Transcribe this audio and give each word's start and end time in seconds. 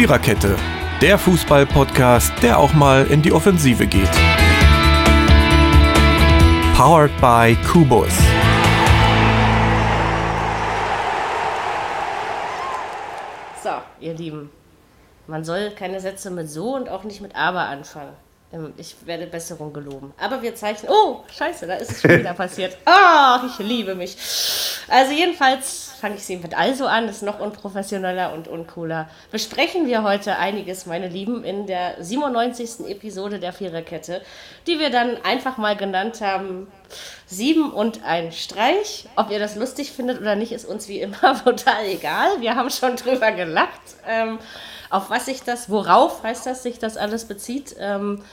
Viererkette, 0.00 0.56
der 1.02 1.18
Fußball-Podcast, 1.18 2.32
der 2.42 2.58
auch 2.58 2.72
mal 2.72 3.04
in 3.08 3.20
die 3.20 3.32
Offensive 3.32 3.86
geht. 3.86 4.08
Powered 6.74 7.10
by 7.20 7.54
Kubus. 7.70 8.08
So, 13.62 13.68
ihr 14.00 14.14
Lieben, 14.14 14.50
man 15.26 15.44
soll 15.44 15.70
keine 15.72 16.00
Sätze 16.00 16.30
mit 16.30 16.48
so 16.48 16.74
und 16.76 16.88
auch 16.88 17.04
nicht 17.04 17.20
mit 17.20 17.36
aber 17.36 17.60
anfangen. 17.68 18.14
Ähm, 18.54 18.72
Ich 18.78 18.96
werde 19.04 19.26
Besserung 19.26 19.74
geloben. 19.74 20.14
Aber 20.18 20.40
wir 20.40 20.54
zeichnen. 20.54 20.90
Oh, 20.90 21.24
scheiße, 21.36 21.66
da 21.66 21.74
ist 21.74 21.90
es 21.90 22.00
schon 22.00 22.12
wieder 22.12 22.32
passiert. 22.44 22.78
Ah, 22.86 23.42
ich 23.46 23.58
liebe 23.58 23.94
mich. 23.94 24.16
Also, 24.88 25.12
jedenfalls 25.12 25.89
fange 26.00 26.16
ich 26.16 26.24
sie 26.24 26.36
mit 26.36 26.56
also 26.58 26.86
an, 26.86 27.08
ist 27.08 27.22
noch 27.22 27.38
unprofessioneller 27.38 28.32
und 28.32 28.48
uncooler. 28.48 29.08
Besprechen 29.30 29.86
wir 29.86 30.02
heute 30.02 30.36
einiges, 30.36 30.86
meine 30.86 31.08
Lieben, 31.08 31.44
in 31.44 31.66
der 31.66 32.02
97. 32.02 32.88
Episode 32.88 33.38
der 33.38 33.52
Viererkette, 33.52 34.22
die 34.66 34.78
wir 34.78 34.90
dann 34.90 35.18
einfach 35.22 35.58
mal 35.58 35.76
genannt 35.76 36.20
haben: 36.20 36.66
Sieben 37.26 37.72
und 37.72 38.02
ein 38.04 38.32
Streich. 38.32 39.08
Ob 39.16 39.30
ihr 39.30 39.38
das 39.38 39.56
lustig 39.56 39.92
findet 39.92 40.20
oder 40.20 40.34
nicht, 40.34 40.52
ist 40.52 40.64
uns 40.64 40.88
wie 40.88 41.00
immer 41.00 41.40
total 41.44 41.84
egal. 41.86 42.40
Wir 42.40 42.56
haben 42.56 42.70
schon 42.70 42.96
drüber 42.96 43.30
gelacht. 43.32 43.80
Ähm, 44.08 44.38
auf 44.88 45.08
was 45.08 45.26
sich 45.26 45.42
das, 45.42 45.70
worauf 45.70 46.24
heißt 46.24 46.46
das, 46.46 46.64
sich 46.64 46.78
das 46.78 46.96
alles 46.96 47.26
bezieht, 47.26 47.76
ähm, 47.78 48.24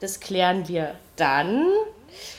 das 0.00 0.20
klären 0.20 0.68
wir 0.68 0.94
dann. 1.16 1.64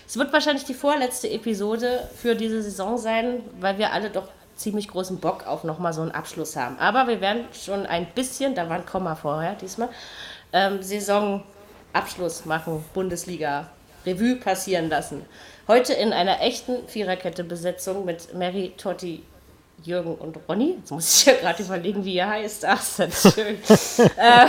Es 0.08 0.18
wird 0.18 0.32
wahrscheinlich 0.32 0.66
die 0.66 0.76
vorletzte 0.76 1.30
Episode 1.30 2.08
für 2.16 2.36
diese 2.36 2.62
Saison 2.62 2.98
sein, 2.98 3.42
weil 3.60 3.80
wir 3.80 3.92
alle 3.92 4.12
doch 4.12 4.28
ziemlich 4.64 4.88
großen 4.88 5.20
Bock 5.20 5.46
auf 5.46 5.64
nochmal 5.64 5.94
so 5.94 6.02
einen 6.02 6.12
Abschluss 6.12 6.56
haben. 6.56 6.80
Aber 6.80 7.08
wir 7.08 7.20
werden 7.22 7.46
schon 7.54 7.86
ein 7.86 8.08
bisschen, 8.16 8.56
da 8.56 8.70
war 8.70 8.78
ein 8.78 8.86
Komma 8.86 9.16
vorher 9.16 9.56
diesmal, 9.56 9.90
ähm, 10.54 10.82
Saisonabschluss 10.82 12.46
machen, 12.46 12.84
Bundesliga, 12.94 13.68
Revue 14.06 14.38
passieren 14.38 14.90
lassen. 14.90 15.26
Heute 15.68 15.94
in 15.94 16.14
einer 16.14 16.42
echten 16.42 16.88
Viererkette-Besetzung 16.88 18.06
mit 18.06 18.34
Mary, 18.34 18.74
Totti, 18.78 19.24
Jürgen 19.84 20.16
und 20.16 20.38
Ronny. 20.48 20.76
Jetzt 20.80 20.92
muss 20.92 21.22
ich 21.22 21.26
ja 21.26 21.34
gerade 21.34 21.62
überlegen, 21.62 22.06
wie 22.06 22.16
ihr 22.16 22.28
heißt. 22.28 22.66
Ach, 22.66 22.82
ist 22.82 23.00
das 23.00 23.34
schön. 23.34 23.58
äh, 24.18 24.48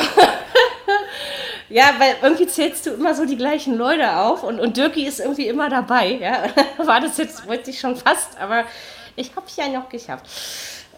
ja, 1.69 1.95
weil 1.99 2.17
irgendwie 2.23 2.47
zählst 2.47 2.87
du 2.87 2.91
immer 2.91 3.15
so 3.15 3.25
die 3.25 3.37
gleichen 3.37 3.77
Leute 3.77 4.17
auf 4.17 4.45
und, 4.45 4.61
und 4.61 4.77
Dirki 4.77 5.06
ist 5.06 5.19
irgendwie 5.19 5.49
immer 5.49 5.69
dabei. 5.69 6.19
Ja? 6.21 6.45
War 6.87 7.01
das 7.01 7.17
jetzt, 7.17 7.49
wollte 7.49 7.71
ich 7.71 7.81
schon 7.81 7.97
fast, 7.97 8.39
aber 8.39 8.65
ich 9.17 9.34
habe 9.37 9.47
es 9.47 9.57
ja 9.57 9.69
noch 9.69 9.89
geschafft. 9.89 10.27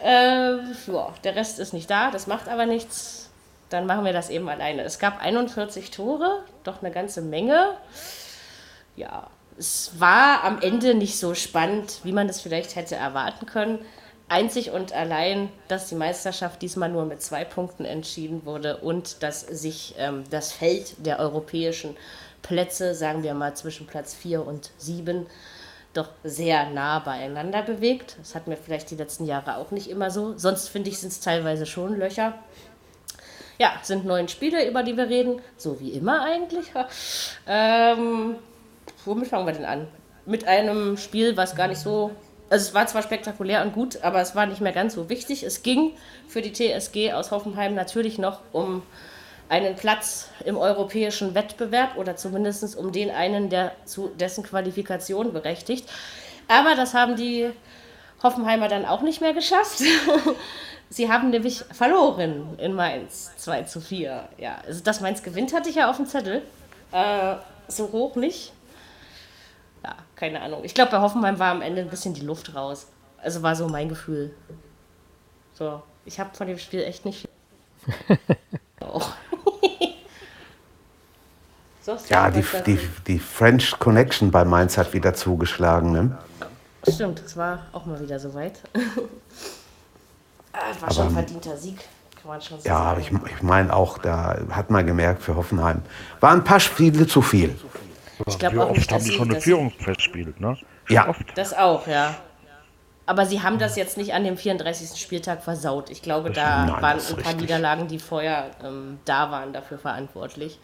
Äh, 0.03 0.57
ja, 0.57 1.15
der 1.25 1.37
Rest 1.37 1.59
ist 1.59 1.73
nicht 1.73 1.91
da, 1.91 2.11
das 2.11 2.27
macht 2.27 2.49
aber 2.49 2.67
nichts. 2.67 3.31
Dann 3.71 3.87
machen 3.87 4.05
wir 4.05 4.13
das 4.13 4.31
eben 4.31 4.49
alleine. 4.49 4.83
Es 4.83 4.99
gab 4.99 5.21
41 5.21 5.91
Tore, 5.91 6.45
doch 6.63 6.83
eine 6.83 6.93
ganze 6.93 7.21
Menge. 7.21 7.77
Ja, 8.95 9.29
es 9.59 9.93
war 9.99 10.45
am 10.45 10.61
Ende 10.61 10.95
nicht 10.95 11.19
so 11.19 11.35
spannend, 11.35 12.01
wie 12.05 12.13
man 12.13 12.29
es 12.29 12.41
vielleicht 12.41 12.77
hätte 12.77 12.95
erwarten 12.95 13.47
können. 13.47 13.85
Einzig 14.29 14.71
und 14.73 14.93
allein, 14.93 15.51
dass 15.69 15.89
die 15.89 15.95
Meisterschaft 15.95 16.61
diesmal 16.61 16.89
nur 16.89 17.05
mit 17.05 17.23
zwei 17.23 17.45
Punkten 17.45 17.85
entschieden 17.85 18.45
wurde 18.45 18.79
und 18.79 19.23
dass 19.23 19.41
sich 19.41 19.95
ähm, 19.99 20.25
das 20.31 20.53
Feld 20.53 20.95
der 21.07 21.21
europäischen 21.21 21.97
Plätze, 22.43 22.95
sagen 22.95 23.23
wir 23.23 23.35
mal 23.35 23.55
zwischen 23.55 23.87
Platz 23.87 24.15
4 24.15 24.45
und 24.45 24.71
7, 24.79 25.27
doch 25.97 26.09
sehr 26.25 26.71
nah 26.71 26.99
beieinander 26.99 27.63
bewegt. 27.63 28.17
Das 28.19 28.35
hatten 28.35 28.51
wir 28.51 28.57
vielleicht 28.57 28.91
die 28.91 28.97
letzten 28.97 29.27
Jahre 29.27 29.57
auch 29.57 29.71
nicht 29.71 29.89
immer 29.91 30.11
so. 30.11 30.37
Sonst 30.37 30.69
finde 30.69 30.91
ich, 30.91 30.99
sind 30.99 31.13
es 31.13 31.21
teilweise 31.21 31.67
schon 31.67 31.99
Löcher. 31.99 32.35
Ja, 33.59 33.73
sind 33.83 34.05
neun 34.05 34.29
Spiele, 34.29 34.69
über 34.69 34.83
die 34.83 34.97
wir 34.97 35.09
reden. 35.09 35.41
So 35.57 35.81
wie 35.81 35.91
immer 35.91 36.23
eigentlich. 36.23 36.67
Ähm, 37.49 38.37
womit 39.05 39.29
fangen 39.29 39.47
wir 39.47 39.53
denn 39.55 39.65
an? 39.65 39.89
Mit 40.27 40.47
einem 40.47 40.97
Spiel, 40.97 41.37
was 41.37 41.55
gar 41.55 41.69
nicht 41.69 41.81
so. 41.81 42.11
Also 42.51 42.69
es 42.69 42.75
war 42.75 42.87
zwar 42.87 43.03
spektakulär 43.03 43.63
und 43.63 43.73
gut, 43.73 44.03
aber 44.03 44.21
es 44.21 44.35
war 44.35 44.47
nicht 44.47 44.61
mehr 44.61 44.73
ganz 44.73 44.95
so 44.95 45.09
wichtig. 45.09 45.43
Es 45.43 45.63
ging 45.63 45.93
für 46.29 46.43
die 46.43 46.53
TSG 46.53 47.13
aus 47.13 47.31
Hoffenheim 47.31 47.75
natürlich 47.75 48.19
noch 48.19 48.41
um 48.53 48.83
einen 49.49 49.77
Platz 49.77 50.29
im 50.45 50.57
europäischen 50.57 51.35
Wettbewerb 51.35 51.97
oder 51.97 52.17
zumindest 52.17 52.77
um 52.77 52.93
den 52.93 53.11
einen, 53.11 53.49
der 53.49 53.73
zu 53.85 54.09
dessen 54.09 54.45
Qualifikation 54.45 55.33
berechtigt. 55.33 55.89
Aber 56.49 56.75
das 56.75 56.95
haben 56.95 57.17
die 57.17 57.51
Hoffenheimer 58.23 58.69
dann 58.69 58.85
auch 58.85 59.03
nicht 59.03 59.21
mehr 59.21 59.35
geschafft. 59.35 59.83
Sie 60.89 61.11
haben 61.11 61.31
nämlich 61.31 61.65
verloren 61.73 62.57
in 62.59 62.73
Mainz 62.73 63.33
2 63.37 63.63
zu 63.63 63.81
4. 63.81 64.29
Ja, 64.39 64.59
also 64.67 64.83
dass 64.83 65.01
Mainz 65.01 65.23
gewinnt, 65.23 65.53
hatte 65.53 65.69
ich 65.69 65.77
ja 65.77 65.91
auf 65.91 65.97
dem 65.97 66.07
Zettel. 66.07 66.43
Äh, 66.93 67.37
so 67.69 67.91
hoch 67.91 68.15
nicht. 68.15 68.53
Ja, 69.83 69.97
keine 70.15 70.41
Ahnung. 70.43 70.65
Ich 70.65 70.75
glaube, 70.75 70.93
bei 70.93 71.01
Hoffenheim 71.01 71.39
war 71.39 71.51
am 71.51 71.63
Ende 71.63 71.83
ein 71.83 71.91
bisschen 71.91 72.15
die 72.15 72.21
Luft 72.21 72.55
raus. 72.55 72.87
Also 73.19 73.43
war 73.43 73.57
so 73.57 73.69
mein 73.69 73.89
Gefühl. 73.89 74.35
So, 75.55 75.83
ich 76.05 76.21
habe 76.21 76.35
von 76.35 76.47
dem 76.47 76.59
Spiel 76.59 76.83
echt 76.83 77.05
nicht 77.05 77.21
viel. 77.21 78.19
Auch. 78.81 79.11
So, 81.87 81.97
Ja, 82.09 82.31
die, 82.31 82.45
die, 82.67 82.79
die 83.07 83.19
French 83.21 83.79
Connection 83.79 84.33
bei 84.33 84.45
Mainz 84.45 84.77
hat 84.77 84.93
wieder 84.93 85.15
zugeschlagen. 85.15 85.93
Ne? 85.93 86.19
Stimmt, 86.89 87.23
es 87.25 87.37
war 87.37 87.61
auch 87.73 87.87
mal 87.87 88.01
wieder 88.01 88.19
soweit. 88.19 88.61
ah, 90.53 90.59
war 90.81 90.93
schon 90.93 91.07
ein 91.07 91.13
verdienter 91.13 91.57
Sieg, 91.57 91.79
kann 92.21 92.29
man 92.29 92.41
schon 92.41 92.61
so 92.61 92.69
Ja, 92.69 92.79
aber 92.79 93.01
ich, 93.01 93.13
ich 93.13 93.43
meine 93.43 93.73
auch, 93.73 93.99
da 93.99 94.37
hat 94.51 94.69
man 94.71 94.85
gemerkt 94.85 95.23
für 95.23 95.37
Hoffenheim. 95.37 95.83
Waren 96.19 96.41
ein 96.41 96.45
paar 96.45 96.59
Spiele 96.59 97.07
zu 97.07 97.23
viel. 97.23 97.57
Ich 98.27 98.39
glaube 98.39 98.65
auch 98.65 98.71
nicht, 98.71 98.91
haben 98.91 98.99
dass 98.99 99.05
die 99.05 99.11
sie, 99.11 99.17
schon 99.17 99.31
eine 99.31 99.41
Führung 99.41 99.71
festspielt, 99.71 100.41
ne? 100.41 100.57
Ja. 100.89 101.09
Oft. 101.09 101.23
Das 101.37 101.55
auch, 101.55 101.87
ja. 101.87 102.17
Aber 103.09 103.27
sie 103.27 103.43
haben 103.43 103.61
das 103.61 103.77
jetzt 103.77 103.97
nicht 103.97 104.13
an 104.13 104.25
dem 104.25 104.37
34. 104.37 105.01
Spieltag 105.01 105.45
versaut. 105.45 105.91
Ich 105.91 106.03
glaube, 106.03 106.31
da 106.31 106.67
Nein, 106.67 106.83
waren 106.83 106.99
ein 106.99 107.07
paar 107.07 107.19
richtig. 107.19 107.37
Niederlagen, 107.43 107.87
die 107.87 108.01
vorher 108.01 108.51
ähm, 108.65 108.99
da 109.05 109.31
waren, 109.31 109.53
dafür 109.53 109.79
verantwortlich. 109.79 110.59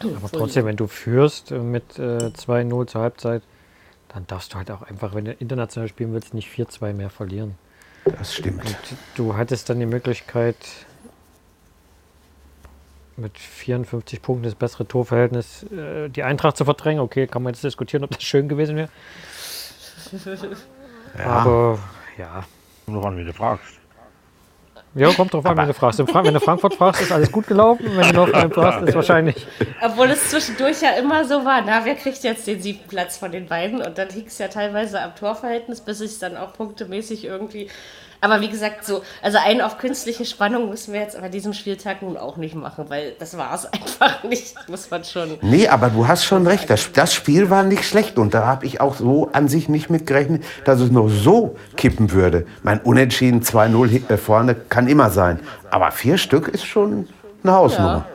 Aber 0.00 0.30
trotzdem, 0.30 0.64
wenn 0.64 0.76
du 0.76 0.86
führst 0.86 1.50
äh, 1.50 1.58
mit 1.58 1.98
äh, 1.98 2.30
2-0 2.30 2.86
zur 2.86 3.00
Halbzeit, 3.00 3.42
dann 4.08 4.26
darfst 4.26 4.54
du 4.54 4.58
halt 4.58 4.70
auch 4.70 4.82
einfach, 4.82 5.14
wenn 5.14 5.24
du 5.26 5.32
international 5.32 5.88
spielen 5.88 6.12
willst, 6.12 6.34
nicht 6.34 6.48
4-2 6.48 6.92
mehr 6.94 7.10
verlieren. 7.10 7.56
Das 8.04 8.34
stimmt. 8.34 8.76
Du 9.16 9.36
hattest 9.36 9.68
dann 9.68 9.80
die 9.80 9.86
Möglichkeit, 9.86 10.56
mit 13.18 13.36
54 13.36 14.22
Punkten 14.22 14.44
das 14.44 14.54
bessere 14.54 14.86
Torverhältnis 14.86 15.64
äh, 15.64 16.08
die 16.08 16.22
Eintracht 16.22 16.56
zu 16.56 16.64
verdrängen. 16.64 17.00
Okay, 17.00 17.26
kann 17.26 17.42
man 17.42 17.52
jetzt 17.52 17.64
diskutieren, 17.64 18.04
ob 18.04 18.10
das 18.10 18.22
schön 18.22 18.48
gewesen 18.48 18.76
wäre. 18.76 18.88
Aber 21.24 21.78
ja. 22.16 22.44
Kommt 22.86 22.96
drauf 22.96 23.06
an, 23.06 23.18
wie 23.18 23.24
du 23.24 23.32
fragst. 23.32 23.77
Ja, 24.94 25.12
kommt 25.12 25.32
drauf 25.32 25.44
an, 25.46 25.56
wenn 25.56 25.68
du 25.68 25.74
fragst. 25.74 25.98
Wenn 25.98 26.34
du 26.34 26.40
Frankfurt 26.40 26.74
fragst, 26.74 27.02
ist 27.02 27.12
alles 27.12 27.30
gut 27.30 27.46
gelaufen. 27.46 27.84
Wenn 27.94 28.12
du 28.12 28.20
Hoffenheim 28.20 28.50
fragst, 28.50 28.88
ist 28.88 28.94
wahrscheinlich. 28.94 29.46
Obwohl 29.82 30.10
es 30.10 30.30
zwischendurch 30.30 30.80
ja 30.82 30.90
immer 30.92 31.24
so 31.24 31.44
war, 31.44 31.62
na, 31.64 31.84
wer 31.84 31.94
kriegt 31.94 32.22
jetzt 32.24 32.46
den 32.46 32.60
siebten 32.60 32.88
Platz 32.88 33.16
von 33.16 33.30
den 33.30 33.46
beiden? 33.46 33.80
Und 33.80 33.98
dann 33.98 34.08
hing 34.08 34.26
es 34.26 34.38
ja 34.38 34.48
teilweise 34.48 35.00
am 35.00 35.14
Torverhältnis, 35.14 35.80
bis 35.80 36.00
es 36.00 36.18
dann 36.18 36.36
auch 36.36 36.52
punktemäßig 36.54 37.24
irgendwie. 37.24 37.68
Aber 38.20 38.40
wie 38.40 38.48
gesagt, 38.48 38.84
so, 38.84 39.02
also 39.22 39.38
einen 39.38 39.60
auf 39.60 39.78
künstliche 39.78 40.24
Spannung 40.24 40.68
müssen 40.70 40.92
wir 40.92 41.00
jetzt 41.00 41.20
bei 41.20 41.28
diesem 41.28 41.52
Spieltag 41.52 42.02
nun 42.02 42.16
auch 42.16 42.36
nicht 42.36 42.54
machen, 42.56 42.86
weil 42.88 43.12
das 43.18 43.36
war 43.38 43.54
es 43.54 43.64
einfach 43.72 44.24
nicht, 44.24 44.56
muss 44.68 44.90
man 44.90 45.04
schon. 45.04 45.38
Nee, 45.40 45.68
aber 45.68 45.88
du 45.90 46.08
hast 46.08 46.24
schon 46.24 46.46
recht. 46.46 46.68
Das, 46.68 46.90
das 46.92 47.14
Spiel 47.14 47.48
war 47.48 47.62
nicht 47.62 47.84
schlecht. 47.84 48.18
Und 48.18 48.34
da 48.34 48.44
habe 48.46 48.66
ich 48.66 48.80
auch 48.80 48.96
so 48.96 49.30
an 49.32 49.46
sich 49.48 49.68
nicht 49.68 49.88
mitgerechnet, 49.88 50.42
dass 50.64 50.80
es 50.80 50.90
noch 50.90 51.08
so 51.08 51.56
kippen 51.76 52.10
würde. 52.10 52.46
Mein 52.62 52.80
Unentschieden 52.80 53.42
2-0 53.42 53.88
hi- 53.90 54.04
äh, 54.12 54.16
vorne 54.16 54.54
kann 54.56 54.88
immer 54.88 55.10
sein. 55.10 55.38
Aber 55.70 55.92
vier 55.92 56.18
Stück 56.18 56.48
ist 56.48 56.64
schon 56.66 57.08
eine 57.44 57.52
Hausnummer. 57.52 58.06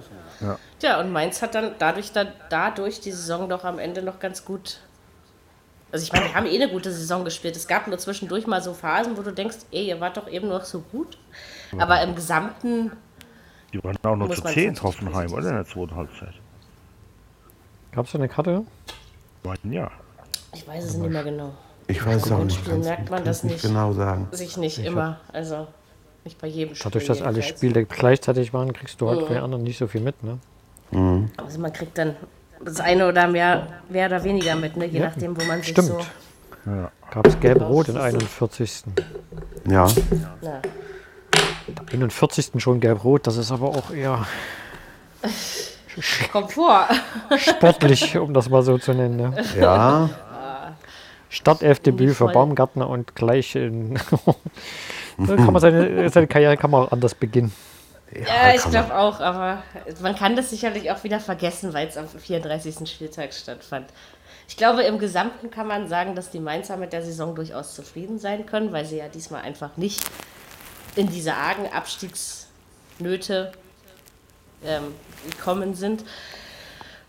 Ja, 0.81 0.99
und 0.99 1.13
Mainz 1.13 1.41
hat 1.41 1.55
dann 1.55 1.71
dadurch, 1.79 2.11
dann, 2.11 2.27
dadurch 2.49 2.99
die 2.99 3.13
Saison 3.13 3.47
doch 3.47 3.63
am 3.63 3.79
Ende 3.79 4.01
noch 4.03 4.19
ganz 4.19 4.43
gut. 4.43 4.79
Also 5.93 6.05
ich 6.05 6.11
meine, 6.11 6.25
wir 6.25 6.33
haben 6.33 6.47
eh 6.47 6.55
eine 6.55 6.71
gute 6.71 6.91
Saison 6.91 7.23
gespielt. 7.23 7.55
Es 7.55 7.67
gab 7.67 7.87
nur 7.87 7.99
zwischendurch 7.99 8.47
mal 8.47 8.63
so 8.63 8.73
Phasen, 8.73 9.15
wo 9.15 9.21
du 9.21 9.31
denkst, 9.31 9.57
ey, 9.71 9.89
ihr 9.89 10.01
wart 10.01 10.17
doch 10.17 10.27
eben 10.27 10.47
noch 10.47 10.65
so 10.65 10.79
gut. 10.79 11.19
Aber 11.77 12.01
im 12.01 12.15
Gesamten, 12.15 12.91
Die 13.71 13.83
waren 13.83 13.95
auch 14.01 14.15
nur 14.15 14.31
zu 14.31 14.41
man 14.41 14.53
10 14.53 14.75
schon 14.75 14.87
Hoffenheim, 14.87 15.31
oder? 15.31 15.49
In 15.49 15.55
der 15.55 15.65
zweiten 15.65 15.95
Halbzeit. 15.95 16.33
Gab 17.91 18.07
es 18.07 18.11
da 18.11 18.17
eine 18.17 18.27
Karte? 18.27 18.65
Ja. 19.69 19.91
ich 20.55 20.67
weiß 20.67 20.83
es 20.83 20.97
nicht 20.97 21.11
mehr 21.11 21.23
genau. 21.23 21.53
Ich 21.85 22.03
weiß 22.03 22.25
es 22.25 22.31
auch 22.31 22.43
nicht. 22.43 22.57
Spielen 22.57 22.79
merkt 22.81 23.11
man 23.11 23.23
das 23.23 23.43
nicht. 23.43 23.61
genau 23.61 23.93
sagen. 23.93 24.27
Sich 24.31 24.57
nicht 24.57 24.79
immer, 24.79 25.19
also 25.31 25.67
nicht 26.23 26.41
bei 26.41 26.47
jedem 26.47 26.73
Spiel. 26.73 26.85
Dadurch, 26.85 27.05
dass 27.05 27.21
alle. 27.21 27.43
Spiele 27.43 27.85
gleichzeitig 27.85 28.51
waren, 28.51 28.73
kriegst 28.73 28.99
du 28.99 29.09
halt 29.09 29.19
von 29.19 29.35
den 29.35 29.43
anderen 29.43 29.63
nicht 29.63 29.77
so 29.77 29.85
viel 29.85 30.01
mit. 30.01 30.15
Ne? 30.23 30.39
Also 31.37 31.59
man 31.59 31.71
kriegt 31.71 31.99
dann 31.99 32.15
das 32.65 32.79
eine 32.79 33.07
oder 33.07 33.27
mehr, 33.27 33.67
mehr 33.89 34.07
oder 34.07 34.23
weniger 34.23 34.55
mit, 34.55 34.77
ne? 34.77 34.85
je 34.85 34.99
Ja, 34.99 35.05
nachdem, 35.07 35.39
wo 35.39 35.45
man 35.45 35.59
sich 35.59 35.69
stimmt. 35.69 35.87
so. 35.87 35.99
Gab 37.11 37.27
es 37.27 37.39
gelb-rot 37.39 37.89
in 37.89 37.97
41. 37.97 38.83
Ja. 39.69 39.87
Na, 40.41 40.61
41. 41.91 42.51
schon 42.57 42.79
gelb-rot, 42.79 43.27
das 43.27 43.37
ist 43.37 43.51
aber 43.51 43.67
auch 43.69 43.91
eher 43.91 44.25
Kommt 46.31 46.53
vor. 46.53 46.87
sportlich, 47.37 48.17
um 48.17 48.33
das 48.33 48.49
mal 48.49 48.63
so 48.63 48.77
zu 48.77 48.93
nennen. 48.93 49.15
Ne? 49.17 49.43
Ja, 49.59 50.09
Startelfdebüt 51.29 52.15
für. 52.15 52.27
Baumgartner 52.27 52.87
und 52.89 53.15
gleich 53.15 53.55
in. 53.55 53.97
so 55.17 55.35
kann 55.35 55.51
man 55.53 55.59
seine, 55.59 56.09
seine 56.09 56.27
Karriere 56.27 56.57
kann 56.57 56.71
man 56.71 56.83
auch 56.85 56.91
anders 56.91 57.15
beginnen. 57.15 57.51
Ja, 58.11 58.53
ich 58.53 58.61
kann 58.61 58.71
glaube 58.71 58.95
auch, 58.95 59.19
aber 59.19 59.63
man 60.01 60.15
kann 60.15 60.35
das 60.35 60.49
sicherlich 60.51 60.91
auch 60.91 61.03
wieder 61.03 61.19
vergessen, 61.19 61.73
weil 61.73 61.87
es 61.87 61.97
am 61.97 62.07
34. 62.07 62.87
Spieltag 62.89 63.33
stattfand. 63.33 63.89
Ich 64.47 64.57
glaube, 64.57 64.83
im 64.83 64.99
Gesamten 64.99 65.49
kann 65.49 65.67
man 65.67 65.87
sagen, 65.87 66.15
dass 66.15 66.29
die 66.29 66.39
Mainzer 66.39 66.77
mit 66.77 66.93
der 66.93 67.01
Saison 67.01 67.33
durchaus 67.33 67.73
zufrieden 67.73 68.19
sein 68.19 68.45
können, 68.45 68.71
weil 68.71 68.85
sie 68.85 68.97
ja 68.97 69.07
diesmal 69.07 69.41
einfach 69.41 69.77
nicht 69.77 70.03
in 70.95 71.09
diese 71.09 71.33
argen 71.33 71.71
Abstiegsnöte 71.71 73.51
ähm, 74.63 74.93
gekommen 75.29 75.73
sind. 75.73 76.03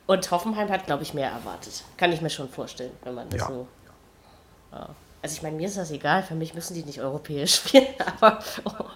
Und 0.07 0.31
Hoffenheim 0.31 0.71
hat, 0.71 0.87
glaube 0.87 1.03
ich, 1.03 1.15
mehr 1.15 1.31
erwartet. 1.31 1.83
Kann 1.97 2.13
ich 2.13 2.21
mir 2.21 2.31
schon 2.31 2.49
vorstellen, 2.49 2.93
wenn 3.05 3.15
man 3.15 3.29
das 3.31 3.41
Ja. 3.41 3.49
so. 3.49 3.69
Ja. 4.73 4.89
Also 5.25 5.37
ich 5.37 5.43
meine, 5.43 5.57
mir 5.57 5.69
ist 5.69 5.79
das 5.79 5.91
egal, 5.91 6.23
für 6.23 6.35
mich 6.35 6.53
müssen 6.53 6.75
die 6.75 6.83
nicht 6.85 7.01
europäisch 7.01 7.55
spielen, 7.65 7.87
aber 8.21 8.41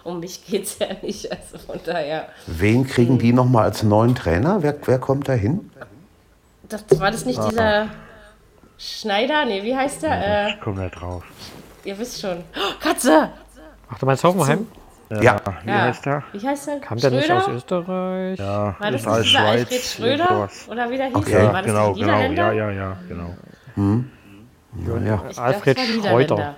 um 0.03 0.19
mich 0.19 0.45
geht 0.45 0.65
es 0.65 0.77
ja 0.77 0.85
nicht. 1.01 1.31
Also 1.31 1.57
von 1.57 1.79
daher. 1.83 2.27
wen 2.45 2.85
kriegen 2.85 3.17
die 3.17 3.33
nochmal 3.33 3.63
als 3.63 3.81
neuen 3.81 4.13
Trainer? 4.13 4.61
Wer, 4.61 4.75
wer 4.85 4.99
kommt 4.99 5.27
da 5.27 5.33
hin? 5.33 5.71
Das, 6.69 6.85
war 6.99 7.09
das 7.09 7.25
nicht 7.25 7.41
dieser 7.49 7.87
Schneider? 8.77 9.43
Nee, 9.45 9.63
wie 9.63 9.75
heißt 9.75 10.03
der? 10.03 10.45
Äh, 10.45 10.49
Ich 10.51 10.61
komme 10.61 10.83
nicht 10.83 11.01
drauf. 11.01 11.23
ihr 11.83 11.97
wisst 11.97 12.21
schon. 12.21 12.43
Oh, 12.55 12.73
Katze! 12.79 13.31
Ach, 13.89 13.97
du 13.97 14.05
meinst 14.05 14.23
Hoffenheim? 14.23 14.67
Ja. 15.09 15.41
Wie 15.63 15.67
Ja. 15.71 15.81
heißt 15.81 16.05
der? 16.05 16.23
Wie 16.31 16.47
heißt 16.47 16.67
der? 16.67 16.79
Kam 16.81 16.99
der 16.99 17.09
nicht 17.09 17.31
aus 17.31 17.45
Schröder? 17.45 17.57
Österreich? 17.57 18.37
Ja, 18.37 18.75
War 18.79 18.91
das 18.91 19.03
nicht 19.03 19.25
dieser 19.25 19.39
Alfred 19.39 19.67
Schweiz. 19.81 19.93
Schröder? 19.95 20.49
Oder 20.69 20.89
wie 20.91 20.97
der 20.97 21.07
hieß? 21.07 21.15
Okay. 21.15 21.33
War 21.33 21.41
Ja, 21.41 21.51
das 21.53 21.65
genau, 21.65 21.93
genau. 21.95 22.19
Ja, 22.19 22.51
ja, 22.51 22.69
ja, 22.69 22.97
genau. 23.07 23.35
Ja. 25.05 25.23
Ich 25.29 25.37
Alfred 25.37 25.77
war 25.77 26.09
Schreuder. 26.09 26.55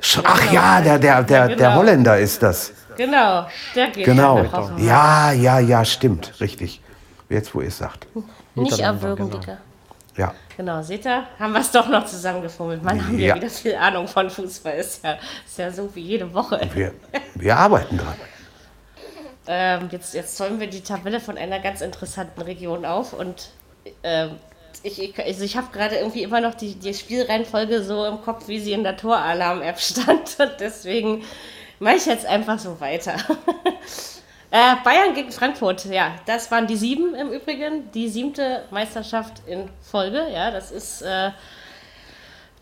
Sch- 0.00 0.20
Ach 0.24 0.52
ja, 0.52 0.80
der, 0.80 0.98
der, 0.98 1.22
der, 1.22 1.38
Ja, 1.38 1.46
der 1.48 1.56
genau. 1.56 1.74
Holländer 1.76 2.18
ist 2.18 2.42
das. 2.42 2.72
Genau, 2.96 3.46
der 3.74 3.88
geht 3.90 4.04
Genau. 4.04 4.44
Ja, 4.78 5.32
ja, 5.32 5.58
ja, 5.60 5.84
stimmt. 5.84 6.32
Richtig. 6.40 6.80
Jetzt, 7.28 7.54
wo 7.54 7.60
ihr 7.60 7.68
es 7.68 7.78
sagt. 7.78 8.06
Nicht 8.54 8.78
erwürgen, 8.78 9.30
genau. 9.30 9.38
Dicker. 9.40 9.58
Ja. 10.16 10.34
Genau, 10.56 10.80
seht 10.82 11.04
ihr? 11.06 11.24
Haben 11.40 11.52
wir 11.54 11.60
es 11.60 11.70
doch 11.72 11.88
noch 11.88 12.04
zusammengefummelt. 12.06 12.82
Man 12.84 13.04
haben 13.04 13.18
ja 13.18 13.28
Ja. 13.28 13.34
wieder 13.36 13.50
viel 13.50 13.74
Ahnung 13.74 14.06
von 14.06 14.30
Fußball. 14.30 14.74
Ist 14.74 15.02
ja, 15.04 15.16
ist 15.46 15.58
ja 15.58 15.70
so 15.72 15.92
wie 15.94 16.02
jede 16.02 16.32
Woche. 16.32 16.60
Wir, 16.74 16.92
wir 17.34 17.56
arbeiten 17.56 17.98
dran. 17.98 18.14
Ähm, 19.46 19.88
jetzt, 19.90 20.14
jetzt 20.14 20.36
zäumen 20.36 20.60
wir 20.60 20.68
die 20.68 20.80
Tabelle 20.82 21.20
von 21.20 21.36
einer 21.36 21.60
ganz 21.60 21.80
interessanten 21.80 22.40
Region 22.42 22.84
auf 22.84 23.12
und 23.12 23.50
ähm, 24.02 24.30
ich, 24.84 25.02
ich, 25.02 25.18
also 25.18 25.44
ich 25.44 25.56
habe 25.56 25.68
gerade 25.72 25.96
irgendwie 25.96 26.22
immer 26.22 26.40
noch 26.40 26.54
die, 26.54 26.74
die 26.74 26.92
Spielreihenfolge 26.92 27.82
so 27.82 28.04
im 28.04 28.20
Kopf, 28.20 28.48
wie 28.48 28.60
sie 28.60 28.72
in 28.72 28.84
der 28.84 28.96
Toralarm-App 28.96 29.80
stand. 29.80 30.36
Und 30.38 30.52
deswegen 30.60 31.24
mache 31.80 31.96
ich 31.96 32.06
jetzt 32.06 32.26
einfach 32.26 32.58
so 32.58 32.78
weiter. 32.80 33.14
äh, 34.50 34.76
Bayern 34.84 35.14
gegen 35.14 35.32
Frankfurt, 35.32 35.86
ja, 35.86 36.14
das 36.26 36.50
waren 36.50 36.66
die 36.66 36.76
sieben 36.76 37.14
im 37.14 37.32
Übrigen, 37.32 37.90
die 37.92 38.08
siebte 38.08 38.64
Meisterschaft 38.70 39.42
in 39.46 39.68
Folge, 39.80 40.28
ja, 40.32 40.50
das 40.50 40.70
ist... 40.70 41.02
Äh, 41.02 41.30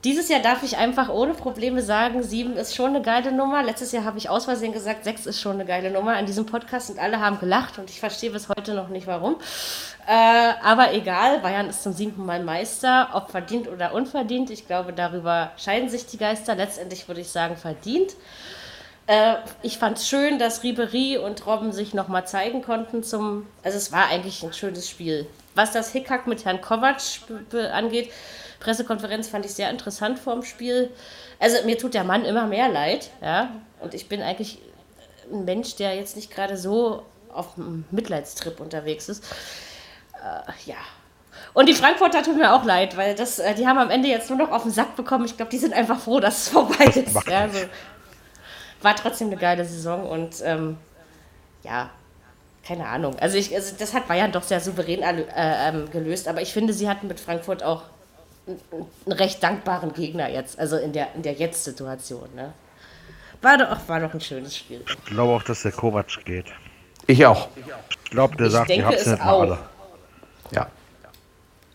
dieses 0.04 0.28
Jahr 0.28 0.40
darf 0.40 0.64
ich 0.64 0.76
einfach 0.78 1.08
ohne 1.08 1.32
Probleme 1.32 1.80
sagen, 1.80 2.24
sieben 2.24 2.56
ist 2.56 2.74
schon 2.74 2.90
eine 2.90 3.02
geile 3.02 3.30
Nummer. 3.30 3.62
Letztes 3.62 3.92
Jahr 3.92 4.04
habe 4.04 4.18
ich 4.18 4.28
aus 4.28 4.46
Versehen 4.46 4.72
gesagt, 4.72 5.04
sechs 5.04 5.26
ist 5.26 5.40
schon 5.40 5.54
eine 5.54 5.64
geile 5.64 5.92
Nummer 5.92 6.16
an 6.16 6.26
diesem 6.26 6.44
Podcast 6.44 6.90
und 6.90 6.98
alle 6.98 7.20
haben 7.20 7.38
gelacht 7.38 7.78
und 7.78 7.88
ich 7.88 8.00
verstehe 8.00 8.30
bis 8.30 8.48
heute 8.48 8.74
noch 8.74 8.88
nicht 8.88 9.06
warum. 9.06 9.36
Äh, 10.08 10.54
aber 10.62 10.92
egal, 10.92 11.38
Bayern 11.38 11.68
ist 11.68 11.84
zum 11.84 11.92
siebten 11.92 12.26
Mal 12.26 12.42
Meister, 12.42 13.10
ob 13.12 13.30
verdient 13.30 13.68
oder 13.68 13.94
unverdient. 13.94 14.50
Ich 14.50 14.66
glaube, 14.66 14.92
darüber 14.92 15.52
scheiden 15.56 15.88
sich 15.88 16.06
die 16.06 16.18
Geister. 16.18 16.56
Letztendlich 16.56 17.06
würde 17.06 17.20
ich 17.20 17.28
sagen, 17.28 17.56
verdient. 17.56 18.16
Äh, 19.06 19.34
ich 19.62 19.78
fand 19.78 19.98
es 19.98 20.08
schön, 20.08 20.40
dass 20.40 20.64
Ribery 20.64 21.18
und 21.18 21.46
Robben 21.46 21.70
sich 21.70 21.94
nochmal 21.94 22.26
zeigen 22.26 22.62
konnten 22.62 23.04
zum. 23.04 23.46
Also 23.62 23.78
es 23.78 23.92
war 23.92 24.08
eigentlich 24.08 24.42
ein 24.42 24.52
schönes 24.52 24.90
Spiel. 24.90 25.28
Was 25.54 25.70
das 25.70 25.92
Hickhack 25.92 26.26
mit 26.26 26.44
Herrn 26.44 26.60
Kovac 26.60 27.00
angeht, 27.72 28.10
Pressekonferenz 28.62 29.28
fand 29.28 29.44
ich 29.44 29.54
sehr 29.54 29.70
interessant 29.70 30.18
vorm 30.18 30.42
Spiel. 30.44 30.90
Also 31.38 31.64
mir 31.64 31.76
tut 31.76 31.94
der 31.94 32.04
Mann 32.04 32.24
immer 32.24 32.46
mehr 32.46 32.68
leid, 32.68 33.10
ja. 33.20 33.50
Und 33.80 33.94
ich 33.94 34.08
bin 34.08 34.22
eigentlich 34.22 34.58
ein 35.32 35.44
Mensch, 35.44 35.74
der 35.76 35.96
jetzt 35.96 36.14
nicht 36.14 36.30
gerade 36.30 36.56
so 36.56 37.02
auf 37.32 37.56
einem 37.56 37.84
Mitleidstrip 37.90 38.60
unterwegs 38.60 39.08
ist. 39.08 39.24
Äh, 40.14 40.70
ja. 40.70 40.76
Und 41.54 41.68
die 41.68 41.74
Frankfurter 41.74 42.22
tut 42.22 42.36
mir 42.36 42.54
auch 42.54 42.64
leid, 42.64 42.96
weil 42.96 43.14
das, 43.14 43.38
äh, 43.38 43.54
die 43.54 43.66
haben 43.66 43.78
am 43.78 43.90
Ende 43.90 44.08
jetzt 44.08 44.30
nur 44.30 44.38
noch 44.38 44.52
auf 44.52 44.62
den 44.62 44.70
Sack 44.70 44.94
bekommen. 44.94 45.24
Ich 45.24 45.36
glaube, 45.36 45.50
die 45.50 45.58
sind 45.58 45.74
einfach 45.74 45.98
froh, 45.98 46.20
dass 46.20 46.42
es 46.42 46.48
vorbei 46.50 46.84
ist. 46.84 47.28
Ja, 47.28 47.40
also, 47.40 47.58
war 48.80 48.94
trotzdem 48.94 49.28
eine 49.28 49.36
geile 49.36 49.64
Saison 49.64 50.08
und 50.08 50.36
ähm, 50.44 50.76
ja, 51.62 51.90
keine 52.66 52.86
Ahnung. 52.86 53.16
Also, 53.18 53.38
ich, 53.38 53.54
also 53.54 53.74
das 53.76 53.92
hat 53.94 54.06
Bayern 54.06 54.30
doch 54.30 54.42
sehr 54.42 54.60
souverän 54.60 55.02
äh, 55.02 55.24
ähm, 55.68 55.90
gelöst, 55.90 56.28
aber 56.28 56.42
ich 56.42 56.52
finde, 56.52 56.72
sie 56.72 56.88
hatten 56.88 57.08
mit 57.08 57.18
Frankfurt 57.18 57.62
auch 57.62 57.82
einen, 58.46 59.12
recht 59.12 59.42
dankbaren 59.42 59.92
Gegner 59.92 60.28
jetzt, 60.28 60.58
also 60.58 60.76
in 60.76 60.92
der, 60.92 61.08
in 61.14 61.22
der 61.22 61.34
Jetzt-Situation. 61.34 62.28
Ne? 62.34 62.52
War, 63.40 63.58
doch, 63.58 63.76
war 63.88 64.00
doch 64.00 64.14
ein 64.14 64.20
schönes 64.20 64.56
Spiel. 64.56 64.82
Ich 64.86 65.04
glaube 65.06 65.32
auch, 65.32 65.42
dass 65.42 65.62
der 65.62 65.72
Kovac 65.72 66.24
geht. 66.24 66.46
Ich 67.06 67.24
auch. 67.26 67.48
Ich 68.04 68.10
glaube, 68.10 68.36
der 68.36 68.46
Ich 68.46 68.52
sagt, 68.52 68.70
ihr 68.70 68.86
habt 68.86 68.96
es 68.96 69.06
nicht 69.06 69.24
mal 69.24 69.40
alle. 69.40 69.58
Ja. 70.52 70.68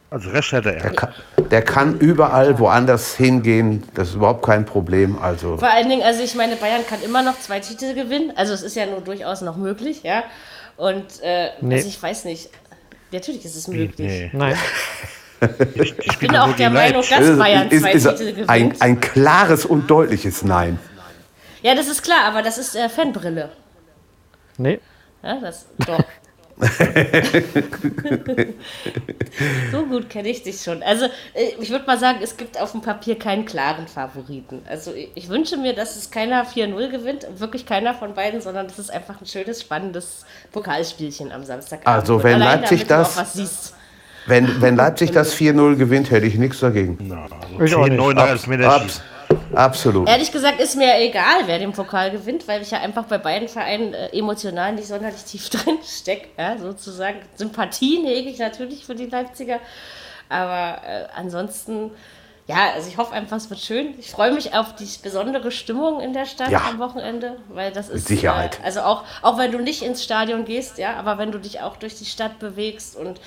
Also 0.09 0.29
Rest 0.29 0.53
hätte 0.53 0.73
er. 0.73 0.81
Der 0.83 0.93
kann, 0.93 1.13
der 1.51 1.61
kann 1.63 1.99
überall 1.99 2.57
woanders 2.59 3.15
hingehen. 3.15 3.83
Das 3.93 4.09
ist 4.09 4.15
überhaupt 4.15 4.45
kein 4.45 4.65
Problem. 4.65 5.17
Also, 5.21 5.57
Vor 5.57 5.69
allen 5.69 5.89
Dingen, 5.89 6.03
also 6.03 6.23
ich 6.23 6.35
meine, 6.35 6.55
Bayern 6.55 6.85
kann 6.87 7.01
immer 7.01 7.23
noch 7.23 7.37
zwei 7.39 7.59
Titel 7.59 7.93
gewinnen. 7.93 8.31
Also 8.37 8.53
es 8.53 8.61
ist 8.61 8.75
ja 8.77 8.85
nur 8.85 9.01
durchaus 9.01 9.41
noch 9.41 9.57
möglich, 9.57 10.03
ja. 10.03 10.23
Und 10.77 11.21
äh, 11.21 11.49
Nee. 11.59 11.75
also 11.75 11.87
ich 11.89 12.01
weiß 12.01 12.23
nicht. 12.25 12.49
Natürlich 13.11 13.43
ist 13.43 13.55
es 13.55 13.67
möglich. 13.67 13.93
Nee. 13.97 14.29
Nein. 14.33 14.55
Ich, 15.75 15.97
Ich 15.99 16.17
bin 16.19 16.35
auch 16.35 16.55
der 16.55 16.69
Meinung, 16.69 17.03
dass 17.07 17.37
Bayern 17.37 17.69
ist, 17.69 17.81
zwei 17.81 17.91
ist 17.91 18.09
Titel 18.09 18.31
gewinnt. 18.31 18.49
ein, 18.49 18.81
ein 18.81 18.99
klares 18.99 19.65
und 19.65 19.87
deutliches 19.89 20.43
Nein. 20.43 20.79
Ja, 21.61 21.75
das 21.75 21.87
ist 21.87 22.03
klar, 22.03 22.25
aber 22.25 22.41
das 22.41 22.57
ist 22.57 22.75
äh, 22.75 22.89
Fanbrille. 22.89 23.49
Nee. 24.57 24.79
Ja, 25.23 25.39
das 25.39 25.65
doch. 25.85 26.03
so 29.71 29.85
gut 29.85 30.09
kenne 30.09 30.29
ich 30.29 30.41
dich 30.41 30.61
schon. 30.61 30.81
Also, 30.81 31.05
äh, 31.05 31.51
ich 31.59 31.69
würde 31.69 31.85
mal 31.85 31.99
sagen, 31.99 32.17
es 32.23 32.35
gibt 32.35 32.59
auf 32.59 32.71
dem 32.71 32.81
Papier 32.81 33.19
keinen 33.19 33.45
klaren 33.45 33.87
Favoriten. 33.87 34.63
Also, 34.67 34.91
ich, 34.93 35.29
wünsche 35.29 35.57
mir, 35.57 35.73
dass 35.75 35.95
es 35.95 36.09
keiner 36.09 36.45
4-0 36.47 36.89
gewinnt, 36.89 37.27
wirklich 37.37 37.67
keiner 37.67 37.93
von 37.93 38.13
beiden, 38.15 38.41
sondern 38.41 38.67
das 38.67 38.79
ist 38.79 38.89
einfach 38.89 39.21
ein 39.21 39.27
schönes, 39.27 39.61
spannendes 39.61 40.25
Pokalspielchen 40.51 41.31
am 41.31 41.43
Samstagabend. 41.43 41.87
Also, 41.87 42.23
wenn 42.23 42.39
Leipzig 42.39 42.87
das- 42.87 43.17
auch 43.17 43.21
was 43.21 43.33
siehst. 43.33 43.75
Wenn, 44.27 44.61
wenn 44.61 44.75
Leipzig 44.75 45.11
das 45.11 45.33
4-0 45.35 45.75
gewinnt, 45.75 46.11
hätte 46.11 46.25
ich 46.25 46.35
nichts 46.35 46.59
dagegen. 46.59 46.97
10, 47.57 47.81
nicht. 47.81 47.97
9 47.97 48.17
als 48.17 48.45
mir 48.47 48.57
der 48.57 48.71
Abs 48.71 49.01
absolut. 49.53 50.07
Ehrlich 50.07 50.31
gesagt 50.31 50.59
ist 50.59 50.75
mir 50.75 50.99
egal, 50.99 51.43
wer 51.45 51.59
den 51.59 51.71
Pokal 51.71 52.11
gewinnt, 52.11 52.47
weil 52.47 52.61
ich 52.61 52.71
ja 52.71 52.79
einfach 52.79 53.05
bei 53.05 53.17
beiden 53.17 53.47
Vereinen 53.47 53.93
äh, 53.93 54.09
emotional 54.17 54.73
nicht 54.73 54.87
sonderlich 54.87 55.23
tief 55.23 55.49
drin 55.49 55.77
stecke, 55.83 56.27
ja, 56.37 56.57
sozusagen. 56.57 57.19
Sympathien 57.35 58.05
hege 58.05 58.29
ich 58.29 58.39
natürlich 58.39 58.85
für 58.85 58.95
die 58.95 59.07
Leipziger, 59.07 59.59
aber 60.29 60.81
äh, 60.85 61.05
ansonsten, 61.15 61.91
ja, 62.47 62.71
also 62.75 62.87
ich 62.89 62.97
hoffe 62.97 63.13
einfach, 63.13 63.37
es 63.37 63.49
wird 63.49 63.59
schön. 63.59 63.93
Ich 63.99 64.11
freue 64.11 64.31
mich 64.33 64.53
auf 64.53 64.75
die 64.75 64.87
besondere 65.01 65.51
Stimmung 65.51 65.99
in 65.99 66.13
der 66.13 66.25
Stadt 66.25 66.51
Ja. 66.51 66.67
am 66.69 66.79
Wochenende, 66.79 67.37
weil 67.49 67.71
das 67.71 67.89
ist 67.89 68.07
Sicherheit. 68.07 68.59
Äh, 68.61 68.65
also 68.65 68.81
auch, 68.81 69.03
auch 69.21 69.37
wenn 69.37 69.51
du 69.51 69.59
nicht 69.59 69.83
ins 69.83 70.03
Stadion 70.03 70.45
gehst, 70.45 70.77
ja, 70.77 70.95
aber 70.95 71.17
wenn 71.17 71.31
du 71.31 71.39
dich 71.39 71.61
auch 71.61 71.77
durch 71.77 71.95
die 71.95 72.05
Stadt 72.05 72.39
bewegst 72.39 72.95
und 72.95 73.19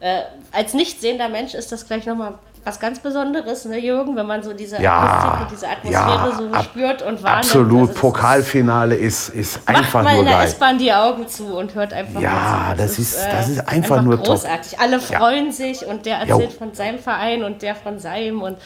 äh, 0.00 0.22
als 0.52 0.74
nicht 0.74 1.00
sehender 1.00 1.28
Mensch 1.28 1.54
ist 1.54 1.70
das 1.72 1.86
gleich 1.86 2.06
nochmal 2.06 2.34
was 2.62 2.78
ganz 2.78 2.98
Besonderes, 2.98 3.64
ne, 3.64 3.78
Jürgen, 3.78 4.14
wenn 4.16 4.26
man 4.26 4.42
so 4.42 4.52
diese 4.52 4.82
Ja, 4.82 5.00
Akustik 5.00 5.40
und 5.40 5.50
diese 5.50 5.66
Atmosphäre 5.66 6.28
ja, 6.30 6.36
so 6.36 6.50
ab- 6.54 6.64
spürt 6.64 7.00
und 7.00 7.22
wahrnimmt. 7.22 7.44
Absolut. 7.46 7.80
Also 7.80 7.92
das 7.92 8.00
Pokalfinale 8.02 8.94
ist, 8.96 9.30
ist 9.30 9.56
Ist, 9.56 9.66
macht 9.66 9.78
einfach 9.78 10.02
mal 10.02 10.10
nur 10.12 10.20
in 10.20 10.26
der 10.28 10.36
geil. 10.36 10.46
S-Bahn 10.48 10.76
die 10.78 10.92
Augen 10.92 11.26
zu 11.26 11.56
und 11.56 11.74
hört 11.74 11.94
einfach 11.94 12.20
Ja, 12.20 12.30
mal 12.30 12.76
zu. 12.76 12.82
das 12.82 12.98
ist- 12.98 13.16
das 13.32 13.48
ist 13.48 13.66
einfach 13.66 14.02
nur 14.02 14.16
top. 14.18 14.26
großartig. 14.26 14.78
Alle 14.78 14.98
Ja. 14.98 15.18
freuen 15.18 15.52
sich 15.52 15.86
und 15.86 16.04
der 16.04 16.18
erzählt 16.18 16.52
Jo. 16.52 16.58
von 16.58 16.74
seinem 16.74 16.98
Verein 16.98 17.44
und 17.44 17.62
der 17.62 17.74
von 17.74 17.98
seinem 17.98 18.42
und 18.42 18.58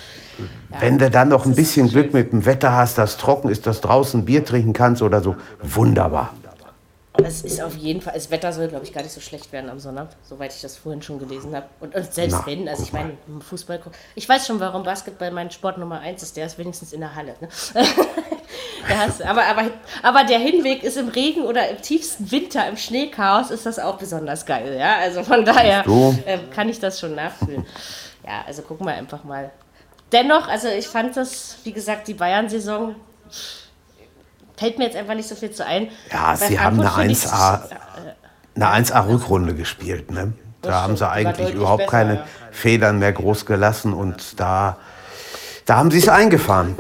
Wenn 0.81 0.99
du 0.99 1.09
dann 1.09 1.29
noch 1.29 1.45
ein 1.47 1.51
das 1.51 1.59
ist 1.61 1.65
bisschen 1.69 1.89
schön. 1.89 2.01
Glück 2.03 2.15
mit 2.15 2.33
dem 2.33 2.45
Wetter 2.47 2.73
hast, 2.73 2.99
dass 2.99 3.17
trocken 3.17 3.49
ist, 3.49 3.65
dass 3.69 3.81
draußen 3.81 4.25
Bier 4.25 4.45
trinken 4.45 4.73
kannst 4.73 5.03
oder 5.03 5.21
so, 5.21 5.37
wunderbar. 5.63 6.31
Aber 7.17 7.29
es 7.29 7.43
ist 7.43 7.63
auf 7.63 7.77
jeden 7.77 8.01
Fall, 8.01 8.15
das 8.15 8.31
Wetter 8.33 8.53
soll, 8.53 8.67
glaube 8.67 8.85
ich, 8.85 8.93
gar 8.93 9.03
nicht 9.03 9.13
so 9.13 9.21
schlecht 9.21 9.53
werden 9.53 9.71
am 9.71 9.79
Sonntag, 9.79 10.09
soweit 10.29 10.53
ich 10.53 10.61
das 10.63 10.77
vorhin 10.77 11.01
schon 11.01 11.21
gelesen 11.21 11.55
habe. 11.55 11.67
Und, 11.79 11.95
und 11.95 12.13
selbst 12.13 12.39
Na, 12.41 12.47
wenn, 12.47 12.69
also 12.69 12.83
ich 12.83 12.93
meine, 12.93 13.17
Fußball, 13.49 13.81
ich 14.17 14.29
weiß 14.29 14.47
schon, 14.49 14.59
warum 14.59 14.83
Basketball 14.83 15.31
mein 15.31 15.49
Sport 15.53 15.79
Nummer 15.79 16.01
eins 16.01 16.25
ist, 16.25 16.37
der 16.37 16.47
ist 16.47 16.59
wenigstens 16.59 16.93
in 16.93 17.01
der 17.01 17.15
Halle. 17.15 17.37
Ne? 17.41 17.49
Da 18.89 18.97
hast 18.99 19.21
du- 19.21 19.27
aber, 19.27 19.45
aber, 19.47 19.71
aber 20.03 20.25
der 20.25 20.39
Hinweg 20.41 20.83
ist 20.83 20.97
im 20.97 21.09
Regen 21.09 21.43
oder 21.45 21.69
im 21.69 21.81
tiefsten 21.81 22.31
Winter, 22.33 22.69
im 22.69 22.77
Schneechaos, 22.77 23.51
ist 23.51 23.65
das 23.65 23.79
auch 23.79 23.97
besonders 23.97 24.45
geil. 24.45 24.77
Ja? 24.77 24.97
Also 24.99 25.23
von 25.23 25.45
daher 25.45 25.85
ähm, 26.27 26.51
kann 26.51 26.69
ich 26.69 26.81
das 26.81 26.99
schon 27.01 27.15
nachfühlen. 27.15 27.65
Ja, 28.27 28.43
also 28.47 28.63
gucken 28.63 28.87
wir 28.87 28.93
einfach 28.95 29.23
mal. 29.25 29.51
Dennoch, 30.13 30.49
also 30.49 30.67
ich 30.69 30.87
fand 30.89 31.17
das, 31.17 31.57
wie 31.65 31.73
gesagt, 31.73 32.09
die 32.09 32.15
Bayern-Saison 32.15 32.95
fällt 34.57 34.79
mir 34.79 34.85
jetzt 34.85 34.97
einfach 34.97 35.15
nicht 35.15 35.29
so 35.29 35.35
viel 35.35 35.51
zu 35.51 35.65
ein. 35.67 35.89
Ja, 36.13 36.31
Bei 36.39 36.47
sie 36.47 36.59
haben 36.61 36.81
eine 36.81 36.89
Frankfurt 36.91 37.01
finde 37.01 37.13
ich- 37.13 37.27
1A, 37.27 37.61
eine 38.57 38.69
1A-Rückrunde 38.69 39.55
gespielt. 39.55 40.11
Ne? 40.11 40.33
Da 40.63 40.71
Das 40.71 40.81
haben 40.83 40.97
sie 40.97 41.09
eigentlich 41.09 41.55
überhaupt 41.55 41.79
besser, 41.79 41.91
keine 41.91 42.15
ja. 42.15 42.27
Federn 42.51 42.99
mehr 42.99 43.13
groß 43.13 43.47
gelassen 43.47 43.93
und 43.93 44.39
da, 44.41 44.79
da 45.67 45.77
haben 45.77 45.91
sie 45.91 45.99
es 45.99 46.09
eingefahren. 46.09 46.77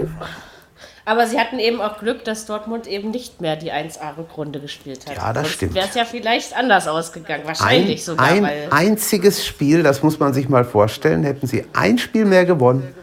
Aber 1.07 1.27
sie 1.27 1.39
hatten 1.39 1.59
eben 1.59 1.83
auch 1.83 1.99
Glück, 1.99 2.25
dass 2.25 2.47
Dortmund 2.47 2.87
eben 2.87 3.11
nicht 3.11 3.43
mehr 3.43 3.57
die 3.57 3.71
1A-Rückrunde 3.73 4.59
gespielt 4.61 5.05
hat. 5.07 5.17
Ja, 5.17 5.33
das 5.35 5.51
stimmt. 5.51 5.75
Wäre 5.75 5.87
es 5.87 5.95
ja 5.95 6.07
vielleicht 6.07 6.57
anders 6.57 6.89
ausgegangen. 6.89 7.43
Ein, 7.43 7.49
Wahrscheinlich 7.49 8.05
sogar. 8.07 8.27
ein 8.27 8.43
weil 8.43 8.69
einziges 8.71 9.45
Spiel, 9.45 9.83
das 9.83 10.03
muss 10.03 10.19
man 10.19 10.33
sich 10.33 10.49
mal 10.49 10.65
vorstellen, 10.65 11.23
hätten 11.25 11.47
sie 11.47 11.67
ein 11.75 11.99
Spiel 11.99 12.25
mehr 12.25 12.47
gewonnen, 12.47 12.95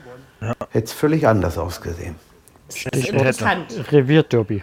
hätte 0.71 0.85
es 0.85 0.93
völlig 0.93 1.27
anders 1.27 1.59
ausgesehen. 1.59 2.15
Das 2.73 2.99
ist 3.01 3.09
interessant. 3.09 3.73
Revierderby. 3.91 4.61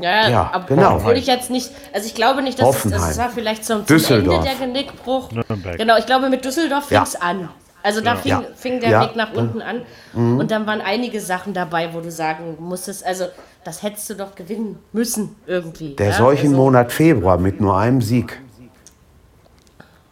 Ja, 0.00 0.28
Ja, 0.28 0.50
aber 0.52 0.66
genau. 0.66 0.96
obwohl 0.96 1.16
ich 1.16 1.26
jetzt 1.26 1.50
nicht, 1.50 1.70
also 1.92 2.06
ich 2.06 2.14
glaube 2.14 2.42
nicht, 2.42 2.58
dass 2.60 2.84
es, 2.84 2.90
das 2.90 3.18
war 3.18 3.30
vielleicht 3.30 3.64
zum, 3.64 3.78
zum 3.78 3.80
Ende 3.80 3.94
Düsseldorf. 3.94 4.44
der 4.44 4.54
Genickbruch. 4.54 5.30
Nürnberg. 5.32 5.76
Genau, 5.78 5.96
ich 5.98 6.06
glaube 6.06 6.28
mit 6.30 6.44
Düsseldorf 6.44 6.86
fing 6.86 6.96
Ja. 6.96 7.02
es 7.02 7.14
an. 7.16 7.48
Also 7.84 8.00
da 8.00 8.16
fing, 8.16 8.30
Ja. 8.30 8.42
fing 8.54 8.80
der 8.80 8.90
Ja. 8.90 9.00
Mhm. 9.00 9.04
Weg 9.08 9.16
nach 9.16 9.32
unten 9.32 9.60
an. 9.60 9.82
Und 10.14 10.50
dann 10.50 10.66
waren 10.66 10.80
einige 10.80 11.20
Sachen 11.20 11.52
dabei, 11.52 11.92
wo 11.92 12.00
du 12.00 12.10
sagen 12.10 12.56
musstest, 12.60 13.04
also 13.04 13.26
das 13.64 13.82
hättest 13.82 14.08
du 14.10 14.14
doch 14.14 14.34
gewinnen 14.34 14.78
müssen 14.92 15.34
irgendwie. 15.46 15.94
Der 15.96 16.08
ja? 16.08 16.12
Seuchenmonat 16.16 16.92
Februar 16.92 17.38
mit 17.38 17.60
nur 17.60 17.76
einem 17.76 18.00
Sieg. 18.00 18.40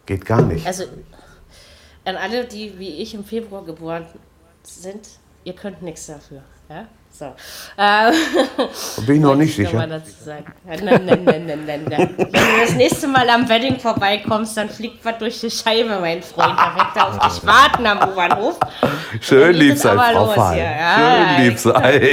Geht 0.05 0.25
gar 0.25 0.41
nicht. 0.41 0.65
Also, 0.67 0.83
also 0.83 0.93
an 2.05 2.15
alle, 2.17 2.45
die 2.45 2.77
wie 2.77 2.89
ich 3.01 3.13
im 3.13 3.23
Februar 3.23 3.63
geboren 3.63 4.05
sind, 4.63 5.07
ihr 5.43 5.53
könnt 5.53 5.81
nichts 5.81 6.07
dafür. 6.07 6.41
Ja? 6.69 6.85
So. 7.13 7.25
Ähm, 7.77 8.13
bin 9.05 9.15
ich 9.17 9.21
noch 9.21 9.35
nicht 9.35 9.53
sicher. 9.53 9.85
Nein, 9.85 10.01
nein, 10.85 11.23
nein. 11.25 11.63
Wenn 11.65 11.85
du 11.85 12.61
das 12.61 12.73
nächste 12.75 13.07
Mal 13.09 13.29
am 13.29 13.47
Wedding 13.49 13.77
vorbeikommst, 13.79 14.55
dann 14.55 14.69
fliegt 14.69 15.03
was 15.03 15.17
durch 15.17 15.39
die 15.41 15.51
Scheibe, 15.51 15.99
mein 15.99 16.23
Freund. 16.23 16.57
Da 16.57 16.73
wird 16.73 16.87
er 16.95 17.07
auf 17.09 17.19
dich 17.19 17.45
warten 17.45 17.85
am 17.85 18.09
U-Bahnhof. 18.09 18.57
Schön 19.19 19.53
lieb 19.55 19.77
sein, 19.77 19.97
Frau 19.99 20.25
los 20.35 20.51
hier. 20.53 20.63
Ja, 20.63 21.35
Schön 21.35 21.43
lieb 21.45 21.57
Ich 21.57 21.63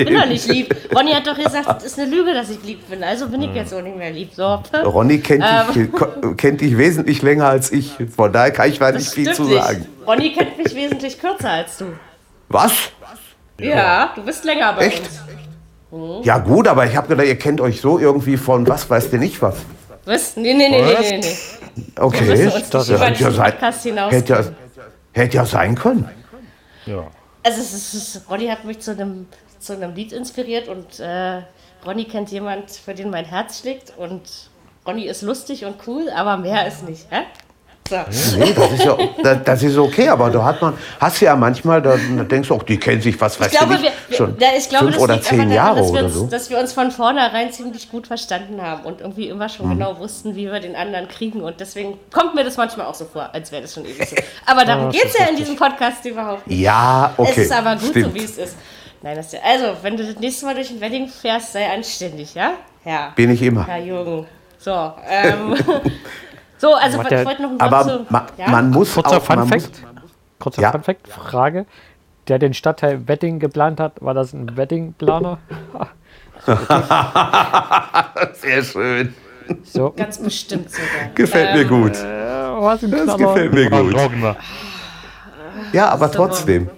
bin 0.04 0.14
doch 0.14 0.20
sein. 0.22 0.28
nicht 0.30 0.48
lieb. 0.48 0.76
Ronny 0.94 1.12
hat 1.12 1.26
doch 1.28 1.36
gesagt, 1.38 1.82
es 1.82 1.84
ist 1.92 2.00
eine 2.00 2.10
Lüge, 2.10 2.34
dass 2.34 2.50
ich 2.50 2.62
lieb 2.64 2.88
bin. 2.90 3.04
Also 3.04 3.28
bin 3.28 3.42
ich 3.42 3.54
jetzt 3.54 3.72
auch 3.72 3.80
nicht 3.82 3.96
mehr 3.96 4.10
lieb. 4.10 4.30
So. 4.34 4.60
Ronny 4.84 5.20
kennt, 5.20 5.44
Ähm. 5.46 5.72
dich, 5.74 5.92
ko- 5.92 6.34
kennt 6.36 6.60
dich 6.60 6.76
wesentlich 6.76 7.22
länger 7.22 7.46
als 7.46 7.70
ich. 7.70 7.92
Von 8.16 8.32
daher 8.32 8.50
kann 8.50 8.68
ich 8.68 8.80
da 8.80 8.90
nicht 8.90 9.08
viel 9.10 9.32
zu 9.32 9.44
sagen. 9.44 9.78
nicht. 9.78 9.88
Ronny 10.08 10.32
kennt 10.32 10.58
mich 10.58 10.74
wesentlich 10.74 11.20
kürzer 11.20 11.50
als 11.50 11.78
du. 11.78 11.84
Was? 12.48 12.72
Ja, 13.60 14.12
du 14.14 14.22
bist 14.22 14.44
länger 14.44 14.72
bei 14.74 14.86
Echt? 14.86 15.02
uns. 15.90 16.26
Ja 16.26 16.38
gut, 16.38 16.68
aber 16.68 16.86
ich 16.86 16.96
habe 16.96 17.08
gedacht, 17.08 17.26
ihr 17.26 17.38
kennt 17.38 17.60
euch 17.60 17.80
so 17.80 17.98
irgendwie 17.98 18.36
von 18.36 18.66
was, 18.68 18.88
weißt 18.88 19.12
du 19.12 19.18
nicht 19.18 19.40
was. 19.40 19.56
Was? 20.04 20.36
Nee, 20.36 20.54
nee, 20.54 20.68
nee, 20.68 20.82
nee, 20.82 20.96
nee, 21.00 21.18
nee. 21.18 21.36
Okay, 21.98 22.26
das 22.26 22.38
hätte 22.40 22.76
ja, 22.78 22.82
sein, 22.82 23.14
hätte, 24.10 24.32
ja, 24.32 24.44
hätte 25.12 25.36
ja 25.36 25.44
sein 25.44 25.74
können. 25.74 26.08
Ja. 26.86 27.06
Also 27.42 27.60
es 27.60 27.72
ist, 27.72 27.94
es 27.94 28.16
ist, 28.16 28.30
Ronny 28.30 28.48
hat 28.48 28.64
mich 28.64 28.80
zu 28.80 28.92
einem, 28.92 29.26
zu 29.58 29.74
einem 29.74 29.94
Lied 29.94 30.12
inspiriert 30.12 30.68
und 30.68 31.00
äh, 31.00 31.42
Ronny 31.86 32.04
kennt 32.04 32.30
jemand, 32.30 32.70
für 32.70 32.94
den 32.94 33.10
mein 33.10 33.24
Herz 33.24 33.60
schlägt 33.60 33.94
und 33.96 34.50
Ronny 34.86 35.04
ist 35.04 35.22
lustig 35.22 35.64
und 35.64 35.76
cool, 35.86 36.10
aber 36.14 36.36
mehr 36.36 36.66
ist 36.66 36.86
nicht. 36.86 37.06
Hä? 37.10 37.22
So. 37.88 37.96
Nee, 38.38 38.52
das 38.54 38.72
ist 38.72 38.84
ja 38.84 38.96
das, 39.22 39.38
das 39.44 39.62
ist 39.62 39.78
okay, 39.78 40.08
aber 40.08 40.30
da 40.30 40.44
hat 40.44 40.60
man, 40.60 40.74
hast 41.00 41.20
du 41.20 41.24
ja 41.24 41.36
manchmal, 41.36 41.80
da, 41.80 41.96
da 42.16 42.24
denkst 42.24 42.48
du 42.48 42.54
auch, 42.54 42.62
die 42.62 42.76
kennen 42.78 43.00
sich, 43.00 43.20
was 43.20 43.40
weiß 43.40 43.52
Ich 43.52 43.58
glaube, 43.58 43.74
ich, 43.76 43.82
wir, 43.82 44.16
schon 44.16 44.36
ja, 44.38 44.48
ich 44.56 44.68
glaube, 44.68 44.86
fünf 44.86 44.96
das 44.96 45.04
oder 45.04 45.22
zehn 45.22 45.50
Jahre 45.50 45.76
daran, 45.80 45.82
dass 45.82 45.92
wir, 45.92 45.92
oder 45.92 46.04
uns, 46.04 46.14
so. 46.14 46.26
dass 46.26 46.50
wir 46.50 46.58
uns 46.58 46.72
von 46.72 46.90
vornherein 46.90 47.52
ziemlich 47.52 47.90
gut 47.90 48.06
verstanden 48.06 48.60
haben 48.62 48.84
und 48.84 49.00
irgendwie 49.00 49.28
immer 49.28 49.48
schon 49.48 49.66
Mhm. 49.68 49.72
genau 49.78 49.98
wussten, 49.98 50.36
wie 50.36 50.46
wir 50.50 50.60
den 50.60 50.76
anderen 50.76 51.08
kriegen. 51.08 51.40
Und 51.42 51.60
deswegen 51.60 51.98
kommt 52.12 52.34
mir 52.34 52.44
das 52.44 52.56
manchmal 52.56 52.86
auch 52.86 52.94
so 52.94 53.04
vor, 53.04 53.28
als 53.32 53.50
wäre 53.52 53.62
das 53.62 53.74
schon 53.74 53.84
ewig 53.84 54.08
so. 54.08 54.16
Aber 54.46 54.64
darum 54.64 54.90
geht 54.90 55.04
es 55.06 55.18
ja 55.18 55.26
in 55.26 55.36
diesem 55.36 55.56
Podcast 55.56 56.04
überhaupt 56.04 56.46
nicht. 56.46 56.60
Ja, 56.60 57.12
okay. 57.16 57.30
Es 57.32 57.38
ist 57.38 57.52
aber 57.52 57.76
gut 57.76 57.90
stimmt. 57.90 58.06
so, 58.06 58.14
wie 58.14 58.24
es 58.24 58.38
ist. 58.38 58.56
Nein, 59.02 59.16
das 59.16 59.32
ja, 59.32 59.40
also, 59.44 59.76
wenn 59.82 59.96
du 59.96 60.04
das 60.04 60.16
nächste 60.18 60.46
Mal 60.46 60.54
durch 60.54 60.70
ein 60.70 60.80
Wedding 60.80 61.08
fährst, 61.08 61.52
sei 61.52 61.70
anständig, 61.72 62.34
ja? 62.34 62.52
Ja. 62.84 63.12
Bin 63.14 63.30
ich 63.30 63.42
immer. 63.42 63.66
Herr 63.66 63.78
Jürgen. 63.78 64.26
So, 64.58 64.92
ähm, 65.08 65.54
so, 66.58 66.74
also 66.74 67.00
ich 67.02 67.08
der- 67.08 67.24
wollte 67.24 67.42
noch 67.42 67.50
ein 67.52 67.60
Aber 67.60 67.76
Wort 67.86 67.86
zu, 67.88 68.06
ma, 68.12 68.26
ja? 68.36 68.48
man 68.50 68.70
muss 68.70 68.92
Kurzer 68.94 69.16
auch, 69.16 69.28
man 69.28 69.38
Fun 69.40 69.48
muss, 69.48 69.64
Fact. 69.66 69.82
Kurzer 70.38 70.62
Ja. 70.62 70.72
Fun 70.72 70.82
Fact. 70.82 71.08
Frage. 71.08 71.66
Der 72.28 72.38
den 72.38 72.52
Stadtteil 72.52 73.08
Wedding 73.08 73.38
geplant 73.38 73.80
hat, 73.80 73.94
war 74.00 74.12
das 74.12 74.34
ein 74.34 74.54
Wedding-Planer? 74.56 75.38
Sehr 78.34 78.62
schön. 78.62 79.14
So. 79.64 79.90
Ganz 79.96 80.18
bestimmt 80.18 80.70
sogar. 80.70 80.86
Gefällt 81.14 81.54
mir 81.54 81.64
gut. 81.64 81.92
Was 81.94 82.82
ein 82.82 82.90
Das 82.90 83.16
gefällt 83.16 83.54
mir 83.54 83.70
gut. 83.70 83.96
Ja, 85.72 85.88
aber 85.88 86.10
trotzdem. 86.10 86.68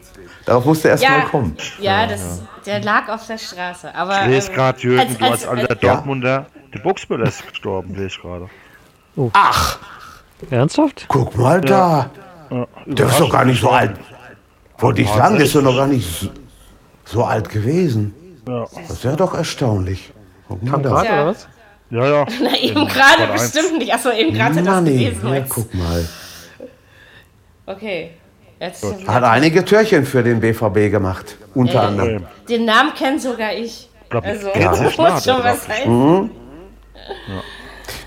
Darauf 0.46 0.64
musste 0.64 0.88
erst 0.88 1.02
mal 1.04 1.18
Ja, 1.18 1.24
kommen. 1.26 1.56
ja, 1.80 2.06
das, 2.06 2.42
der 2.66 2.80
lag 2.82 3.08
auf 3.08 3.26
der 3.26 3.38
Straße. 3.38 3.94
Aber, 3.94 4.22
Ich 4.22 4.26
lese 4.28 4.48
ähm, 4.50 4.54
gerade, 4.56 4.80
Jürgen, 4.80 5.00
als- 5.00 5.18
du 5.18 5.24
als, 5.24 5.46
als- 5.46 5.60
alter 5.60 5.74
Dortmunder. 5.74 6.46
Der 6.72 6.78
Buchsbüller 6.78 7.26
ist 7.26 7.46
gestorben, 7.46 7.94
lese 7.94 8.06
ich 8.06 8.20
gerade. 8.22 8.48
Ach, 9.32 9.78
Ernsthaft? 10.50 11.04
guck 11.08 11.36
mal 11.36 11.60
da. 11.60 12.10
Ja, 12.50 12.66
Der 12.86 13.06
ist 13.06 13.20
doch 13.20 13.30
gar 13.30 13.44
nicht 13.44 13.60
so 13.60 13.70
alt. 13.70 13.92
Wollte 14.78 15.02
ich 15.02 15.08
sagen, 15.08 15.36
der 15.36 15.44
ist 15.46 15.54
doch 15.54 15.62
noch 15.62 15.76
gar 15.76 15.86
nicht 15.86 16.08
so, 16.20 16.28
so 17.04 17.24
alt 17.24 17.48
gewesen. 17.48 18.14
Ja, 18.48 18.60
Das 18.74 18.90
ist 18.90 19.04
ja 19.04 19.14
doch 19.16 19.34
erstaunlich. 19.34 20.12
Guck 20.48 20.62
mal 20.62 20.80
da. 20.80 20.88
Grad, 20.90 21.04
Ja. 21.04 21.12
oder 21.22 21.26
was? 21.26 21.48
ja. 21.90 22.06
ja. 22.06 22.26
Na, 22.42 22.56
eben 22.58 22.86
gerade 22.88 23.26
bestimmt 23.32 23.78
nicht. 23.78 23.92
Achso, 23.92 24.10
eben 24.10 24.32
gerade 24.34 24.54
hat 24.60 24.66
das 24.66 24.84
gewesen. 24.84 25.34
ja, 25.34 25.44
guck 25.48 25.74
mal. 25.74 26.08
Okay. 27.66 28.12
Jetzt 28.58 28.84
Hat 29.06 29.22
einige 29.24 29.64
Türchen 29.64 30.04
für 30.04 30.22
den 30.22 30.40
BVB 30.40 30.90
gemacht. 30.90 31.36
Unter 31.54 31.82
anderem. 31.82 32.26
den 32.48 32.64
Namen 32.66 32.92
kennt 32.94 33.22
sogar 33.22 33.54
ich. 33.54 33.88
Glaub, 34.10 34.24
Also, 34.24 34.48
ja, 34.48 34.70
das 34.70 34.80
muss 34.98 35.24
schon 35.24 35.44
was 35.44 35.66
drauf. 35.66 35.66
sein. 35.68 36.30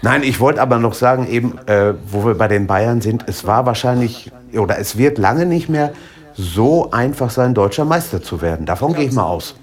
Nein, 0.03 0.23
ich 0.23 0.41
wollte 0.41 0.61
aber 0.61 0.79
noch 0.79 0.93
sagen, 0.93 1.27
eben, 1.27 1.57
äh, 1.65 1.93
wo 2.05 2.25
wir 2.25 2.35
bei 2.37 2.49
den 2.49 2.67
Bayern 2.67 2.99
sind, 2.99 3.23
es 3.27 3.47
war 3.47 3.65
wahrscheinlich, 3.65 4.31
oder 4.53 4.77
es 4.77 4.97
wird 4.97 5.17
lange 5.17 5.45
nicht 5.45 5.69
mehr 5.69 5.93
so 6.35 6.91
einfach 6.91 7.29
sein, 7.29 7.53
deutscher 7.53 7.85
Meister 7.85 8.21
zu 8.21 8.41
werden. 8.41 8.65
Davon 8.65 8.93
gehe 8.93 9.05
ich 9.05 9.13
mal 9.13 9.23
aus. 9.23 9.55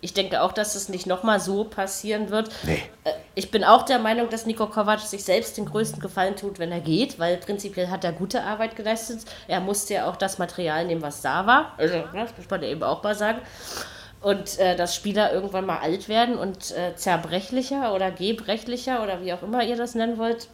Ich 0.00 0.12
denke 0.12 0.42
auch, 0.42 0.50
dass 0.50 0.74
es 0.74 0.88
nicht 0.88 1.06
nochmal 1.06 1.38
so 1.38 1.62
passieren 1.64 2.30
wird. 2.30 2.50
Nee. 2.64 2.82
Äh, 3.04 3.10
Ich 3.36 3.52
bin 3.52 3.62
auch 3.62 3.84
der 3.84 4.00
Meinung, 4.00 4.28
dass 4.28 4.44
Nico 4.44 4.66
Kovac 4.66 5.00
sich 5.00 5.22
selbst 5.22 5.56
den 5.56 5.66
größten 5.66 6.00
Gefallen 6.00 6.34
tut, 6.34 6.58
wenn 6.58 6.72
er 6.72 6.80
geht, 6.80 7.20
weil 7.20 7.36
prinzipiell 7.36 7.90
hat 7.90 8.02
er 8.02 8.12
gute 8.12 8.42
Arbeit 8.42 8.74
geleistet. 8.74 9.20
Er 9.46 9.60
musste 9.60 9.94
ja 9.94 10.10
auch 10.10 10.16
das 10.16 10.38
Material 10.38 10.84
nehmen, 10.84 11.02
was 11.02 11.20
da 11.20 11.46
war. 11.46 11.74
Also, 11.78 11.94
ne, 11.94 12.04
das 12.14 12.36
muss 12.36 12.50
man 12.50 12.62
ja 12.62 12.68
eben 12.70 12.82
auch 12.82 13.04
mal 13.04 13.14
sagen. 13.14 13.38
Und 14.22 14.58
äh, 14.58 14.76
dass 14.76 14.94
Spieler 14.94 15.32
irgendwann 15.32 15.64
mal 15.64 15.78
alt 15.78 16.08
werden 16.08 16.36
und 16.36 16.72
äh, 16.72 16.94
zerbrechlicher 16.94 17.94
oder 17.94 18.10
gebrechlicher 18.10 19.02
oder 19.02 19.22
wie 19.22 19.32
auch 19.32 19.42
immer 19.42 19.62
ihr 19.64 19.76
das 19.76 19.94
nennen 19.94 20.18
wollt. 20.18 20.48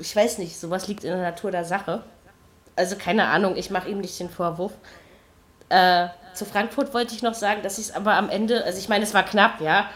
Ich 0.00 0.14
weiß 0.14 0.38
nicht, 0.38 0.58
sowas 0.58 0.86
liegt 0.86 1.02
in 1.02 1.10
der 1.10 1.20
Natur 1.20 1.50
der 1.50 1.64
Sache. 1.64 2.04
Also 2.76 2.96
keine 2.96 3.26
Ahnung, 3.26 3.56
ich 3.56 3.70
mache 3.70 3.88
ihm 3.88 3.98
nicht 3.98 4.18
den 4.20 4.30
Vorwurf. 4.30 4.72
Äh, 5.68 6.08
zu 6.34 6.44
Frankfurt 6.44 6.94
wollte 6.94 7.14
ich 7.14 7.22
noch 7.22 7.34
sagen, 7.34 7.62
dass 7.62 7.78
ich 7.78 7.86
es 7.86 7.94
aber 7.94 8.14
am 8.14 8.28
Ende, 8.28 8.64
also 8.64 8.78
ich 8.78 8.88
meine, 8.88 9.04
es 9.04 9.14
war 9.14 9.24
knapp, 9.24 9.60
ja, 9.60 9.88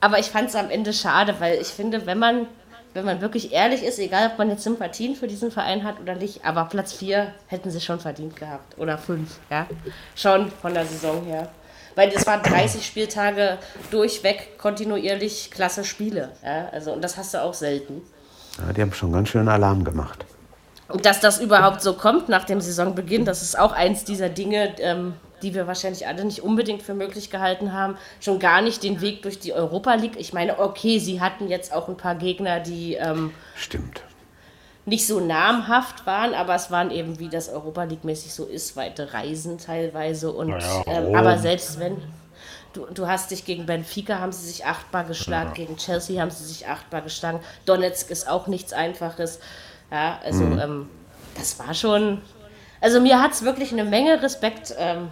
aber 0.00 0.18
ich 0.18 0.26
fand 0.26 0.48
es 0.48 0.56
am 0.56 0.70
Ende 0.70 0.92
schade, 0.92 1.36
weil 1.38 1.60
ich 1.60 1.68
finde, 1.68 2.06
wenn 2.06 2.18
man, 2.18 2.46
wenn 2.94 3.04
man 3.04 3.20
wirklich 3.20 3.52
ehrlich 3.52 3.82
ist, 3.82 3.98
egal 3.98 4.30
ob 4.32 4.38
man 4.38 4.50
jetzt 4.50 4.62
Sympathien 4.62 5.16
für 5.16 5.26
diesen 5.26 5.50
Verein 5.50 5.82
hat 5.84 6.00
oder 6.00 6.14
nicht, 6.14 6.44
aber 6.44 6.66
Platz 6.66 6.92
4 6.92 7.32
hätten 7.46 7.70
sie 7.70 7.80
schon 7.80 8.00
verdient 8.00 8.36
gehabt. 8.36 8.78
Oder 8.78 8.98
5, 8.98 9.38
ja. 9.50 9.66
Schon 10.14 10.50
von 10.50 10.74
der 10.74 10.84
Saison 10.84 11.24
her. 11.24 11.48
Weil 11.94 12.10
es 12.14 12.26
waren 12.26 12.42
30 12.42 12.84
Spieltage 12.84 13.58
durchweg 13.90 14.58
kontinuierlich 14.58 15.50
klasse 15.50 15.84
Spiele. 15.84 16.30
Ja? 16.44 16.68
Also, 16.72 16.92
und 16.92 17.02
das 17.02 17.16
hast 17.16 17.34
du 17.34 17.42
auch 17.42 17.54
selten. 17.54 18.02
Ja, 18.58 18.72
die 18.72 18.82
haben 18.82 18.92
schon 18.92 19.12
ganz 19.12 19.28
schön 19.28 19.48
Alarm 19.48 19.84
gemacht. 19.84 20.24
Und 20.88 21.06
dass 21.06 21.20
das 21.20 21.40
überhaupt 21.40 21.82
so 21.82 21.94
kommt 21.94 22.28
nach 22.28 22.44
dem 22.44 22.60
Saisonbeginn, 22.60 23.24
das 23.24 23.42
ist 23.42 23.58
auch 23.58 23.72
eins 23.72 24.04
dieser 24.04 24.28
Dinge, 24.28 24.74
ähm, 24.80 25.14
die 25.42 25.54
wir 25.54 25.66
wahrscheinlich 25.66 26.06
alle 26.06 26.24
nicht 26.24 26.42
unbedingt 26.42 26.82
für 26.82 26.94
möglich 26.94 27.30
gehalten 27.30 27.72
haben. 27.72 27.96
Schon 28.20 28.38
gar 28.38 28.62
nicht 28.62 28.82
den 28.82 29.00
Weg 29.00 29.22
durch 29.22 29.38
die 29.38 29.52
Europa 29.52 29.94
League. 29.94 30.16
Ich 30.18 30.32
meine, 30.32 30.58
okay, 30.58 30.98
sie 30.98 31.20
hatten 31.20 31.48
jetzt 31.48 31.72
auch 31.72 31.88
ein 31.88 31.96
paar 31.96 32.14
Gegner, 32.14 32.60
die 32.60 32.94
ähm, 32.94 33.32
Stimmt. 33.56 34.02
Nicht 34.86 35.06
so 35.06 35.20
namhaft 35.20 36.06
waren, 36.06 36.34
aber 36.34 36.54
es 36.54 36.70
waren 36.70 36.90
eben, 36.90 37.18
wie 37.18 37.28
das 37.28 37.48
Europa 37.48 37.84
League-mäßig 37.84 38.34
so 38.34 38.44
ist, 38.44 38.76
weite 38.76 39.14
Reisen 39.14 39.58
teilweise. 39.58 40.30
Und, 40.32 40.48
Naja, 40.48 40.82
ähm, 40.86 41.14
aber 41.14 41.38
selbst 41.38 41.78
wenn. 41.80 41.96
Du, 42.74 42.86
du 42.92 43.06
hast 43.06 43.30
dich 43.30 43.44
gegen 43.44 43.66
Benfica, 43.66 44.18
haben 44.18 44.32
sie 44.32 44.48
sich 44.48 44.66
achtbar 44.66 45.04
geschlagen, 45.04 45.54
gegen 45.54 45.76
Chelsea 45.76 46.20
haben 46.20 46.32
sie 46.32 46.42
sich 46.44 46.66
achtbar 46.66 47.02
geschlagen. 47.02 47.38
Donetsk 47.66 48.10
ist 48.10 48.28
auch 48.28 48.48
nichts 48.48 48.72
Einfaches. 48.72 49.38
Ja, 49.92 50.18
also 50.24 50.42
ähm, 50.42 50.88
das 51.36 51.56
war 51.60 51.72
schon. 51.72 52.20
Also 52.80 53.00
mir 53.00 53.22
hat 53.22 53.32
es 53.32 53.44
wirklich 53.44 53.70
eine 53.72 53.84
Menge 53.84 54.20
Respekt 54.20 54.74
ähm, 54.76 55.10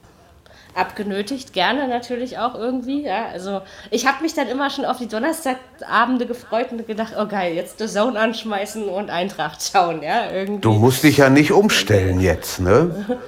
abgenötigt. 0.75 1.52
Gerne 1.52 1.88
natürlich 1.88 2.38
auch 2.38 2.55
irgendwie. 2.55 3.02
Ja, 3.05 3.26
also 3.33 3.62
ich 3.91 4.07
habe 4.07 4.23
mich 4.23 4.35
dann 4.35 4.49
immer 4.49 4.71
schon 4.71 4.85
auf 4.85 4.99
die 4.99 5.09
Donnerstagabende 5.09 6.26
gefreut 6.26 6.73
und 6.73 6.87
gedacht, 6.87 7.14
oh 7.19 7.26
geil, 7.26 7.55
jetzt 7.55 7.79
The 7.79 7.87
Zone 7.87 8.19
anschmeißen 8.19 8.88
und 8.88 9.11
Eintracht 9.11 9.62
schauen. 9.62 10.02
Ja, 10.02 10.31
irgendwie. 10.31 10.61
Du 10.61 10.73
musst 10.73 11.02
dich 11.02 11.19
ja 11.19 11.31
nicht 11.31 11.52
umstellen 11.52 12.21
jetzt, 12.21 12.61
ne? 12.61 13.21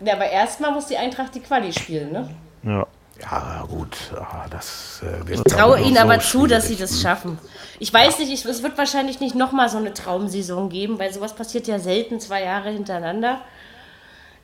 Ja, 0.00 0.14
aber 0.14 0.26
erstmal 0.26 0.72
muss 0.72 0.86
die 0.86 0.98
Eintracht 0.98 1.34
die 1.34 1.40
Quali 1.40 1.72
spielen, 1.72 2.12
ne? 2.12 2.28
Ja. 2.62 2.86
Ja, 3.22 3.64
gut. 3.68 3.96
Ah, 4.14 4.44
das 4.50 5.00
äh, 5.02 5.26
wird 5.26 5.46
Ich 5.46 5.54
traue 5.54 5.80
ihnen 5.80 5.94
noch 5.94 6.02
aber 6.02 6.20
so 6.20 6.40
zu, 6.40 6.46
dass 6.46 6.68
sie 6.68 6.76
das 6.76 7.00
schaffen. 7.00 7.38
Ich 7.78 7.92
weiß 7.92 8.18
nicht, 8.18 8.30
ich, 8.30 8.44
es 8.44 8.62
wird 8.62 8.76
wahrscheinlich 8.76 9.20
nicht 9.20 9.34
nochmal 9.34 9.68
so 9.68 9.78
eine 9.78 9.94
Traumsaison 9.94 10.68
geben, 10.68 10.98
weil 10.98 11.12
sowas 11.12 11.34
passiert 11.34 11.66
ja 11.66 11.78
selten 11.78 12.20
zwei 12.20 12.42
Jahre 12.42 12.70
hintereinander. 12.70 13.40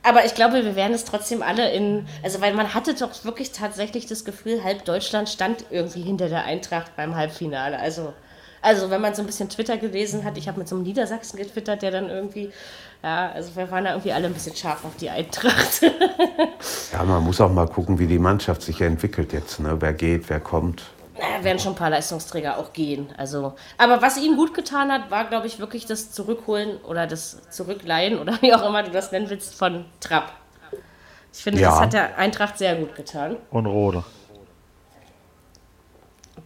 Aber 0.02 0.24
ich 0.24 0.34
glaube, 0.34 0.64
wir 0.64 0.74
werden 0.74 0.94
es 0.94 1.04
trotzdem 1.04 1.42
alle 1.42 1.70
in. 1.72 2.06
Also, 2.22 2.40
weil 2.40 2.54
man 2.54 2.74
hatte 2.74 2.94
doch 2.94 3.24
wirklich 3.24 3.52
tatsächlich 3.52 4.06
das 4.06 4.24
Gefühl, 4.24 4.64
halb 4.64 4.84
Deutschland 4.84 5.28
stand 5.28 5.64
irgendwie 5.70 6.02
hinter 6.02 6.28
der 6.28 6.44
Eintracht 6.44 6.96
beim 6.96 7.14
Halbfinale. 7.14 7.78
Also, 7.78 8.12
also 8.62 8.90
wenn 8.90 9.00
man 9.00 9.14
so 9.14 9.22
ein 9.22 9.26
bisschen 9.26 9.48
Twitter 9.48 9.76
gelesen 9.76 10.24
hat, 10.24 10.36
ich 10.38 10.48
habe 10.48 10.58
mit 10.58 10.68
so 10.68 10.76
einem 10.76 10.84
Niedersachsen 10.84 11.36
getwittert, 11.36 11.82
der 11.82 11.90
dann 11.90 12.08
irgendwie. 12.08 12.50
Ja, 13.02 13.32
also 13.32 13.56
wir 13.56 13.68
waren 13.72 13.84
da 13.84 13.90
irgendwie 13.90 14.12
alle 14.12 14.28
ein 14.28 14.34
bisschen 14.34 14.54
scharf 14.54 14.84
auf 14.84 14.96
die 14.96 15.10
Eintracht. 15.10 15.82
Ja, 16.92 17.02
man 17.04 17.24
muss 17.24 17.40
auch 17.40 17.50
mal 17.50 17.66
gucken, 17.66 17.98
wie 17.98 18.06
die 18.06 18.18
Mannschaft 18.18 18.62
sich 18.62 18.80
entwickelt 18.82 19.32
jetzt, 19.32 19.60
ne? 19.60 19.76
Wer 19.80 19.94
geht, 19.94 20.28
wer 20.28 20.40
kommt. 20.40 20.82
Naja, 21.22 21.44
werden 21.44 21.58
schon 21.60 21.72
ein 21.72 21.76
paar 21.76 21.90
Leistungsträger 21.90 22.58
auch 22.58 22.72
gehen. 22.72 23.08
Also, 23.16 23.54
aber 23.78 24.02
was 24.02 24.16
ihm 24.16 24.36
gut 24.36 24.54
getan 24.54 24.90
hat, 24.90 25.10
war, 25.10 25.24
glaube 25.26 25.46
ich, 25.46 25.60
wirklich 25.60 25.86
das 25.86 26.10
Zurückholen 26.10 26.78
oder 26.78 27.06
das 27.06 27.48
Zurückleihen 27.50 28.18
oder 28.18 28.32
wie 28.42 28.52
auch 28.52 28.66
immer 28.66 28.82
du 28.82 28.90
das 28.90 29.12
nennen 29.12 29.30
willst 29.30 29.54
von 29.54 29.84
Trapp. 30.00 30.32
Ich 31.32 31.42
finde, 31.42 31.60
Ja. 31.60 31.70
das 31.70 31.80
hat 31.80 31.92
der 31.92 32.18
Eintracht 32.18 32.58
sehr 32.58 32.74
gut 32.76 32.94
getan. 32.96 33.36
Und 33.50 33.66
Rode. 33.66 34.04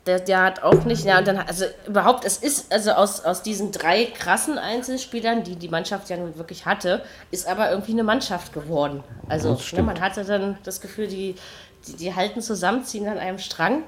Der, 0.04 0.21
der 0.21 0.42
hat 0.42 0.62
auch 0.62 0.85
nicht, 0.85 1.04
ja, 1.04 1.18
und 1.18 1.26
dann, 1.26 1.38
also 1.38 1.64
überhaupt, 1.87 2.25
es 2.25 2.37
ist, 2.37 2.73
also 2.73 2.92
aus, 2.92 3.25
aus 3.25 3.42
diesen 3.42 3.73
drei 3.73 4.04
krassen 4.04 4.56
Einzelspielern, 4.59 5.42
die 5.42 5.56
die 5.56 5.68
Mannschaft 5.68 6.11
ja 6.11 6.16
nun 6.16 6.37
wirklich 6.37 6.64
hatte, 6.66 7.02
ist 7.33 7.49
aber 7.49 7.71
irgendwie 7.71 7.92
eine 7.92 8.04
Mannschaft 8.04 8.52
geworden. 8.52 9.02
Also, 9.28 9.59
ne, 9.73 9.83
man 9.83 10.00
hatte 10.00 10.25
dann 10.25 10.59
das 10.62 10.80
Gefühl, 10.80 11.09
die, 11.09 11.35
die, 11.88 11.97
die 11.97 12.14
halten 12.14 12.40
zusammen, 12.40 12.85
ziehen 12.85 13.09
an 13.09 13.18
einem 13.18 13.38
Strang. 13.38 13.83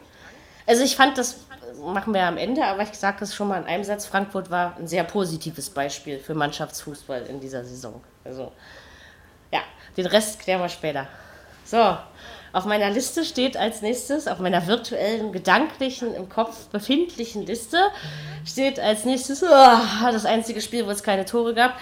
Also 0.68 0.84
ich 0.84 0.96
fand 0.96 1.16
das, 1.16 1.38
machen 1.82 2.12
wir 2.12 2.24
am 2.24 2.36
Ende, 2.36 2.62
aber 2.62 2.82
ich 2.82 2.92
sage 2.92 3.16
das 3.20 3.34
schon 3.34 3.48
mal 3.48 3.62
in 3.62 3.66
einem 3.66 3.84
Satz, 3.84 4.04
Frankfurt 4.04 4.50
war 4.50 4.76
ein 4.76 4.86
sehr 4.86 5.02
positives 5.02 5.70
Beispiel 5.70 6.18
für 6.18 6.34
Mannschaftsfußball 6.34 7.22
in 7.22 7.40
dieser 7.40 7.64
Saison. 7.64 8.02
Also 8.22 8.52
ja, 9.50 9.60
den 9.96 10.04
Rest 10.04 10.40
klären 10.40 10.60
wir 10.60 10.68
später. 10.68 11.06
So, 11.64 11.96
auf 12.52 12.66
meiner 12.66 12.90
Liste 12.90 13.24
steht 13.24 13.56
als 13.56 13.80
nächstes, 13.80 14.28
auf 14.28 14.40
meiner 14.40 14.66
virtuellen, 14.66 15.32
gedanklichen, 15.32 16.14
im 16.14 16.28
Kopf 16.28 16.66
befindlichen 16.66 17.46
Liste, 17.46 17.78
steht 18.44 18.78
als 18.78 19.06
nächstes, 19.06 19.42
oh, 19.42 19.46
das 19.46 20.26
einzige 20.26 20.60
Spiel, 20.60 20.84
wo 20.86 20.90
es 20.90 21.02
keine 21.02 21.24
Tore 21.24 21.54
gab. 21.54 21.78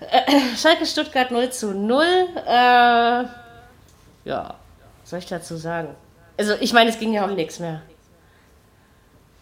Äh, 0.00 0.56
Schalke 0.58 0.84
Stuttgart 0.84 1.30
0 1.30 1.48
zu 1.48 1.72
0. 1.72 2.04
Äh, 2.46 2.50
ja, 2.50 3.24
was 4.26 5.10
soll 5.10 5.20
ich 5.20 5.26
dazu 5.26 5.56
sagen? 5.56 5.96
Also, 6.38 6.54
ich 6.60 6.72
meine, 6.72 6.90
es 6.90 6.98
ging 6.98 7.12
ja 7.12 7.24
um 7.24 7.34
nichts 7.34 7.58
mehr. 7.58 7.82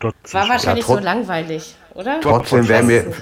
Gott 0.01 0.15
War 0.33 0.49
wahrscheinlich 0.49 0.85
trot- 0.85 0.99
so 0.99 1.05
langweilig, 1.05 1.75
oder? 1.95 2.21
Trotzdem 2.21 2.67
wäre 2.69 2.83
mir, 2.83 3.13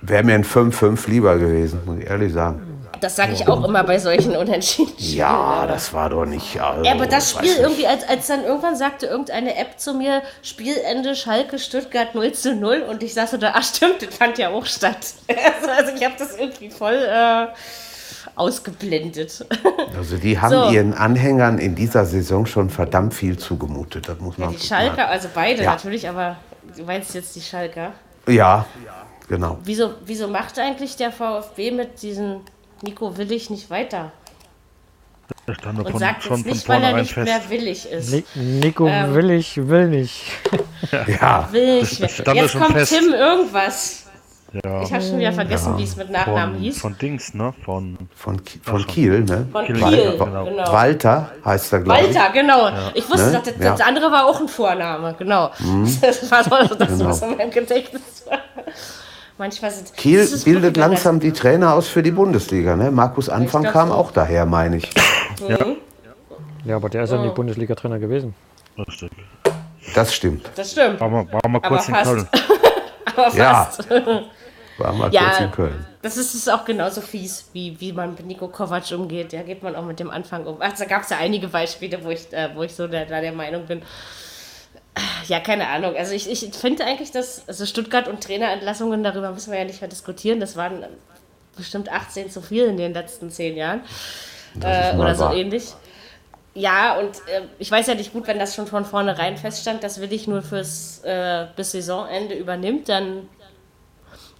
wär 0.00 0.22
mir 0.24 0.34
ein 0.34 0.44
5-5 0.44 1.08
lieber 1.08 1.36
gewesen, 1.38 1.80
muss 1.84 1.98
ich 1.98 2.06
ehrlich 2.06 2.32
sagen. 2.32 2.64
Das 3.00 3.14
sage 3.14 3.32
ich 3.32 3.46
auch 3.46 3.62
immer 3.64 3.84
bei 3.84 3.98
solchen 3.98 4.34
Unentschieden. 4.34 4.92
Ja, 4.98 5.66
das 5.68 5.92
war 5.92 6.10
doch 6.10 6.24
nicht. 6.24 6.60
Also, 6.60 6.84
Ja, 6.84 6.92
aber 6.92 7.06
das 7.06 7.30
Spiel 7.30 7.54
irgendwie, 7.56 7.86
als, 7.86 8.08
als 8.08 8.26
dann 8.26 8.42
irgendwann 8.44 8.74
sagte 8.76 9.06
irgendeine 9.06 9.56
App 9.56 9.78
zu 9.78 9.94
mir, 9.94 10.22
Spielende 10.42 11.14
Schalke 11.14 11.58
Stuttgart 11.60 12.14
0 12.16 12.32
zu 12.32 12.54
0 12.56 12.82
und 12.90 13.02
ich 13.04 13.14
saß 13.14 13.30
so 13.32 13.36
da, 13.36 13.52
ach 13.54 13.62
stimmt, 13.62 14.02
das 14.02 14.14
fand 14.16 14.36
ja 14.38 14.48
auch 14.48 14.66
statt. 14.66 14.96
Also, 15.28 15.70
also 15.70 15.92
ich 15.96 16.04
habe 16.04 16.14
das 16.18 16.36
irgendwie 16.36 16.70
voll 16.70 16.94
äh, 16.94 17.46
ausgeblendet. 18.36 19.44
Also 19.96 20.16
die 20.16 20.38
haben 20.40 20.50
So. 20.50 20.70
ihren 20.70 20.94
Anhängern 20.94 21.58
in 21.58 21.74
dieser 21.74 22.04
Saison 22.04 22.46
schon 22.46 22.70
verdammt 22.70 23.14
viel 23.14 23.36
zugemutet. 23.36 24.08
Das 24.08 24.18
muss 24.20 24.36
Ja, 24.36 24.46
man 24.46 24.54
die 24.56 24.64
Schalker, 24.64 25.08
also 25.08 25.28
beide 25.34 25.62
Ja. 25.62 25.72
natürlich, 25.72 26.08
aber 26.08 26.36
du 26.76 26.82
meinst 26.84 27.14
jetzt 27.14 27.34
die 27.36 27.40
Schalker. 27.40 27.92
Ja, 28.28 28.66
genau. 29.28 29.58
Wieso, 29.64 29.94
wieso 30.04 30.28
macht 30.28 30.58
eigentlich 30.58 30.96
der 30.96 31.10
VfB 31.12 31.70
mit 31.72 32.02
diesem 32.02 32.40
Nico 32.82 33.16
Willig 33.16 33.50
nicht 33.50 33.70
weiter? 33.70 34.12
Das 35.46 35.56
stand 35.56 35.78
Und 35.78 35.90
von, 35.90 36.00
sagt 36.00 36.22
schon 36.22 36.38
von 36.42 36.50
nicht, 36.52 36.68
weil 36.68 36.82
er 36.82 36.92
nicht 36.94 37.12
fest. 37.12 37.26
mehr 37.26 37.40
willig 37.50 37.86
ist. 37.90 38.12
Ni- 38.12 38.24
Nico 38.34 38.86
Ähm. 38.86 39.14
will 39.14 39.30
ich, 39.30 39.56
will 39.68 39.88
nicht. 39.88 40.22
Ja, 41.20 41.48
Will 41.52 41.80
nicht 41.80 42.00
mehr. 42.00 42.34
Jetzt 42.34 42.50
schon 42.52 42.62
kommt 42.62 42.72
fest. 42.78 42.94
Tim 42.98 43.12
irgendwas. 43.12 43.97
Ja, 44.52 44.82
Ich 44.82 44.92
habe 44.92 45.02
schon 45.02 45.18
wieder 45.18 45.32
vergessen, 45.32 45.76
wie 45.76 45.84
es 45.84 45.94
mit 45.96 46.08
Nachnamen 46.10 46.54
von, 46.54 46.62
hieß. 46.62 46.78
von 46.80 46.96
Dings, 46.98 47.34
ne? 47.34 47.52
Von 47.66 47.98
von, 48.16 48.40
von 48.62 48.86
Kiel, 48.86 49.20
ne? 49.24 49.46
Von 49.52 49.66
Kiel, 49.66 49.76
Kiel, 49.76 50.12
genau. 50.18 50.44
genau. 50.46 50.72
Walter 50.72 51.30
heißt 51.44 51.70
er, 51.74 51.80
glaube 51.80 52.00
ich. 52.00 52.14
Walter, 52.14 52.32
genau. 52.32 52.68
Ich 52.94 53.10
wusste, 53.10 53.26
Ne? 53.26 53.32
dass 53.32 53.42
das, 53.42 53.54
Ja. 53.58 53.70
das 53.72 53.80
andere 53.82 54.10
war 54.10 54.24
auch 54.26 54.40
ein 54.40 54.48
Vorname, 54.48 55.14
genau. 55.18 55.50
Das 56.00 56.30
war 56.30 56.44
so 56.44 56.74
das, 56.74 56.88
Genau. 56.88 57.10
was 57.10 57.20
in 57.22 57.36
meinem 57.36 57.50
Gedächtnis 57.50 58.24
war. 58.26 58.38
Manchmal 59.36 59.70
sind 59.70 59.94
Kiel 59.96 60.18
das 60.20 60.32
ist 60.32 60.44
bildet 60.46 60.76
langsam 60.78 61.20
die 61.20 61.32
Trainer 61.32 61.74
aus 61.74 61.86
für 61.86 62.02
die 62.02 62.10
Bundesliga, 62.10 62.74
ne? 62.74 62.90
Markus 62.90 63.28
Anfang 63.28 63.62
glaub 63.62 63.74
kam 63.74 63.88
so. 63.88 63.94
auch 63.96 64.10
daher, 64.12 64.46
meine 64.46 64.78
ich. 64.78 64.88
Ja, 66.64 66.76
aber 66.76 66.88
der 66.88 67.04
ist 67.04 67.10
ja 67.12 67.22
nie 67.22 67.28
Bundesliga-Trainer 67.30 67.98
gewesen. 67.98 68.34
Das 69.94 70.14
stimmt. 70.14 70.50
Das 70.56 70.72
stimmt. 70.72 71.00
War 71.00 71.08
mal, 71.08 71.26
war 71.32 71.40
mal 71.48 71.58
Aber 71.58 71.68
kurz 71.68 71.88
in 71.88 71.94
fast. 71.94 72.10
Köln. 72.10 72.28
Aber 73.16 73.34
Ja. 73.36 73.70
War 74.78 74.92
mal 74.92 75.12
Ja. 75.12 75.24
kurz 75.30 75.40
in 75.40 75.50
Köln. 75.50 75.86
Das 76.02 76.16
ist, 76.16 76.34
ist 76.34 76.48
auch 76.48 76.64
genauso 76.64 77.00
fies, 77.00 77.48
wie, 77.52 77.78
wie 77.80 77.92
man 77.92 78.14
mit 78.14 78.24
Nico 78.26 78.48
Kovac 78.48 78.90
umgeht. 78.92 79.32
Da 79.32 79.42
geht 79.42 79.62
man 79.62 79.74
auch 79.76 79.84
mit 79.84 79.98
dem 80.00 80.10
Anfang 80.10 80.46
um. 80.46 80.56
Ach, 80.60 80.72
da 80.78 80.84
gab 80.84 81.02
es 81.02 81.10
ja 81.10 81.16
einige 81.18 81.48
Beispiele, 81.48 82.02
wo 82.04 82.10
ich, 82.10 82.32
äh, 82.32 82.50
wo 82.54 82.62
ich 82.62 82.74
so 82.74 82.86
der, 82.86 83.04
da 83.06 83.20
der 83.20 83.32
Meinung 83.32 83.66
bin. 83.66 83.82
Ja, 85.28 85.40
keine 85.40 85.68
Ahnung. 85.68 85.94
Also 85.96 86.12
ich, 86.14 86.30
ich 86.30 86.54
finde 86.54 86.84
eigentlich, 86.84 87.10
dass 87.12 87.46
also 87.48 87.66
Stuttgart 87.66 88.08
und 88.08 88.22
Trainerentlassungen, 88.22 89.02
darüber 89.04 89.30
müssen 89.32 89.52
wir 89.52 89.58
ja 89.58 89.64
nicht 89.64 89.80
mehr 89.80 89.88
diskutieren. 89.90 90.40
Das 90.40 90.56
waren 90.56 90.84
bestimmt 91.56 91.90
18 91.90 92.30
zu 92.30 92.40
viel 92.40 92.64
in 92.64 92.76
den 92.76 92.94
letzten 92.94 93.30
zehn 93.30 93.56
Jahren. 93.56 93.80
Äh, 94.60 94.96
oder 94.96 95.14
so 95.14 95.24
wahr. 95.24 95.34
ähnlich. 95.34 95.72
Ja, 96.54 96.98
und 96.98 97.16
äh, 97.28 97.42
ich 97.58 97.70
weiß 97.70 97.86
ja 97.86 97.94
nicht 97.94 98.12
gut, 98.12 98.26
wenn 98.26 98.38
das 98.40 98.54
schon 98.56 98.66
von 98.66 98.84
vornherein 98.84 99.36
feststand, 99.36 99.84
das 99.84 100.00
will 100.00 100.12
ich 100.12 100.26
nur 100.26 100.42
fürs 100.42 101.00
äh, 101.04 101.46
bis 101.54 101.72
Saisonende 101.72 102.34
übernimmt, 102.34 102.88
dann 102.88 103.28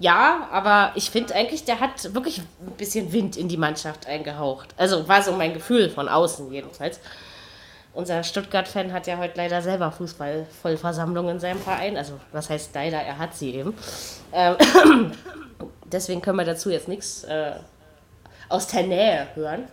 ja, 0.00 0.48
aber 0.52 0.92
ich 0.94 1.10
finde 1.10 1.34
eigentlich, 1.34 1.64
der 1.64 1.80
hat 1.80 2.14
wirklich 2.14 2.40
ein 2.40 2.72
bisschen 2.76 3.12
Wind 3.12 3.36
in 3.36 3.48
die 3.48 3.56
Mannschaft 3.56 4.06
eingehaucht. 4.06 4.68
Also 4.76 5.08
war 5.08 5.22
so 5.22 5.32
mein 5.32 5.54
Gefühl 5.54 5.90
von 5.90 6.08
außen 6.08 6.52
jedenfalls. 6.52 7.00
Unser 7.94 8.22
Stuttgart-Fan 8.22 8.92
hat 8.92 9.08
ja 9.08 9.18
heute 9.18 9.36
leider 9.36 9.60
selber 9.60 9.90
Fußball-Vollversammlung 9.90 11.28
in 11.30 11.40
seinem 11.40 11.58
Verein. 11.58 11.96
Also 11.96 12.12
was 12.30 12.48
heißt 12.48 12.72
leider, 12.74 12.98
er 12.98 13.18
hat 13.18 13.34
sie 13.34 13.56
eben. 13.56 13.74
Ähm, 14.32 15.12
deswegen 15.84 16.22
können 16.22 16.38
wir 16.38 16.44
dazu 16.44 16.70
jetzt 16.70 16.86
nichts 16.86 17.24
äh, 17.24 17.54
aus 18.48 18.68
der 18.68 18.84
Nähe 18.84 19.26
hören. 19.34 19.64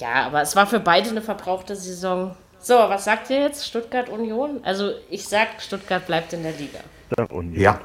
Ja, 0.00 0.26
aber 0.26 0.42
es 0.42 0.56
war 0.56 0.66
für 0.66 0.80
beide 0.80 1.10
eine 1.10 1.22
verbrauchte 1.22 1.76
Saison. 1.76 2.34
So, 2.58 2.74
was 2.74 3.04
sagt 3.04 3.30
ihr 3.30 3.42
jetzt? 3.42 3.64
Stuttgart 3.64 4.08
Union? 4.08 4.60
Also 4.64 4.90
ich 5.08 5.28
sag, 5.28 5.60
Stuttgart 5.60 6.04
bleibt 6.04 6.32
in 6.32 6.42
der 6.42 6.52
Liga. 6.52 6.80
Ja, 7.60 7.80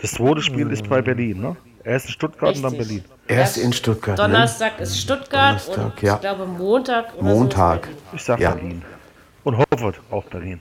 Das 0.00 0.12
zweite 0.12 0.42
Spiel 0.42 0.70
ist 0.70 0.88
bei 0.88 1.02
Berlin, 1.02 1.40
ne? 1.40 1.56
Erst 1.84 2.06
in 2.06 2.12
Stuttgart 2.12 2.56
und 2.56 2.62
dann 2.62 2.74
Richtig. 2.74 3.02
Berlin. 3.04 3.04
erst 3.40 3.56
in 3.58 3.72
Stuttgart. 3.72 4.18
Ne? 4.18 4.24
Donnerstag 4.24 4.80
ist 4.80 5.00
Stuttgart 5.00 5.60
Donnerstag, 5.66 5.84
und 5.96 6.02
ja. 6.02 6.14
ich 6.14 6.20
glaube 6.20 6.46
Montag 6.46 7.14
oder 7.14 7.22
Montag. 7.22 7.86
So. 8.10 8.16
Ich 8.16 8.22
sag 8.22 8.40
Ja. 8.40 8.50
Berlin. 8.52 8.82
Und 9.44 9.56
hoffe 9.56 9.94
auch 10.10 10.24
Berlin. 10.24 10.60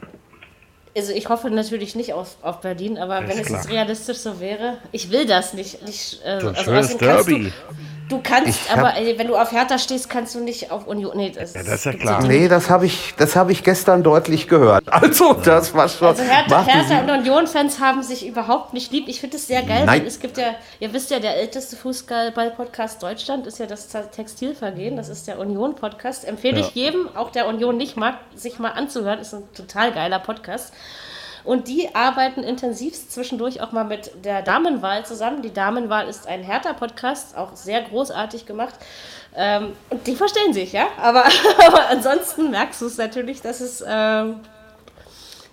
also 0.95 1.11
ich 1.11 1.27
hoffe 1.27 1.49
natürlich 1.49 1.95
nicht 1.95 2.13
auf, 2.13 2.37
auf 2.41 2.61
Berlin, 2.61 2.97
aber 2.97 3.21
Ist 3.23 3.29
wenn 3.29 3.39
es 3.39 3.47
klar. 3.47 3.59
jetzt 3.59 3.69
realistisch 3.71 4.17
so 4.17 4.39
wäre, 4.39 4.77
ich 4.91 5.11
will 5.11 5.25
das 5.25 5.53
nicht. 5.53 5.85
nicht 5.85 6.21
äh, 6.23 6.39
So 6.39 6.47
ein 6.49 6.55
also 6.55 6.63
schönes 6.71 6.97
Derby. 6.97 7.51
Du, 7.69 7.75
Du 8.09 8.21
kannst, 8.23 8.47
Ich 8.49 8.69
hab- 8.71 8.77
aber 8.79 8.95
ey, 8.95 9.17
wenn 9.19 9.27
du 9.27 9.35
auf 9.35 9.51
Hertha 9.51 9.77
stehst, 9.77 10.09
kannst 10.09 10.33
du 10.35 10.39
nicht 10.39 10.71
auf 10.71 10.87
Union. 10.87 11.17
Nee, 11.17 11.31
das, 11.31 11.53
Ja, 11.53 11.63
das 11.63 11.73
ist 11.75 11.85
ja 11.85 11.93
klar. 11.93 12.21
nicht. 12.21 12.29
Nee, 12.29 12.47
das 12.47 12.69
habe 12.69 12.85
ich, 12.85 13.13
das 13.17 13.35
hab 13.35 13.49
ich 13.49 13.63
gestern 13.63 14.03
deutlich 14.03 14.47
gehört. 14.47 14.83
Also, 14.91 15.33
das 15.33 15.73
war 15.73 15.89
schon. 15.89 16.07
Also 16.09 16.23
Hertha, 16.23 16.63
Hertha 16.65 16.99
und 17.01 17.09
Union-Fans 17.09 17.79
haben 17.79 18.03
sich 18.03 18.25
überhaupt 18.27 18.73
nicht 18.73 18.91
lieb. 18.91 19.07
Ich 19.07 19.19
finde 19.19 19.37
es 19.37 19.47
sehr 19.47 19.61
geil, 19.63 19.83
Nein. 19.85 20.05
es 20.05 20.19
gibt 20.19 20.37
ja, 20.37 20.55
ihr 20.79 20.93
wisst 20.93 21.11
ja, 21.11 21.19
der 21.19 21.35
älteste 21.37 21.75
Fußball-Podcast 21.75 23.01
Deutschland 23.03 23.45
ist 23.47 23.59
ja 23.59 23.65
das 23.65 23.87
Textilvergehen. 24.15 24.95
Das 24.95 25.09
ist 25.09 25.27
der 25.27 25.39
Union-Podcast. 25.39 26.25
Empfehle 26.27 26.59
ich 26.59 26.71
jedem, 26.75 27.09
auch 27.15 27.31
der 27.31 27.47
Union 27.47 27.77
nicht 27.77 27.97
mag, 27.97 28.15
sich 28.35 28.59
mal 28.59 28.71
anzuhören. 28.71 29.19
Ist 29.19 29.33
ein 29.33 29.43
total 29.53 29.91
geiler 29.91 30.19
Podcast. 30.19 30.73
Und 31.47 31.69
die 31.69 31.95
arbeiten 31.95 32.43
intensiv 32.43 32.93
zwischendurch 33.09 33.61
auch 33.61 33.71
mal 33.71 33.85
mit 33.85 34.25
der 34.25 34.41
Damenwahl 34.41 35.05
zusammen. 35.05 35.41
Die 35.41 35.53
Damenwahl 35.53 36.09
ist 36.09 36.27
ein 36.27 36.43
Hertha-Podcast, 36.43 37.37
auch 37.37 37.55
sehr 37.55 37.81
großartig 37.83 38.45
gemacht. 38.45 38.75
Ähm, 39.33 39.71
und 39.89 40.05
die 40.07 40.17
verstehen 40.17 40.51
sich, 40.51 40.73
ja. 40.73 40.87
Aber, 41.01 41.23
aber 41.65 41.87
ansonsten 41.89 42.51
merkst 42.51 42.81
du 42.81 42.87
es 42.87 42.97
natürlich, 42.97 43.41
dass 43.41 43.61
es. 43.61 43.81
Ähm, 43.87 44.41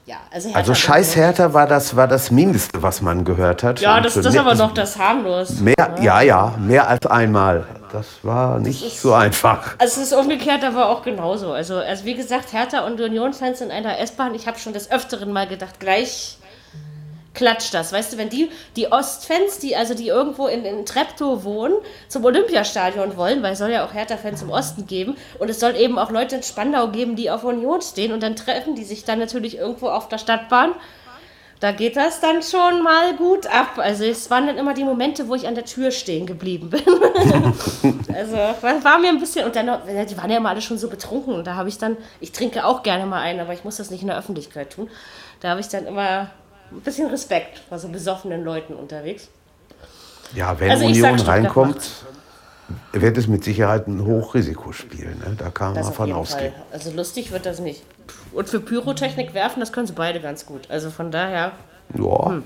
ja, 0.07 0.17
also, 0.31 0.49
Hertha 0.49 0.59
Also 0.59 0.75
Scheiß 0.75 1.17
Hertha 1.17 1.55
war 1.55 1.67
das, 1.67 1.97
war 1.97 2.07
das 2.07 2.31
Mindeste, 2.31 2.83
was 2.83 3.01
man 3.01 3.25
gehört 3.25 3.63
hat. 3.63 3.81
Ja, 3.81 3.97
Und 3.97 4.05
das, 4.05 4.15
das 4.15 4.27
ist 4.27 4.37
aber 4.37 4.55
noch 4.55 4.75
das 4.75 4.99
harmlos. 4.99 5.61
Mehr, 5.61 5.95
ja, 6.01 6.21
ja, 6.21 6.55
mehr 6.59 6.89
als 6.89 7.07
einmal. 7.07 7.67
Das 7.91 8.07
war 8.23 8.59
nicht 8.59 9.01
so 9.01 9.15
einfach. 9.15 9.77
Also 9.79 10.01
es 10.01 10.09
ist 10.09 10.13
umgekehrt 10.13 10.65
aber 10.65 10.89
auch 10.89 11.03
genauso. 11.03 11.53
Also, 11.53 11.77
also 11.77 12.05
wie 12.05 12.15
gesagt, 12.15 12.53
Hertha 12.53 12.87
und 12.87 13.01
Union-Fans 13.01 13.61
in 13.61 13.71
einer 13.71 13.99
S-Bahn, 13.99 14.35
ich 14.35 14.47
habe 14.47 14.59
schon 14.59 14.73
des 14.73 14.91
Öfteren 14.91 15.33
mal 15.33 15.47
gedacht, 15.47 15.81
gleich 15.81 16.37
klatscht 17.35 17.75
das. 17.75 17.93
Weißt 17.93 18.13
du, 18.13 18.17
wenn 18.17 18.31
die, 18.31 18.51
die 18.77 18.91
Ostfans, 18.91 19.59
die 19.59 19.77
also 19.77 19.95
die 19.95 20.09
irgendwo 20.09 20.47
in, 20.47 20.65
in 20.65 20.87
Treptow 20.87 21.45
wohnen, 21.45 21.75
zum 22.09 22.25
Olympiastadion 22.25 23.17
wollen, 23.17 23.43
weil 23.43 23.53
es 23.53 23.59
soll 23.59 23.71
ja 23.71 23.85
auch 23.85 23.93
Hertha-Fans 23.93 24.43
im 24.43 24.51
Osten 24.51 24.87
geben 24.87 25.17
und 25.39 25.51
es 25.51 25.61
soll 25.61 25.77
eben 25.77 25.99
auch 25.99 26.11
Leute 26.11 26.37
in 26.37 26.43
Spandau 26.43 26.89
geben, 26.89 27.17
die 27.17 27.31
auf 27.31 27.45
Union 27.45 27.83
stehen 27.83 28.13
und 28.13 28.23
dann 28.23 28.37
treffen 28.37 28.75
die 28.75 28.85
sich 28.85 29.05
dann 29.05 29.19
natürlich 29.19 29.59
irgendwo 29.59 29.89
auf 29.89 30.09
der 30.09 30.19
Stadtbahn. 30.19 30.73
Da 31.61 31.73
geht 31.73 31.97
das 31.97 32.21
dann 32.21 32.43
schon 32.43 32.83
mal 32.83 33.17
gut 33.17 33.47
ab. 33.47 33.79
Also 33.79 34.05
es 34.05 34.29
waren 34.29 34.47
dann 34.47 34.59
immer 34.59 34.75
die 34.75 34.85
Momente, 34.85 35.29
wo 35.29 35.35
ich 35.35 35.47
an 35.47 35.55
der 35.55 35.65
Tür 35.65 35.93
stehen 35.93 36.27
geblieben 36.27 36.69
bin. 36.69 36.83
also 38.15 38.37
war, 38.37 38.99
mir 38.99 39.09
ein 39.09 39.19
bisschen, 39.19 39.47
und 39.47 39.57
dann, 39.57 39.81
die 39.87 40.17
waren 40.19 40.31
ja 40.31 40.37
immer 40.37 40.51
alle 40.51 40.61
schon 40.61 40.77
so 40.77 40.89
betrunken. 40.89 41.33
Und 41.33 41.47
da 41.47 41.55
habe 41.55 41.71
ich 41.71 41.79
dann, 41.79 41.97
ich 42.21 42.33
trinke 42.33 42.67
auch 42.67 42.83
gerne 42.83 43.07
mal 43.07 43.21
ein, 43.21 43.41
aber 43.41 43.55
ich 43.55 43.65
muss 43.65 43.77
das 43.77 43.91
nicht 43.91 44.03
in 44.03 44.09
der 44.09 44.19
Öffentlichkeit 44.19 44.75
tun. 44.75 44.91
Da 45.41 45.49
habe 45.49 45.61
ich 45.61 45.69
dann 45.69 45.87
immer 45.87 46.29
ein 46.75 46.81
bisschen 46.81 47.09
Respekt 47.09 47.61
vor 47.69 47.79
so 47.79 47.89
besoffenen 47.89 48.45
Leuten 48.45 48.75
unterwegs. 48.75 49.29
Ja, 50.35 50.59
wenn 50.59 50.71
Also 50.71 50.85
sag, 50.85 50.91
Union 50.91 51.19
Stuttgart 51.19 51.37
reinkommt, 51.37 51.91
wird 52.93 53.17
es 53.19 53.27
mit 53.27 53.45
Sicherheit 53.45 53.87
ein 53.87 54.05
Hochrisikospiel. 54.05 55.15
Ne? 55.15 55.37
Da 55.39 55.51
kann 55.51 55.75
Das 55.75 55.87
man 55.87 55.95
von 55.95 56.13
ausgehen. 56.13 56.53
Fall. 56.53 56.63
Also 56.73 56.91
lustig 56.91 57.31
wird 57.31 57.47
das 57.47 57.61
nicht. 57.61 57.83
Und 58.33 58.49
für 58.49 58.61
Pyrotechnik 58.61 59.35
werfen, 59.35 59.61
das 59.61 59.73
können 59.73 59.87
sie 59.87 59.93
beide 59.93 60.21
ganz 60.21 60.47
gut. 60.47 60.71
Also 60.71 60.91
von 60.91 61.11
daher. 61.11 61.53
Ja. 61.97 62.27
Hm. 62.27 62.45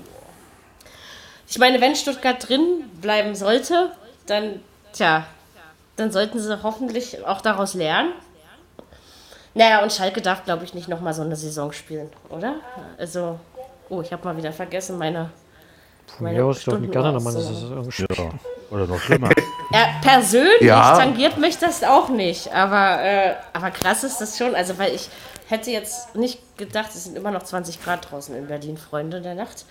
Ich 1.47 1.57
meine, 1.57 1.81
wenn 1.81 1.95
Stuttgart 1.95 2.47
drin 2.47 2.83
bleiben 3.01 3.33
sollte, 3.33 3.91
dann, 4.27 4.59
tja, 4.93 5.25
dann 5.95 6.11
sollten 6.11 6.39
sie 6.39 6.61
hoffentlich 6.61 7.25
auch 7.25 7.41
daraus 7.41 7.73
lernen. 7.73 8.11
Naja, 9.55 9.81
und 9.81 9.91
Schalke 9.91 10.21
darf, 10.21 10.45
glaube 10.45 10.63
ich, 10.63 10.75
nicht 10.75 10.87
nochmal 10.87 11.13
so 11.13 11.23
eine 11.23 11.35
Saison 11.35 11.71
spielen, 11.71 12.09
oder? 12.29 12.55
Also, 12.99 13.39
oh, 13.89 14.01
ich 14.01 14.11
habe 14.11 14.23
mal 14.25 14.35
wieder 14.37 14.51
vergessen, 14.51 14.97
meine. 14.97 15.31
Von 16.17 16.33
mir 16.33 16.43
aus 16.45 16.63
dürfen 16.63 16.83
die 16.83 16.89
gerne 16.89 17.13
nochmal 17.13 17.33
das 17.33 17.49
ist 17.49 17.63
irgendwie 17.63 18.05
Ja. 18.17 18.29
Oder 18.71 18.87
noch 18.87 18.99
schlimmer. 18.99 19.29
Ja, 19.71 19.87
persönlich 20.01 20.61
Ja. 20.61 20.97
tangiert 20.97 21.37
mich 21.37 21.59
das 21.59 21.83
auch 21.83 22.09
nicht, 22.09 22.51
aber, 22.51 23.03
äh, 23.03 23.35
aber 23.53 23.69
krass 23.69 24.03
ist 24.03 24.19
das 24.19 24.35
schon. 24.35 24.55
Also, 24.55 24.79
weil 24.79 24.95
ich 24.95 25.09
hätte 25.47 25.69
jetzt 25.69 26.15
nicht 26.15 26.57
gedacht, 26.57 26.89
es 26.95 27.03
sind 27.03 27.15
immer 27.15 27.29
noch 27.29 27.43
20 27.43 27.83
Grad 27.83 28.09
draußen 28.09 28.35
in 28.35 28.47
Berlin, 28.47 28.77
Freunde 28.77 29.21
der 29.21 29.35
Nacht. 29.35 29.65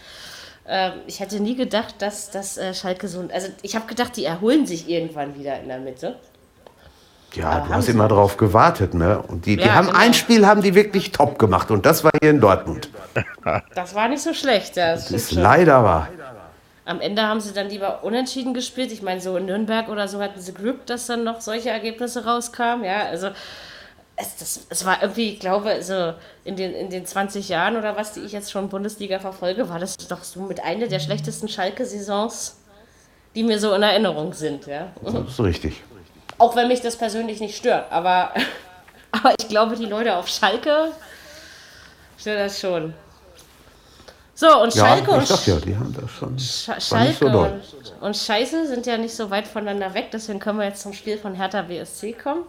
Ähm, 0.69 0.93
ich 1.09 1.19
hätte 1.19 1.41
nie 1.41 1.57
gedacht, 1.57 1.97
dass 1.99 2.31
das 2.31 2.57
äh, 2.59 2.75
Schalke 2.75 3.09
so. 3.09 3.29
Also, 3.33 3.49
ich 3.63 3.75
habe 3.75 3.87
gedacht, 3.87 4.17
die 4.17 4.25
erholen 4.25 4.67
sich 4.69 4.89
irgendwann 4.89 5.35
wieder 5.35 5.59
in 5.61 5.67
der 5.67 5.81
Mitte. 5.81 6.15
Ja, 7.35 7.51
Aber 7.51 7.67
du 7.69 7.75
hast 7.75 7.88
immer 7.88 8.09
drauf 8.09 8.37
gewartet, 8.37 8.95
ne? 8.95 9.19
Und 9.29 9.45
die, 9.47 9.57
die 9.57 9.64
Ja, 9.64 9.75
haben 9.75 9.88
genau. 9.88 9.99
ein 9.99 10.14
Spiel 10.14 10.47
haben 10.47 10.62
die 10.62 10.75
wirklich 10.75 11.12
top 11.12 11.38
gemacht 11.38 11.71
und 11.71 11.85
das 11.85 12.03
war 12.03 12.11
hier 12.21 12.31
in 12.31 12.41
Dortmund. 12.41 12.91
Das 13.75 13.95
war 13.95 14.09
nicht 14.09 14.23
so 14.23 14.35
schlecht, 14.35 14.77
ja. 14.77 14.93
Das 14.93 15.05
Das 15.05 15.12
ist 15.12 15.33
schon. 15.35 15.43
leider 15.43 15.83
wahr. 15.83 16.09
Am 16.85 17.01
Ende 17.01 17.23
haben 17.23 17.41
sie 17.41 17.53
dann 17.53 17.69
lieber 17.69 18.03
unentschieden 18.03 18.55
gespielt. 18.55 18.93
Ich 18.93 19.03
meine, 19.03 19.21
so 19.21 19.37
in 19.37 19.47
Nürnberg 19.47 19.88
oder 19.88 20.09
so 20.09 20.21
hatten 20.21 20.41
sie 20.41 20.53
Glück, 20.55 20.87
dass 20.87 21.07
dann 21.07 21.25
noch 21.25 21.41
solche 21.41 21.69
Ergebnisse 21.71 22.25
rauskamen. 22.25 22.85
Ja, 22.85 23.03
also 23.07 23.29
es, 24.17 24.37
das, 24.37 24.67
es 24.71 24.85
war 24.87 25.03
irgendwie, 25.03 25.33
ich 25.35 25.41
glaube, 25.41 25.83
so 25.83 26.14
in 26.45 26.57
den, 26.57 26.73
in 26.73 26.88
den 26.91 27.05
20 27.07 27.49
Jahren 27.49 27.77
oder 27.77 27.97
was, 27.97 28.12
die 28.12 28.21
ich 28.21 28.33
jetzt 28.33 28.51
schon 28.51 28.69
Bundesliga 28.69 29.19
verfolge, 29.19 29.69
war 29.69 29.79
das 29.79 29.97
doch 29.97 30.25
so 30.25 30.41
mit 30.41 30.62
einer 30.64 30.87
der 30.88 30.99
schlechtesten 31.01 31.49
Schalke-Saisons, 31.49 32.57
die 33.35 33.43
mir 33.45 33.59
so 33.59 33.73
in 33.75 33.83
Erinnerung 33.83 34.33
sind. 34.33 34.67
Ja. 34.67 34.88
Das 35.03 35.14
ist 35.14 35.41
richtig. 35.41 35.83
Auch 36.38 36.57
wenn 36.57 36.68
mich 36.68 36.81
das 36.81 36.96
persönlich 36.96 37.40
nicht 37.40 37.57
stört. 37.57 37.90
Aber, 37.90 38.33
aber 39.12 39.35
ich 39.38 39.48
glaube, 39.48 39.77
die 39.77 39.87
Leute 39.87 40.16
auf 40.16 40.29
Schalke 40.29 40.92
stört 42.16 42.38
das 42.38 42.61
schon. 42.61 42.94
So, 44.35 44.62
und 44.62 44.72
Ja, 44.72 44.87
Schalke 44.87 45.11
und 45.11 45.22
ich 45.24 45.29
sag 45.29 45.46
ja, 45.48 45.57
die 45.57 45.77
haben 45.77 45.92
das 46.01 46.11
schon. 46.12 46.38
Sch 46.38 46.70
Schalke 46.79 47.29
so 47.29 47.38
und, 47.40 47.62
und 48.01 48.16
Scheiße 48.16 48.68
sind 48.68 48.87
ja 48.87 48.96
nicht 48.96 49.14
so 49.14 49.31
weit 49.31 49.48
voneinander 49.48 49.92
weg, 49.94 50.11
deswegen 50.12 50.38
können 50.38 50.61
wir 50.61 50.66
jetzt 50.66 50.81
zum 50.83 50.92
Spiel 50.92 51.18
von 51.18 51.35
Hertha 51.35 51.62
BSC 51.62 52.12
kommen. 52.12 52.44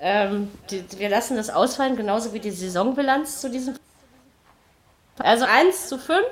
Ähm, 0.00 0.50
die, 0.70 0.84
wir 0.98 1.08
lassen 1.08 1.38
das 1.38 1.48
ausfallen, 1.48 1.96
genauso 1.96 2.34
wie 2.34 2.40
die 2.40 2.50
Saisonbilanz 2.50 3.40
zu 3.40 3.50
diesem. 3.50 3.74
Also 5.18 5.46
1 5.46 5.88
zu 5.88 5.98
5 5.98 6.22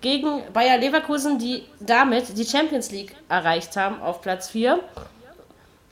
gegen 0.00 0.42
Bayer 0.52 0.76
Leverkusen, 0.78 1.38
die 1.38 1.64
damit 1.80 2.36
die 2.36 2.44
Champions 2.44 2.90
League 2.90 3.14
erreicht 3.28 3.76
haben 3.76 4.02
auf 4.02 4.20
Platz 4.20 4.50
4. 4.50 4.80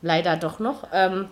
Leider 0.07 0.37
doch 0.37 0.61
noch. 0.61 0.87
Ähm, 0.92 1.29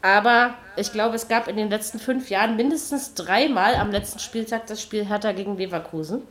aber 0.00 0.54
ich 0.76 0.90
glaube, 0.90 1.16
es 1.16 1.28
gab 1.28 1.48
in 1.48 1.56
den 1.56 1.68
letzten 1.68 1.98
fünf 1.98 2.30
Jahren 2.30 2.56
mindestens 2.56 3.12
dreimal 3.12 3.74
am 3.74 3.90
letzten 3.90 4.20
Spieltag 4.20 4.66
das 4.68 4.80
Spiel 4.80 5.04
Hertha 5.04 5.32
gegen 5.32 5.58
Leverkusen. 5.58 6.22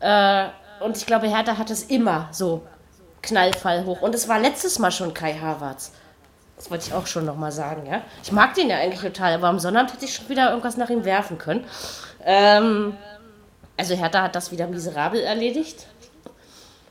Äh, 0.00 0.46
und 0.82 0.96
ich 0.96 1.04
glaube, 1.04 1.28
Hertha 1.28 1.58
hat 1.58 1.68
es 1.68 1.82
immer 1.82 2.28
so 2.32 2.66
knallfall 3.20 3.84
hoch. 3.84 4.00
Und 4.00 4.14
es 4.14 4.26
war 4.26 4.38
letztes 4.38 4.78
Mal 4.78 4.90
schon 4.90 5.12
Kai 5.12 5.34
Havertz. 5.34 5.92
Das 6.56 6.70
wollte 6.70 6.86
ich 6.86 6.94
auch 6.94 7.06
schon 7.06 7.26
nochmal 7.26 7.52
sagen, 7.52 7.84
ja. 7.84 8.00
Ich 8.22 8.32
mag 8.32 8.54
den 8.54 8.70
ja 8.70 8.78
eigentlich 8.78 9.02
total, 9.02 9.34
aber 9.34 9.48
am 9.48 9.58
Sonnabend 9.58 9.92
hätte 9.92 10.06
ich 10.06 10.14
schon 10.14 10.30
wieder 10.30 10.48
irgendwas 10.48 10.78
nach 10.78 10.88
ihm 10.88 11.04
werfen 11.04 11.36
können. 11.36 11.66
Ähm, 12.24 12.96
also 13.76 13.94
Hertha 13.94 14.22
hat 14.22 14.34
das 14.34 14.50
wieder 14.50 14.66
miserabel 14.66 15.20
erledigt. 15.20 15.86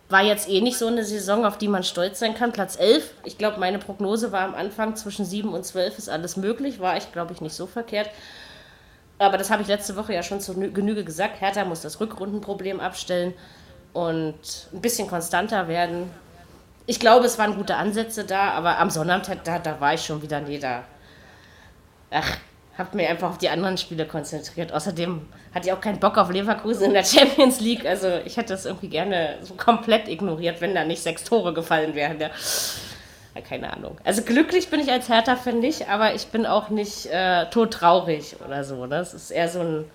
War 0.09 0.23
jetzt 0.23 0.49
eh 0.49 0.59
nicht 0.61 0.77
so 0.77 0.87
eine 0.87 1.05
Saison, 1.05 1.45
auf 1.45 1.57
die 1.59 1.67
man 1.67 1.83
stolz 1.83 2.17
sein 2.19 2.33
kann. 2.33 2.51
Platz 2.51 2.75
11. 2.79 3.11
Ich 3.25 3.37
glaube, 3.37 3.59
meine 3.59 3.77
Prognose 3.77 4.31
war 4.31 4.41
am 4.41 4.55
Anfang 4.55 4.95
zwischen 4.95 5.23
7 5.23 5.53
und 5.53 5.63
12 5.65 5.99
ist 5.99 6.09
alles 6.09 6.35
möglich. 6.35 6.79
War 6.79 6.97
ich, 6.97 7.11
glaube 7.11 7.33
ich, 7.33 7.41
nicht 7.41 7.53
so 7.55 7.67
verkehrt. 7.67 8.09
Aber 9.19 9.37
das 9.37 9.51
habe 9.51 9.61
ich 9.61 9.67
letzte 9.67 9.95
Woche 9.95 10.13
ja 10.13 10.23
schon 10.23 10.41
zu 10.41 10.53
Nü- 10.53 10.71
Genüge 10.71 11.03
gesagt. 11.03 11.41
Hertha 11.41 11.63
muss 11.63 11.81
das 11.81 11.99
Rückrundenproblem 11.99 12.79
abstellen 12.79 13.33
und 13.93 14.39
ein 14.73 14.81
bisschen 14.81 15.07
konstanter 15.07 15.67
werden. 15.67 16.09
Ich 16.87 16.99
glaube, 16.99 17.25
es 17.27 17.37
waren 17.37 17.55
gute 17.55 17.75
Ansätze 17.75 18.23
da, 18.23 18.51
aber 18.51 18.79
am 18.79 18.89
Sonnabend, 18.89 19.29
da, 19.43 19.59
da 19.59 19.79
war 19.79 19.93
ich 19.93 20.03
schon 20.03 20.21
wieder, 20.23 20.41
nee, 20.41 20.57
da. 20.57 20.85
Ach, 22.09 22.37
hab 22.79 22.95
mir 22.95 23.09
einfach 23.09 23.29
auf 23.29 23.37
die 23.37 23.49
anderen 23.49 23.77
Spiele 23.77 24.05
konzentriert. 24.05 24.71
Außerdem 24.71 25.21
hatte 25.53 25.67
ich 25.67 25.73
auch 25.73 25.81
keinen 25.81 25.99
Bock 25.99 26.17
auf 26.17 26.31
Leverkusen 26.31 26.85
in 26.85 26.93
der 26.93 27.03
Champions 27.03 27.59
League. 27.59 27.85
Also 27.85 28.07
ich 28.25 28.37
hätte 28.37 28.53
das 28.53 28.65
irgendwie 28.65 28.87
gerne 28.87 29.37
so 29.41 29.53
komplett 29.55 30.07
ignoriert, 30.07 30.61
wenn 30.61 30.73
da 30.73 30.85
nicht 30.85 31.03
sechs 31.03 31.23
Tore 31.25 31.53
gefallen 31.53 31.93
wären. 31.93 32.19
Ja. 32.19 32.29
Keine 33.47 33.71
Ahnung. 33.71 33.97
Also 34.03 34.21
glücklich 34.21 34.69
bin 34.69 34.79
ich 34.79 34.91
als 34.91 35.07
Hertha-Fan 35.07 35.59
nicht, 35.59 35.87
aber 35.87 36.13
ich 36.13 36.27
bin 36.27 36.45
auch 36.45 36.69
nicht 36.69 37.05
äh, 37.05 37.45
todtraurig 37.49 38.35
oder 38.45 38.63
so. 38.63 38.85
Ne? 38.85 38.97
Es 38.97 39.13
ist 39.13 39.31
eher 39.31 39.47
so 39.47 39.61
ein. 39.61 39.85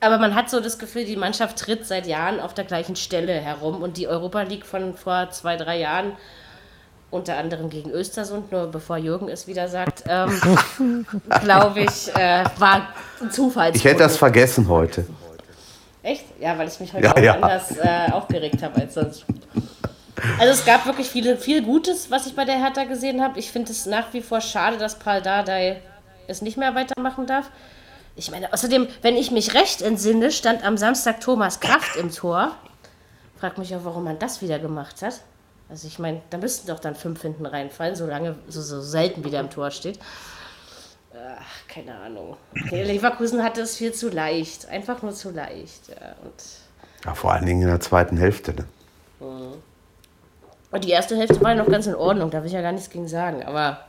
Aber 0.00 0.18
man 0.18 0.34
hat 0.34 0.48
so 0.48 0.60
das 0.60 0.78
Gefühl, 0.78 1.04
die 1.04 1.16
Mannschaft 1.16 1.58
tritt 1.58 1.86
seit 1.86 2.06
Jahren 2.06 2.40
auf 2.40 2.54
der 2.54 2.64
gleichen 2.64 2.96
Stelle 2.96 3.34
herum 3.34 3.82
und 3.82 3.98
die 3.98 4.08
Europa 4.08 4.42
League 4.42 4.64
von 4.64 4.94
vor 4.94 5.30
zwei, 5.30 5.56
drei 5.56 5.78
Jahren, 5.78 6.12
unter 7.10 7.36
anderem 7.36 7.70
gegen 7.70 7.90
Östersund, 7.90 8.52
nur 8.52 8.66
bevor 8.66 8.96
Jürgen 8.96 9.28
es 9.28 9.46
wieder 9.46 9.68
sagt, 9.68 10.04
ähm, 10.08 11.06
glaube 11.42 11.80
ich, 11.80 12.14
äh, 12.14 12.44
war 12.58 12.88
ein 13.20 13.30
Zufall. 13.30 13.74
Ich 13.74 13.84
hätte 13.84 13.98
das 14.00 14.16
vergessen 14.16 14.68
heute. 14.68 15.06
Echt? 16.02 16.24
Ja, 16.40 16.56
weil 16.56 16.68
ich 16.68 16.80
mich 16.80 16.92
heute 16.92 17.04
Ja, 17.04 17.12
auch 17.12 17.18
ja. 17.18 17.34
anders 17.34 17.76
äh, 17.76 18.12
aufgeregt 18.12 18.62
habe 18.62 18.80
als 18.80 18.94
sonst. 18.94 19.24
Also 20.38 20.52
es 20.52 20.64
gab 20.64 20.86
wirklich 20.86 21.08
viele, 21.08 21.36
viel 21.36 21.62
Gutes, 21.62 22.10
was 22.10 22.26
ich 22.26 22.34
bei 22.34 22.44
der 22.44 22.56
Hertha 22.56 22.84
gesehen 22.84 23.22
habe. 23.22 23.38
Ich 23.38 23.50
finde 23.50 23.72
es 23.72 23.86
nach 23.86 24.12
wie 24.12 24.20
vor 24.20 24.40
schade, 24.40 24.78
dass 24.78 24.98
Paul 24.98 25.20
Dardai 25.20 25.80
es 26.26 26.42
nicht 26.42 26.56
mehr 26.56 26.74
weitermachen 26.74 27.26
darf. 27.26 27.50
Ich 28.16 28.30
meine, 28.30 28.52
außerdem, 28.52 28.86
wenn 29.02 29.16
ich 29.16 29.30
mich 29.30 29.54
recht 29.54 29.82
entsinne, 29.82 30.30
stand 30.30 30.64
am 30.64 30.76
Samstag 30.76 31.20
Thomas 31.20 31.60
Kraft 31.60 31.96
im 31.96 32.12
Tor. 32.12 32.52
Frag 33.38 33.56
mich 33.56 33.74
auch, 33.74 33.84
warum 33.84 34.04
man 34.04 34.18
das 34.18 34.42
wieder 34.42 34.58
gemacht 34.58 35.00
hat. 35.02 35.20
Also 35.70 35.86
ich 35.86 35.98
meine, 35.98 36.20
da 36.30 36.38
müssten 36.38 36.66
doch 36.66 36.80
dann 36.80 36.94
fünf 36.94 37.22
hinten 37.22 37.46
reinfallen, 37.46 37.94
solange 37.94 38.36
so, 38.48 38.60
so 38.60 38.80
selten 38.80 39.24
wie 39.24 39.30
der 39.30 39.40
im 39.40 39.50
Tor 39.50 39.70
steht. 39.70 39.98
Ach, 41.14 41.68
keine 41.68 41.94
Ahnung. 41.96 42.36
Okay, 42.66 42.82
Leverkusen 42.84 43.42
hatte 43.42 43.60
es 43.60 43.76
viel 43.76 43.92
zu 43.92 44.08
leicht. 44.08 44.68
Einfach 44.68 45.02
nur 45.02 45.12
zu 45.12 45.30
leicht. 45.30 45.88
Ja. 45.88 46.14
Und, 46.22 47.04
Ja, 47.04 47.14
vor 47.14 47.32
allen 47.32 47.46
Dingen 47.46 47.62
in 47.62 47.68
der 47.68 47.80
zweiten 47.80 48.16
Hälfte. 48.16 48.54
Ne? 48.54 48.64
und 50.72 50.84
die 50.84 50.90
erste 50.90 51.16
Hälfte 51.16 51.40
war 51.42 51.50
ja 51.50 51.56
noch 51.56 51.70
ganz 51.70 51.86
in 51.86 51.94
Ordnung, 51.94 52.30
da 52.30 52.38
will 52.38 52.46
ich 52.46 52.52
ja 52.52 52.62
gar 52.62 52.72
nichts 52.72 52.88
gegen 52.90 53.08
sagen. 53.08 53.42
Aber 53.42 53.84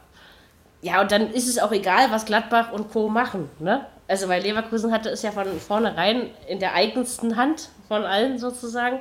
ja, 0.82 1.00
und 1.00 1.12
dann 1.12 1.32
ist 1.32 1.48
es 1.48 1.60
auch 1.60 1.72
egal, 1.72 2.12
was 2.12 2.26
Gladbach 2.26 2.72
und 2.72 2.92
Co. 2.92 3.08
machen. 3.08 3.50
Ne? 3.60 3.86
Also, 4.08 4.28
weil 4.28 4.42
Leverkusen 4.42 4.92
hatte 4.92 5.10
es 5.10 5.22
ja 5.22 5.32
von 5.32 5.48
vornherein 5.60 6.32
in 6.48 6.60
der 6.60 6.74
eigensten 6.74 7.38
Hand 7.38 7.70
von 7.88 8.04
allen 8.04 8.40
sozusagen. 8.40 9.00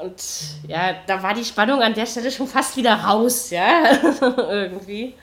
Und 0.00 0.20
ja, 0.66 0.94
da 1.06 1.22
war 1.22 1.34
die 1.34 1.44
Spannung 1.44 1.80
an 1.80 1.94
der 1.94 2.06
Stelle 2.06 2.30
schon 2.30 2.48
fast 2.48 2.76
wieder 2.76 2.94
raus, 2.94 3.50
ja, 3.50 3.68
irgendwie. 4.50 5.14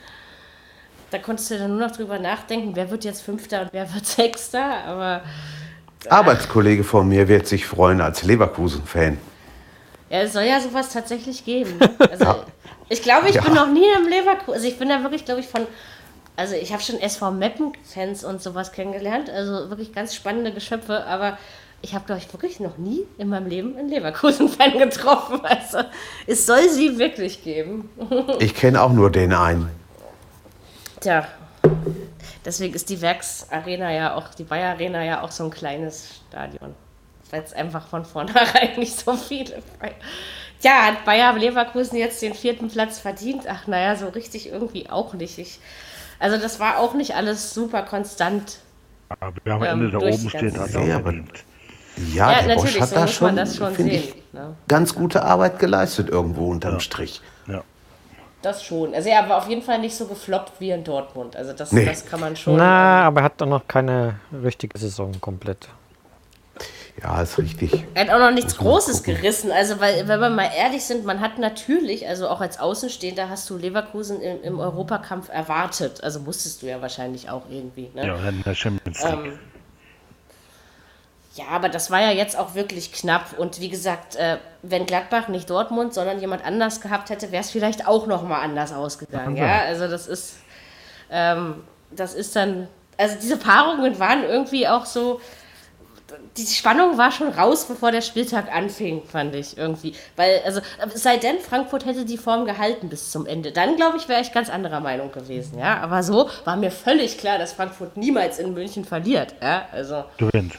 Da 1.10 1.18
konntest 1.18 1.50
du 1.50 1.58
dann 1.58 1.76
nur 1.76 1.86
noch 1.88 1.94
drüber 1.94 2.18
nachdenken, 2.18 2.70
wer 2.74 2.90
wird 2.90 3.04
jetzt 3.04 3.20
Fünfter 3.22 3.62
und 3.62 3.68
wer 3.72 3.92
wird 3.92 4.06
Sechster, 4.06 4.82
aber 4.86 5.20
Arbeitskollege 6.08 6.84
von 6.84 7.06
mir 7.06 7.28
wird 7.28 7.46
sich 7.46 7.66
freuen 7.66 8.00
als 8.00 8.22
Leverkusen-Fan. 8.22 9.18
ja, 10.10 10.20
es 10.22 10.32
soll 10.32 10.44
ja 10.44 10.58
sowas 10.60 10.88
tatsächlich 10.92 11.44
geben. 11.44 11.78
Also, 12.10 12.44
ich 12.88 13.02
glaube, 13.02 13.28
ich 13.28 13.36
Ja. 13.36 13.42
bin 13.42 13.54
noch 13.54 13.68
nie 13.70 13.84
im 13.98 14.08
Leverkusen, 14.08 14.54
also 14.54 14.66
ich 14.66 14.78
bin 14.78 14.88
da 14.88 15.02
wirklich, 15.02 15.24
glaube 15.26 15.40
ich, 15.40 15.48
von, 15.48 15.66
also 16.36 16.54
ich 16.54 16.72
habe 16.72 16.82
schon 16.82 16.98
SV 16.98 17.30
Meppen-Fans 17.32 18.24
und 18.24 18.40
sowas 18.42 18.72
kennengelernt, 18.72 19.28
also 19.30 19.68
wirklich 19.70 19.92
ganz 19.92 20.14
spannende 20.14 20.50
Geschöpfe, 20.52 21.04
aber 21.06 21.36
ich 21.82 21.94
habe, 21.94 22.04
glaube 22.06 22.20
ich, 22.20 22.32
wirklich 22.32 22.60
noch 22.60 22.78
nie 22.78 23.04
in 23.18 23.28
meinem 23.28 23.48
Leben 23.48 23.76
einen 23.76 23.88
Leverkusen-Fan 23.88 24.78
getroffen. 24.78 25.40
Also 25.44 25.78
es 26.26 26.46
soll 26.46 26.68
sie 26.68 26.98
wirklich 26.98 27.42
geben. 27.42 27.90
Ich 28.38 28.54
kenne 28.54 28.80
auch 28.80 28.92
nur 28.92 29.10
den 29.10 29.32
einen. 29.32 29.68
Tja, 31.00 31.26
deswegen 32.44 32.74
ist 32.74 32.88
die 32.88 33.00
Werksarena 33.00 33.92
ja 33.92 34.14
auch, 34.14 34.32
die 34.34 34.44
Bayer 34.44 34.70
Arena 34.74 35.04
ja 35.04 35.22
auch 35.22 35.32
so 35.32 35.44
ein 35.44 35.50
kleines 35.50 36.20
Stadion. 36.28 36.74
Weil 37.30 37.42
es 37.42 37.52
einfach 37.52 37.88
von 37.88 38.04
vornherein 38.04 38.70
nicht 38.78 38.98
so 38.98 39.14
viele. 39.14 39.62
Tja, 40.60 40.86
hat 40.86 41.04
Bayer 41.04 41.36
Leverkusen 41.36 41.96
jetzt 41.96 42.22
den 42.22 42.34
vierten 42.34 42.68
Platz 42.68 43.00
verdient? 43.00 43.44
Ach, 43.48 43.66
naja, 43.66 43.96
so 43.96 44.08
richtig 44.08 44.48
irgendwie 44.48 44.88
auch 44.88 45.14
nicht. 45.14 45.38
Ich, 45.38 45.58
also, 46.20 46.36
das 46.36 46.60
war 46.60 46.78
auch 46.78 46.94
nicht 46.94 47.16
alles 47.16 47.52
super 47.52 47.82
konstant. 47.82 48.58
Aber 49.08 49.32
wer 49.42 49.54
am 49.54 49.62
Ähm, 49.64 49.70
Ende 49.70 49.90
da 49.90 49.98
oben 49.98 50.28
steht, 50.28 50.56
hat 50.56 50.76
auch 50.76 51.02
verdient. 51.02 51.44
Ja, 52.14 52.32
Ja, 52.32 52.42
der 52.42 52.54
Bosch 52.54 52.64
natürlich, 52.64 52.80
hat 52.80 52.88
so 52.88 52.94
da 52.94 53.00
muss 53.02 53.20
man 53.20 53.28
schon, 53.30 53.36
das 53.36 53.56
schon 53.56 53.74
finde 53.74 53.92
sehen. 53.94 54.02
ich, 54.16 54.22
Ne? 54.34 54.54
ganz 54.66 54.94
gute 54.94 55.22
Arbeit 55.24 55.58
geleistet 55.58 56.08
irgendwo 56.08 56.46
unterm 56.46 56.80
Strich. 56.80 57.20
Ja. 57.48 57.62
Das 58.40 58.64
schon. 58.64 58.94
Also, 58.94 59.10
er 59.10 59.28
war 59.28 59.36
auf 59.38 59.48
jeden 59.48 59.60
Fall 59.62 59.78
nicht 59.78 59.94
so 59.94 60.06
gefloppt 60.06 60.52
wie 60.58 60.70
in 60.70 60.82
Dortmund. 60.84 61.36
Also, 61.36 61.52
das, 61.52 61.70
Nee. 61.70 61.84
das 61.84 62.06
kann 62.06 62.18
man 62.20 62.34
schon. 62.34 62.56
Na, 62.56 63.02
aber 63.06 63.20
er 63.20 63.24
hat 63.24 63.40
doch 63.40 63.46
noch 63.46 63.68
keine 63.68 64.14
richtige 64.42 64.78
Saison 64.78 65.12
komplett. 65.20 65.68
Ja, 67.02 67.22
ist 67.22 67.38
richtig. 67.38 67.84
Er 67.94 68.04
hat 68.06 68.10
auch 68.14 68.18
noch 68.18 68.30
nichts 68.32 68.56
Großes 68.56 68.98
gucken. 69.04 69.16
gerissen. 69.16 69.50
Also, 69.50 69.80
weil, 69.80 70.08
wenn 70.08 70.20
wir 70.20 70.28
mal 70.30 70.50
ehrlich 70.56 70.84
sind, 70.84 71.04
man 71.04 71.20
hat 71.20 71.38
natürlich, 71.38 72.06
also 72.08 72.28
auch 72.28 72.40
als 72.40 72.58
Außenstehender, 72.58 73.28
hast 73.30 73.48
du 73.48 73.56
Leverkusen 73.56 74.20
im, 74.20 74.42
im 74.42 74.58
Europakampf 74.60 75.28
erwartet. 75.30 76.02
Also 76.02 76.20
musstest 76.20 76.62
du 76.62 76.66
ja 76.66 76.80
wahrscheinlich 76.82 77.30
auch 77.30 77.42
irgendwie. 77.50 77.90
Ne? 77.94 78.06
ja, 78.06 78.16
in 78.28 78.42
der 78.42 78.54
Champions 78.54 79.02
League. 79.04 79.12
Ähm, 79.26 79.38
ja, 81.34 81.46
aber 81.50 81.68
das 81.68 81.90
war 81.90 82.00
ja 82.00 82.10
jetzt 82.10 82.38
auch 82.38 82.54
wirklich 82.54 82.92
knapp. 82.92 83.38
Und 83.38 83.60
wie 83.60 83.70
gesagt, 83.70 84.16
äh, 84.16 84.36
wenn 84.62 84.84
Gladbach 84.84 85.28
nicht 85.28 85.48
Dortmund, 85.48 85.94
sondern 85.94 86.20
jemand 86.20 86.44
anders 86.44 86.80
gehabt 86.80 87.08
hätte, 87.08 87.32
wäre 87.32 87.42
es 87.42 87.50
vielleicht 87.50 87.86
auch 87.86 88.06
noch 88.06 88.22
mal 88.22 88.40
anders 88.40 88.72
ausgegangen. 88.72 89.36
Ja, 89.36 89.62
also 89.62 89.88
das 89.88 90.06
ist, 90.06 90.36
ähm, 91.10 91.62
das 91.90 92.12
ist 92.12 92.36
dann, 92.36 92.68
also 92.98 93.16
diese 93.20 93.38
Paarungen 93.38 93.98
waren 93.98 94.24
irgendwie 94.24 94.68
auch 94.68 94.84
so, 94.84 95.20
die 96.36 96.44
Spannung 96.44 96.98
war 96.98 97.10
schon 97.10 97.28
raus, 97.28 97.64
bevor 97.64 97.90
der 97.90 98.02
Spieltag 98.02 98.54
anfing, 98.54 99.02
fand 99.06 99.34
ich 99.34 99.56
irgendwie. 99.56 99.94
Weil, 100.16 100.42
also, 100.44 100.60
es 100.94 101.02
sei 101.02 101.16
denn, 101.16 101.38
Frankfurt 101.38 101.86
hätte 101.86 102.04
die 102.04 102.18
Form 102.18 102.44
gehalten 102.44 102.90
bis 102.90 103.10
zum 103.10 103.24
Ende. 103.24 103.52
Dann, 103.52 103.76
glaube 103.76 103.96
ich, 103.96 104.08
wäre 104.08 104.20
ich 104.20 104.32
ganz 104.32 104.50
anderer 104.50 104.80
Meinung 104.80 105.10
gewesen, 105.12 105.58
ja. 105.58 105.78
Aber 105.80 106.02
so 106.02 106.28
war 106.44 106.56
mir 106.56 106.70
völlig 106.70 107.16
klar, 107.16 107.38
dass 107.38 107.54
Frankfurt 107.54 107.96
niemals 107.96 108.38
in 108.38 108.52
München 108.52 108.84
verliert, 108.84 109.34
ja. 109.40 109.66
Also, 109.72 110.04
Gewinnt. 110.18 110.52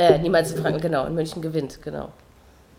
Äh, 0.00 0.18
niemals 0.18 0.52
in 0.52 0.62
Frankfurt, 0.62 0.82
genau, 0.82 1.06
in 1.06 1.14
München 1.14 1.42
gewinnt, 1.42 1.82
genau. 1.82 2.10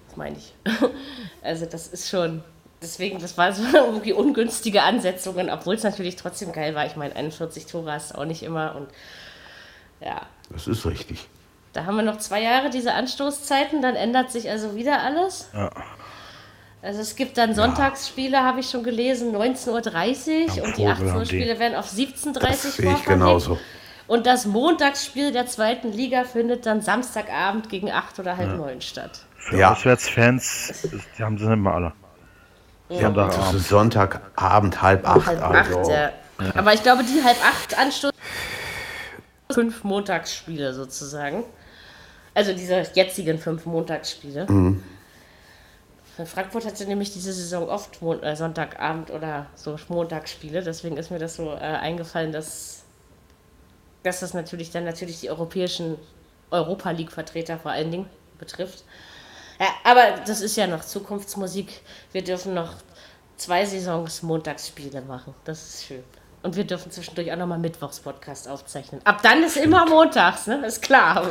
Das 0.07 0.17
meine 0.17 0.37
ich. 0.37 0.53
also, 1.43 1.65
das 1.65 1.87
ist 1.87 2.09
schon. 2.09 2.43
Deswegen, 2.81 3.19
das 3.19 3.37
war 3.37 3.53
so 3.53 3.63
irgendwie 3.73 4.13
ungünstige 4.13 4.81
Ansetzungen, 4.81 5.49
obwohl 5.49 5.75
es 5.75 5.83
natürlich 5.83 6.15
trotzdem 6.15 6.51
geil 6.51 6.73
war. 6.73 6.85
Ich 6.85 6.95
meine, 6.95 7.15
41 7.15 7.67
Tore 7.67 7.91
hast 7.91 8.15
auch 8.15 8.25
nicht 8.25 8.41
immer 8.41 8.75
und 8.75 8.87
ja, 10.03 10.21
Das 10.49 10.67
ist 10.67 10.85
richtig. 10.85 11.27
Da 11.73 11.85
haben 11.85 11.95
wir 11.95 12.03
noch 12.03 12.17
zwei 12.17 12.41
Jahre 12.41 12.69
diese 12.69 12.93
Anstoßzeiten, 12.93 13.81
dann 13.81 13.95
ändert 13.95 14.31
sich 14.31 14.49
also 14.49 14.75
wieder 14.75 15.01
alles. 15.01 15.49
Ja. 15.53 15.69
Also 16.81 17.01
es 17.01 17.15
gibt 17.15 17.37
dann 17.37 17.53
Sonntagsspiele, 17.53 18.41
habe 18.43 18.59
ich 18.61 18.69
schon 18.69 18.83
gelesen, 18.83 19.35
19.30 19.35 19.69
Uhr 20.59 20.63
und 20.63 20.77
die 20.77 20.81
Vogel 20.81 20.91
18 20.91 21.15
Uhr. 21.15 21.25
Spiele 21.25 21.59
werden 21.59 21.75
auf 21.75 21.87
17.30 21.87 22.27
Uhr 22.27 22.33
Das 22.41 22.75
sehe 22.75 22.93
ich 22.93 23.05
genauso. 23.05 23.59
Und 24.11 24.25
das 24.27 24.45
Montagsspiel 24.45 25.31
der 25.31 25.45
zweiten 25.45 25.93
Liga 25.93 26.25
findet 26.25 26.65
dann 26.65 26.81
Samstagabend 26.81 27.69
gegen 27.69 27.89
8 27.89 28.19
oder 28.19 28.35
halb 28.35 28.57
9 28.57 28.81
statt. 28.81 29.21
Für 29.37 29.55
Ja. 29.57 29.71
Auswärtsfans, 29.71 30.85
die 31.17 31.23
haben 31.23 31.37
sie 31.37 31.45
nicht 31.47 31.59
mehr 31.63 31.73
alle. 31.73 31.93
Ja, 32.89 33.09
das 33.09 33.35
Sonntagabend. 33.35 33.55
ist 33.55 33.69
Sonntagabend, 33.69 34.81
halb 34.81 35.07
acht. 35.07 35.27
Halb 35.27 35.41
also. 35.41 35.79
8, 35.79 35.87
ja. 35.87 36.11
Aber 36.55 36.73
ich 36.73 36.83
glaube, 36.83 37.05
die 37.05 37.23
halb 37.23 37.37
8 37.41 37.79
Anstoß 37.79 38.11
fünf 39.49 39.85
Montagsspiele 39.85 40.73
sozusagen. 40.73 41.45
Also 42.33 42.51
diese 42.51 42.83
jetzigen 42.93 43.39
fünf 43.39 43.65
Montagsspiele. 43.65 44.45
Frankfurt 46.25 46.65
hatte 46.65 46.85
nämlich 46.85 47.13
diese 47.13 47.31
Saison 47.31 47.69
oft 47.69 48.01
Mon 48.01 48.21
äh, 48.23 48.35
Sonntagabend 48.35 49.09
oder 49.09 49.45
so 49.55 49.77
Montagsspiele. 49.87 50.61
Deswegen 50.61 50.97
ist 50.97 51.11
mir 51.11 51.19
das 51.19 51.37
so 51.37 51.53
äh, 51.53 51.59
eingefallen, 51.59 52.33
dass, 52.33 52.80
dass 54.03 54.21
das 54.21 54.33
natürlich 54.33 54.71
dann 54.71 54.83
natürlich 54.83 55.19
die 55.19 55.29
europäischen 55.29 55.97
Europa 56.49 56.91
League-Vertreter 56.91 57.57
vor 57.57 57.71
allen 57.71 57.91
Dingen 57.91 58.09
betrifft. 58.37 58.83
Ja, 59.59 59.67
aber 59.83 60.21
das 60.25 60.41
ist 60.41 60.57
ja 60.57 60.67
noch 60.67 60.83
Zukunftsmusik. 60.83 61.81
Wir 62.11 62.23
dürfen 62.23 62.53
noch 62.53 62.73
zwei 63.37 63.65
Saisons 63.65 64.23
Montagsspiele 64.23 65.01
machen. 65.01 65.33
Das 65.45 65.61
ist 65.61 65.85
schön. 65.85 66.03
Und 66.43 66.55
wir 66.55 66.63
dürfen 66.63 66.91
zwischendurch 66.91 67.31
auch 67.31 67.37
nochmal 67.37 67.59
Mittwochs-Podcast 67.59 68.47
aufzeichnen. 68.47 69.01
Ab 69.03 69.21
dann 69.21 69.43
ist 69.43 69.57
immer 69.57 69.85
montags, 69.87 70.47
ne? 70.47 70.65
Ist 70.65 70.81
klar. 70.81 71.23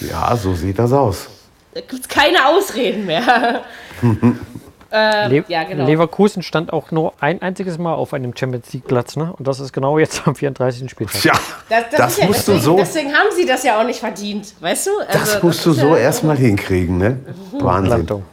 Ja, 0.00 0.36
so 0.36 0.52
sieht 0.54 0.78
das 0.78 0.92
aus. 0.92 1.28
Da 1.72 1.80
gibt 1.80 2.02
es 2.02 2.08
keine 2.08 2.48
Ausreden 2.48 3.06
mehr. 3.06 3.62
Le 4.92 5.44
ja, 5.48 5.64
genau. 5.64 5.86
Leverkusen 5.86 6.42
stand 6.42 6.72
auch 6.72 6.90
nur 6.90 7.12
ein 7.20 7.40
einziges 7.42 7.78
Mal 7.78 7.94
auf 7.94 8.12
einem 8.12 8.36
Champions 8.36 8.72
League 8.72 8.86
Platz, 8.86 9.16
ne? 9.16 9.32
Und 9.38 9.46
das 9.46 9.60
ist 9.60 9.72
genau 9.72 9.98
jetzt 9.98 10.26
am 10.26 10.34
34. 10.34 10.90
Spieltag. 10.90 11.20
Tja, 11.20 11.32
Das, 11.68 11.84
das, 11.90 11.98
das 11.98 12.12
ist 12.12 12.18
ja, 12.18 12.26
musst 12.26 12.38
deswegen, 12.48 12.58
du 12.58 12.64
so, 12.64 12.76
deswegen 12.76 13.12
haben 13.12 13.28
sie 13.36 13.46
das 13.46 13.62
ja 13.62 13.80
auch 13.80 13.84
nicht 13.84 14.00
verdient, 14.00 14.54
weißt 14.60 14.86
du? 14.88 14.90
Also, 15.06 15.18
das 15.18 15.42
musst 15.42 15.64
du 15.66 15.70
ist 15.70 15.78
so 15.80 15.94
ja- 15.94 16.02
erstmal 16.02 16.36
hinkriegen, 16.36 16.98
ne? 16.98 17.20
Wahnsinn. 17.52 17.90
Landung. 17.90 18.24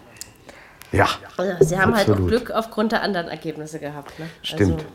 Ja, 0.92 1.08
Also, 1.36 1.64
sie 1.66 1.78
haben 1.78 1.94
halt 1.96 2.08
auch 2.08 2.14
Absolut. 2.14 2.30
Glück 2.30 2.52
aufgrund 2.52 2.92
der 2.94 3.02
anderen 3.02 3.28
Ergebnisse 3.28 3.78
gehabt. 3.80 4.18
Ne? 4.20 4.30
Stimmt. 4.42 4.82
Also, 4.82 4.86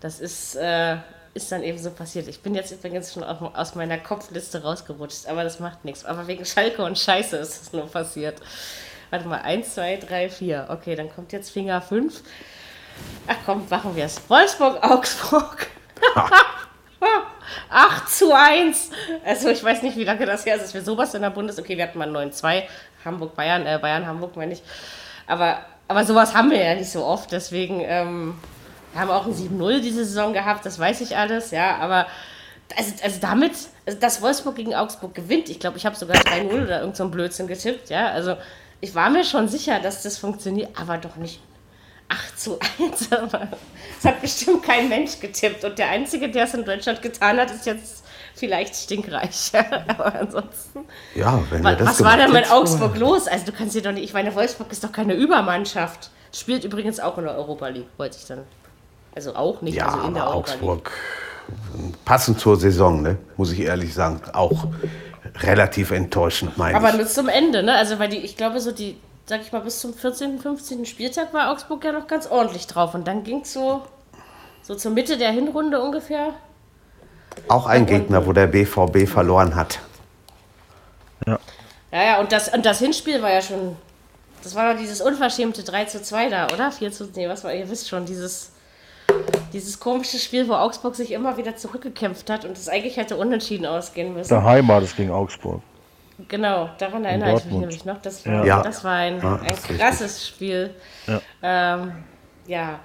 das 0.00 0.20
ist, 0.20 0.54
äh, 0.56 0.96
ist 1.34 1.50
dann 1.52 1.62
eben 1.64 1.76
so 1.76 1.90
passiert. 1.90 2.28
Ich 2.28 2.40
bin 2.40 2.54
jetzt 2.54 2.70
übrigens 2.72 3.12
schon 3.12 3.24
auf, 3.24 3.38
aus 3.54 3.74
meiner 3.74 3.98
Kopfliste 3.98 4.62
rausgerutscht, 4.62 5.26
aber 5.28 5.42
das 5.44 5.60
macht 5.60 5.84
nichts. 5.84 6.04
Aber 6.04 6.26
wegen 6.28 6.44
Schalke 6.44 6.82
und 6.84 6.98
Scheiße 6.98 7.36
ist 7.36 7.62
es 7.62 7.72
nur 7.72 7.86
passiert. 7.86 8.36
Warte 9.10 9.28
mal, 9.28 9.40
1, 9.40 9.74
2, 9.74 9.96
3, 9.96 10.28
4. 10.28 10.66
Okay, 10.70 10.94
dann 10.94 11.10
kommt 11.10 11.32
jetzt 11.32 11.50
Finger 11.50 11.80
5. 11.80 12.22
Ach 13.26 13.36
komm, 13.46 13.66
machen 13.68 13.94
wir 13.96 14.04
es. 14.04 14.20
Wolfsburg, 14.28 14.82
Augsburg. 14.82 15.66
8 17.70 18.08
zu 18.08 18.32
1. 18.32 18.90
Also 19.24 19.50
ich 19.50 19.62
weiß 19.62 19.82
nicht, 19.82 19.96
wie 19.96 20.04
lange 20.04 20.26
das 20.26 20.44
her 20.44 20.56
ist, 20.56 20.64
dass 20.64 20.74
wir 20.74 20.82
sowas 20.82 21.14
in 21.14 21.22
der 21.22 21.30
Bundes... 21.30 21.58
Okay, 21.58 21.76
wir 21.76 21.84
hatten 21.84 21.98
mal 21.98 22.10
9-2. 22.10 22.64
Hamburg, 23.04 23.34
Bayern, 23.34 23.66
äh, 23.66 23.78
Bayern, 23.80 24.06
Hamburg 24.06 24.36
meine 24.36 24.52
ich. 24.52 24.62
Aber, 25.26 25.60
aber 25.86 26.04
sowas 26.04 26.34
haben 26.34 26.50
wir 26.50 26.62
ja 26.62 26.74
nicht 26.74 26.90
so 26.90 27.04
oft. 27.04 27.30
Deswegen 27.30 27.80
ähm, 27.84 28.34
wir 28.92 29.00
haben 29.00 29.10
auch 29.10 29.26
ein 29.26 29.34
7-0 29.34 29.80
diese 29.80 30.04
Saison 30.04 30.32
gehabt, 30.32 30.64
das 30.66 30.78
weiß 30.78 31.00
ich 31.02 31.16
alles, 31.16 31.50
ja. 31.50 31.76
Aber 31.76 32.06
also, 32.76 32.92
also 33.02 33.18
damit, 33.20 33.52
also 33.86 33.98
dass 33.98 34.22
Wolfsburg 34.22 34.56
gegen 34.56 34.74
Augsburg 34.74 35.14
gewinnt, 35.14 35.48
ich 35.48 35.60
glaube, 35.60 35.78
ich 35.78 35.86
habe 35.86 35.96
sogar 35.96 36.16
3-0 36.16 36.64
oder 36.64 36.80
irgend 36.80 36.96
so 36.96 37.08
Blödsinn 37.08 37.46
getippt, 37.46 37.90
ja. 37.90 38.08
Also 38.08 38.36
ich 38.80 38.94
war 38.94 39.10
mir 39.10 39.24
schon 39.24 39.48
sicher, 39.48 39.80
dass 39.80 40.02
das 40.02 40.18
funktioniert, 40.18 40.70
aber 40.78 40.98
doch 40.98 41.16
nicht 41.16 41.40
8 42.08 42.40
zu 42.40 42.58
1. 42.80 43.12
Aber 43.18 43.48
Das 43.96 44.12
hat 44.12 44.20
bestimmt 44.22 44.62
kein 44.62 44.88
Mensch 44.88 45.20
getippt. 45.20 45.64
Und 45.64 45.78
der 45.78 45.90
Einzige, 45.90 46.30
der 46.30 46.44
es 46.44 46.54
in 46.54 46.64
Deutschland 46.64 47.02
getan 47.02 47.38
hat, 47.38 47.50
ist 47.50 47.66
jetzt 47.66 48.04
vielleicht 48.34 48.74
stinkreich. 48.74 49.52
Aber 49.88 50.14
ansonsten. 50.14 50.86
Ja, 51.14 51.42
wenn 51.50 51.62
Was, 51.64 51.72
wir 51.72 51.76
das 51.76 51.88
was 51.88 52.04
war 52.04 52.16
denn 52.16 52.32
mit 52.32 52.50
Augsburg 52.50 52.96
los? 52.96 53.26
Also 53.28 53.46
du 53.46 53.52
kannst 53.52 53.74
dir 53.74 53.82
doch 53.82 53.92
nicht. 53.92 54.04
Ich 54.04 54.14
meine, 54.14 54.34
Wolfsburg 54.34 54.72
ist 54.72 54.82
doch 54.84 54.92
keine 54.92 55.14
Übermannschaft. 55.14 56.10
Spielt 56.32 56.64
übrigens 56.64 57.00
auch 57.00 57.18
in 57.18 57.24
der 57.24 57.36
Europa 57.36 57.68
League, 57.68 57.88
wollte 57.96 58.16
ich 58.18 58.26
dann. 58.26 58.44
Also 59.14 59.34
auch 59.34 59.60
nicht, 59.62 59.74
Ja, 59.74 59.88
also 59.88 60.06
in 60.06 60.14
der 60.14 60.24
Europa 60.28 60.52
League. 60.52 60.62
Augsburg, 60.62 60.90
passend 62.04 62.38
zur 62.40 62.56
Saison, 62.56 63.02
ne, 63.02 63.18
muss 63.36 63.50
ich 63.52 63.60
ehrlich 63.60 63.92
sagen, 63.92 64.20
auch 64.32 64.66
relativ 65.40 65.90
enttäuschend, 65.90 66.56
meine 66.58 66.76
Aber 66.76 66.90
ich. 66.90 66.96
nur 66.96 67.06
zum 67.06 67.28
Ende, 67.28 67.62
ne? 67.62 67.74
Also 67.74 67.98
weil 67.98 68.08
die, 68.08 68.18
ich 68.18 68.36
glaube, 68.36 68.60
so 68.60 68.72
die, 68.72 68.96
sag 69.26 69.40
ich 69.42 69.52
mal, 69.52 69.60
bis 69.60 69.80
zum 69.80 69.94
14., 69.94 70.38
15. 70.38 70.86
Spieltag 70.86 71.32
war 71.32 71.50
Augsburg 71.50 71.84
ja 71.84 71.92
noch 71.92 72.06
ganz 72.06 72.26
ordentlich 72.26 72.66
drauf. 72.66 72.94
Und 72.94 73.06
dann 73.06 73.24
ging 73.24 73.40
es 73.40 73.52
so, 73.52 73.82
so 74.62 74.74
zur 74.74 74.92
Mitte 74.92 75.18
der 75.18 75.30
Hinrunde 75.30 75.80
ungefähr. 75.80 76.34
Auch 77.48 77.66
ein 77.66 77.86
Gegner, 77.86 78.26
wo 78.26 78.32
der 78.32 78.46
BVB 78.46 79.08
verloren 79.08 79.54
hat. 79.54 79.78
Ja, 81.90 82.02
ja, 82.02 82.20
und 82.20 82.32
das, 82.32 82.52
und 82.52 82.66
das 82.66 82.78
Hinspiel 82.80 83.22
war 83.22 83.30
ja 83.30 83.42
schon. 83.42 83.76
Das 84.42 84.54
war 84.54 84.72
doch 84.72 84.78
dieses 84.78 85.00
unverschämte 85.00 85.62
3 85.62 85.86
zu 85.86 86.02
2 86.02 86.28
da, 86.28 86.46
oder? 86.46 86.70
4 86.70 86.92
zu. 86.92 87.08
Nee, 87.14 87.28
was 87.28 87.44
war, 87.44 87.54
ihr 87.54 87.68
wisst 87.70 87.88
schon, 87.88 88.04
dieses. 88.06 88.52
Dieses 89.52 89.80
komische 89.80 90.18
Spiel, 90.18 90.46
wo 90.48 90.54
Augsburg 90.54 90.94
sich 90.94 91.10
immer 91.12 91.36
wieder 91.36 91.56
zurückgekämpft 91.56 92.28
hat 92.30 92.44
und 92.44 92.56
es 92.56 92.68
eigentlich 92.68 92.96
hätte 92.96 93.16
unentschieden 93.16 93.66
ausgehen 93.66 94.12
müssen. 94.14 94.28
Daheim 94.30 94.68
war 94.68 94.80
das 94.80 94.94
gegen 94.94 95.10
Augsburg. 95.10 95.62
Genau, 96.28 96.68
daran 96.78 97.04
erinnere 97.04 97.36
ich 97.38 97.44
mich 97.44 97.54
nämlich 97.54 97.84
noch. 97.84 98.02
Das 98.02 98.26
war, 98.26 98.44
Ja. 98.44 98.62
das 98.62 98.84
war 98.84 98.92
ein, 98.96 99.20
Ja, 99.22 99.36
ein 99.36 99.46
das 99.48 99.58
ist 99.58 99.62
richtig. 99.70 99.78
krasses 99.78 100.28
Spiel. 100.28 100.74
Ja. 101.06 101.20
Ähm, 101.42 101.92
ja, 102.46 102.80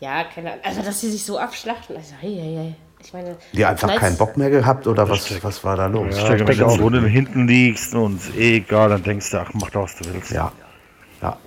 ja, 0.00 0.24
keine 0.24 0.52
Ahnung. 0.52 0.64
Also, 0.64 0.82
dass 0.82 1.00
sie 1.00 1.10
sich 1.10 1.24
so 1.24 1.38
abschlachten. 1.38 1.96
Also, 1.96 2.14
hey, 2.20 2.34
hey, 2.34 2.54
hey. 2.56 2.74
Ich 3.02 3.12
meine, 3.14 3.36
Die 3.52 3.64
einfach 3.64 3.94
keinen 3.96 4.16
Bock 4.18 4.36
mehr 4.36 4.50
gehabt 4.50 4.86
oder 4.86 5.08
was, 5.08 5.42
was 5.42 5.64
war 5.64 5.76
da 5.76 5.86
los? 5.86 6.16
Ja, 6.18 6.30
wenn 6.38 6.46
du 6.46 6.54
so 6.70 6.90
hinten 7.06 7.46
liegst 7.48 7.94
und 7.94 8.16
ist 8.16 8.36
eh 8.36 8.56
egal, 8.56 8.90
dann 8.90 9.02
denkst 9.02 9.30
du, 9.30 9.38
ach, 9.38 9.50
mach 9.54 9.70
doch, 9.70 9.84
was 9.84 9.96
du 9.96 10.12
willst. 10.12 10.32
Ja. 10.32 10.52
ja. 11.22 11.38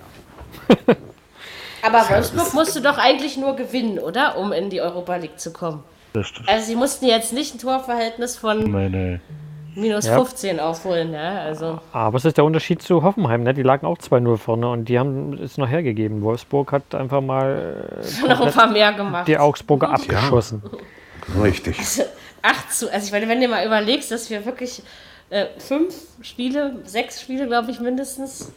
Aber 1.84 2.10
Wolfsburg 2.10 2.54
musste 2.54 2.82
doch 2.82 2.98
eigentlich 2.98 3.38
nur 3.38 3.56
gewinnen, 3.56 4.00
oder? 4.00 4.38
Um 4.38 4.52
in 4.54 4.70
die 4.70 4.82
Europa 4.82 5.16
League 5.18 5.40
zu 5.40 5.52
kommen. 5.54 5.84
Das 6.14 6.28
stimmt. 6.28 6.48
Also, 6.48 6.66
sie 6.68 6.76
mussten 6.76 7.06
jetzt 7.06 7.34
nicht 7.34 7.56
ein 7.56 7.60
Torverhältnis 7.60 8.38
von 8.38 8.60
Nee, 8.72 8.90
nee. 8.90 9.20
minus 9.76 10.06
Ja. 10.06 10.16
15 10.16 10.60
aufholen, 10.60 11.12
ja. 11.14 11.40
Also, 11.42 11.80
Aber 11.92 12.18
es 12.18 12.26
ist 12.26 12.38
der 12.38 12.46
Unterschied 12.46 12.82
zu 12.82 13.04
Hoffenheim, 13.04 13.44
ne? 13.44 13.54
Die 13.54 13.64
lagen 13.64 13.86
auch 13.88 13.98
2-0 13.98 14.38
vorne 14.38 14.70
und 14.70 14.86
die 14.86 14.98
haben 15.00 15.34
es 15.42 15.58
noch 15.58 15.68
hergegeben. 15.68 16.22
Wolfsburg 16.22 16.72
hat 16.72 16.94
einfach 16.96 17.22
mal 17.22 17.86
äh, 18.24 18.28
noch 18.28 18.42
ein 18.42 18.54
paar 18.54 18.68
mehr 18.72 18.94
gemacht. 18.94 19.28
die 19.28 19.38
Augsburger 19.38 19.90
abgeschossen. 19.90 20.62
Richtig. 21.42 21.78
8 22.42 22.74
zu, 22.74 22.92
also 22.92 23.06
ich 23.06 23.12
meine, 23.12 23.28
wenn 23.28 23.40
du 23.42 23.48
mal 23.48 23.66
überlegst, 23.66 24.12
dass 24.12 24.30
wir 24.30 24.46
wirklich 24.46 24.84
äh, 25.30 25.46
fünf 25.58 25.96
Spiele, 26.22 26.78
sechs 26.84 27.22
Spiele, 27.22 27.48
glaube 27.48 27.72
ich, 27.72 27.80
mindestens, 27.80 28.52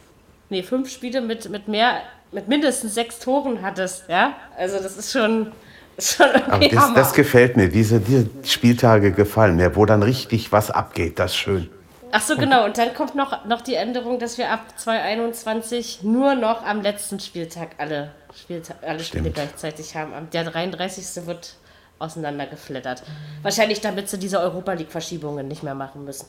nee, 0.49 0.61
fünf 0.61 0.89
Spiele 0.91 1.21
mit, 1.21 1.49
mit 1.49 1.67
mehr, 1.67 2.01
mit 2.31 2.47
mindestens 2.47 2.93
sechs 2.93 3.19
Toren 3.19 3.61
hattest, 3.61 4.03
ja? 4.09 4.35
Also 4.57 4.77
das 4.79 4.97
ist 4.97 5.11
schon, 5.11 5.51
ist 5.97 6.17
schon 6.17 6.27
Aber 6.49 6.67
das, 6.67 6.93
das 6.93 7.13
gefällt 7.13 7.55
mir. 7.57 7.69
Diese, 7.69 7.99
diese 7.99 8.27
Spieltage 8.43 9.11
gefallen 9.11 9.55
mir, 9.55 9.75
wo 9.75 9.85
dann 9.85 10.03
richtig 10.03 10.51
was 10.51 10.69
abgeht. 10.71 11.19
Das 11.19 11.31
ist 11.31 11.37
schön. 11.37 11.69
Ach 12.11 12.21
so, 12.21 12.37
genau. 12.37 12.63
Und 12.65 12.77
dann 12.77 12.93
kommt 12.93 13.15
noch, 13.15 13.45
noch 13.45 13.61
die 13.61 13.75
Änderung, 13.75 14.17
dass 14.19 14.37
wir 14.37 14.49
ab 14.49 14.61
2021 14.77 16.03
nur 16.03 16.35
noch 16.35 16.63
am 16.65 16.81
letzten 16.81 17.19
Spieltag 17.19 17.69
alle, 17.77 18.11
Spielta 18.33 18.75
alle 18.81 18.99
Spiele 19.03 19.29
gleichzeitig 19.31 19.95
haben. 19.95 20.13
Am- 20.13 20.29
Der 20.29 20.45
33. 20.45 21.25
wird 21.27 21.55
auseinandergeflattert. 21.99 23.03
Wahrscheinlich, 23.41 23.81
damit 23.81 24.07
sie 24.09 24.17
diese 24.19 24.39
Europa 24.39 24.73
League-Verschiebungen 24.73 25.47
nicht 25.47 25.63
mehr 25.63 25.75
machen 25.75 26.05
müssen. 26.05 26.27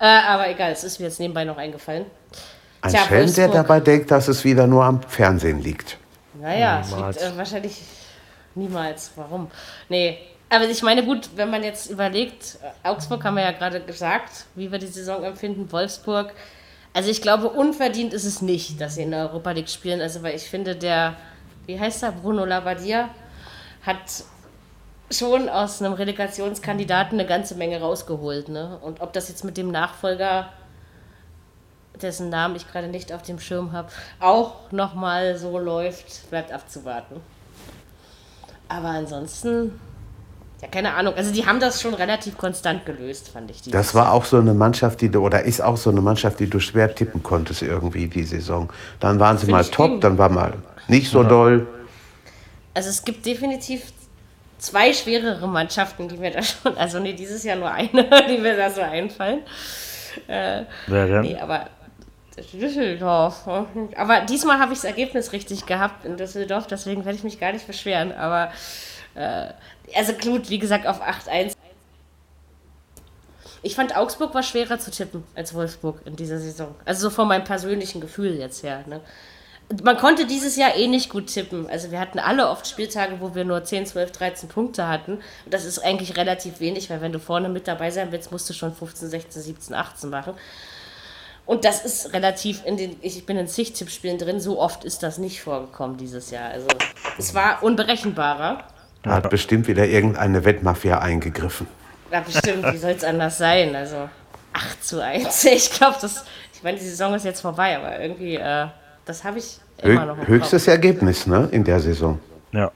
Äh, 0.00 0.04
aber 0.06 0.48
egal, 0.50 0.72
es 0.72 0.84
ist 0.84 0.98
mir 0.98 1.06
jetzt 1.06 1.20
nebenbei 1.20 1.44
noch 1.44 1.56
eingefallen. 1.56 2.04
Ein 2.84 2.90
Tja, 2.90 3.00
Schelm, 3.00 3.10
der 3.10 3.44
Wolfsburg. 3.46 3.52
dabei 3.52 3.80
denkt, 3.80 4.10
dass 4.10 4.28
es 4.28 4.44
wieder 4.44 4.66
nur 4.66 4.84
am 4.84 5.00
Fernsehen 5.02 5.62
liegt. 5.62 5.96
Naja, 6.34 6.80
es 6.80 6.90
Niemals. 6.90 7.18
liegt 7.18 7.32
äh, 7.32 7.38
wahrscheinlich 7.38 7.82
niemals. 8.54 9.12
Warum? 9.16 9.50
Nee. 9.88 10.18
Aber 10.50 10.68
ich 10.68 10.82
meine, 10.82 11.02
gut, 11.02 11.30
wenn 11.34 11.48
man 11.48 11.62
jetzt 11.62 11.90
überlegt, 11.90 12.58
äh, 12.62 12.86
Augsburg 12.86 13.24
haben 13.24 13.36
wir 13.36 13.42
ja 13.42 13.52
gerade 13.52 13.80
gesagt, 13.80 14.44
wie 14.54 14.70
wir 14.70 14.78
die 14.78 14.86
Saison 14.86 15.24
empfinden, 15.24 15.72
Wolfsburg. 15.72 16.34
Also 16.92 17.08
ich 17.10 17.22
glaube, 17.22 17.48
unverdient 17.48 18.12
ist 18.12 18.26
es 18.26 18.42
nicht, 18.42 18.78
dass 18.82 18.96
sie 18.96 19.04
in 19.04 19.12
der 19.12 19.30
Europa 19.30 19.52
League 19.52 19.70
spielen. 19.70 20.02
Also 20.02 20.22
weil 20.22 20.36
ich 20.36 20.50
finde, 20.50 20.76
der, 20.76 21.14
wie 21.64 21.80
heißt 21.80 22.02
er, 22.02 22.12
Bruno 22.12 22.44
Labbadia, 22.44 23.08
hat 23.86 23.96
schon 25.10 25.48
aus 25.48 25.80
einem 25.80 25.94
Relegationskandidaten 25.94 27.18
eine 27.18 27.26
ganze 27.26 27.54
Menge 27.54 27.80
rausgeholt. 27.80 28.50
Ne? 28.50 28.78
Und 28.82 29.00
ob 29.00 29.14
das 29.14 29.30
jetzt 29.30 29.42
mit 29.42 29.56
dem 29.56 29.70
Nachfolger 29.70 30.50
dessen 32.00 32.28
Namen 32.28 32.56
ich 32.56 32.70
gerade 32.70 32.88
nicht 32.88 33.12
auf 33.12 33.22
dem 33.22 33.38
Schirm 33.38 33.72
habe, 33.72 33.88
auch 34.20 34.70
nochmal 34.72 35.36
so 35.36 35.58
läuft, 35.58 36.28
bleibt 36.30 36.52
abzuwarten. 36.52 37.20
Aber 38.68 38.88
ansonsten, 38.88 39.78
ja, 40.60 40.68
keine 40.68 40.94
Ahnung. 40.94 41.14
Also, 41.14 41.32
die 41.32 41.46
haben 41.46 41.60
das 41.60 41.80
schon 41.80 41.94
relativ 41.94 42.36
konstant 42.36 42.86
gelöst, 42.86 43.28
fand 43.28 43.50
ich. 43.50 43.58
dieses 43.58 43.72
Das 43.72 43.94
war 43.94 44.12
auch 44.12 44.24
so 44.24 44.38
eine 44.38 44.54
Mannschaft, 44.54 45.00
die 45.00 45.08
du, 45.10 45.20
oder 45.20 45.42
ist 45.44 45.60
auch 45.60 45.76
so 45.76 45.90
eine 45.90 46.00
Mannschaft, 46.00 46.40
die 46.40 46.48
du 46.48 46.58
schwer 46.60 46.94
tippen 46.94 47.22
konntest 47.22 47.62
irgendwie 47.62 48.08
die 48.08 48.24
Saison. 48.24 48.72
Dann 49.00 49.20
waren 49.20 49.36
sie 49.38 49.46
Find 49.46 49.58
mal 49.58 49.64
top, 49.64 49.90
ging. 49.90 50.00
dann 50.00 50.18
war 50.18 50.28
mal 50.28 50.54
nicht 50.88 51.10
so 51.10 51.22
doll. 51.22 51.66
Also 52.72 52.88
es 52.90 53.04
gibt 53.04 53.24
definitiv 53.24 53.92
zwei 54.58 54.92
schwerere 54.92 55.46
Mannschaften, 55.46 56.08
die 56.08 56.16
mir 56.16 56.32
da 56.32 56.42
schon, 56.42 56.76
also 56.76 56.98
nee, 56.98 57.12
dieses 57.12 57.44
Jahr 57.44 57.56
nur 57.56 57.70
eine, 57.70 58.08
die 58.28 58.38
mir 58.38 58.56
da 58.56 58.70
so 58.70 58.80
einfallen. 58.80 59.40
Wer 60.26 60.66
denn? 60.88 61.20
Nee, 61.22 61.36
aber 61.36 61.66
Düsseldorf. 62.36 63.46
Aber 63.46 64.20
diesmal 64.22 64.58
habe 64.58 64.72
ich 64.72 64.80
das 64.80 64.84
Ergebnis 64.84 65.32
richtig 65.32 65.66
gehabt 65.66 66.04
in 66.04 66.16
Düsseldorf, 66.16 66.66
deswegen 66.66 67.04
werde 67.04 67.16
ich 67.16 67.24
mich 67.24 67.38
gar 67.38 67.52
nicht 67.52 67.66
beschweren. 67.66 68.12
Aber 68.12 68.52
äh, 69.14 69.48
also 69.94 70.12
gut, 70.14 70.50
wie 70.50 70.58
gesagt, 70.58 70.86
auf 70.86 71.02
8-1. 71.02 71.54
Ich 73.62 73.76
fand 73.76 73.96
Augsburg 73.96 74.34
war 74.34 74.42
schwerer 74.42 74.78
zu 74.78 74.90
tippen 74.90 75.24
als 75.34 75.54
Wolfsburg 75.54 76.00
in 76.04 76.16
dieser 76.16 76.38
Saison. 76.38 76.74
Also 76.84 77.08
so 77.08 77.14
von 77.14 77.28
meinem 77.28 77.44
persönlichen 77.44 78.00
Gefühl 78.00 78.34
jetzt 78.34 78.62
her. 78.62 78.84
Ne? 78.86 79.00
Man 79.82 79.96
konnte 79.96 80.26
dieses 80.26 80.56
Jahr 80.56 80.76
eh 80.76 80.86
nicht 80.86 81.08
gut 81.08 81.28
tippen. 81.28 81.68
Also 81.70 81.90
wir 81.90 81.98
hatten 81.98 82.18
alle 82.18 82.50
oft 82.50 82.66
Spieltage, 82.66 83.20
wo 83.20 83.34
wir 83.34 83.44
nur 83.44 83.64
10, 83.64 83.86
12, 83.86 84.12
13 84.12 84.48
Punkte 84.50 84.86
hatten. 84.86 85.14
Und 85.44 85.54
das 85.54 85.64
ist 85.64 85.78
eigentlich 85.78 86.16
relativ 86.18 86.60
wenig, 86.60 86.90
weil 86.90 87.00
wenn 87.00 87.12
du 87.12 87.18
vorne 87.18 87.48
mit 87.48 87.66
dabei 87.66 87.90
sein 87.90 88.12
willst, 88.12 88.30
musst 88.30 88.48
du 88.50 88.52
schon 88.52 88.74
15, 88.74 89.08
16, 89.08 89.42
17, 89.42 89.74
18 89.74 90.10
machen. 90.10 90.34
Und 91.46 91.64
das 91.64 91.84
ist 91.84 92.12
relativ 92.14 92.64
in 92.64 92.76
den, 92.76 92.96
ich 93.02 93.26
bin 93.26 93.36
in 93.36 93.46
zig 93.48 93.74
Tippspielen 93.74 94.18
drin, 94.18 94.40
so 94.40 94.60
oft 94.60 94.84
ist 94.84 95.02
das 95.02 95.18
nicht 95.18 95.42
vorgekommen 95.42 95.98
dieses 95.98 96.30
Jahr. 96.30 96.50
Also 96.50 96.66
es 97.18 97.34
war 97.34 97.62
unberechenbarer. 97.62 98.64
Da 99.02 99.10
hat 99.10 99.28
bestimmt 99.28 99.68
wieder 99.68 99.86
irgendeine 99.86 100.44
Wettmafia 100.44 100.98
eingegriffen. 101.00 101.66
Ja, 102.10 102.20
bestimmt, 102.20 102.72
wie 102.72 102.78
soll 102.78 102.92
es 102.92 103.04
anders 103.04 103.36
sein? 103.36 103.76
Also 103.76 104.08
8 104.54 104.84
zu 104.84 105.02
1. 105.02 105.44
Ich 105.52 105.70
glaube, 105.72 105.96
das, 106.00 106.24
ich 106.54 106.62
meine, 106.62 106.78
die 106.78 106.84
Saison 106.84 107.12
ist 107.14 107.24
jetzt 107.24 107.40
vorbei, 107.40 107.76
aber 107.76 108.00
irgendwie, 108.00 108.36
äh, 108.36 108.66
das 109.04 109.24
habe 109.24 109.38
ich 109.38 109.58
immer 109.82 110.06
noch 110.06 110.18
im 110.18 110.26
höchstes 110.26 110.64
Kopf. 110.64 110.72
Ergebnis 110.72 111.26
ne, 111.26 111.48
in 111.50 111.64
der 111.64 111.80
Saison. 111.80 112.18
Ja. 112.52 112.70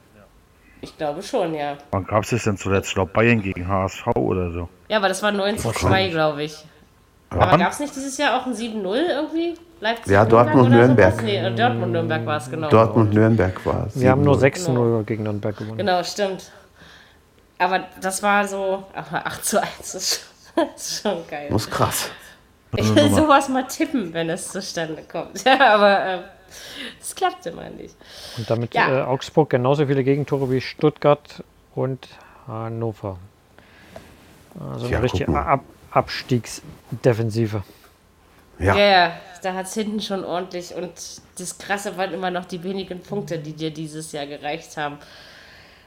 Ich 0.81 0.96
glaube 0.96 1.22
schon, 1.22 1.54
ja. 1.54 1.78
Wann 1.90 2.04
gab 2.04 2.24
es 2.24 2.31
das 2.31 2.44
denn 2.44 2.57
zuletzt? 2.57 2.88
Ich 2.88 2.94
glaube 2.94 3.12
Bayern 3.12 3.40
gegen 3.40 3.66
HSV 3.66 4.07
oder 4.14 4.52
so. 4.52 4.68
Ja, 4.88 4.98
aber 4.98 5.09
das 5.09 5.22
war 5.22 5.33
9 5.33 5.59
zu 5.59 5.72
2, 5.72 6.09
glaube 6.09 6.42
ich. 6.44 6.64
Aber 7.30 7.50
Ja, 7.52 7.56
gab 7.56 7.72
es 7.72 7.80
nicht 7.80 7.94
dieses 7.94 8.16
Jahr 8.16 8.40
auch 8.40 8.46
ein 8.46 8.54
7-0 8.54 8.94
irgendwie? 8.94 9.54
Leipzig 9.80 10.12
Ja, 10.12 10.24
Dortmund-Nürnberg. 10.24 11.22
Nee, 11.22 11.36
äh, 11.36 11.54
Dortmund-Nürnberg 11.54 12.26
war 12.26 12.36
es, 12.38 12.50
genau. 12.50 12.68
Dortmund-Nürnberg 12.68 13.64
war 13.66 13.86
es. 13.86 14.00
Wir 14.00 14.10
haben 14.10 14.22
nur 14.22 14.36
7-0. 14.36 14.40
6-0 14.68 15.04
gegen 15.04 15.22
Nürnberg 15.24 15.56
gewonnen. 15.56 15.78
Genau, 15.78 16.02
stimmt. 16.02 16.50
Aber 17.58 17.80
das 18.00 18.22
war 18.22 18.46
so, 18.48 18.84
aber 18.94 19.26
8 19.26 19.44
zu 19.44 19.62
1 19.62 19.94
ist 19.94 20.20
schon, 20.54 20.68
ist 20.76 21.02
schon 21.02 21.26
geil. 21.28 21.48
Muss 21.50 21.68
krass. 21.68 22.10
Ich 22.76 22.94
will 22.94 23.10
sowas 23.10 23.48
mal 23.48 23.66
tippen, 23.66 24.12
wenn 24.12 24.28
es 24.30 24.50
zustande 24.50 25.02
kommt. 25.10 25.44
Ja, 25.44 25.58
aber 25.74 26.04
äh, 26.04 26.18
es 27.00 27.14
klappt 27.14 27.46
immer 27.46 27.68
nicht. 27.70 27.94
Und 28.36 28.48
damit 28.50 28.74
Ja. 28.74 29.00
äh, 29.00 29.02
Augsburg 29.02 29.50
genauso 29.50 29.86
viele 29.86 30.02
Gegentore 30.04 30.50
wie 30.50 30.60
Stuttgart 30.60 31.42
und 31.74 32.08
Hannover. 32.46 33.18
Also 34.72 34.86
Tja, 34.88 34.98
eine 34.98 35.04
richtige. 35.04 35.36
Ab 35.36 35.60
Abstiegsdefensive. 35.90 37.62
Ja. 38.59 38.76
Ja, 38.76 38.84
ja, 38.84 39.12
da 39.43 39.55
hat 39.55 39.66
es 39.66 39.74
hinten 39.74 40.01
schon 40.01 40.24
ordentlich. 40.24 40.74
Und 40.74 40.91
das 41.39 41.59
Krasse 41.59 41.97
waren 41.97 42.12
immer 42.12 42.30
noch 42.30 42.45
die 42.45 42.62
wenigen 42.62 43.01
Punkte, 43.01 43.39
die 43.39 43.53
dir 43.53 43.70
dieses 43.70 44.12
Jahr 44.12 44.26
gereicht 44.26 44.76
haben. 44.76 44.99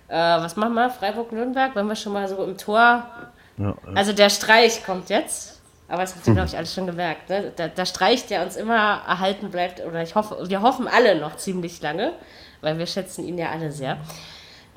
Äh, 0.08 0.16
was 0.16 0.56
machen 0.56 0.74
wir? 0.74 0.90
Freiburg-Nürnberg, 0.90 1.76
wenn 1.76 1.88
wir 1.88 1.96
schon 1.96 2.14
mal 2.14 2.28
so 2.28 2.44
im 2.44 2.58
Tor. 2.58 3.06
Ja, 3.58 3.76
Also 3.94 4.14
der 4.14 4.30
Streich 4.30 4.84
kommt 4.86 5.10
jetzt. 5.10 5.60
Aber 5.88 6.04
das 6.04 6.16
habt 6.16 6.26
ihr, 6.26 6.34
glaube 6.34 6.48
ich, 6.48 6.56
alles 6.56 6.74
schon 6.74 6.86
gemerkt. 6.86 7.30
Ne? 7.30 7.52
Der, 7.58 7.68
der 7.68 7.86
Streich, 7.86 8.26
der 8.28 8.44
uns 8.44 8.56
immer 8.56 9.02
erhalten 9.06 9.52
bleibt, 9.52 9.82
oder 9.86 10.02
ich 10.02 10.16
hoffe, 10.16 10.38
wir 10.48 10.62
hoffen 10.62 10.88
alle 10.88 11.20
noch 11.20 11.36
ziemlich 11.36 11.82
lange, 11.82 12.14
weil 12.62 12.78
wir 12.78 12.86
schätzen 12.86 13.28
ihn 13.28 13.38
ja 13.38 13.50
alle 13.50 13.74
sehr. 13.74 13.98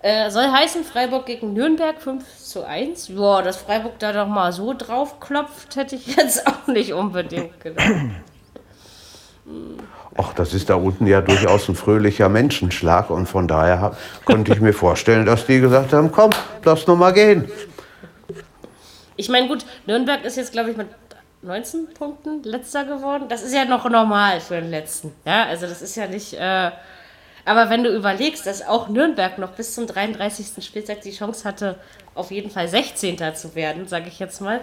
Äh, 0.04 0.30
soll 0.30 0.48
heißen, 0.52 0.84
Freiburg 0.84 1.24
gegen 1.24 1.54
Nürnberg 1.54 1.98
5 1.98 2.22
zu 2.36 2.62
1. 2.62 3.08
Ja, 3.08 3.40
dass 3.40 3.56
Freiburg 3.56 3.98
da 4.00 4.12
doch 4.12 4.26
mal 4.26 4.52
so 4.52 4.74
drauf 4.74 5.18
klopft, 5.18 5.76
hätte 5.76 5.96
ich 5.96 6.06
jetzt 6.16 6.46
auch 6.46 6.66
nicht 6.66 6.92
unbedingt 6.92 7.58
gedacht. 7.58 7.88
Ach, 10.18 10.34
das 10.34 10.52
ist 10.52 10.68
da 10.68 10.74
unten 10.74 11.06
ja 11.06 11.22
durchaus 11.22 11.70
ein 11.70 11.74
fröhlicher 11.74 12.28
Menschenschlag 12.28 13.08
und 13.08 13.26
von 13.26 13.48
daher 13.48 13.96
konnte 14.26 14.52
ich 14.52 14.60
mir 14.60 14.74
vorstellen, 14.74 15.24
dass 15.24 15.46
die 15.46 15.60
gesagt 15.60 15.94
haben, 15.94 16.12
komm, 16.12 16.32
lass 16.64 16.86
noch 16.86 16.96
mal 16.96 17.14
gehen. 17.14 17.50
Ich 19.16 19.30
meine, 19.30 19.48
gut, 19.48 19.64
Nürnberg 19.86 20.22
ist 20.26 20.36
jetzt, 20.36 20.52
glaube 20.52 20.70
ich, 20.70 20.76
mit 20.76 20.88
19 21.40 21.94
Punkten 21.94 22.42
letzter 22.42 22.84
geworden. 22.84 23.24
Das 23.30 23.42
ist 23.42 23.54
ja 23.54 23.64
noch 23.64 23.88
normal 23.88 24.42
für 24.42 24.60
den 24.60 24.68
letzten. 24.68 25.12
Ja, 25.24 25.46
also 25.46 25.66
das 25.66 25.80
ist 25.80 25.96
ja 25.96 26.06
nicht. 26.06 26.34
Äh, 26.34 26.72
aber 27.44 27.70
wenn 27.70 27.84
du 27.84 27.94
überlegst, 27.94 28.46
dass 28.46 28.66
auch 28.66 28.88
Nürnberg 28.88 29.38
noch 29.38 29.50
bis 29.50 29.74
zum 29.74 29.86
33. 29.86 30.64
Spieltag 30.64 31.02
die 31.02 31.12
Chance 31.12 31.46
hatte, 31.46 31.76
auf 32.14 32.30
jeden 32.30 32.50
Fall 32.50 32.68
16. 32.68 33.18
zu 33.34 33.54
werden, 33.54 33.86
sage 33.86 34.08
ich 34.08 34.18
jetzt 34.18 34.40
mal. 34.40 34.60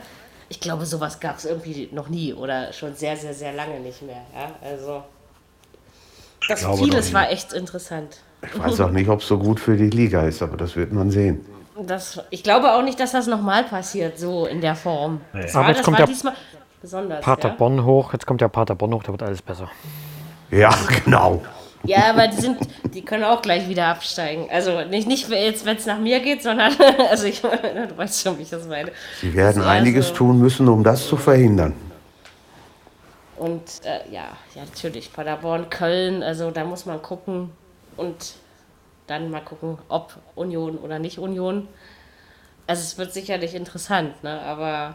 Ich 0.50 0.60
glaube, 0.60 0.86
sowas 0.86 1.20
gab 1.20 1.38
es 1.38 1.46
irgendwie 1.46 1.90
noch 1.92 2.10
nie 2.10 2.34
oder 2.34 2.74
schon 2.74 2.96
sehr, 2.96 3.16
sehr, 3.16 3.34
sehr 3.34 3.54
lange 3.54 3.80
nicht 3.80 4.02
mehr. 4.02 4.22
Ja, 4.36 4.52
also. 4.68 5.04
Das 6.48 6.66
vieles 6.78 7.14
war 7.14 7.30
echt 7.30 7.54
interessant. 7.54 8.18
Ich 8.42 8.60
weiß 8.60 8.82
auch 8.82 8.90
nicht, 8.92 9.08
ob 9.10 9.22
es 9.22 9.28
so 9.28 9.38
gut 9.38 9.60
für 9.60 9.78
die 9.78 9.90
Liga 9.90 10.24
ist, 10.24 10.42
aber 10.42 10.58
das 10.58 10.76
wird 10.76 10.92
man 10.92 11.12
sehen. 11.12 11.46
Das, 11.80 12.20
ich 12.32 12.44
glaube 12.44 12.74
auch 12.74 12.82
nicht, 12.82 13.00
dass 13.00 13.12
das 13.12 13.28
nochmal 13.28 13.64
passiert, 13.64 14.20
so 14.20 14.46
in 14.46 14.60
der 14.60 14.76
Form. 14.76 15.22
Das 15.34 15.56
Aber 15.56 15.64
war, 15.64 15.70
jetzt 15.70 15.78
das 15.78 15.86
kommt 15.86 16.00
war 16.00 16.06
der 16.06 16.14
diesmal 16.14 16.34
besonders. 16.82 17.24
Paterborn 17.24 17.86
hoch, 17.86 18.12
jetzt 18.14 18.26
kommt 18.26 18.42
der 18.42 18.50
Paterborn 18.50 18.94
hoch, 18.94 19.04
da 19.04 19.12
wird 19.12 19.24
alles 19.24 19.42
besser. 19.42 19.70
Ja, 20.50 20.74
genau. 21.06 21.42
Ja. 21.84 22.10
aber 22.12 22.28
die 22.28 22.38
sind, 22.38 22.58
die 22.94 23.02
können 23.04 23.24
auch 23.24 23.42
gleich 23.42 23.68
wieder 23.68 23.88
absteigen. 23.88 24.48
Also 24.52 24.82
nicht, 24.82 25.08
nicht 25.08 25.30
jetzt, 25.30 25.66
wenn 25.66 25.78
es 25.78 25.86
nach 25.86 26.00
mir 26.00 26.20
geht, 26.20 26.44
sondern, 26.44 26.74
also 27.10 27.26
ich, 27.26 27.42
du 27.42 27.98
weißt 27.98 28.22
schon, 28.24 28.38
wie 28.38 28.44
ich 28.44 28.50
das 28.50 28.68
meine. 28.68 28.92
Sie 29.20 29.34
werden 29.34 29.62
eher 29.64 29.70
einiges 29.70 30.10
so- 30.10 30.14
tun 30.16 30.40
müssen, 30.40 30.68
um 30.68 30.84
das 30.84 31.08
zu 31.08 31.18
verhindern. 31.18 31.74
Und 33.38 33.64
äh, 33.86 34.12
ja, 34.14 34.38
ja, 34.54 34.64
natürlich, 34.66 35.12
Paderborn, 35.12 35.70
Köln, 35.72 36.22
also 36.22 36.52
da 36.52 36.64
muss 36.64 36.86
man 36.86 37.02
gucken 37.02 37.50
und 37.98 38.36
dann 39.08 39.32
mal 39.32 39.42
gucken, 39.42 39.80
ob 39.90 40.16
Union 40.36 40.78
oder 40.78 41.00
nicht 41.00 41.18
Union. 41.18 41.68
Also 42.68 42.84
es 42.84 42.98
wird 43.00 43.12
sicherlich 43.14 43.56
interessant, 43.56 44.24
ne? 44.24 44.40
aber 44.42 44.94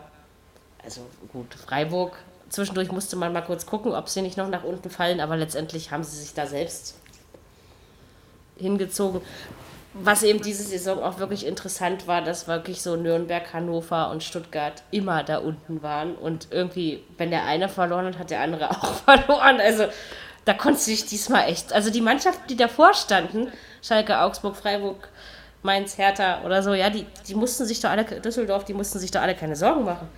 also 0.84 1.00
gut, 1.32 1.52
Freiburg, 1.54 2.12
zwischendurch 2.56 2.90
musste 2.90 3.16
man 3.16 3.32
mal 3.32 3.42
kurz 3.42 3.66
gucken, 3.66 3.92
ob 3.92 4.08
sie 4.08 4.22
nicht 4.22 4.36
noch 4.36 4.48
nach 4.48 4.64
unten 4.64 4.90
fallen, 4.90 5.20
aber 5.20 5.36
letztendlich 5.36 5.90
haben 5.90 6.02
sie 6.02 6.16
sich 6.16 6.34
da 6.34 6.46
selbst 6.46 6.94
hingezogen. 8.56 9.20
Was 9.92 10.22
eben 10.22 10.42
diese 10.42 10.62
Saison 10.62 11.02
auch 11.02 11.18
wirklich 11.18 11.46
interessant 11.46 12.06
war, 12.06 12.22
dass 12.22 12.48
wirklich 12.48 12.82
so 12.82 12.96
Nürnberg, 12.96 13.52
Hannover 13.52 14.10
und 14.10 14.22
Stuttgart 14.22 14.82
immer 14.90 15.22
da 15.22 15.38
unten 15.38 15.82
waren. 15.82 16.14
Und 16.14 16.48
irgendwie, 16.50 17.02
wenn 17.16 17.30
der 17.30 17.44
eine 17.44 17.68
verloren 17.68 18.06
hat, 18.06 18.18
hat 18.18 18.30
der 18.30 18.40
andere 18.40 18.70
auch 18.70 18.94
verloren. 18.94 19.60
Also 19.60 19.84
da 20.44 20.54
konntest 20.54 20.88
du 20.88 20.92
diesmal 20.92 21.48
echt. 21.48 21.72
Also 21.72 21.90
die 21.90 22.00
Mannschaften, 22.00 22.46
die 22.48 22.56
davor 22.56 22.94
standen, 22.94 23.48
Schalke, 23.82 24.18
Augsburg, 24.20 24.56
Freiburg, 24.56 25.08
Mainz, 25.62 25.98
Hertha 25.98 26.42
oder 26.44 26.62
so, 26.62 26.74
ja, 26.74 26.90
die, 26.90 27.06
die 27.26 27.34
mussten 27.34 27.66
sich 27.66 27.80
doch 27.80 27.90
alle, 27.90 28.04
Düsseldorf, 28.04 28.64
die 28.64 28.74
mussten 28.74 28.98
sich 28.98 29.10
doch 29.10 29.20
alle 29.20 29.34
keine 29.34 29.56
Sorgen 29.56 29.84
machen. 29.84 30.08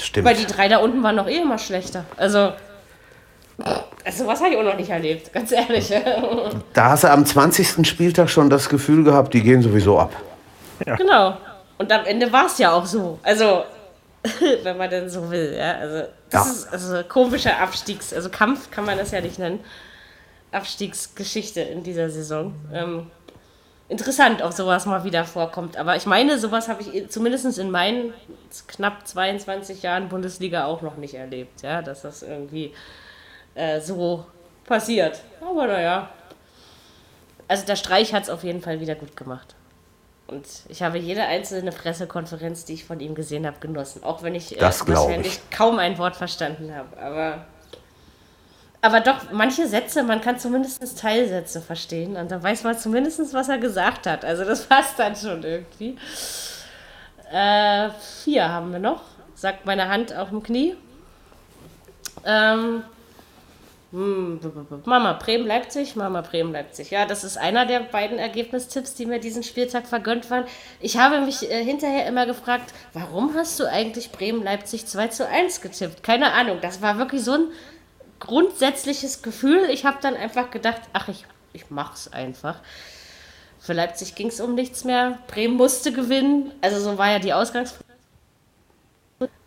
Stimmt. 0.00 0.26
Weil 0.26 0.36
die 0.36 0.46
drei 0.46 0.68
da 0.68 0.78
unten 0.78 1.02
waren 1.02 1.16
noch 1.16 1.28
eh 1.28 1.38
immer 1.38 1.58
schlechter. 1.58 2.04
Also, 2.16 2.52
also 4.04 4.26
was 4.26 4.40
habe 4.40 4.50
ich 4.50 4.56
auch 4.56 4.62
noch 4.64 4.76
nicht 4.76 4.90
erlebt, 4.90 5.32
ganz 5.32 5.52
ehrlich. 5.52 5.92
Da 6.72 6.90
hast 6.90 7.04
du 7.04 7.10
am 7.10 7.24
20. 7.26 7.86
Spieltag 7.86 8.30
schon 8.30 8.48
das 8.50 8.68
Gefühl 8.68 9.04
gehabt, 9.04 9.34
die 9.34 9.42
gehen 9.42 9.62
sowieso 9.62 9.98
ab. 9.98 10.12
Genau. 10.84 11.36
Und 11.78 11.92
am 11.92 12.04
Ende 12.06 12.32
war 12.32 12.46
es 12.46 12.58
ja 12.58 12.72
auch 12.72 12.86
so. 12.86 13.18
Also, 13.22 13.64
wenn 14.62 14.76
man 14.76 14.88
denn 14.90 15.08
so 15.10 15.30
will. 15.30 15.54
Ja? 15.56 15.72
Also, 15.74 16.08
das 16.30 16.46
Ja. 16.46 16.52
ist 16.52 16.72
also 16.72 17.02
komischer 17.08 17.58
Abstiegs-, 17.60 18.12
also 18.12 18.30
Kampf 18.30 18.70
kann 18.70 18.84
man 18.84 18.96
das 18.98 19.10
ja 19.10 19.20
nicht 19.20 19.38
nennen. 19.38 19.60
Abstiegsgeschichte 20.50 21.60
in 21.60 21.82
dieser 21.82 22.10
Saison. 22.10 22.54
Ähm, 22.72 23.10
interessant, 23.92 24.42
ob 24.42 24.52
sowas 24.52 24.86
mal 24.86 25.04
wieder 25.04 25.24
vorkommt. 25.24 25.76
Aber 25.76 25.94
ich 25.96 26.06
meine, 26.06 26.38
sowas 26.38 26.68
habe 26.68 26.82
ich 26.82 27.08
zumindest 27.10 27.58
in 27.58 27.70
meinen 27.70 28.12
knapp 28.66 29.06
22 29.06 29.82
Jahren 29.82 30.08
Bundesliga 30.08 30.64
auch 30.64 30.82
noch 30.82 30.96
nicht 30.96 31.14
erlebt. 31.14 31.62
Ja, 31.62 31.82
dass 31.82 32.02
das 32.02 32.22
irgendwie 32.22 32.72
äh, 33.54 33.80
so 33.80 34.24
passiert. 34.64 35.20
Aber 35.40 35.66
naja. 35.66 36.08
Also 37.48 37.66
der 37.66 37.76
Streich 37.76 38.14
hat 38.14 38.24
es 38.24 38.30
auf 38.30 38.44
jeden 38.44 38.62
Fall 38.62 38.80
wieder 38.80 38.94
gut 38.94 39.16
gemacht. 39.16 39.54
Und 40.26 40.46
ich 40.68 40.82
habe 40.82 40.96
jede 40.98 41.24
einzelne 41.24 41.72
Pressekonferenz, 41.72 42.64
die 42.64 42.72
ich 42.74 42.84
von 42.86 43.00
ihm 43.00 43.14
gesehen 43.14 43.46
habe, 43.46 43.58
genossen. 43.60 44.02
Auch 44.02 44.22
wenn 44.22 44.34
ich 44.34 44.56
äh, 44.56 44.58
Das 44.58 44.86
wahrscheinlich 44.88 45.34
ich. 45.34 45.50
kaum 45.56 45.78
ein 45.78 45.98
Wort 45.98 46.16
verstanden 46.16 46.74
habe. 46.74 46.96
Aber, 46.98 47.44
aber 48.84 49.00
doch, 49.00 49.30
manche 49.30 49.68
Sätze, 49.68 50.02
man 50.02 50.20
kann 50.20 50.40
zumindest 50.40 50.98
Teilsätze 50.98 51.60
verstehen. 51.60 52.16
Und 52.16 52.30
dann 52.32 52.42
weiß 52.42 52.64
man 52.64 52.76
zumindest, 52.76 53.32
was 53.32 53.48
er 53.48 53.58
gesagt 53.58 54.08
hat. 54.08 54.24
Also 54.24 54.44
das 54.44 54.64
passt 54.66 54.98
dann 54.98 55.14
schon 55.14 55.42
irgendwie. 55.44 55.96
Äh, 57.32 57.90
vier 58.24 58.48
haben 58.48 58.72
wir 58.72 58.80
noch. 58.80 59.02
Sagt 59.36 59.66
meine 59.66 59.88
Hand 59.88 60.14
auf 60.14 60.30
dem 60.30 60.42
Knie. 60.42 60.74
Ähm, 62.24 62.82
hm, 63.92 64.40
Mama 64.84 65.12
Bremen 65.12 65.46
Leipzig, 65.46 65.94
Mama 65.96 66.22
Bremen 66.22 66.52
Leipzig. 66.52 66.90
Ja, 66.90 67.06
das 67.06 67.24
ist 67.24 67.36
einer 67.36 67.66
der 67.66 67.80
beiden 67.80 68.18
Ergebnistipps, 68.18 68.94
die 68.94 69.06
mir 69.06 69.20
diesen 69.20 69.42
Spieltag 69.42 69.86
vergönnt 69.86 70.28
waren. 70.30 70.44
Ich 70.80 70.96
habe 70.96 71.20
mich 71.20 71.48
äh, 71.48 71.62
hinterher 71.62 72.06
immer 72.06 72.26
gefragt, 72.26 72.74
warum 72.94 73.34
hast 73.36 73.60
du 73.60 73.64
eigentlich 73.66 74.10
Bremen 74.10 74.42
Leipzig 74.42 74.86
2 74.86 75.08
zu 75.08 75.28
1 75.28 75.60
getippt? 75.60 76.02
Keine 76.02 76.32
Ahnung, 76.32 76.58
das 76.60 76.82
war 76.82 76.98
wirklich 76.98 77.22
so 77.22 77.32
ein 77.32 77.48
grundsätzliches 78.22 79.22
Gefühl. 79.22 79.68
Ich 79.70 79.84
habe 79.84 79.98
dann 80.00 80.14
einfach 80.14 80.50
gedacht, 80.50 80.80
ach, 80.92 81.08
ich, 81.08 81.26
ich 81.52 81.70
mach's 81.70 82.08
einfach. 82.08 82.60
Für 83.58 83.72
Leipzig 83.72 84.14
ging 84.14 84.28
es 84.28 84.40
um 84.40 84.54
nichts 84.54 84.84
mehr. 84.84 85.18
Bremen 85.26 85.56
musste 85.56 85.92
gewinnen. 85.92 86.52
Also 86.60 86.80
so 86.80 86.98
war 86.98 87.10
ja 87.10 87.18
die 87.18 87.32
Ausgangsfrage. 87.32 87.84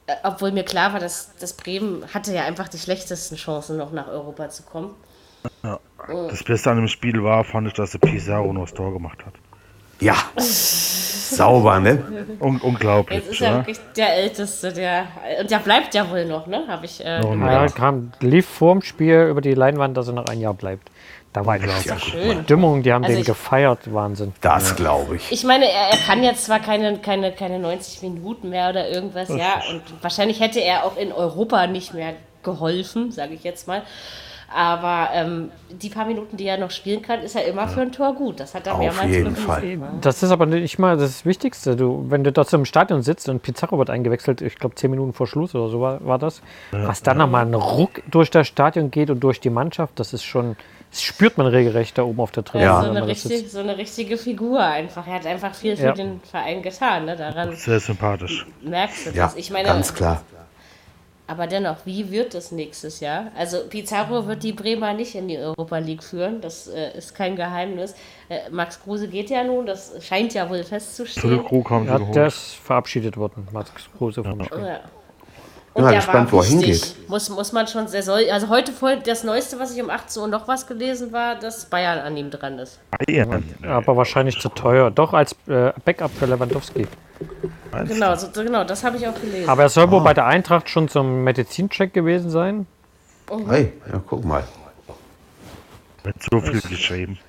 Äh, 0.07 0.15
Obwohl 0.23 0.51
mir 0.51 0.63
klar 0.63 0.93
war, 0.93 0.99
dass, 0.99 1.35
dass 1.37 1.53
Bremen 1.53 2.13
hatte 2.13 2.33
ja 2.33 2.43
einfach 2.43 2.67
die 2.67 2.77
schlechtesten 2.77 3.37
Chancen, 3.37 3.77
noch 3.77 3.91
nach 3.91 4.07
Europa 4.07 4.49
zu 4.49 4.63
kommen. 4.63 4.93
Das 6.07 6.43
Beste 6.43 6.71
an 6.71 6.77
dem 6.77 6.87
Spiel 6.87 7.23
war, 7.23 7.43
fand 7.43 7.67
ich, 7.67 7.73
dass 7.73 7.91
der 7.91 7.99
Pizarro 7.99 8.51
noch 8.51 8.65
das 8.65 8.73
Tor 8.73 8.91
gemacht 8.91 9.25
hat. 9.25 9.33
Ja, 9.99 10.15
sauber, 11.29 11.79
ne? 11.79 12.03
Un 12.39 12.59
unglaublich, 12.61 13.19
Jetzt 13.19 13.31
ist 13.33 13.41
er 13.41 13.51
ne? 13.51 13.57
wirklich 13.57 13.79
der 13.95 14.13
Älteste, 14.15 14.73
der. 14.73 15.05
Und 15.39 15.49
der 15.51 15.59
bleibt 15.59 15.93
ja 15.93 16.09
wohl 16.09 16.25
noch, 16.25 16.47
ne? 16.47 16.63
Habe 16.67 16.85
ich. 16.85 17.03
Äh, 17.03 17.19
ein 17.19 17.41
Ja, 17.41 17.67
kam, 17.67 18.11
lief 18.19 18.45
vorm 18.47 18.81
Spiel 18.81 19.27
über 19.29 19.41
die 19.41 19.53
Leinwand, 19.53 19.95
dass 19.97 20.07
er 20.07 20.13
noch 20.13 20.25
ein 20.27 20.39
Jahr 20.41 20.53
bleibt. 20.53 20.89
Da 21.33 21.45
war 21.45 21.55
eine 21.55 21.67
schön. 21.99 22.43
Stimmung, 22.43 22.81
die 22.81 22.93
haben 22.93 23.03
Also 23.03 23.15
den 23.15 23.21
ich- 23.21 23.27
gefeiert, 23.27 23.93
Wahnsinn. 23.93 24.33
Das 24.39 24.75
glaube 24.77 25.17
ich. 25.17 25.31
Ich 25.33 25.43
meine, 25.43 25.65
er, 25.69 25.89
er 25.91 25.97
kann 25.97 26.23
jetzt 26.23 26.45
zwar 26.45 26.59
keine, 26.61 26.97
keine, 26.99 27.33
keine 27.33 27.59
90 27.59 28.01
Minuten 28.03 28.49
mehr 28.51 28.69
oder 28.69 28.87
irgendwas, 28.89 29.27
ja, 29.27 29.61
und 29.69 29.81
wahrscheinlich 30.01 30.39
hätte 30.39 30.61
er 30.61 30.85
auch 30.85 30.95
in 30.95 31.11
Europa 31.11 31.67
nicht 31.67 31.93
mehr 31.93 32.13
geholfen, 32.41 33.11
sage 33.11 33.33
ich 33.33 33.43
jetzt 33.43 33.67
mal. 33.67 33.81
Aber 34.53 35.09
ähm, 35.13 35.51
die 35.69 35.89
paar 35.89 36.05
Minuten, 36.05 36.37
die 36.37 36.45
er 36.45 36.57
noch 36.57 36.71
spielen 36.71 37.01
kann, 37.01 37.19
ist 37.21 37.35
er 37.35 37.45
immer 37.47 37.67
für 37.67 37.81
ein 37.81 37.91
Tor 37.91 38.13
gut. 38.13 38.39
Das 38.39 38.53
hat 38.53 38.67
er 38.67 38.73
Auf 38.73 38.79
mehrmals 38.79 39.09
jeden 39.11 39.33
bewiesen. 39.33 39.45
Fall. 39.45 39.77
Das 40.01 40.21
ist 40.23 40.31
aber 40.31 40.45
nicht 40.45 40.77
mal 40.79 40.97
das 40.97 41.25
Wichtigste. 41.25 41.75
Du, 41.75 42.05
wenn 42.09 42.23
du 42.23 42.31
dort 42.31 42.51
im 42.53 42.65
Stadion 42.65 43.01
sitzt 43.01 43.27
und 43.27 43.41
Pizarro 43.41 43.77
wird 43.77 43.89
eingewechselt, 43.89 44.41
ich 44.41 44.55
glaube 44.55 44.75
zehn 44.75 44.91
Minuten 44.91 45.13
vor 45.13 45.27
Schluss 45.27 45.55
oder 45.55 45.69
so 45.69 45.81
war, 45.81 46.05
war 46.05 46.19
das, 46.19 46.41
was 46.71 47.01
dann 47.03 47.17
nochmal 47.17 47.45
ein 47.45 47.53
Ruck 47.53 48.01
durch 48.09 48.29
das 48.29 48.47
Stadion 48.47 48.91
geht 48.91 49.09
und 49.09 49.19
durch 49.21 49.39
die 49.39 49.49
Mannschaft, 49.49 49.99
das 49.99 50.13
ist 50.13 50.23
schon, 50.23 50.55
das 50.91 51.01
spürt 51.01 51.37
man 51.37 51.47
regelrecht 51.47 51.97
da 51.97 52.03
oben 52.03 52.19
auf 52.21 52.31
der 52.31 52.43
Tribüne. 52.45 52.65
Ja. 52.69 52.81
So, 52.83 52.89
eine 52.91 53.07
richtig, 53.07 53.51
so 53.51 53.59
eine 53.59 53.77
richtige 53.77 54.17
Figur 54.17 54.61
einfach. 54.61 55.05
Er 55.07 55.15
hat 55.15 55.25
einfach 55.25 55.53
viel 55.53 55.75
für 55.75 55.85
Ja. 55.87 55.91
den 55.93 56.21
Verein 56.21 56.61
getan. 56.61 57.05
Ne? 57.05 57.15
Daran 57.17 57.53
Sehr 57.55 57.79
sympathisch. 57.79 58.45
merkst 58.61 59.07
du 59.07 59.09
Ja, 59.11 59.25
das. 59.25 59.35
Ich 59.35 59.49
meine, 59.51 59.67
ganz 59.67 59.93
klar. 59.93 60.21
Aber 61.27 61.47
dennoch, 61.47 61.77
wie 61.85 62.11
wird 62.11 62.35
es 62.35 62.51
nächstes 62.51 62.99
Jahr? 62.99 63.31
Also 63.35 63.67
Pizarro 63.67 64.27
wird 64.27 64.43
die 64.43 64.53
Bremer 64.53 64.93
nicht 64.93 65.15
in 65.15 65.27
die 65.27 65.37
Europa 65.37 65.79
League 65.79 66.03
führen, 66.03 66.39
das 66.41 66.67
äh, 66.67 66.95
ist 66.97 67.15
kein 67.15 67.35
Geheimnis. 67.35 67.95
Äh, 68.29 68.49
Max 68.51 68.79
Kruse 68.81 69.07
geht 69.07 69.29
ja 69.31 69.43
nun, 69.43 69.65
das 69.65 69.93
scheint 70.05 70.33
ja 70.35 70.47
wohl 70.49 70.63
festzustehen. 70.63 71.23
Haben 71.23 71.37
sie 71.39 71.43
Ja, 71.87 71.97
der 72.13 72.27
ist 72.27 72.55
verabschiedet 72.63 73.17
worden, 73.17 73.47
Max 73.51 73.71
Kruse 73.97 74.23
vom 74.23 74.43
Spiel. 74.43 74.59
Ja. 74.65 74.81
Bin 75.75 75.83
mal 75.83 75.93
gespannt, 75.93 76.31
wo 76.31 76.39
er 76.39 76.45
hingeht. 76.45 76.95
Muss, 77.09 77.29
muss 77.29 77.51
man 77.51 77.67
schon 77.67 77.87
sehr 77.89 78.01
soll. 78.01 78.29
Also 78.31 78.47
heute 78.47 78.71
voll 78.71 78.97
das 79.01 79.25
Neueste, 79.25 79.59
was 79.59 79.75
ich 79.75 79.83
um 79.83 79.89
18 79.89 80.21
Uhr 80.21 80.27
noch 80.29 80.47
was 80.47 80.67
gelesen 80.67 81.11
war, 81.11 81.35
dass 81.35 81.65
Bayern 81.65 81.99
an 81.99 82.15
ihm 82.15 82.31
dran 82.31 82.57
ist. 82.59 82.79
Bayern. 82.91 83.43
Aber 83.61 83.97
wahrscheinlich 83.97 84.39
zu 84.39 84.47
teuer. 84.47 84.89
Doch 84.89 85.13
als 85.13 85.33
äh, 85.47 85.73
Backup 85.83 86.11
für 86.17 86.27
Lewandowski. 86.27 86.87
Genau, 87.87 88.15
so, 88.15 88.27
genau, 88.31 88.63
das 88.63 88.85
habe 88.85 88.95
ich 88.95 89.05
auch 89.05 89.19
gelesen. 89.19 89.49
Aber 89.49 89.63
er 89.63 89.69
soll 89.69 89.91
wohl 89.91 90.01
bei 90.01 90.13
der 90.13 90.25
Eintracht 90.25 90.69
schon 90.69 90.87
zum 90.87 91.25
Medizincheck 91.25 91.93
gewesen 91.93 92.29
sein. 92.29 92.67
Hey, 93.49 93.73
ja, 93.91 94.01
guck 94.07 94.23
mal. 94.23 94.45
Wird 96.03 96.15
so 96.31 96.39
viel 96.39 96.61
geschrieben. 96.61 97.19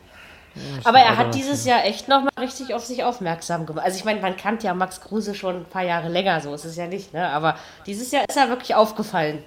Aber 0.85 0.99
er 0.99 1.17
hat 1.17 1.35
dieses 1.35 1.65
Jahr 1.65 1.85
echt 1.85 2.09
nochmal 2.09 2.31
richtig 2.41 2.75
auf 2.75 2.85
sich 2.85 3.05
aufmerksam 3.05 3.67
gemacht. 3.67 3.85
Also 3.85 3.99
ich 3.99 4.05
meine, 4.05 4.21
man 4.21 4.37
kannte 4.37 4.67
ja 4.67 4.75
Max 4.75 5.01
Kruse 5.01 5.35
schon 5.35 5.57
ein 5.57 5.65
paar 5.65 5.85
Jahre 5.85 6.09
länger, 6.09 6.41
so 6.41 6.55
ist 6.55 6.65
es 6.65 6.77
ja 6.77 6.87
nicht, 6.87 7.13
ne? 7.13 7.29
Aber 7.29 7.57
dieses 7.87 8.11
Jahr 8.11 8.25
ist 8.29 8.37
er 8.37 8.49
wirklich 8.49 8.75
aufgefallen. 8.75 9.45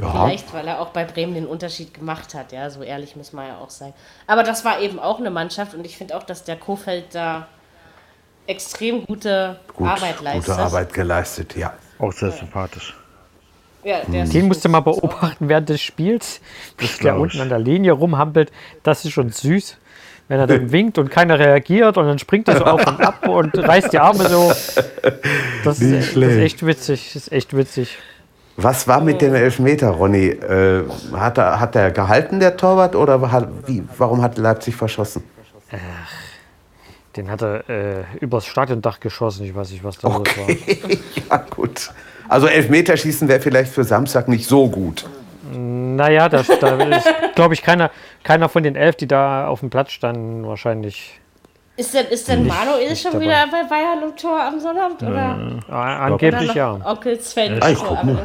Ja, 0.00 0.10
Vielleicht, 0.10 0.52
weil 0.54 0.66
er 0.66 0.80
auch 0.80 0.90
bei 0.90 1.04
Bremen 1.04 1.34
den 1.34 1.46
Unterschied 1.46 1.92
gemacht 1.92 2.34
hat, 2.34 2.52
ja, 2.52 2.70
so 2.70 2.82
ehrlich 2.82 3.16
muss 3.16 3.32
man 3.32 3.48
ja 3.48 3.58
auch 3.58 3.70
sein. 3.70 3.92
Aber 4.26 4.42
das 4.42 4.64
war 4.64 4.80
eben 4.80 4.98
auch 4.98 5.18
eine 5.18 5.30
Mannschaft 5.30 5.74
und 5.74 5.84
ich 5.84 5.96
finde 5.96 6.16
auch, 6.16 6.22
dass 6.22 6.44
der 6.44 6.56
Kofeld 6.56 7.14
da 7.14 7.48
extrem 8.46 9.04
gute 9.04 9.58
gut, 9.74 9.86
Arbeit 9.88 10.20
leistet. 10.20 10.46
gute 10.46 10.58
Arbeit 10.58 10.92
geleistet, 10.92 11.56
ja. 11.56 11.74
Auch 11.98 12.12
sehr 12.12 12.30
sympathisch. 12.30 12.94
Ja, 13.84 14.00
der 14.06 14.24
ist 14.24 14.34
Den 14.34 14.48
musst 14.48 14.64
du 14.64 14.68
mal 14.68 14.80
beobachten 14.80 15.48
während 15.48 15.68
des 15.68 15.80
Spiels, 15.80 16.40
dass 16.78 16.98
der 16.98 17.18
unten 17.18 17.40
an 17.40 17.48
der 17.48 17.58
Linie 17.58 17.92
rumhampelt. 17.92 18.50
Das 18.82 19.04
ist 19.04 19.12
schon 19.12 19.30
süß. 19.30 19.76
Wenn 20.28 20.40
er 20.40 20.46
dann 20.46 20.70
winkt 20.72 20.98
und 20.98 21.10
keiner 21.10 21.38
reagiert 21.38 21.96
und 21.96 22.06
dann 22.06 22.18
springt 22.18 22.48
er 22.48 22.58
so 22.58 22.64
auf 22.64 22.86
und 22.86 23.00
ab 23.00 23.26
und 23.26 23.56
reißt 23.58 23.92
die 23.92 23.98
Arme 23.98 24.28
so. 24.28 24.52
Das, 25.64 25.80
ist, 25.80 26.16
das 26.16 26.22
ist 26.22 26.38
echt 26.38 26.66
witzig. 26.66 27.10
Das 27.14 27.22
ist 27.22 27.32
echt 27.32 27.56
witzig. 27.56 27.98
Was 28.56 28.88
war 28.88 29.00
mit 29.00 29.22
dem 29.22 29.34
Elfmeter, 29.34 29.88
Ronny? 29.90 30.26
Äh, 30.30 30.82
hat, 31.12 31.38
er, 31.38 31.60
hat 31.60 31.76
er 31.76 31.92
gehalten, 31.92 32.40
der 32.40 32.56
Torwart, 32.56 32.96
oder 32.96 33.30
hat, 33.30 33.48
wie, 33.66 33.84
warum 33.96 34.20
hat 34.20 34.36
Leipzig 34.36 34.74
verschossen? 34.74 35.22
Den 37.16 37.30
hat 37.30 37.42
er 37.42 37.68
äh, 37.68 38.04
übers 38.20 38.46
Stadiondach 38.46 38.98
geschossen. 39.00 39.44
Ich 39.44 39.54
weiß 39.54 39.70
nicht, 39.70 39.84
was 39.84 39.98
da 39.98 40.08
los 40.08 40.26
war. 40.36 40.48
ja, 41.30 41.44
gut. 41.50 41.92
Also 42.28 42.46
Elfmeterschießen 42.46 43.28
wäre 43.28 43.40
vielleicht 43.40 43.72
für 43.72 43.84
Samstag 43.84 44.28
nicht 44.28 44.46
so 44.46 44.68
gut. 44.68 45.06
Naja, 45.52 46.28
da, 46.28 46.42
da 46.42 46.76
ist, 46.96 47.08
glaube 47.34 47.54
ich, 47.54 47.62
keiner, 47.62 47.90
keiner 48.22 48.48
von 48.48 48.62
den 48.62 48.76
elf, 48.76 48.96
die 48.96 49.06
da 49.08 49.46
auf 49.46 49.60
dem 49.60 49.70
Platz 49.70 49.92
standen, 49.92 50.46
wahrscheinlich. 50.46 51.20
Ist 51.76 51.94
denn, 51.94 52.06
ist 52.06 52.26
denn 52.28 52.44
Manuel 52.44 52.96
schon 52.96 53.12
dabei. 53.12 53.24
wieder 53.24 53.46
bei 53.52 53.62
Bayern 53.68 54.02
im 54.02 54.16
Tor 54.16 54.40
am 54.42 54.58
Sonnabend? 54.58 55.00
Oder, 55.00 55.60
Äh, 55.68 55.72
angeblich 55.72 56.50
oder 56.50 56.54
ja. 56.56 56.78
noch 56.78 56.86
Onkelsfeld? 56.86 57.62
Ah, 57.62 57.70
ich 57.70 57.78
guck 57.78 58.02
mal. 58.02 58.18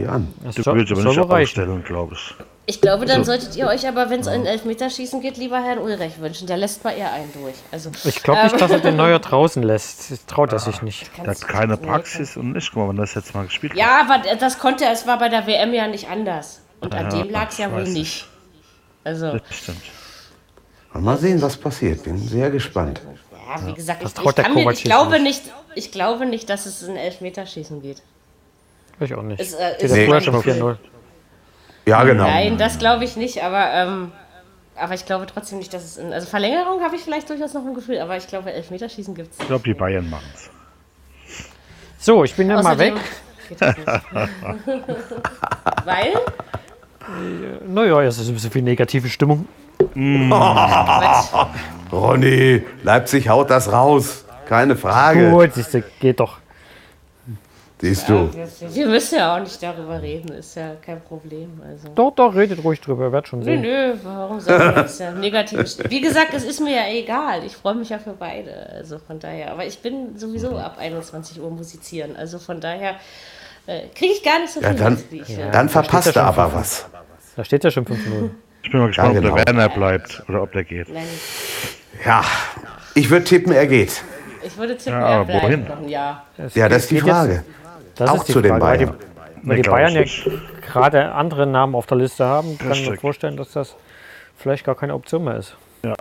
ja. 0.00 0.08
An. 0.10 0.32
Das 0.44 0.54
Du 0.54 0.64
willst 0.72 0.92
aber 0.92 1.02
nicht 1.02 1.18
aufstellen, 1.18 1.82
glaube 1.82 2.14
ich. 2.14 2.34
Ich 2.64 2.80
glaube, 2.80 3.06
dann 3.06 3.24
solltet 3.24 3.56
ihr 3.56 3.66
euch 3.66 3.88
aber, 3.88 4.08
wenn 4.08 4.20
es 4.20 4.28
ein 4.28 4.46
Elfmeterschießen 4.46 5.20
geht, 5.20 5.36
lieber 5.36 5.60
Herrn 5.60 5.78
Ulrich 5.78 6.20
wünschen. 6.20 6.46
Der 6.46 6.56
lässt 6.56 6.84
mal 6.84 6.92
eher 6.92 7.12
einen 7.12 7.32
durch. 7.32 7.56
Also, 7.72 7.90
Ich 8.04 8.22
glaube 8.22 8.44
nicht, 8.44 8.60
dass 8.60 8.70
er 8.70 8.78
den 8.78 8.94
Neuer 8.94 9.18
draußen 9.18 9.64
lässt. 9.64 10.12
Das 10.12 10.24
traut 10.26 10.52
er 10.52 10.60
sich 10.60 10.80
nicht. 10.80 11.10
Er 11.18 11.32
hat 11.32 11.40
keine 11.40 11.76
Praxis 11.76 12.36
und 12.36 12.52
nicht. 12.52 12.70
Guck 12.72 12.84
mal, 12.84 12.88
wenn 12.90 12.96
das 12.96 13.14
jetzt 13.14 13.34
mal 13.34 13.46
gespielt 13.46 13.74
Ja, 13.74 14.02
aber 14.08 14.22
das 14.36 14.60
konnte 14.60 14.84
er, 14.84 14.92
es 14.92 15.08
war 15.08 15.18
bei 15.18 15.28
der 15.28 15.48
WM 15.48 15.74
ja 15.74 15.88
nicht 15.88 16.08
anders. 16.08 16.61
Und 16.82 16.94
an 16.94 17.10
Ja, 17.10 17.22
dem 17.22 17.30
lag 17.30 17.48
es 17.50 17.58
ja 17.58 17.72
wohl 17.72 17.84
nicht. 17.84 18.26
Also. 19.04 19.32
Das 19.32 19.56
stimmt. 19.56 19.82
Mal 20.94 21.16
sehen, 21.16 21.40
was 21.40 21.56
passiert. 21.56 22.02
Bin 22.02 22.18
sehr 22.18 22.50
gespannt. 22.50 23.00
ja, 23.32 23.66
wie 23.66 23.72
gesagt, 23.72 24.02
ich, 24.02 24.08
ich, 24.08 24.32
der 24.32 24.44
kann 24.44 24.54
mir, 24.54 24.70
ich, 24.70 24.84
glaube 24.84 25.20
nicht. 25.20 25.42
ich 25.74 25.90
glaube 25.90 26.26
nicht, 26.26 26.50
dass 26.50 26.66
es 26.66 26.86
ein 26.86 26.96
Elfmeterschießen 26.96 27.80
geht. 27.80 28.02
Ich 29.00 29.14
auch 29.14 29.22
nicht. 29.22 29.40
Ist, 29.40 29.54
äh, 29.54 29.82
ist 29.82 30.24
schon 30.24 30.34
Gefühl. 30.34 30.52
4-0. 30.52 30.76
Ja, 31.86 32.04
genau. 32.04 32.24
Nein, 32.24 32.58
das 32.58 32.78
glaube 32.78 33.04
ich 33.04 33.16
nicht, 33.16 33.42
aber, 33.42 33.72
ähm, 33.72 34.12
aber 34.76 34.94
ich 34.94 35.06
glaube 35.06 35.26
trotzdem 35.26 35.58
nicht, 35.58 35.72
dass 35.72 35.82
es 35.82 35.96
in. 35.96 36.12
Also 36.12 36.28
Verlängerung 36.28 36.82
habe 36.82 36.94
ich 36.94 37.02
vielleicht 37.02 37.28
durchaus 37.30 37.54
noch 37.54 37.64
ein 37.64 37.74
Gefühl, 37.74 37.98
aber 37.98 38.16
ich 38.16 38.26
glaube, 38.28 38.52
Elfmeterschießen 38.52 39.14
gibt 39.14 39.32
es. 39.32 39.40
Ich 39.40 39.46
glaube, 39.46 39.64
die 39.64 39.74
Bayern 39.74 40.08
machen 40.08 40.26
es. 40.34 40.50
So, 41.98 42.22
ich 42.24 42.34
bin 42.34 42.48
dann 42.48 42.62
mal 42.62 42.78
weg. 42.78 42.94
Geht 43.48 43.60
das 43.60 43.76
nicht. 43.76 43.88
Weil? 45.84 46.12
Naja, 47.66 48.02
es 48.02 48.18
ist 48.18 48.28
ein 48.28 48.34
bisschen 48.34 48.50
viel 48.50 48.62
negative 48.62 49.08
Stimmung. 49.08 49.46
Quatsch. 49.78 51.32
Ronny, 51.92 52.62
Leipzig 52.82 53.28
haut 53.28 53.50
das 53.50 53.70
raus. 53.72 54.24
Keine 54.46 54.76
Frage. 54.76 55.30
Gut, 55.30 55.54
siehste, 55.54 55.82
geht 56.00 56.20
doch. 56.20 56.38
Siehst 57.80 58.08
du. 58.08 58.30
Wir, 58.32 58.48
wir 58.74 58.86
müssen 58.86 59.18
ja 59.18 59.34
auch 59.34 59.40
nicht 59.40 59.60
darüber 59.60 60.00
reden, 60.00 60.28
ist 60.34 60.54
ja 60.54 60.74
kein 60.86 61.00
Problem. 61.00 61.60
Also. 61.68 61.88
Doch, 61.94 62.12
doch, 62.14 62.32
redet 62.32 62.62
ruhig 62.62 62.80
drüber, 62.80 63.10
wird 63.10 63.26
schon 63.26 63.40
Nö, 63.40 63.44
sehen. 63.44 63.60
nö, 63.60 63.94
warum 64.04 64.38
soll 64.38 64.56
das 64.56 65.00
ja 65.00 65.10
negativ 65.10 65.58
st- 65.60 65.90
Wie 65.90 66.00
gesagt, 66.00 66.32
es 66.32 66.44
ist 66.44 66.60
mir 66.60 66.76
ja 66.76 66.86
egal. 66.88 67.42
Ich 67.44 67.56
freue 67.56 67.74
mich 67.74 67.88
ja 67.88 67.98
für 67.98 68.12
beide. 68.12 68.52
Also 68.72 68.98
von 69.00 69.18
daher. 69.18 69.50
Aber 69.50 69.66
ich 69.66 69.80
bin 69.80 70.16
sowieso 70.16 70.56
ab 70.58 70.76
21 70.78 71.40
Uhr 71.40 71.50
musizieren. 71.50 72.14
Also 72.14 72.38
von 72.38 72.60
daher 72.60 72.94
äh, 73.66 73.88
kriege 73.94 74.12
ich 74.14 74.22
gar 74.22 74.38
nicht 74.40 74.52
so 74.52 74.60
viel 74.60 74.68
Ja, 74.68 74.74
dann, 74.74 74.94
mit, 74.94 75.12
ich 75.12 75.36
will. 75.36 75.48
dann 75.52 75.68
verpasst 75.68 76.14
ja 76.14 76.22
er 76.22 76.28
aber 76.28 76.52
was. 76.54 76.86
Da 77.36 77.44
steht 77.44 77.64
ja 77.64 77.70
schon 77.70 77.84
5-0. 77.86 78.30
Ich 78.62 78.70
bin 78.70 78.80
mal 78.80 78.86
gespannt, 78.88 79.14
genau. 79.14 79.30
ob 79.30 79.36
der 79.36 79.46
Werner 79.46 79.68
bleibt 79.68 80.22
oder 80.28 80.42
ob 80.42 80.52
der 80.52 80.64
geht. 80.64 80.88
Nein, 80.92 81.06
Ja, 82.04 82.22
ich 82.94 83.10
würde 83.10 83.24
tippen, 83.24 83.52
er 83.52 83.66
geht. 83.66 84.02
ich 84.44 84.56
würde 84.56 84.76
tippen, 84.76 84.92
Ja, 85.00 85.08
er 85.08 85.14
aber 85.16 85.24
bleibt 85.24 85.44
wohin? 85.44 85.64
noch 85.68 85.78
ein 85.78 85.88
Jahr. 85.88 86.26
Ja, 86.54 86.68
das 86.68 86.82
ist 86.82 86.90
die 86.90 87.00
Frage. 87.00 87.44
Das 87.96 88.10
Auch 88.10 88.16
ist 88.18 88.28
die 88.28 88.32
zu 88.32 88.40
den 88.42 88.58
Frage, 88.58 88.62
weil 88.64 88.78
die, 88.78 88.84
Bayern. 88.86 88.98
weil 89.42 89.56
die 89.62 89.68
Bayern 89.68 89.94
ja 89.94 90.04
gerade 90.66 91.12
andere 91.12 91.46
Namen 91.46 91.74
auf 91.74 91.86
der 91.86 91.98
Liste 91.98 92.24
haben, 92.24 92.56
kann 92.58 92.72
ich 92.72 92.88
mir 92.88 92.96
vorstellen, 92.96 93.36
dass 93.36 93.52
das 93.52 93.74
vielleicht 94.36 94.64
gar 94.64 94.74
keine 94.74 94.94
Option 94.94 95.24
mehr 95.24 95.36
ist. 95.36 95.56
Ne? 95.82 95.94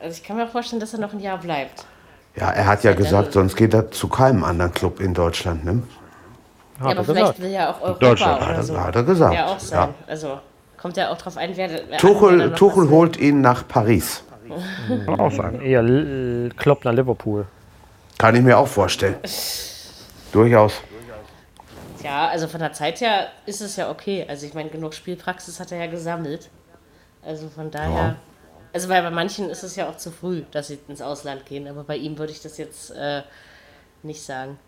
Also 0.00 0.16
ich 0.20 0.24
kann 0.24 0.36
mir 0.36 0.46
vorstellen, 0.46 0.80
dass 0.80 0.92
er 0.94 1.00
noch 1.00 1.12
ein 1.12 1.20
Jahr 1.20 1.38
bleibt. 1.38 1.84
Ja, 2.38 2.50
er 2.50 2.66
hat 2.66 2.84
ja 2.84 2.92
gesagt, 2.92 3.32
sonst 3.32 3.56
geht 3.56 3.74
er 3.74 3.90
zu 3.90 4.08
keinem 4.08 4.44
anderen 4.44 4.72
Club 4.72 5.00
in 5.00 5.12
Deutschland. 5.12 5.64
Ne? 5.64 5.82
Ja, 6.78 6.86
er 6.86 6.90
aber 6.92 7.04
vielleicht 7.04 7.20
gesagt. 7.20 7.40
will 7.40 7.50
ja 7.50 7.70
auch 7.70 7.80
Europa 7.80 7.98
Deutschland, 7.98 8.42
oder 8.42 8.56
Hat 8.56 8.64
so. 8.64 8.74
er, 8.74 8.84
hat 8.84 8.96
er 8.96 9.02
gesagt. 9.02 9.34
Ja, 9.34 9.46
auch 9.46 9.58
sein. 9.58 9.78
Ja. 9.78 9.94
Also 10.06 10.38
kommt 10.76 10.96
ja 10.96 11.10
auch 11.10 11.18
drauf 11.18 11.36
ein, 11.36 11.56
wer. 11.56 11.68
wer 11.88 11.98
Tuchel, 11.98 12.52
Tuchel 12.52 12.88
holt 12.90 13.16
ihn 13.16 13.40
nach 13.40 13.66
Paris. 13.66 14.22
Kann 15.04 15.20
auch 15.20 15.32
sein. 15.32 15.60
Eher 15.60 15.82
Klopp 16.56 16.84
nach 16.84 16.92
Liverpool. 16.92 17.46
Kann 18.16 18.36
ich 18.36 18.42
mir 18.42 18.56
auch 18.56 18.68
vorstellen. 18.68 19.16
Durchaus. 20.32 20.80
Ja, 22.02 22.28
also 22.28 22.46
von 22.46 22.60
der 22.60 22.72
Zeit 22.72 23.00
her 23.00 23.26
ist 23.46 23.60
es 23.60 23.74
ja 23.76 23.90
okay. 23.90 24.24
Also 24.28 24.46
ich 24.46 24.54
meine, 24.54 24.70
genug 24.70 24.94
Spielpraxis 24.94 25.58
hat 25.58 25.72
er 25.72 25.78
ja 25.78 25.86
gesammelt. 25.86 26.48
Also 27.24 27.48
von 27.48 27.70
daher. 27.70 28.16
Also 28.72 28.88
weil 28.88 29.02
bei 29.02 29.10
manchen 29.10 29.48
ist 29.50 29.62
es 29.62 29.76
ja 29.76 29.88
auch 29.88 29.96
zu 29.96 30.10
früh, 30.10 30.42
dass 30.50 30.68
sie 30.68 30.78
ins 30.88 31.02
Ausland 31.02 31.46
gehen. 31.46 31.66
Aber 31.68 31.84
bei 31.84 31.96
ihm 31.96 32.18
würde 32.18 32.32
ich 32.32 32.42
das 32.42 32.58
jetzt 32.58 32.90
äh, 32.90 33.22
nicht 34.02 34.22
sagen. 34.22 34.58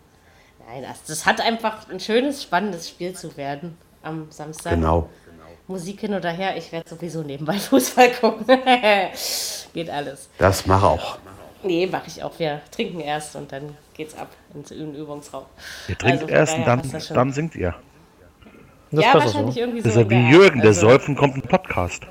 Nein, 0.67 0.83
das, 0.83 1.03
das 1.03 1.25
hat 1.25 1.41
einfach 1.41 1.89
ein 1.89 1.99
schönes, 1.99 2.43
spannendes 2.43 2.89
Spiel 2.89 3.13
zu 3.13 3.35
werden 3.37 3.77
am 4.03 4.31
Samstag. 4.31 4.73
Genau. 4.73 5.09
Musik 5.67 6.01
hin 6.01 6.13
oder 6.13 6.31
her, 6.31 6.57
ich 6.57 6.71
werde 6.71 6.89
sowieso 6.89 7.23
nebenbei 7.23 7.53
Fußball 7.57 8.11
gucken. 8.13 8.45
Geht 9.73 9.89
alles. 9.89 10.29
Das 10.37 10.65
mach 10.65 10.83
auch. 10.83 11.17
Nee, 11.63 11.87
mache 11.87 12.07
ich 12.07 12.23
auch. 12.23 12.37
Wir 12.39 12.61
trinken 12.71 12.99
erst 12.99 13.35
und 13.35 13.51
dann 13.51 13.77
geht's 13.93 14.17
ab 14.17 14.29
ins 14.53 14.69
den 14.69 14.95
Übungsraum. 14.95 15.45
Ihr 15.87 15.97
trinkt 15.97 16.23
Also 16.23 16.33
erst 16.33 16.57
und 16.57 16.65
dann, 16.65 16.81
dann 17.13 17.31
singt 17.31 17.55
ihr. 17.55 17.75
Das 18.91 19.05
ja, 19.05 19.13
wahrscheinlich 19.13 19.55
so. 19.55 19.61
irgendwie 19.61 19.81
so. 19.81 19.87
Das 19.87 19.95
ist 19.95 20.01
ja 20.01 20.09
wie. 20.09 20.29
Jürgen, 20.29 20.59
der 20.59 20.69
also, 20.69 20.81
säuft 20.81 21.07
und 21.07 21.15
kommt 21.15 21.35
ein 21.35 21.43
Podcast. 21.43 22.01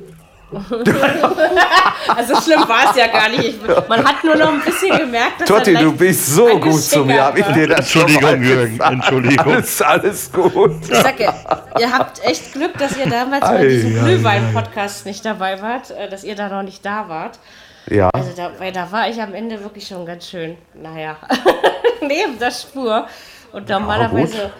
Also 2.16 2.40
schlimm 2.40 2.68
war 2.68 2.90
es 2.90 2.96
ja 2.96 3.06
gar 3.06 3.28
nicht. 3.28 3.44
Ich, 3.44 3.88
man 3.88 4.04
hat 4.04 4.24
nur 4.24 4.34
noch 4.34 4.52
ein 4.52 4.60
bisschen 4.60 4.96
gemerkt, 4.98 5.40
dass 5.42 5.48
Totti, 5.48 5.74
du 5.74 5.92
bist 5.92 6.26
so 6.34 6.58
gut 6.58 6.80
zu 6.80 7.04
mir. 7.04 7.24
Hab 7.24 7.38
ich 7.38 7.46
dir 7.46 7.68
das 7.68 7.90
schon 7.90 8.02
Entschuldigung, 8.02 8.42
Jürgen? 8.42 8.80
Entschuldigung. 8.80 9.52
Alles, 9.52 9.82
alles 9.82 10.32
gut. 10.32 10.72
Ich 10.82 10.96
sag 10.96 11.20
ja, 11.20 11.34
ihr 11.78 11.92
habt 11.92 12.24
echt 12.24 12.52
Glück, 12.52 12.76
dass 12.78 12.96
ihr 12.96 13.06
damals 13.08 13.42
bei 13.42 13.58
Ei, 13.58 13.68
diesem 13.68 13.96
ei, 13.96 14.00
Glühwein-Podcast 14.00 15.06
nicht 15.06 15.24
dabei 15.24 15.60
wart, 15.62 15.90
äh, 15.90 16.08
dass 16.08 16.24
ihr 16.24 16.34
da 16.34 16.48
noch 16.48 16.62
nicht 16.62 16.84
da 16.84 17.08
wart. 17.08 17.38
Ja, 17.86 18.10
Also 18.10 18.30
da, 18.36 18.50
weil 18.58 18.72
da 18.72 18.90
war 18.90 19.08
ich 19.08 19.20
am 19.20 19.34
Ende 19.34 19.62
wirklich 19.62 19.86
schon 19.86 20.04
ganz 20.06 20.28
schön, 20.28 20.56
naja, 20.74 21.16
neben 22.00 22.38
der 22.38 22.50
Spur. 22.50 23.06
Und 23.52 23.68
normalerweise, 23.68 24.50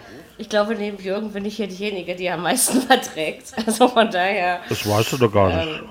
ich 0.41 0.49
glaube, 0.49 0.73
neben 0.75 0.97
Jürgen 0.97 1.31
bin 1.31 1.45
ich 1.45 1.55
hier 1.57 1.67
diejenige, 1.67 2.15
die 2.15 2.27
am 2.29 2.41
meisten 2.41 2.81
verträgt. 2.87 3.53
Also 3.65 3.87
von 3.87 4.09
daher, 4.09 4.59
Das 4.69 4.87
weißt 4.89 5.13
du 5.13 5.17
doch 5.17 5.31
gar 5.31 5.51
Ähm, 5.51 5.57
nicht. 5.69 5.83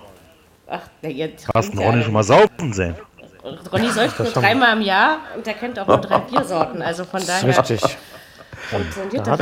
ach, 0.68 0.80
na, 1.02 1.08
ihr 1.08 1.30
Hast 1.54 1.72
du 1.72 1.80
Ronny 1.80 2.02
schon 2.02 2.12
mal 2.12 2.24
saufen 2.24 2.72
sehen? 2.72 2.96
Ronny 3.72 3.88
säuft 3.90 4.18
nur 4.18 4.28
dreimal 4.32 4.76
im 4.76 4.82
Jahr 4.82 5.18
und 5.36 5.46
der 5.46 5.54
kennt 5.54 5.78
auch 5.78 5.86
nur 5.86 5.98
drei 5.98 6.18
Biersorten. 6.18 6.82
Also 6.82 7.04
von 7.04 7.24
daher, 7.24 7.48
Richtig. 7.48 7.80
was 7.82 7.90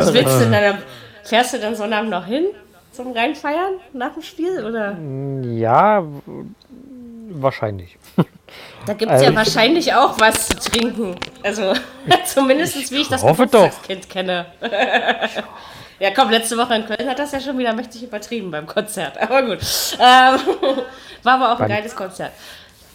er- 0.09 0.15
willst 0.15 0.41
du 0.41 0.51
denn? 0.51 0.79
Fährst 1.25 1.55
du 1.55 1.59
dann 1.59 1.75
Sonnabend 1.75 2.11
noch 2.11 2.27
hin 2.27 2.45
zum 2.93 3.13
Reinfeiern 3.13 3.75
nach 3.95 4.13
dem 4.13 4.23
Spiel? 4.23 4.63
Oder? 4.65 4.97
Ja, 5.43 6.05
wahrscheinlich. 7.31 7.97
Da 8.87 8.95
gibt 8.95 9.11
es 9.11 9.15
Also 9.15 9.25
ja 9.25 9.31
ich- 9.31 9.37
wahrscheinlich 9.37 9.95
auch 9.95 10.19
was 10.19 10.49
zu 10.49 10.57
trinken. 10.59 11.17
Also 11.43 11.75
zumindest 12.27 12.91
wie 12.91 13.03
ich 13.03 13.09
das 13.09 13.23
Geburtstagskind 13.23 14.09
kenne. 14.09 14.47
ja, 16.01 16.11
komm, 16.15 16.31
letzte 16.31 16.57
Woche 16.57 16.75
in 16.77 16.87
Köln 16.87 17.09
hat 17.09 17.19
das 17.19 17.33
ja 17.33 17.41
schon 17.41 17.59
wieder 17.59 17.73
mächtig 17.75 18.03
übertrieben 18.03 18.51
beim 18.51 18.67
Konzert. 18.67 19.19
Aber 19.21 19.43
gut. 19.43 19.59
Ähm, 20.01 20.41
war 21.23 21.35
aber 21.35 21.53
auch 21.53 21.61
ein 21.61 21.69
geiles 21.69 21.95
Konzert. 21.95 22.33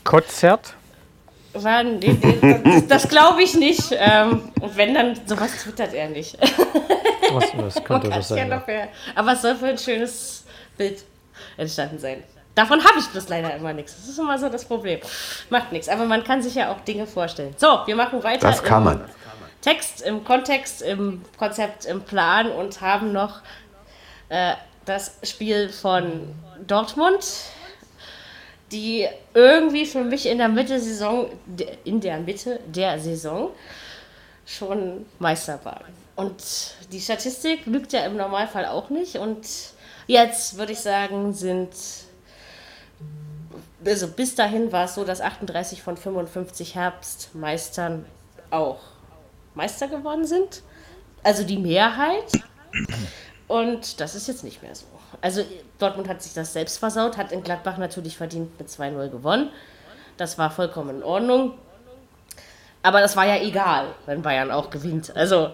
Konzert? 0.04 0.74
War, 1.54 1.84
nee, 1.84 2.18
nee, 2.20 2.62
das 2.64 2.88
das 2.88 3.08
glaube 3.10 3.44
ich 3.44 3.54
nicht. 3.54 3.84
Ähm, 3.92 4.52
und 4.60 4.76
wenn, 4.76 4.94
dann 4.96 5.20
sowas 5.28 5.52
twittert 5.62 5.94
er 5.94 6.10
nicht. 6.10 6.36
Was, 7.32 7.54
Man 7.54 7.84
könnte 7.84 8.10
das 8.10 8.28
sein. 8.30 8.50
Ja. 8.50 8.64
Aber 9.14 9.34
es 9.34 9.42
soll 9.44 9.56
für 9.56 9.68
ein 9.68 9.78
schönes 9.78 10.46
Bild 10.78 11.04
entstanden 11.58 12.00
sein. 12.00 12.24
Davon 12.56 12.84
habe 12.84 13.00
ich 13.00 13.08
bloß 13.08 13.30
leider 13.30 13.56
immer 13.56 13.74
nichts. 13.74 13.96
Das 13.96 14.08
ist 14.08 14.20
immer 14.20 14.38
so 14.38 14.48
das 14.50 14.66
Problem. 14.66 15.00
Macht 15.50 15.72
nichts. 15.72 15.90
Aber 15.90 16.06
man 16.06 16.24
kann 16.24 16.42
sich 16.42 16.56
ja 16.56 16.72
auch 16.72 16.82
Dinge 16.82 17.08
vorstellen. 17.08 17.56
So, 17.58 17.80
wir 17.86 17.96
machen 17.96 18.24
weiter. 18.24 18.48
Das 18.48 18.64
kann 18.64 18.84
man. 18.84 19.02
Text, 19.62 20.02
im 20.02 20.24
Kontext, 20.24 20.82
im 20.82 21.24
Konzept, 21.38 21.86
im 21.86 22.02
Plan 22.02 22.52
und 22.52 22.82
haben 22.82 23.14
noch 23.14 23.42
äh, 24.30 24.54
das 24.86 25.18
Spiel 25.24 25.70
von 25.70 26.36
Dortmund, 26.68 27.24
die 28.72 29.08
irgendwie 29.34 29.86
für 29.86 30.04
mich 30.04 30.26
in 30.26 30.38
der 30.38 30.50
Mitte 30.50 30.80
Saison, 30.80 31.30
in 31.86 32.02
der 32.02 32.20
Mitte 32.20 32.60
der 32.66 33.00
Saison 33.00 33.52
schon 34.46 35.06
Meister 35.20 35.60
waren. 35.64 35.86
Und 36.16 36.44
die 36.92 37.00
Statistik 37.00 37.66
lügt 37.66 37.94
ja 37.94 38.06
im 38.06 38.18
Normalfall 38.18 38.66
auch 38.66 38.90
nicht. 38.90 39.16
Und 39.16 39.48
jetzt 40.08 40.58
würde 40.58 40.74
ich 40.74 40.80
sagen, 40.80 41.34
sind 41.34 41.72
also 43.86 44.08
bis 44.08 44.36
dahin 44.36 44.72
war 44.72 44.86
es 44.86 44.96
so, 44.96 45.04
dass 45.04 45.22
38 45.22 45.82
von 45.82 45.98
55 45.98 46.76
Herbstmeistern 46.76 48.06
auch 48.52 48.80
Meister 49.56 49.88
geworden 49.88 50.26
sind. 50.26 50.62
Also 51.24 51.44
die 51.44 51.58
Mehrheit. 51.58 52.32
Und 53.48 54.00
das 54.00 54.16
ist 54.16 54.28
jetzt 54.28 54.44
nicht 54.44 54.62
mehr 54.62 54.76
so. 54.76 54.86
Also 55.22 55.44
Dortmund 55.80 56.10
hat 56.10 56.22
sich 56.22 56.34
das 56.34 56.54
selbst 56.54 56.78
versaut, 56.80 57.18
hat 57.18 57.32
in 57.32 57.44
Gladbach 57.44 57.78
natürlich 57.78 58.18
verdient 58.18 58.58
mit 58.60 58.70
2-0 58.70 59.10
gewonnen. 59.10 59.50
Das 60.18 60.38
war 60.38 60.52
vollkommen 60.52 60.98
in 60.98 61.04
Ordnung. 61.04 61.54
Aber 62.82 63.00
das 63.00 63.16
war 63.16 63.26
ja 63.26 63.42
egal, 63.42 63.88
wenn 64.06 64.22
Bayern 64.22 64.52
auch 64.52 64.70
gewinnt. 64.70 65.16
Also 65.16 65.52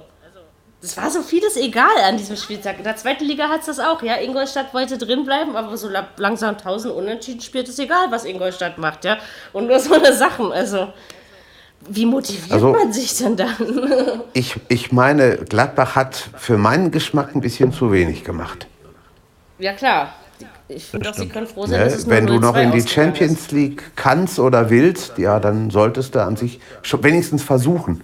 es 0.82 0.95
war 0.95 1.09
so 1.11 1.21
vieles 1.21 1.57
egal 1.57 1.97
an 2.07 2.17
diesem 2.17 2.36
Spieltag. 2.38 2.77
In 2.77 2.84
der 2.86 2.95
zweiten 2.95 3.25
Liga 3.25 3.49
hat 3.49 3.61
es 3.61 3.65
das 3.65 3.80
auch, 3.80 4.01
ja. 4.01 4.15
Ingolstadt 4.17 4.73
wollte 4.73 4.97
drinbleiben, 4.97 5.55
aber 5.55 5.75
so 5.77 5.89
langsam 6.17 6.55
1000 6.55 6.93
Unentschieden 6.93 7.41
spielt 7.41 7.67
es 7.67 7.77
egal, 7.80 8.07
was 8.11 8.23
Ingolstadt 8.25 8.77
macht, 8.77 9.03
ja. 9.05 9.17
Und 9.51 9.67
nur 9.67 9.80
so 9.80 9.93
eine 9.93 10.13
Sachen, 10.13 10.51
also. 10.51 10.88
Wie 11.88 12.05
motiviert 12.05 12.51
Also- 12.51 12.71
man 12.71 12.91
sich 12.93 13.17
denn 13.17 13.36
dann? 13.38 13.55
Ich, 14.34 14.55
ich 14.67 14.91
meine, 14.91 15.38
Gladbach 15.38 15.95
hat 15.95 16.15
für 16.38 16.57
meinen 16.57 16.91
Geschmack 16.91 17.34
ein 17.36 17.41
bisschen 17.41 17.71
zu 17.73 17.91
wenig 17.91 18.23
gemacht. 18.23 18.67
ja, 19.59 19.73
klar. 19.73 20.13
Ich 20.69 20.86
finde 20.86 21.09
auch, 21.09 21.13
sie 21.15 21.27
können 21.27 21.47
froh 21.47 21.65
sein, 21.65 21.80
Ne? 21.80 21.86
dass 21.86 21.95
es 21.95 22.07
Wenn 22.07 22.27
du 22.27 22.36
0-2 22.36 22.39
noch 22.39 22.55
in 22.55 22.71
die. 22.71 22.88
Champions 22.88 23.49
League 23.51 23.91
kannst 23.95 24.39
oder 24.39 24.69
willst, 24.69 25.17
ja, 25.17 25.39
dann 25.39 25.69
solltest 25.71 26.13
du 26.15 26.23
an 26.23 26.36
sich 26.38 26.59
schon 26.84 27.03
wenigstens 27.03 27.41
versuchen. 27.43 28.01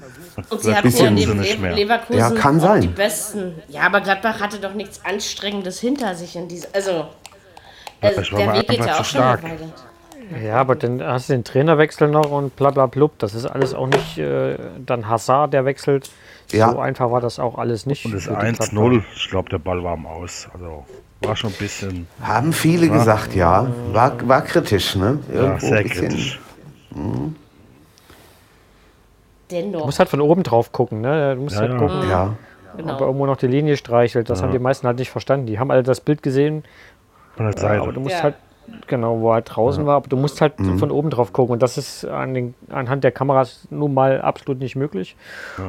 Und 0.50 0.62
sie 0.62 0.76
hatten 0.76 0.88
ja 0.90 1.10
bisschen 1.10 1.16
neben 1.40 1.62
mehr. 1.62 1.74
Leverkusen 1.74 2.20
Ja, 2.20 2.30
kann 2.32 2.60
sein. 2.60 2.82
die 2.82 2.88
besten. 2.88 3.54
Ja, 3.70 3.82
aber 3.84 4.02
Gladbach 4.02 4.40
hatte 4.42 4.60
doch 4.60 4.74
nichts 4.74 5.02
Anstrengendes 5.06 5.80
hinter 5.80 6.16
sich 6.16 6.36
in 6.36 6.48
dieser. 6.48 6.68
Also, 6.74 7.08
Vielleicht 8.02 8.32
war 8.34 8.40
der 8.40 8.54
Weg 8.54 8.68
geht 8.68 8.86
ja 8.86 9.00
auch 9.00 9.06
schon 9.06 9.22
eine. 9.22 9.44
Weile. 9.44 9.74
Ja, 10.44 10.56
aber 10.56 10.76
dann 10.76 11.04
hast 11.04 11.30
du 11.30 11.34
den 11.34 11.44
Trainerwechsel 11.44 12.08
noch 12.08 12.32
und 12.32 12.56
bla 12.56 12.72
bla 12.72 12.88
blub. 12.88 13.18
Das 13.20 13.36
ist 13.36 13.46
alles 13.46 13.74
auch 13.74 13.88
nicht. 13.88 14.18
Äh, 14.18 14.58
dann 14.86 15.08
Hazard, 15.08 15.54
der 15.54 15.66
wechselt. 15.66 16.10
Ja. 16.52 16.72
So 16.72 16.80
einfach 16.80 17.12
war 17.12 17.22
das 17.22 17.40
auch 17.40 17.58
alles 17.58 17.86
nicht. 17.86 18.06
Und 18.06 18.14
das 18.14 18.24
für 18.24 18.32
die 18.32 18.36
1-0, 18.38 19.04
ich 19.16 19.30
glaube, 19.30 19.50
der 19.50 19.60
Ball 19.60 19.84
war 19.84 19.94
am 19.94 20.06
Aus. 20.06 20.48
Also 20.54 20.86
war 21.22 21.36
schon 21.36 21.52
ein 21.52 21.56
bisschen 21.58 22.08
Haben 22.22 22.54
viele 22.54 22.90
gesagt, 22.90 23.34
ja. 23.36 23.68
War, 23.92 24.16
war 24.28 24.42
kritisch, 24.42 24.96
ne? 24.96 25.20
ja, 25.34 25.42
Irgendwo 25.42 25.68
sehr 25.68 25.78
ein 25.78 25.90
bisschen- 25.90 27.36
kritisch. 29.50 29.66
Du 29.66 29.72
Dennoch. 29.72 29.86
musst 29.86 30.00
halt 30.00 30.10
von 30.10 30.22
oben 30.22 30.44
drauf 30.44 30.72
gucken, 30.72 31.02
ne? 31.02 31.36
Du 31.36 31.42
musst 31.42 31.56
Ja, 31.56 31.62
halt 31.62 31.72
ja. 31.74 31.78
gucken, 31.78 32.10
Ja. 32.10 32.24
ob 32.24 32.80
er 32.80 32.84
Genau. 32.84 33.00
irgendwo 33.00 33.26
noch 33.26 33.38
die 33.38 33.48
Linie 33.48 33.78
streichelt. 33.78 34.30
Das 34.30 34.42
haben 34.42 34.52
die 34.52 34.60
meisten 34.60 34.86
halt 34.88 34.98
nicht 35.00 35.10
verstanden. 35.10 35.46
Die 35.46 35.60
haben 35.60 35.72
alle 35.72 35.84
das 35.84 36.02
Bild 36.02 36.22
gesehen, 36.24 36.64
Von 37.38 37.46
der 37.52 37.58
Seite. 37.58 37.82
aber 37.82 37.94
du 37.94 38.00
musst 38.02 38.16
Ja. 38.18 38.24
halt, 38.24 38.36
genau, 38.88 39.20
wo 39.22 39.30
er 39.30 39.36
halt 39.36 39.56
draußen 39.56 39.86
war, 39.86 39.96
aber 39.98 40.08
du 40.10 40.18
musst 40.18 40.42
halt 40.42 40.54
von 40.58 40.92
oben 40.92 41.10
drauf 41.10 41.32
gucken. 41.32 41.54
Und 41.54 41.62
das 41.64 41.78
ist 41.78 42.04
an 42.06 42.34
den, 42.34 42.54
anhand 42.70 43.04
der 43.06 43.12
Kameras 43.12 43.68
nun 43.70 43.94
mal 43.94 44.20
absolut 44.22 44.60
nicht 44.60 44.76
möglich. 44.76 45.16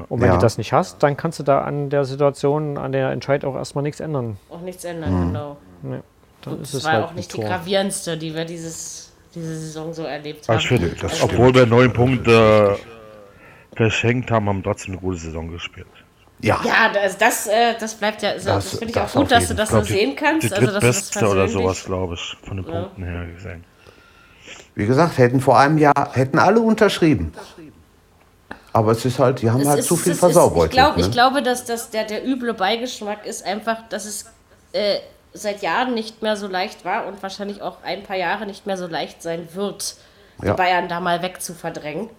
Und 0.09 0.20
wenn 0.20 0.29
Ja. 0.29 0.35
du 0.35 0.41
das 0.41 0.59
nicht 0.59 0.72
hast, 0.72 1.03
dann 1.03 1.16
kannst 1.16 1.39
du 1.39 1.43
da 1.45 1.61
an 1.61 1.91
der 1.91 2.05
Situation, 2.05 2.77
an 2.79 2.91
der 2.93 3.11
Entscheid 3.11 3.45
auch 3.45 3.55
erstmal 3.55 3.83
nichts 3.83 4.01
ändern. 4.01 4.39
Auch 4.51 4.61
nichts 4.62 4.85
ändern, 4.85 5.29
genau. 5.29 5.57
Ne. 5.83 6.03
Dann 6.43 6.55
Und 6.55 6.62
das 6.74 6.85
war 6.85 6.93
halt 6.93 7.05
auch 7.05 7.12
nicht 7.14 7.33
die 7.33 7.41
Tor. 7.41 7.49
gravierendste, 7.51 8.16
die 8.16 8.35
wir 8.35 8.45
dieses, 8.45 9.12
diese 9.35 9.55
Saison 9.57 9.93
so 9.93 10.03
erlebt 10.05 10.49
haben. 10.49 10.59
ich 10.59 10.66
finde, 10.68 10.89
das 11.01 11.22
obwohl 11.22 11.55
wir 11.55 11.66
neun 11.66 11.93
Punkte 11.93 12.77
verschenkt 13.77 14.31
haben, 14.31 14.49
haben 14.49 14.62
trotzdem 14.62 14.95
eine 14.95 15.01
gute 15.01 15.18
Saison 15.18 15.51
gespielt. 15.51 15.87
Ja. 16.41 16.61
Ja, 16.64 16.91
das, 16.93 17.16
das, 17.16 17.47
äh, 17.47 17.74
das 17.79 17.95
bleibt 17.95 18.22
ja, 18.22 18.31
also, 18.31 18.47
das, 18.51 18.70
Das- 18.70 18.79
finde 18.79 18.87
ich 18.87 18.93
das 18.95 19.11
auch 19.16 19.20
gut, 19.20 19.31
dass 19.31 19.49
du 19.49 19.55
das 19.55 19.70
Ich 19.70 19.74
so 19.74 19.81
die- 19.83 19.93
sehen 19.93 20.16
kannst. 20.16 20.49
Die 20.49 20.53
Also, 20.53 20.66
das 20.66 20.85
ist 20.85 21.14
drittbeste 21.14 21.29
oder 21.29 21.49
sowas, 21.49 21.85
glaube 21.85 22.14
ich, 22.14 22.37
von 22.47 22.57
den 22.59 22.66
Punkten 22.66 23.05
her 23.05 23.27
gesehen. 23.27 23.64
Wie 24.74 24.87
gesagt, 24.87 25.16
hätten 25.18 25.41
vor 25.41 25.59
einem 25.59 25.79
Jahr, 25.79 26.11
hätten 26.12 26.39
alle 26.39 26.61
unterschrieben. 26.61 27.33
Aber 28.72 28.93
es 28.93 29.03
ist 29.07 29.18
halt, 29.18 29.41
die 29.41 29.51
haben 29.51 29.62
Es 29.62 29.68
halt 29.68 29.79
ist- 29.81 29.87
zu 29.87 29.97
viel 29.97 30.12
ist- 30.12 30.22
Ich, 30.22 30.70
glaub, 30.70 30.99
ich 30.99 31.07
ne? 31.07 31.11
glaube, 31.11 31.43
dass 31.43 31.64
das 31.64 31.89
der, 31.89 32.05
der 32.05 32.27
üble 32.27 32.53
Beigeschmack 32.53 33.24
ist 33.24 33.45
einfach, 33.47 33.89
dass 33.89 34.05
es 34.05 34.27
äh, 34.72 34.99
seit 35.33 35.62
Jahren 35.62 35.95
nicht 35.95 36.20
mehr 36.22 36.37
so 36.37 36.47
leicht 36.47 36.85
war 36.85 37.07
und 37.07 37.22
wahrscheinlich 37.22 37.62
auch 37.62 37.79
ein 37.83 38.03
paar 38.03 38.16
Jahre 38.16 38.45
nicht 38.45 38.66
mehr 38.66 38.77
so 38.77 38.87
leicht 38.87 39.22
sein 39.22 39.49
wird, 39.55 39.97
die 40.43 40.47
Ja. 40.49 40.53
Bayern 40.53 40.89
da 40.89 41.01
mal 41.01 41.22
wegzuverdrängen. 41.22 42.11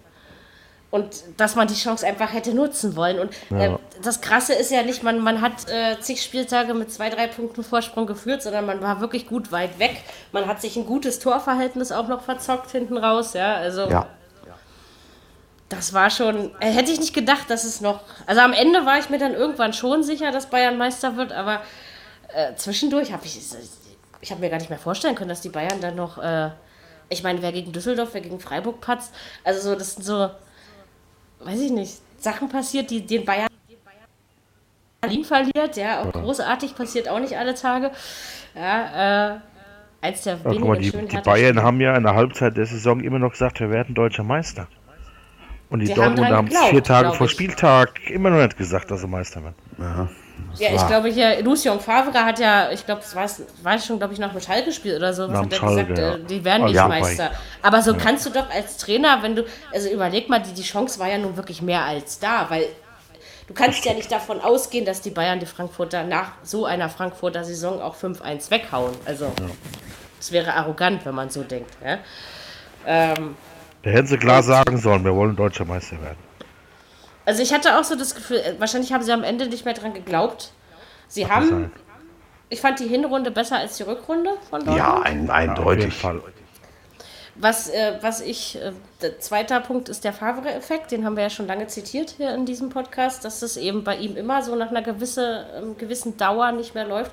Und 0.90 1.22
dass 1.36 1.54
man 1.54 1.68
die 1.68 1.74
Chance 1.74 2.06
einfach 2.06 2.32
hätte 2.32 2.54
nutzen 2.54 2.96
wollen. 2.96 3.18
Und 3.18 3.30
äh, 3.50 3.76
das 4.02 4.22
Krasse 4.22 4.54
ist 4.54 4.70
ja 4.70 4.82
nicht, 4.82 5.02
man, 5.02 5.18
man 5.20 5.42
hat 5.42 5.68
äh, 5.68 6.00
zig 6.00 6.22
Spieltage 6.22 6.72
mit 6.72 6.90
zwei, 6.90 7.10
drei 7.10 7.26
Punkten 7.26 7.62
Vorsprung 7.62 8.06
geführt, 8.06 8.42
sondern 8.42 8.64
man 8.64 8.80
war 8.80 9.00
wirklich 9.00 9.26
gut 9.26 9.52
weit 9.52 9.78
weg. 9.78 10.02
Man 10.32 10.46
hat 10.46 10.62
sich 10.62 10.76
ein 10.76 10.86
gutes 10.86 11.18
Torverhältnis 11.18 11.92
auch 11.92 12.08
noch 12.08 12.22
verzockt 12.22 12.70
hinten 12.70 12.96
raus. 12.96 13.34
Ja, 13.34 13.56
also 13.56 13.82
Ja. 13.90 14.06
das 15.68 15.92
war 15.92 16.08
schon, 16.08 16.52
äh, 16.60 16.70
hätte 16.70 16.90
ich 16.90 16.98
nicht 17.00 17.12
gedacht, 17.12 17.50
dass 17.50 17.64
es 17.64 17.82
noch, 17.82 18.00
also 18.26 18.40
am 18.40 18.54
Ende 18.54 18.86
war 18.86 18.98
ich 18.98 19.10
mir 19.10 19.18
dann 19.18 19.34
irgendwann 19.34 19.74
schon 19.74 20.02
sicher, 20.02 20.32
dass 20.32 20.46
Bayern 20.46 20.78
Meister 20.78 21.16
wird, 21.18 21.32
aber 21.32 21.60
äh, 22.34 22.54
zwischendurch 22.54 23.12
habe 23.12 23.26
ich, 23.26 23.38
ich 24.22 24.30
habe 24.30 24.40
mir 24.40 24.48
gar 24.48 24.56
nicht 24.58 24.70
mehr 24.70 24.78
vorstellen 24.78 25.14
können, 25.14 25.28
dass 25.28 25.42
die 25.42 25.50
Bayern 25.50 25.82
dann 25.82 25.96
noch, 25.96 26.16
äh, 26.16 26.48
ich 27.10 27.22
meine, 27.22 27.42
wer 27.42 27.52
gegen 27.52 27.72
Düsseldorf, 27.72 28.10
wer 28.14 28.22
gegen 28.22 28.40
Freiburg 28.40 28.80
patzt, 28.80 29.12
also 29.44 29.60
so, 29.60 29.74
das 29.78 29.94
sind 29.94 30.04
so, 30.04 30.30
weiß 31.40 31.60
ich 31.60 31.70
nicht, 31.70 32.00
Sachen 32.18 32.48
passiert, 32.48 32.90
die 32.90 33.04
den 33.04 33.24
Bayern 33.24 33.48
Berlin 35.00 35.24
verliert, 35.24 35.76
ja, 35.76 36.02
auch 36.02 36.12
großartig, 36.12 36.74
passiert 36.74 37.08
auch 37.08 37.20
nicht 37.20 37.36
alle 37.36 37.54
Tage, 37.54 37.92
ja, 38.56 39.36
äh, 39.36 39.38
eins 40.00 40.22
der 40.22 40.40
Ja, 40.44 40.58
mal, 40.58 40.76
die, 40.76 40.90
die 40.90 41.16
Bayern 41.18 41.62
haben 41.62 41.80
ja 41.80 41.96
in 41.96 42.02
der 42.02 42.16
Halbzeit 42.16 42.56
der 42.56 42.66
Saison 42.66 43.00
immer 43.00 43.20
noch 43.20 43.30
gesagt, 43.30 43.60
wir 43.60 43.70
werden 43.70 43.94
deutscher 43.94 44.24
Meister. 44.24 44.66
Und 45.70 45.80
die 45.80 45.86
Die 45.86 45.92
haben 45.92 46.16
Dortmunder 46.16 46.36
haben 46.36 46.46
geglaubt, 46.46 46.70
vier 46.70 46.82
Tage 46.82 47.12
vor. 47.12 47.28
Spieltag 47.28 48.10
immer 48.10 48.30
noch 48.30 48.38
nicht 48.38 48.56
gesagt, 48.56 48.90
dass 48.90 49.02
sie 49.02 49.06
Meister 49.06 49.42
werden. 49.44 50.08
Ja, 50.58 50.70
ich 50.74 50.86
glaube 50.88 51.08
hier, 51.08 51.40
Lucien 51.42 51.78
Favre 51.78 52.24
hat 52.24 52.38
ja, 52.40 52.70
ich 52.72 52.84
glaube, 52.84 53.00
das 53.02 53.14
war, 53.14 53.28
war 53.62 53.78
schon, 53.78 53.98
glaube 53.98 54.12
ich, 54.14 54.18
nach 54.18 54.32
dem 54.32 54.40
Schalke-Spiel 54.40 54.96
oder 54.96 55.12
so, 55.14 55.28
was 55.28 55.38
hat 55.38 55.52
er 55.52 55.60
gesagt, 55.60 55.88
Schalke, 55.88 56.00
ja. 56.00 56.14
äh, 56.14 56.24
die 56.24 56.44
werden 56.44 56.62
Ah, 56.62 56.66
nicht 56.66 56.74
ja, 56.74 56.88
Meister. 56.88 57.30
Aber 57.62 57.80
so 57.82 57.94
kannst 57.94 58.26
du 58.26 58.30
doch 58.30 58.50
als 58.50 58.76
Trainer, 58.76 59.18
wenn 59.22 59.36
du, 59.36 59.44
also 59.72 59.88
überleg 59.88 60.28
mal, 60.28 60.40
die, 60.40 60.52
die 60.52 60.62
Chance 60.62 60.98
war 60.98 61.08
ja 61.08 61.18
nun 61.18 61.36
wirklich 61.36 61.62
mehr 61.62 61.84
als 61.84 62.18
da, 62.18 62.46
weil 62.48 62.64
du 63.46 63.54
kannst 63.54 63.84
ja 63.84 63.94
nicht 63.94 64.10
davon 64.10 64.40
ausgehen, 64.40 64.84
dass 64.84 65.00
die 65.00 65.10
Bayern 65.10 65.38
die 65.38 65.46
Frankfurter 65.46 66.02
nach 66.02 66.32
so 66.42 66.66
einer 66.66 66.88
Frankfurter 66.88 67.44
Saison 67.44 67.80
auch 67.80 67.94
5-1 67.96 68.50
weghauen. 68.50 68.94
Also, 69.04 69.32
das 70.18 70.32
wäre 70.32 70.54
arrogant, 70.54 71.06
wenn 71.06 71.14
man 71.14 71.30
so 71.30 71.44
denkt. 71.44 71.70
Ja? 71.84 71.98
Ähm, 72.84 73.36
Da 73.84 73.90
hätten 73.90 74.08
sie 74.08 74.18
klar 74.18 74.42
sagen 74.42 74.76
sollen, 74.78 75.04
wir 75.04 75.14
wollen 75.14 75.36
deutscher 75.36 75.64
Meister 75.64 76.00
werden. 76.02 76.18
Also 77.28 77.42
ich 77.42 77.52
hatte 77.52 77.78
auch 77.78 77.84
so 77.84 77.94
das 77.94 78.14
Gefühl, 78.14 78.38
äh, 78.38 78.54
wahrscheinlich 78.58 78.90
haben 78.94 79.04
sie 79.04 79.12
am 79.12 79.22
Ende 79.22 79.48
nicht 79.48 79.66
mehr 79.66 79.74
dran 79.74 79.92
geglaubt. 79.92 80.50
Sie 81.08 81.30
haben, 81.30 81.70
ich 82.48 82.62
fand 82.62 82.80
die 82.80 82.86
Hinrunde 82.86 83.30
besser 83.30 83.58
als 83.58 83.76
die 83.76 83.82
Rückrunde 83.82 84.30
von 84.48 84.60
Dortmund. 84.60 84.78
Ja, 84.78 85.02
ein, 85.02 85.26
Ja, 85.26 85.34
eindeutig. 85.34 85.92
Fall. 85.92 86.22
Was, 87.34 87.68
äh, 87.68 87.98
was 88.00 88.22
ich, 88.22 88.56
äh, 88.56 88.72
der 89.02 89.20
zweiter 89.20 89.60
Punkt 89.60 89.90
ist 89.90 90.04
der 90.04 90.14
Favre-Effekt, 90.14 90.90
den 90.90 91.04
haben 91.04 91.16
wir 91.16 91.22
ja 91.22 91.28
schon 91.28 91.46
lange 91.46 91.66
zitiert 91.66 92.14
hier 92.16 92.32
in 92.32 92.46
diesem 92.46 92.70
Podcast, 92.70 93.26
dass 93.26 93.40
das 93.40 93.58
eben 93.58 93.84
bei 93.84 93.96
ihm 93.96 94.16
immer 94.16 94.42
so 94.42 94.56
nach 94.56 94.70
einer 94.70 94.80
gewisse, 94.80 95.46
ähm, 95.54 95.76
gewissen 95.76 96.16
Dauer 96.16 96.52
nicht 96.52 96.74
mehr 96.74 96.86
läuft. 96.86 97.12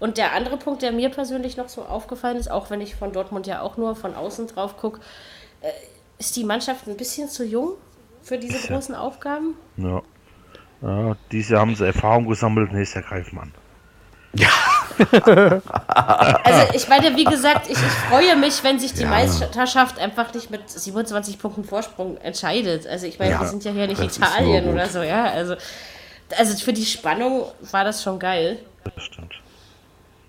Und 0.00 0.18
der 0.18 0.32
andere 0.32 0.56
Punkt, 0.56 0.82
der 0.82 0.90
mir 0.90 1.10
persönlich 1.10 1.56
noch 1.56 1.68
so 1.68 1.82
aufgefallen 1.82 2.38
ist, 2.38 2.50
auch 2.50 2.70
wenn 2.70 2.80
ich 2.80 2.96
von 2.96 3.12
Dortmund 3.12 3.46
ja 3.46 3.60
auch 3.60 3.76
nur 3.76 3.94
von 3.94 4.16
außen 4.16 4.48
drauf 4.48 4.76
gucke, 4.76 4.98
äh, 5.60 5.70
ist 6.18 6.34
die 6.34 6.42
Mannschaft 6.42 6.88
ein 6.88 6.96
bisschen 6.96 7.28
zu 7.28 7.44
jung 7.44 7.74
für 8.24 8.38
diese 8.38 8.66
großen 8.66 8.94
Aufgaben? 8.94 9.54
Ja. 9.76 10.02
Ja, 10.82 11.16
dieses 11.30 11.50
Jahr 11.50 11.60
haben 11.60 11.74
sie 11.74 11.86
Erfahrung 11.86 12.26
gesammelt, 12.26 12.70
greifen 12.70 13.36
wir 13.36 13.42
an. 13.42 13.52
Also 16.44 16.74
ich 16.74 16.88
meine, 16.88 17.16
wie 17.16 17.24
gesagt, 17.24 17.66
ich, 17.66 17.72
ich 17.72 17.78
freue 17.78 18.36
mich, 18.36 18.62
wenn 18.62 18.78
sich 18.78 18.92
die 18.92 19.04
Meisterschaft 19.06 19.98
einfach 19.98 20.32
nicht 20.34 20.50
mit 20.50 20.68
27 20.68 21.38
Punkten 21.38 21.64
Vorsprung 21.64 22.16
entscheidet. 22.18 22.86
Also 22.86 23.06
ich 23.06 23.18
meine, 23.18 23.32
Ja, 23.32 23.40
wir 23.40 23.46
sind 23.48 23.64
ja 23.64 23.72
hier 23.72 23.86
nicht 23.86 24.00
Italien 24.00 24.68
oder 24.68 24.86
so, 24.86 25.02
ja. 25.02 25.24
Also, 25.24 25.56
also 26.36 26.64
für 26.64 26.72
die 26.72 26.84
Spannung 26.84 27.44
war 27.70 27.84
das 27.84 28.02
schon 28.02 28.18
geil. 28.18 28.58
Das 28.84 29.04
stimmt. 29.04 29.32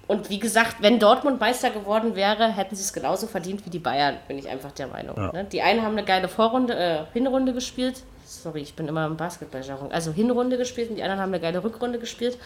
Und 0.08 0.30
wie 0.30 0.40
gesagt, 0.40 0.78
wenn 0.82 1.00
Dortmund 1.00 1.40
Meister 1.40 1.72
geworden 1.72 2.16
wäre, 2.16 2.52
hätten 2.52 2.76
sie 2.76 2.84
es 2.84 2.94
genauso 2.94 3.26
verdient 3.26 3.66
wie 3.66 3.72
die 3.72 3.80
Bayern, 3.80 4.18
bin 4.28 4.38
ich 4.38 4.48
einfach 4.48 4.72
der 4.72 4.88
Meinung. 4.88 5.18
Ja. 5.18 5.32
Ne? 5.32 5.46
Die 5.46 5.62
einen 5.62 5.82
haben 5.82 5.94
eine 5.94 6.06
geile 6.06 6.28
Vorrunde, 6.28 6.76
äh, 6.76 7.06
Hinrunde 7.14 7.54
gespielt. 7.54 8.04
Sorry, 8.26 8.62
ich 8.62 8.76
bin 8.76 8.88
immer 8.88 9.08
im 9.08 9.18
Basketballjargon. 9.18 9.92
Also 9.92 10.12
Hinrunde 10.12 10.58
gespielt 10.58 10.92
und 10.92 10.98
die 10.98 11.04
anderen 11.04 11.22
haben 11.22 11.30
eine 11.30 11.40
geile 11.40 11.64
Rückrunde 11.64 11.98
gespielt. 11.98 12.38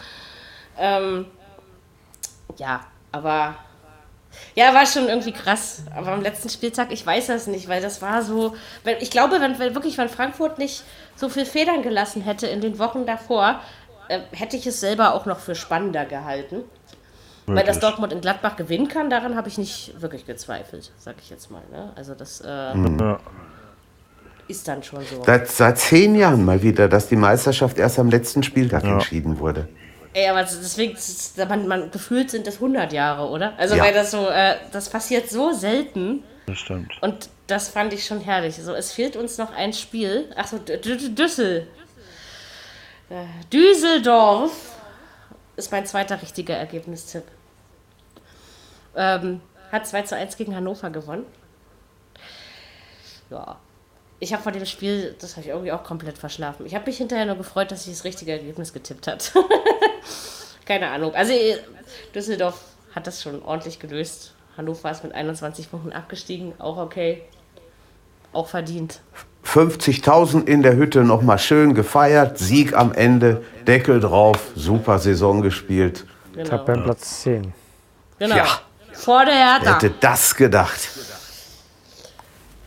Ähm, 0.78 1.26
ja, 2.56 2.86
aber 3.12 3.56
ja, 4.54 4.72
war 4.72 4.86
schon 4.86 5.08
irgendwie 5.08 5.32
krass. 5.32 5.82
Aber 5.94 6.12
am 6.12 6.22
letzten 6.22 6.48
Spieltag, 6.48 6.92
ich 6.92 7.04
weiß 7.04 7.26
das 7.26 7.46
nicht, 7.46 7.68
weil 7.68 7.82
das 7.82 8.00
war 8.00 8.22
so. 8.22 8.54
Ich 9.00 9.10
glaube, 9.10 9.40
wenn, 9.40 9.58
wenn 9.58 9.74
wirklich, 9.74 9.98
wenn 9.98 10.08
Frankfurt 10.08 10.58
nicht 10.58 10.84
so 11.16 11.28
viel 11.28 11.44
Federn 11.44 11.82
gelassen 11.82 12.22
hätte 12.22 12.46
in 12.46 12.60
den 12.60 12.78
Wochen 12.78 13.04
davor, 13.04 13.60
äh, 14.08 14.20
hätte 14.32 14.56
ich 14.56 14.66
es 14.66 14.80
selber 14.80 15.14
auch 15.14 15.26
noch 15.26 15.40
für 15.40 15.54
spannender 15.54 16.06
gehalten. 16.06 16.62
Weil 17.56 17.64
das. 17.66 17.80
Dortmund 17.80 18.12
in 18.12 18.20
Gladbach 18.20 18.56
gewinnen 18.56 18.88
kann, 18.88 19.10
daran 19.10 19.36
habe 19.36 19.48
ich 19.48 19.58
nicht 19.58 20.00
wirklich 20.00 20.26
gezweifelt, 20.26 20.92
sag 20.98 21.16
ich 21.22 21.30
jetzt 21.30 21.50
mal. 21.50 21.62
Ne? 21.70 21.92
Also 21.96 22.14
das 22.14 22.40
äh, 22.40 22.46
Ja. 22.48 23.18
ist 24.48 24.66
dann 24.68 24.82
schon 24.82 25.04
so. 25.04 25.22
Seit, 25.24 25.48
seit 25.48 25.78
zehn 25.78 26.14
Jahren 26.14 26.44
mal 26.44 26.62
wieder, 26.62 26.88
dass 26.88 27.08
die 27.08 27.16
Meisterschaft 27.16 27.78
erst 27.78 27.98
am 27.98 28.10
letzten 28.10 28.42
Spieltag 28.42 28.84
Ja. 28.84 28.94
entschieden 28.94 29.38
wurde. 29.38 29.68
Ey, 30.12 30.28
aber 30.28 30.42
deswegen, 30.42 30.96
man, 31.48 31.68
man, 31.68 31.90
gefühlt 31.92 32.30
sind 32.30 32.46
das 32.46 32.56
100 32.56 32.92
Jahre, 32.92 33.28
oder? 33.28 33.52
Also 33.58 33.76
Ja. 33.76 33.84
weil 33.84 33.94
das 33.94 34.10
so, 34.10 34.26
äh, 34.28 34.56
das 34.72 34.88
passiert 34.88 35.30
so 35.30 35.52
selten. 35.52 36.24
Das 36.46 36.58
stimmt. 36.58 36.92
Und 37.00 37.28
das 37.46 37.68
fand 37.68 37.92
ich 37.92 38.04
schon 38.04 38.20
herrlich. 38.20 38.56
So, 38.56 38.72
es 38.74 38.90
fehlt 38.92 39.14
uns 39.14 39.38
noch 39.38 39.52
ein 39.54 39.72
Spiel. 39.72 40.28
Achso, 40.36 40.58
Düssel. 40.58 41.68
Äh, 43.08 43.24
Düsseldorf 43.52 44.50
ist 45.56 45.70
mein 45.72 45.86
zweiter 45.86 46.20
richtiger 46.22 46.54
Ergebnistipp. 46.56 47.24
Ähm, 48.96 49.40
hat 49.70 49.86
2 49.86 50.02
zu 50.02 50.16
1 50.16 50.36
gegen 50.36 50.54
Hannover 50.54 50.90
gewonnen. 50.90 51.24
Ja. 53.30 53.56
Ich 54.22 54.32
habe 54.34 54.42
vor 54.42 54.52
dem 54.52 54.66
Spiel, 54.66 55.16
das 55.18 55.32
habe 55.32 55.42
ich 55.42 55.48
irgendwie 55.48 55.72
auch 55.72 55.82
komplett 55.82 56.18
verschlafen. 56.18 56.66
Ich 56.66 56.74
habe 56.74 56.84
mich 56.86 56.98
hinterher 56.98 57.24
nur 57.24 57.36
gefreut, 57.36 57.70
dass 57.70 57.86
ich 57.86 57.94
das 57.94 58.04
richtige 58.04 58.32
Ergebnis 58.32 58.72
getippt 58.72 59.06
hat. 59.06 59.32
Keine 60.66 60.90
Ahnung. 60.90 61.14
Also 61.14 61.32
äh, 61.32 61.56
Düsseldorf 62.14 62.60
hat 62.94 63.06
das 63.06 63.22
schon 63.22 63.42
ordentlich 63.42 63.78
gelöst. 63.78 64.34
Hannover 64.56 64.90
ist 64.90 65.04
mit 65.04 65.14
21 65.14 65.70
Punkten 65.70 65.92
abgestiegen, 65.92 66.52
auch 66.58 66.76
okay. 66.76 67.22
Auch 68.32 68.48
verdient. 68.48 69.00
50.000 69.44 70.46
in 70.46 70.62
der 70.62 70.76
Hütte 70.76 71.02
nochmal 71.02 71.38
schön 71.38 71.74
gefeiert, 71.74 72.38
Sieg 72.38 72.74
am 72.74 72.92
Ende, 72.92 73.42
Deckel 73.66 74.00
drauf, 74.00 74.52
super 74.54 74.98
Saison 74.98 75.40
gespielt. 75.40 76.04
Genau. 76.34 76.48
Tabellenplatz 76.48 77.22
10. 77.22 77.52
genau. 78.18 78.36
Ja. 78.36 78.60
Vor 79.00 79.24
der 79.24 79.34
Wer 79.34 79.52
Hertha. 79.54 79.74
hätte 79.74 79.94
das 80.00 80.34
gedacht? 80.34 80.88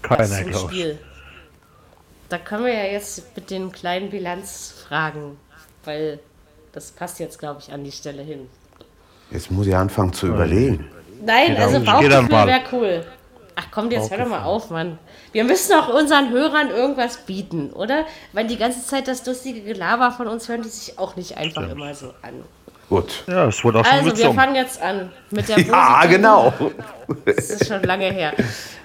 Keiner, 0.02 0.44
Das. 0.52 0.62
Spiel. 0.62 1.00
Da 2.30 2.38
können 2.40 2.66
wir 2.66 2.74
ja 2.74 2.86
jetzt 2.92 3.36
mit 3.36 3.50
den 3.52 3.72
kleinen 3.72 4.10
Bilanzfragen, 4.10 5.38
weil 5.86 6.20
das 6.72 6.92
passt 6.92 7.20
jetzt, 7.20 7.38
glaube 7.38 7.60
ich, 7.62 7.72
an 7.72 7.84
die 7.84 7.92
Stelle 7.92 8.24
hin. 8.24 8.50
Jetzt 9.30 9.52
muss 9.52 9.68
ich 9.68 9.76
anfangen 9.76 10.14
zu 10.14 10.28
überlegen. 10.28 10.90
Nein, 11.24 11.56
also 11.56 11.80
Bauchgefühl 11.80 12.30
wäre 12.30 12.62
cool. 12.72 13.06
Ach 13.56 13.68
komm, 13.70 13.92
jetzt 13.92 14.10
hör 14.10 14.18
doch 14.18 14.28
mal 14.28 14.44
auf, 14.44 14.72
Mann. 14.72 14.98
Wir 15.32 15.44
müssen 15.44 15.74
auch 15.74 15.90
unseren 15.90 16.32
Hörern 16.32 16.70
irgendwas 16.70 17.18
bieten, 17.18 17.72
oder? 17.72 18.06
Weil 18.32 18.48
die 18.48 18.58
ganze 18.58 18.84
Zeit 18.86 19.08
das 19.08 19.26
lustige 19.26 19.62
Gelaber 19.62 20.12
von 20.12 20.28
uns 20.28 20.50
hören 20.50 20.64
die 20.64 20.70
sich 20.70 20.98
auch 20.98 21.16
nicht 21.16 21.38
einfach 21.38 21.70
immer 21.70 21.94
so 21.94 22.14
an. 22.24 22.44
Gut. 22.94 23.24
Ja, 23.28 23.48
es 23.48 23.64
wurde 23.64 23.80
auch 23.80 23.86
schon 23.86 23.94
Also, 23.94 24.06
wir 24.06 24.14
gezogen. 24.14 24.36
fangen 24.36 24.56
jetzt 24.56 24.82
an 24.82 25.12
mit 25.32 25.50
der 25.50 25.60
Ja, 25.62 26.02
positiven- 26.02 26.10
genau. 26.10 26.54
Das 27.26 27.50
ist 27.50 27.68
schon 27.68 27.82
lange 27.84 28.06
her. 28.12 28.34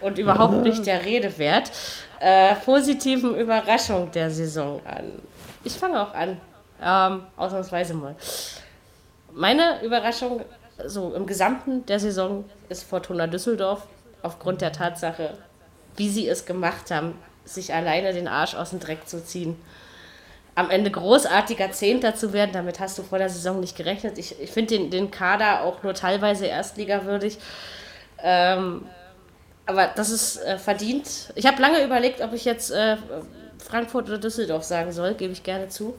Und 0.01 0.19
überhaupt 0.19 0.63
nicht 0.63 0.87
der 0.87 1.05
Rede 1.05 1.37
wert. 1.39 1.71
Äh, 2.21 2.55
positiven 2.65 3.37
Überraschung 3.37 4.11
der 4.13 4.31
Saison 4.31 4.81
an. 4.87 5.13
Ich 5.63 5.75
fange 5.75 6.01
auch 6.01 6.15
an. 6.15 6.41
Ähm, 6.83 7.23
ausnahmsweise 7.37 7.93
mal. 7.95 8.15
Meine 9.35 9.83
Überraschung, 9.83 10.41
so 10.87 11.13
im 11.15 11.27
Gesamten 11.27 11.85
der 11.87 12.01
Saison, 12.01 12.45
ist 12.69 12.85
Fortuna 12.85 13.27
Düsseldorf. 13.27 13.83
Aufgrund 14.23 14.63
der 14.63 14.73
Tatsache, 14.73 15.35
wie 15.97 16.09
sie 16.09 16.27
es 16.29 16.45
gemacht 16.47 16.91
haben, 16.91 17.15
sich 17.45 17.73
alleine 17.75 18.13
den 18.13 18.27
Arsch 18.27 18.55
aus 18.55 18.71
dem 18.71 18.81
Dreck 18.81 19.07
zu 19.09 19.25
ziehen. 19.25 19.57
Am 20.59 20.71
Ende 20.71 20.91
großartiger 20.91 21.71
Zehnter 21.71 22.17
zu 22.17 22.33
werden, 22.33 22.51
damit 22.53 22.81
hast 22.81 22.99
du 22.99 23.05
vor 23.05 23.19
der 23.19 23.29
Saison 23.29 23.61
nicht 23.61 23.77
gerechnet. 23.77 24.19
Ich, 24.19 24.41
ich 24.41 24.51
finde 24.51 24.77
den, 24.77 24.91
den 24.91 25.13
Kader 25.13 25.63
auch 25.63 25.85
nur 25.85 25.95
teilweise 25.95 26.47
erstligawürdig. 26.47 27.39
Ähm, 28.21 28.85
aber 29.67 29.87
das 29.87 30.11
ist 30.11 30.39
äh, 30.39 30.59
verdient. 30.59 31.33
Ich 31.37 31.47
habe 31.47 31.63
lange 31.63 31.85
überlegt, 31.85 32.21
ob 32.23 32.33
ich 32.33 32.45
jetzt 32.45 32.73
äh, 32.73 32.97
Frankfurt 33.59 34.09
oder 34.09 34.19
Düsseldorf 34.19 34.65
sagen 34.65 34.91
soll, 34.91 35.15
gebe 35.15 35.33
ich 35.33 35.45
gerne 35.45 35.69
zu. 35.69 35.95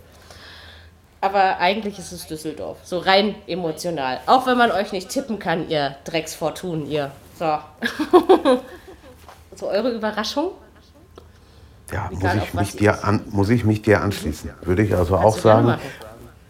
Aber 1.22 1.60
eigentlich 1.60 1.98
ist 1.98 2.12
es 2.12 2.28
Düsseldorf. 2.28 2.80
So 2.84 2.98
rein 2.98 3.36
emotional. 3.48 4.20
Auch 4.26 4.46
wenn 4.46 4.58
man 4.58 4.72
euch 4.72 4.92
nicht 4.92 5.08
tippen 5.08 5.40
kann, 5.40 5.70
ihr 5.70 5.96
Drecksfortun, 6.04 6.86
ihr. 6.86 7.12
So. 7.38 7.60
so 9.56 9.70
eure 9.70 9.92
Überraschung? 9.92 10.52
Ja, 11.92 12.10
muss 12.12 12.36
ich, 12.36 12.54
mich 12.54 12.76
dir 12.76 13.04
an, 13.04 13.22
muss 13.32 13.50
ich 13.50 13.66
mich 13.66 13.82
dir 13.82 14.02
anschließen. 14.02 14.52
Würde 14.64 14.84
ich 14.84 14.96
also 14.96 15.18
auch 15.18 15.38
sagen. 15.38 15.76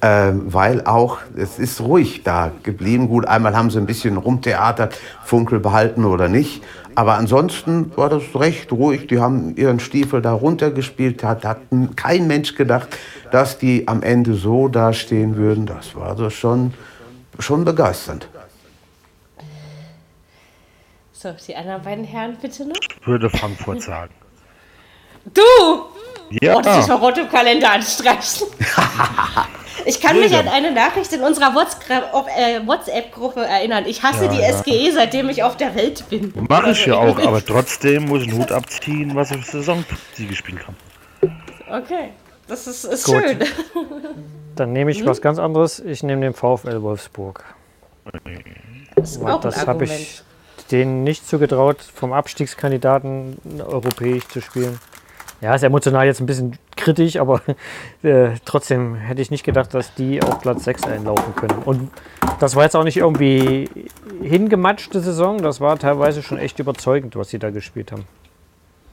Ähm, 0.01 0.53
weil 0.53 0.85
auch, 0.85 1.17
es 1.35 1.59
ist 1.59 1.81
ruhig 1.81 2.23
da 2.23 2.51
geblieben. 2.63 3.09
Gut, 3.09 3.25
einmal 3.25 3.55
haben 3.57 3.69
sie 3.69 3.79
ein 3.79 3.85
bisschen 3.85 4.15
rumtheatert, 4.15 4.97
Funkel 5.25 5.59
behalten 5.59 6.05
oder 6.05 6.29
nicht. 6.29 6.63
Aber 6.95 7.15
ansonsten 7.15 7.91
war 7.97 8.09
das 8.09 8.23
recht 8.35 8.71
ruhig. 8.71 9.07
Die 9.07 9.19
haben 9.19 9.55
ihren 9.57 9.79
Stiefel 9.81 10.21
da 10.21 10.31
runtergespielt. 10.31 11.23
Hat, 11.23 11.43
hat 11.43 11.59
kein 11.97 12.27
Mensch 12.27 12.55
gedacht, 12.55 12.97
dass 13.31 13.57
die 13.57 13.89
am 13.89 14.01
Ende 14.01 14.35
so 14.35 14.69
dastehen 14.69 15.35
würden. 15.35 15.65
Das 15.65 15.95
war 15.95 16.15
so 16.15 16.29
schon, 16.29 16.73
schon 17.37 17.65
begeisternd. 17.65 18.29
So, 21.11 21.35
die 21.45 21.55
anderen 21.57 21.81
beiden 21.81 22.05
Herren 22.05 22.37
bitte 22.41 22.65
noch. 22.65 22.75
Würde 23.05 23.29
Frankfurt 23.29 23.81
sagen. 23.81 24.13
Du! 25.25 25.41
Ja, 26.41 26.55
Oh, 26.57 26.61
das 26.61 26.85
ist 26.87 26.91
rot 26.91 27.17
im 27.17 27.29
Kalender 27.29 27.71
anstreichen. 27.71 28.47
Ich 29.85 30.01
kann 30.01 30.19
mich 30.19 30.35
an 30.35 30.47
eine 30.49 30.71
Nachricht 30.73 31.11
in 31.13 31.21
unserer 31.21 31.55
WhatsApp- 31.55 32.11
äh, 32.37 32.67
WhatsApp-Gruppe 32.67 33.39
erinnern. 33.45 33.85
Ich 33.87 34.03
hasse 34.03 34.27
die 34.27 34.41
SGE, 34.43 34.91
seitdem 34.93 35.29
ich 35.29 35.41
auf 35.41 35.55
der 35.55 35.73
Welt 35.73 36.03
bin. 36.09 36.33
mache 36.49 36.71
ich 36.71 36.85
ja 36.85 36.99
Also, 36.99 37.13
auch, 37.21 37.25
aber 37.25 37.43
trotzdem 37.45 38.03
muss 38.05 38.23
ich 38.23 38.29
einen 38.29 38.39
Hut 38.39 38.51
abziehen, 38.51 39.15
was 39.15 39.31
ich 39.31 39.37
für 39.45 39.51
Saison 39.59 39.85
sie 40.15 40.27
gespielt 40.27 40.59
haben. 40.67 40.75
Okay, 41.71 42.09
das 42.47 42.67
ist, 42.67 42.83
ist 42.83 43.05
Gut. 43.05 43.23
schön. 43.23 43.39
Dann 44.57 44.73
nehme 44.73 44.91
ich 44.91 45.05
was 45.05 45.21
ganz 45.21 45.39
anderes. 45.39 45.79
Ich 45.79 46.03
nehme 46.03 46.21
den 46.23 46.33
VfL 46.33 46.81
Wolfsburg. 46.81 47.45
Das 48.95 49.11
ist 49.11 49.23
auch 49.23 49.39
Das 49.39 49.65
habe 49.65 49.85
ich 49.85 50.21
denen 50.71 51.05
nicht 51.05 51.25
zugetraut, 51.27 51.77
vom 51.95 52.11
Abstiegskandidaten 52.11 53.37
europäisch 53.65 54.27
zu 54.27 54.41
spielen. 54.41 54.77
Ja, 55.41 55.55
ist 55.55 55.63
emotional 55.63 56.05
jetzt 56.05 56.19
ein 56.19 56.25
bisschen 56.25 56.57
kritisch, 56.75 57.17
aber 57.17 57.41
äh, 58.03 58.31
trotzdem 58.45 58.95
hätte 58.95 59.21
ich 59.21 59.31
nicht 59.31 59.43
gedacht, 59.43 59.73
dass 59.73 59.93
die 59.95 60.21
auf 60.21 60.41
Platz 60.41 60.65
6 60.65 60.83
einlaufen 60.85 61.35
können. 61.35 61.59
Und 61.63 61.91
das 62.39 62.55
war 62.55 62.63
jetzt 62.63 62.75
auch 62.75 62.83
nicht 62.83 62.97
irgendwie 62.97 63.69
hingematschte 64.21 64.99
Saison, 64.99 65.41
das 65.41 65.61
war 65.61 65.77
teilweise 65.79 66.21
schon 66.21 66.37
echt 66.37 66.59
überzeugend, 66.59 67.15
was 67.15 67.29
sie 67.29 67.39
da 67.39 67.51
gespielt 67.51 67.91
haben. 67.91 68.05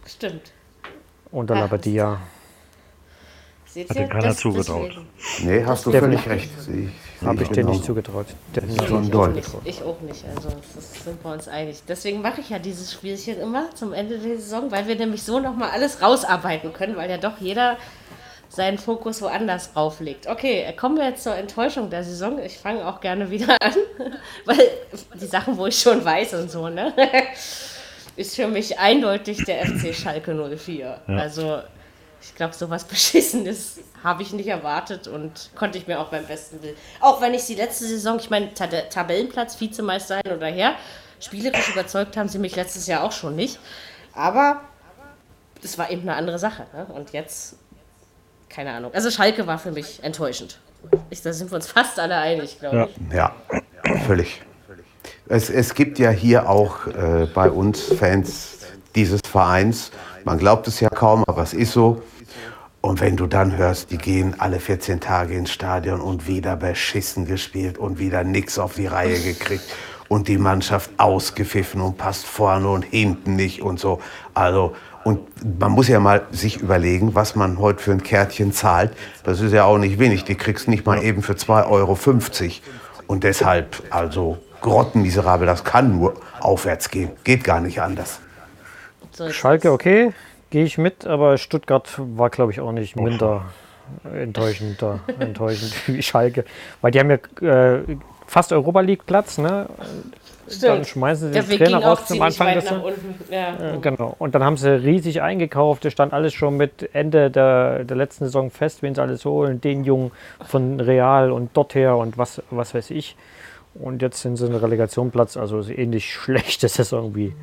Stimmt. 0.07 0.53
Und 1.33 1.51
dann 1.51 1.59
Ach, 1.59 1.65
aber 1.65 1.79
die 1.79 1.95
ja. 1.95 2.21
Hat 3.89 3.97
dir 3.97 4.07
keiner 4.07 4.35
zugetraut. 4.35 4.99
Nee, 5.43 5.65
hast 5.65 5.85
du 5.85 5.91
völlig 5.91 6.27
recht. 6.29 6.49
Habe 7.25 7.43
ich 7.43 7.49
denen 7.49 7.69
nicht 7.71 7.85
genauso. 7.85 7.85
zugetraut. 7.85 8.27
Definitiv. 8.55 8.89
Schon 8.89 9.05
Ich 9.05 9.11
doll. 9.11 9.29
nicht, 9.33 9.49
ich 9.65 9.83
auch 9.83 10.01
nicht. 10.01 10.25
Also 10.35 10.49
das 10.75 11.05
sind 11.05 11.25
wir 11.25 11.33
uns 11.33 11.49
einig. 11.49 11.79
Deswegen 11.89 12.21
mache 12.23 12.41
ich 12.41 12.51
ja 12.51 12.59
dieses 12.59 12.93
Spielchen 12.93 13.41
immer 13.41 13.75
zum 13.75 13.93
Ende 13.93 14.19
der 14.19 14.37
Saison, 14.37 14.71
weil 14.71 14.87
wir 14.87 14.97
nämlich 14.97 15.23
so 15.23 15.41
nochmal 15.41 15.71
alles 15.71 16.03
rausarbeiten 16.03 16.73
können, 16.73 16.97
weil 16.97 17.09
ja 17.11 17.17
doch 17.19 17.39
jeder 17.41 17.77
seinen 18.49 18.79
Fokus 18.79 19.21
woanders 19.23 19.73
drauflegt. 19.73 20.29
Okay, 20.29 20.73
kommen 20.77 20.97
wir 20.97 21.09
jetzt 21.09 21.25
zur 21.25 21.35
Enttäuschung 21.35 21.91
der 21.91 22.05
Saison. 22.05 22.39
Ich 22.39 22.59
fange 22.59 22.87
auch 22.87 23.01
gerne 23.01 23.31
wieder 23.31 23.57
an, 23.61 23.75
weil 24.45 24.59
die 25.21 25.27
Sachen, 25.27 25.57
wo 25.57 25.67
ich 25.67 25.79
schon 25.79 26.05
weiß 26.05 26.35
und 26.35 26.51
so, 26.51 26.69
ne, 26.69 26.93
ist 28.17 28.37
für 28.37 28.47
mich 28.47 28.79
eindeutig 28.79 29.45
der 29.45 29.67
FC 29.67 29.95
Schalke 29.95 30.33
04. 30.57 31.01
Also 31.07 31.59
ich 32.21 32.35
glaube, 32.35 32.55
sowas 32.55 32.85
Beschissenes 32.89 33.79
habe 34.03 34.23
ich 34.23 34.33
nicht 34.33 34.49
erwartet 34.49 35.09
und 35.09 35.51
konnte 35.57 35.79
ich 35.79 35.87
mir 35.87 35.99
auch 36.01 36.09
beim 36.09 36.27
besten 36.27 36.63
Willen. 36.63 36.77
Auch 37.01 37.21
wenn 37.21 37.35
ich 37.35 37.43
sie 37.43 37.55
letzte 37.55 37.87
Saison, 37.87 38.19
ich 38.19 38.31
meine, 38.31 38.53
Ta 38.55 38.67
Tabellenplatz, 38.67 39.61
Vizemeister 39.61 40.21
hin 40.25 40.33
oder 40.37 40.47
her, 40.47 40.75
spielerisch 41.21 41.71
überzeugt 41.73 42.17
haben 42.17 42.29
sie 42.29 42.39
mich 42.39 42.55
letztes 42.57 42.87
Jahr 42.87 43.03
auch 43.05 43.13
schon 43.13 43.35
nicht. 43.37 43.59
Aber 44.13 44.61
das 45.63 45.79
war 45.79 45.91
eben 45.91 46.03
eine 46.03 46.15
andere 46.15 46.39
Sache. 46.39 46.67
Ne? 46.73 46.87
Und 46.95 47.13
jetzt, 47.13 47.57
keine 48.49 48.73
Ahnung. 48.73 48.93
Also 48.95 49.11
Schalke 49.11 49.47
war 49.47 49.59
für 49.59 49.73
mich 49.73 50.03
enttäuschend. 50.05 50.59
Ich, 51.11 51.23
da 51.23 51.33
sind 51.33 51.51
wir 51.51 51.57
uns 51.57 51.67
fast 51.67 51.99
alle 51.99 52.17
einig, 52.17 52.61
glaube 52.61 52.77
Ja. 52.77 52.85
ich. 53.11 53.15
Ja, 53.91 53.99
völlig. 54.07 54.43
Es, 55.29 55.51
es 55.51 55.75
gibt 55.75 55.99
ja 55.99 56.11
hier 56.11 56.49
auch 56.49 56.87
äh, 56.87 57.27
bei 57.35 57.51
uns 57.51 57.83
Fans 57.99 58.59
dieses 58.95 59.21
Vereins. 59.29 59.91
Man 60.27 60.39
glaubt 60.39 60.67
es 60.67 60.81
ja 60.81 60.89
kaum, 60.89 61.23
aber 61.29 61.45
es 61.45 61.55
ist 61.55 61.71
so. 61.71 62.03
Und 62.81 63.01
wenn 63.01 63.17
du 63.17 63.29
dann 63.29 63.57
hörst, 63.57 63.93
die 63.93 63.97
gehen 63.97 64.35
alle 64.41 64.59
14 64.59 64.99
Tage 64.99 65.35
ins 65.37 65.53
Stadion 65.53 66.01
und 66.01 66.27
wieder 66.27 66.57
beschissen 66.57 67.27
gespielt 67.27 67.79
und 67.79 68.01
wieder 68.01 68.25
nichts 68.25 68.59
auf 68.59 68.75
die 68.75 68.89
Reihe 68.89 69.21
gekriegt 69.21 69.63
und 70.09 70.27
die 70.27 70.37
Mannschaft 70.39 70.91
ausgepfiffen 70.97 71.81
und 71.81 71.97
passt 71.97 72.27
vorne 72.27 72.69
und 72.69 72.83
hinten 72.83 73.37
nicht 73.37 73.63
und 73.63 73.79
so. 73.79 74.01
Also, 74.35 74.75
und 75.05 75.21
man 75.61 75.71
muss 75.71 75.87
ja 75.87 76.01
mal 76.01 76.27
sich 76.33 76.57
überlegen, 76.57 77.15
was 77.15 77.37
man 77.37 77.61
heute 77.61 77.81
für 77.81 77.93
ein 77.93 78.03
Kärtchen 78.03 78.53
zahlt. 78.53 78.97
Das 79.23 79.41
ist 79.41 79.53
ja 79.53 79.63
auch 79.63 79.79
nicht 79.79 80.01
wenig. 80.01 80.25
Die 80.25 80.35
kriegst 80.35 80.67
nicht 80.67 80.85
mal 80.85 81.05
eben 81.05 81.23
für 81.23 81.35
2,50 81.35 81.71
Euro. 81.71 81.97
Und 83.07 83.23
deshalb, 83.23 83.81
also 83.91 84.39
grottenmiserabel, 84.61 85.47
das 85.47 85.63
kann 85.63 85.97
nur 85.97 86.15
aufwärts 86.41 86.91
gehen. 86.91 87.11
Geht 87.23 87.45
gar 87.45 87.61
nicht 87.61 87.81
anders. 87.81 88.19
So 89.17 89.31
Schalke, 89.31 89.73
okay, 89.73 90.13
gehe 90.51 90.65
ich 90.65 90.77
mit, 90.77 91.07
aber 91.07 91.39
Stuttgart 91.39 91.89
war, 91.97 92.29
glaube 92.29 92.53
ich, 92.53 92.61
auch 92.61 92.73
nicht 92.73 92.97
minder 92.97 93.47
enttäuschender, 94.13 95.01
enttäuschend 95.19 95.73
wie 95.87 96.03
Schalke. 96.03 96.45
Weil 96.83 96.91
die 96.91 97.01
haben 97.01 97.11
ja 97.11 97.77
äh, 97.77 97.97
fast 98.27 98.53
Europa 98.53 98.81
League 98.81 99.07
Platz, 99.07 99.39
ne? 99.39 99.69
es. 100.47 100.61
Dann 100.61 100.75
Stimmt. 100.75 100.87
schmeißen 100.89 101.33
sie 101.33 101.41
den 101.41 101.59
Trainer 101.59 101.83
raus 101.83 102.07
zum 102.07 102.21
Anfang 102.21 102.49
weit 102.49 102.57
des 102.57 102.71
nach 102.71 102.83
unten. 102.83 103.33
Ja. 103.33 103.75
Äh, 103.75 103.79
Genau. 103.81 104.15
Und 104.19 104.35
dann 104.35 104.45
haben 104.45 104.59
sie 104.59 104.71
riesig 104.71 105.23
eingekauft. 105.23 105.87
Es 105.87 105.95
stand 105.95 106.13
alles 106.13 106.35
schon 106.35 106.59
mit 106.59 106.95
Ende 106.95 107.31
der, 107.31 107.85
der 107.85 107.97
letzten 107.97 108.27
Saison 108.27 108.51
fest, 108.51 108.83
wen 108.83 108.95
sie 108.95 109.01
alles 109.01 109.25
holen. 109.25 109.63
Den 109.63 109.85
Jungen 109.85 110.13
von 110.47 110.79
Real 110.79 111.33
und 111.33 111.57
dorther 111.57 111.97
und 111.97 112.19
was, 112.19 112.43
was 112.51 112.75
weiß 112.75 112.91
ich. 112.91 113.17
Und 113.75 114.03
jetzt 114.03 114.21
sind 114.21 114.37
sie 114.37 114.47
in 114.47 114.55
Relegationplatz, 114.55 115.37
also 115.37 115.63
ähnlich 115.63 116.13
schlechte 116.13 116.69
Saison 116.69 117.15
wie, 117.15 117.35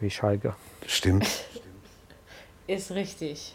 wie 0.00 0.10
Schalke. 0.10 0.54
Stimmt. 0.88 1.26
Ist 2.66 2.90
richtig. 2.92 3.54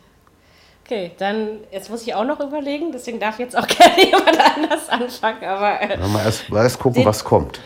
Okay, 0.86 1.12
dann 1.18 1.60
jetzt 1.72 1.90
muss 1.90 2.04
ich 2.04 2.14
auch 2.14 2.26
noch 2.26 2.40
überlegen, 2.40 2.92
deswegen 2.92 3.20
darf 3.20 3.40
jetzt 3.40 3.56
auch 3.58 3.66
gerne 3.68 4.06
jemand 4.06 4.40
anders 4.40 4.88
anfangen, 4.90 5.44
aber 5.44 5.82
äh, 5.82 5.98
wir 5.98 6.24
erst, 6.24 6.50
erst 6.52 6.80
gucken, 6.80 7.02
Den- 7.02 7.06
was 7.08 7.24
kommt. 7.24 7.60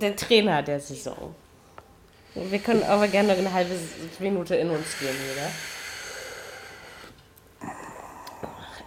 der 0.00 0.14
Trainer 0.14 0.62
der 0.62 0.78
Saison. 0.80 1.34
Wir 2.34 2.58
können 2.58 2.82
aber 2.84 3.08
gerne 3.08 3.28
noch 3.32 3.38
eine 3.38 3.52
halbe 3.52 3.74
Minute 4.20 4.54
in 4.56 4.70
uns 4.70 4.98
gehen, 5.00 5.08
jeder. 5.34 5.50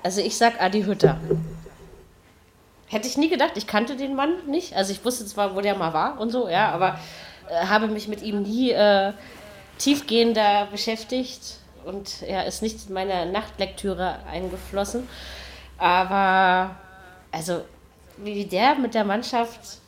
Also 0.03 0.21
ich 0.21 0.37
sag 0.37 0.61
Adi 0.61 0.83
Hütter. 0.83 1.19
Hätte 2.87 3.07
ich 3.07 3.17
nie 3.17 3.29
gedacht, 3.29 3.53
ich 3.55 3.67
kannte 3.67 3.95
den 3.95 4.15
Mann 4.15 4.45
nicht. 4.47 4.75
Also 4.75 4.91
ich 4.91 5.03
wusste 5.03 5.25
zwar, 5.25 5.55
wo 5.55 5.61
der 5.61 5.75
mal 5.75 5.93
war 5.93 6.19
und 6.19 6.29
so, 6.29 6.47
ja, 6.49 6.69
aber 6.71 6.99
äh, 7.49 7.65
habe 7.67 7.87
mich 7.87 8.07
mit 8.07 8.21
ihm 8.21 8.41
nie 8.43 8.71
äh, 8.71 9.13
tiefgehender 9.81 10.67
beschäftigt 10.71 11.57
und 11.85 12.21
er 12.21 12.45
ist 12.45 12.61
nicht 12.61 12.87
in 12.87 12.93
meine 12.93 13.31
Nachtlektüre 13.31 14.19
eingeflossen. 14.31 15.07
Aber 15.77 16.75
also 17.31 17.61
wie 18.17 18.45
der 18.45 18.75
mit 18.75 18.93
der 18.93 19.03
Mannschaft 19.03 19.81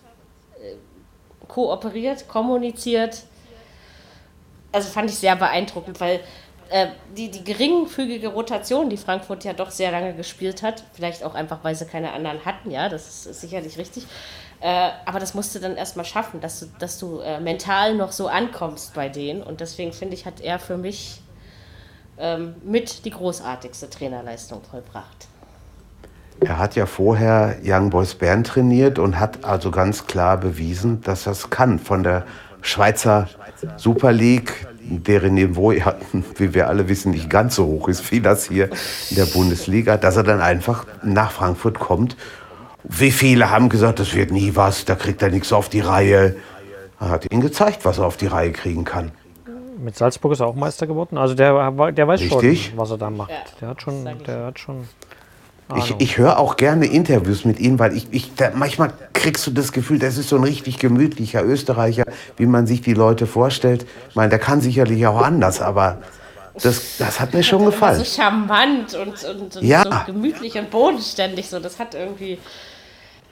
kooperiert, 1.48 2.28
kommuniziert. 2.28 3.24
Also 4.72 4.90
fand 4.90 5.10
ich 5.10 5.18
sehr 5.18 5.36
beeindruckend, 5.36 6.00
weil 6.00 6.20
äh, 6.70 6.88
die, 7.16 7.30
die 7.30 7.44
geringfügige 7.44 8.30
Rotation, 8.30 8.90
die 8.90 8.98
Frankfurt 8.98 9.44
ja 9.44 9.54
doch 9.54 9.70
sehr 9.70 9.92
lange 9.92 10.16
gespielt 10.16 10.64
hat, 10.64 10.84
vielleicht 10.94 11.24
auch 11.24 11.36
einfach, 11.36 11.60
weil 11.64 11.76
sie 11.76 11.86
keine 11.86 12.12
anderen 12.12 12.44
hatten, 12.44 12.72
ja, 12.72 12.90
das 12.90 13.08
ist, 13.08 13.26
ist 13.28 13.42
sicherlich 13.42 13.78
richtig. 13.78 14.08
Äh, 14.64 14.92
aber 15.06 15.20
das 15.20 15.34
musst 15.34 15.54
du 15.54 15.60
dann 15.60 15.76
erstmal 15.76 16.06
schaffen, 16.06 16.40
dass 16.40 16.62
du, 16.62 16.68
dass 16.80 16.98
du 16.98 17.20
äh, 17.20 17.42
mental 17.42 17.96
noch 17.96 18.14
so 18.14 18.30
ankommst 18.30 18.94
bei 18.94 19.10
denen. 19.10 19.44
Und 19.44 19.60
deswegen 19.60 19.92
finde 19.92 20.14
ich, 20.14 20.26
hat 20.26 20.40
er 20.40 20.58
für 20.58 20.78
mich 20.78 21.22
ähm, 22.18 22.56
mit 22.64 23.04
die 23.04 23.10
großartigste 23.10 23.90
Trainerleistung 23.90 24.62
vollbracht. 24.64 25.28
Er 26.40 26.60
hat 26.60 26.78
ja 26.78 26.86
vorher 26.86 27.58
Young 27.62 27.90
Boys 27.90 28.16
Bern 28.16 28.46
trainiert 28.46 29.00
und 29.00 29.20
hat 29.20 29.44
also 29.44 29.70
ganz 29.70 30.08
klar 30.08 30.38
bewiesen, 30.38 31.02
dass 31.02 31.26
er 31.26 31.34
es 31.34 31.50
kann. 31.50 31.78
Von 31.78 32.04
der 32.04 32.24
Schweizer 32.62 33.28
Super 33.76 34.14
League, 34.14 34.66
deren 34.80 35.34
Niveau, 35.34 35.74
ja, 35.74 35.96
wie 36.38 36.54
wir 36.54 36.70
alle 36.70 36.88
wissen, 36.88 37.12
nicht 37.12 37.30
ganz 37.30 37.56
so 37.56 37.66
hoch 37.66 37.90
ist 37.90 38.10
wie 38.14 38.22
das 38.22 38.46
hier 38.46 38.70
in 39.10 39.18
der 39.18 39.26
Bundesliga, 39.26 39.98
dass 39.98 40.16
er 40.16 40.24
dann 40.24 40.40
einfach 40.40 40.86
nach 41.04 41.32
Frankfurt 41.32 41.80
kommt. 41.80 42.16
Wie 42.84 43.12
viele 43.12 43.50
haben 43.50 43.70
gesagt, 43.70 44.00
das 44.00 44.14
wird 44.14 44.32
nie 44.32 44.56
was, 44.56 44.86
da 44.86 44.96
kriegt 44.96 45.22
er 45.22 45.30
nichts 45.30 45.54
auf 45.54 45.70
die 45.70 45.80
Reihe. 45.80 46.36
Er 47.00 47.10
hat 47.10 47.32
ihnen 47.32 47.42
gezeigt, 47.42 47.86
was 47.86 47.98
er 47.98 48.06
auf 48.06 48.18
die 48.18 48.28
Reihe 48.28 48.52
kriegen 48.52 48.84
kann. 48.84 49.12
Mit 49.78 49.98
Salzburg 49.98 50.34
ist 50.34 50.40
er 50.40 50.48
auch 50.48 50.56
Meister 50.56 50.88
geworden. 50.88 51.18
Also 51.18 51.34
der, 51.34 51.54
war- 51.78 51.92
der 51.92 52.08
weiß 52.08 52.22
Richtig. 52.22 52.68
schon, 52.68 52.78
was 52.78 52.92
er 52.92 52.98
da 52.98 53.10
macht. 53.10 53.30
Ja, 53.32 53.38
der 53.62 53.68
hat 53.70 53.82
schon, 53.82 54.06
der 54.26 54.46
hat 54.46 54.60
schon. 54.60 54.88
Ich, 55.76 55.96
ich 55.98 56.18
höre 56.18 56.38
auch 56.40 56.58
gerne 56.58 56.86
Interviews 56.86 57.46
mit 57.46 57.60
ihm, 57.60 57.80
weil 57.80 57.96
ich, 57.96 58.08
ich 58.12 58.36
da, 58.36 58.52
manchmal 58.54 58.94
kriegst 59.14 59.48
du 59.48 59.52
das 59.52 59.72
Gefühl, 59.72 59.98
das 59.98 60.18
ist 60.18 60.30
so 60.30 60.36
ein 60.36 60.44
richtig 60.44 60.78
gemütlicher 60.78 61.44
Österreicher, 61.44 62.04
wie 62.38 62.46
man 62.46 62.68
sich 62.68 62.82
die 62.82 62.94
Leute 62.94 63.26
vorstellt. 63.26 63.86
Ich 64.10 64.16
meine, 64.16 64.30
der 64.30 64.40
kann 64.40 64.62
sicherlich 64.62 65.08
auch 65.08 65.22
anders, 65.22 65.62
aber 65.62 66.00
das, 66.62 66.98
das 67.00 67.20
hat 67.20 67.34
mir 67.34 67.44
schon 67.44 67.66
gefallen. 67.66 67.98
so 67.98 68.04
charmant 68.06 68.94
und, 68.94 69.24
und, 69.24 69.56
und 69.56 69.64
Ja. 69.64 69.84
so 69.84 70.14
gemütlich 70.14 70.56
und 70.56 70.70
bodenständig. 70.70 71.50
So, 71.50 71.60
das 71.60 71.80
hat 71.80 71.96
irgendwie 71.96 72.38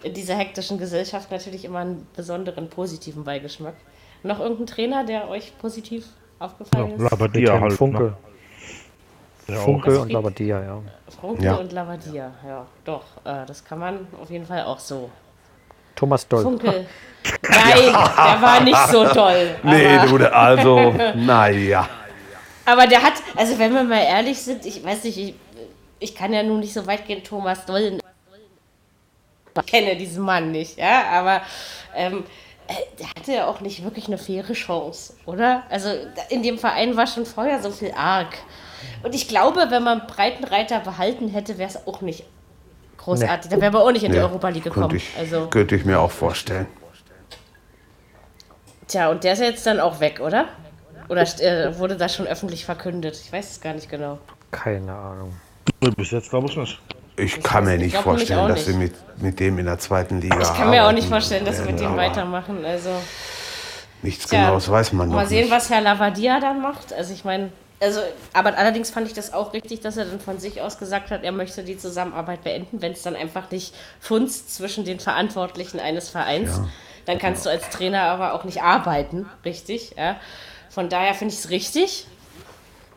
in 0.04 0.14
dieser 0.14 0.36
hektischen 0.36 0.78
Gesellschaft 0.78 1.32
natürlich 1.32 1.66
immer 1.66 1.80
einen 1.80 2.08
besonderen 2.16 2.70
positiven 2.70 3.24
Beigeschmack. 3.24 3.76
Noch 4.24 4.40
irgendein 4.40 4.68
Trainer, 4.68 5.04
der 5.06 5.30
euch 5.30 5.58
positiv 5.60 6.06
aufgefallen 6.40 6.96
ist? 6.96 7.02
Labadia 7.12 7.54
Mit 7.54 7.62
halt. 7.62 7.74
Funkel, 7.74 8.08
Ne? 8.08 8.16
Der 9.48 9.60
auch. 9.60 9.64
Funkel 9.64 9.90
Also 9.92 10.02
und 10.04 10.12
Labadia, 10.12 10.64
ja. 10.64 10.82
Funkel 11.20 11.46
Ja. 11.46 11.56
und 11.56 11.72
Lavadia, 11.72 12.32
ja, 12.48 12.66
doch. 12.86 13.04
Äh, 13.26 13.46
das 13.48 13.64
kann 13.66 13.80
man 13.80 14.08
auf 14.22 14.30
jeden 14.30 14.46
Fall 14.46 14.64
auch 14.64 14.80
so. 14.80 15.10
Thomas 15.96 16.28
Doll. 16.28 16.44
Funkel. 16.44 16.86
Nein, 17.50 17.84
der 17.92 18.42
war 18.42 18.62
nicht 18.64 18.88
so 18.90 19.06
toll. 19.06 19.56
Nee, 19.64 19.98
aber, 19.98 20.18
du, 20.20 20.34
also, 20.34 20.94
naja. 21.16 21.88
aber 22.66 22.88
der 22.88 23.04
hat, 23.04 23.14
also 23.36 23.58
wenn 23.60 23.74
wir 23.74 23.84
mal 23.84 24.02
ehrlich 24.04 24.40
sind, 24.42 24.66
ich 24.66 24.84
weiß 24.84 25.04
nicht, 25.04 25.18
ich, 25.18 25.36
ich 26.00 26.16
kann 26.16 26.32
ja 26.34 26.42
nun 26.44 26.60
nicht 26.62 26.74
so 26.74 26.86
weit 26.88 27.06
gehen, 27.06 27.24
Thomas 27.24 27.66
Doll. 27.66 28.00
Ich 29.60 29.66
kenne 29.66 29.96
diesen 29.96 30.24
Mann 30.24 30.52
nicht, 30.52 30.78
ja, 30.78 31.04
aber 31.12 31.42
ähm, 31.96 32.24
äh, 32.68 32.74
der 33.00 33.10
hatte 33.10 33.32
ja 33.34 33.48
auch 33.48 33.60
nicht 33.60 33.84
wirklich 33.84 34.08
eine 34.08 34.18
faire 34.18 34.54
Chance, 34.54 35.14
oder? 35.26 35.64
Also 35.70 35.90
in 36.30 36.42
dem 36.44 36.58
Verein 36.58 36.96
war 36.96 37.08
schon 37.08 37.26
vorher 37.26 37.62
so 37.62 37.72
viel 37.72 37.92
arg. 37.96 38.38
Und 39.04 39.14
ich 39.14 39.28
glaube, 39.28 39.68
wenn 39.70 39.84
man 39.84 40.08
Breitenreiter 40.08 40.80
behalten 40.80 41.28
hätte, 41.30 41.58
wäre 41.58 41.70
es 41.70 41.88
auch 41.88 42.02
nicht 42.02 42.24
großartig. 42.98 43.52
Da 43.52 43.60
wäre 43.60 43.72
man 43.72 43.82
auch 43.82 43.92
nicht 43.92 44.04
in 44.04 44.12
die 44.12 44.18
Nee, 44.18 44.24
Europa 44.24 44.50
League 44.50 44.64
gekommen. 44.64 44.90
Könnte 44.90 45.04
ich, 45.04 45.18
Also, 45.18 45.48
könnte 45.48 45.76
ich 45.76 45.86
mir 45.86 46.00
auch 46.00 46.12
vorstellen. 46.12 46.68
tja, 48.88 49.10
und 49.10 49.24
der 49.24 49.34
ist 49.34 49.40
ja 49.40 49.46
jetzt 49.46 49.66
dann 49.66 49.80
auch 49.80 50.00
weg, 50.00 50.20
oder? 50.20 50.48
Oder 51.10 51.24
äh, 51.42 51.78
wurde 51.78 51.98
das 51.98 52.16
schon 52.16 52.28
öffentlich 52.28 52.64
verkündet? 52.64 53.20
Ich 53.22 53.34
weiß 53.34 53.52
es 53.52 53.62
gar 53.62 53.74
nicht 53.74 53.90
genau. 53.90 54.20
Keine 54.52 54.94
Ahnung. 54.94 55.34
Bis 55.98 56.12
jetzt 56.12 56.30
glaube 56.30 56.48
ich 56.48 56.56
nicht. 56.56 56.80
Ich 57.18 57.42
kann 57.44 57.66
mir 57.66 57.76
ich 57.76 57.82
nicht 57.82 57.98
vorstellen, 57.98 58.48
dass 58.48 58.66
sie 58.66 58.74
mit, 58.74 58.94
mit 59.22 59.40
dem 59.40 59.60
in 59.60 59.66
der 59.66 59.80
zweiten 59.80 60.22
Liga 60.22 60.40
Ich 60.40 60.54
kann 60.54 60.70
mir 60.70 60.86
auch 60.86 60.92
nicht 60.92 61.08
vorstellen, 61.08 61.46
dass 61.46 61.60
wir 61.60 61.66
mit 61.66 61.80
dem 61.80 61.96
weitermachen. 61.96 62.66
Also, 62.66 62.90
Nichts 64.02 64.28
tja, 64.28 64.46
Genaues 64.46 64.70
weiß 64.70 64.94
man 64.94 65.10
noch 65.10 65.16
Mal 65.16 65.28
sehen, 65.28 65.42
nicht. 65.42 65.52
was 65.52 65.70
Herr 65.70 65.82
Lavadia 65.82 66.40
dann 66.40 66.62
macht. 66.62 66.94
Also, 66.94 67.14
ich 67.14 67.24
meine, 67.24 67.52
also, 67.82 68.00
aber 68.34 68.58
allerdings 68.58 68.92
fand 68.92 69.08
ich 69.08 69.14
das 69.14 69.34
auch 69.34 69.54
richtig, 69.54 69.82
dass 69.82 69.98
er 69.98 70.06
dann 70.06 70.20
von 70.20 70.40
sich 70.40 70.62
aus 70.62 70.78
gesagt 70.78 71.10
hat, 71.10 71.24
er 71.24 71.32
möchte 71.32 71.64
die 71.64 71.78
Zusammenarbeit 71.78 72.44
beenden, 72.44 72.82
wenn 72.82 72.92
es 72.92 73.02
dann 73.02 73.16
einfach 73.16 73.50
nicht 73.52 73.74
funzt 74.00 74.56
zwischen 74.56 74.86
den 74.86 75.00
Verantwortlichen 75.00 75.80
eines 75.80 76.10
Vereins. 76.10 76.62
Dann 77.06 77.18
kannst 77.18 77.46
du 77.46 77.50
als 77.50 77.70
Trainer 77.70 78.04
aber 78.04 78.34
auch 78.34 78.44
nicht 78.44 78.62
arbeiten, 78.62 79.28
richtig? 79.44 79.96
Ja. 79.98 80.18
Von 80.70 80.90
daher 80.90 81.16
finde 81.16 81.34
ich 81.34 81.40
es 81.40 81.50
richtig. 81.50 82.06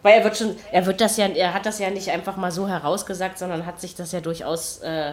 Weil 0.05 0.19
er 0.19 0.25
wird 0.25 0.37
schon, 0.37 0.55
er 0.71 0.85
wird 0.87 1.01
das 1.01 1.17
ja, 1.17 1.27
er 1.27 1.55
hat 1.55 1.65
das 1.67 1.79
ja 1.81 1.89
nicht 1.91 2.11
einfach 2.11 2.37
mal 2.37 2.53
so 2.53 2.69
herausgesagt, 2.69 3.39
sondern 3.39 3.65
hat 3.67 3.81
sich 3.81 3.97
das 3.97 4.13
ja 4.13 4.21
durchaus 4.21 4.79
äh, 4.83 5.13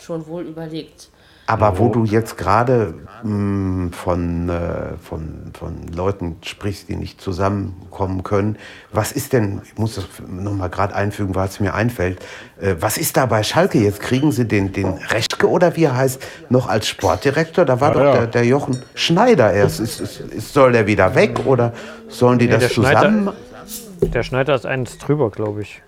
schon 0.00 0.26
wohl 0.26 0.42
überlegt. 0.44 1.08
Aber 1.46 1.78
wo 1.78 1.88
du 1.88 2.04
jetzt 2.04 2.36
gerade 2.38 2.94
mh, 3.24 3.90
von, 3.96 4.48
äh, 4.50 4.96
von, 5.02 5.50
von 5.58 5.88
Leuten 5.88 6.36
sprichst, 6.42 6.88
die 6.88 6.94
nicht 6.94 7.20
zusammenkommen 7.20 8.22
können, 8.22 8.56
was 8.92 9.10
ist 9.10 9.32
denn, 9.32 9.60
ich 9.64 9.76
muss 9.76 9.96
das 9.96 10.04
nochmal 10.28 10.68
gerade 10.70 10.94
einfügen, 10.94 11.34
weil 11.34 11.48
es 11.48 11.58
mir 11.58 11.74
einfällt, 11.74 12.20
äh, 12.60 12.76
was 12.78 12.98
ist 12.98 13.16
da 13.16 13.26
bei 13.26 13.42
Schalke 13.42 13.78
jetzt? 13.78 13.98
Kriegen 14.00 14.30
sie 14.30 14.46
den, 14.46 14.72
den 14.72 14.86
Reschke 15.08 15.48
oder 15.48 15.74
wie 15.74 15.84
er 15.84 15.96
heißt, 15.96 16.22
noch 16.50 16.68
als 16.68 16.86
Sportdirektor? 16.86 17.64
Da 17.64 17.80
war 17.80 17.88
Ja, 17.88 17.94
doch 17.94 18.04
ja. 18.04 18.12
Der, 18.18 18.26
der 18.28 18.44
Jochen 18.44 18.80
Schneider 18.94 19.52
erst. 19.52 19.80
Ist, 19.80 19.98
ist, 20.00 20.20
ist, 20.20 20.52
soll 20.52 20.70
der 20.70 20.86
wieder 20.86 21.14
weg 21.16 21.40
oder 21.46 21.72
sollen 22.08 22.38
die 22.38 22.46
der 22.48 22.58
das 22.58 22.72
Schneider- 22.74 23.00
zusammen? 23.00 23.32
Der 24.02 24.22
Schneider 24.22 24.54
ist 24.54 24.66
eins 24.66 24.98
drüber, 24.98 25.30
glaube 25.30 25.62
ich. 25.62 25.82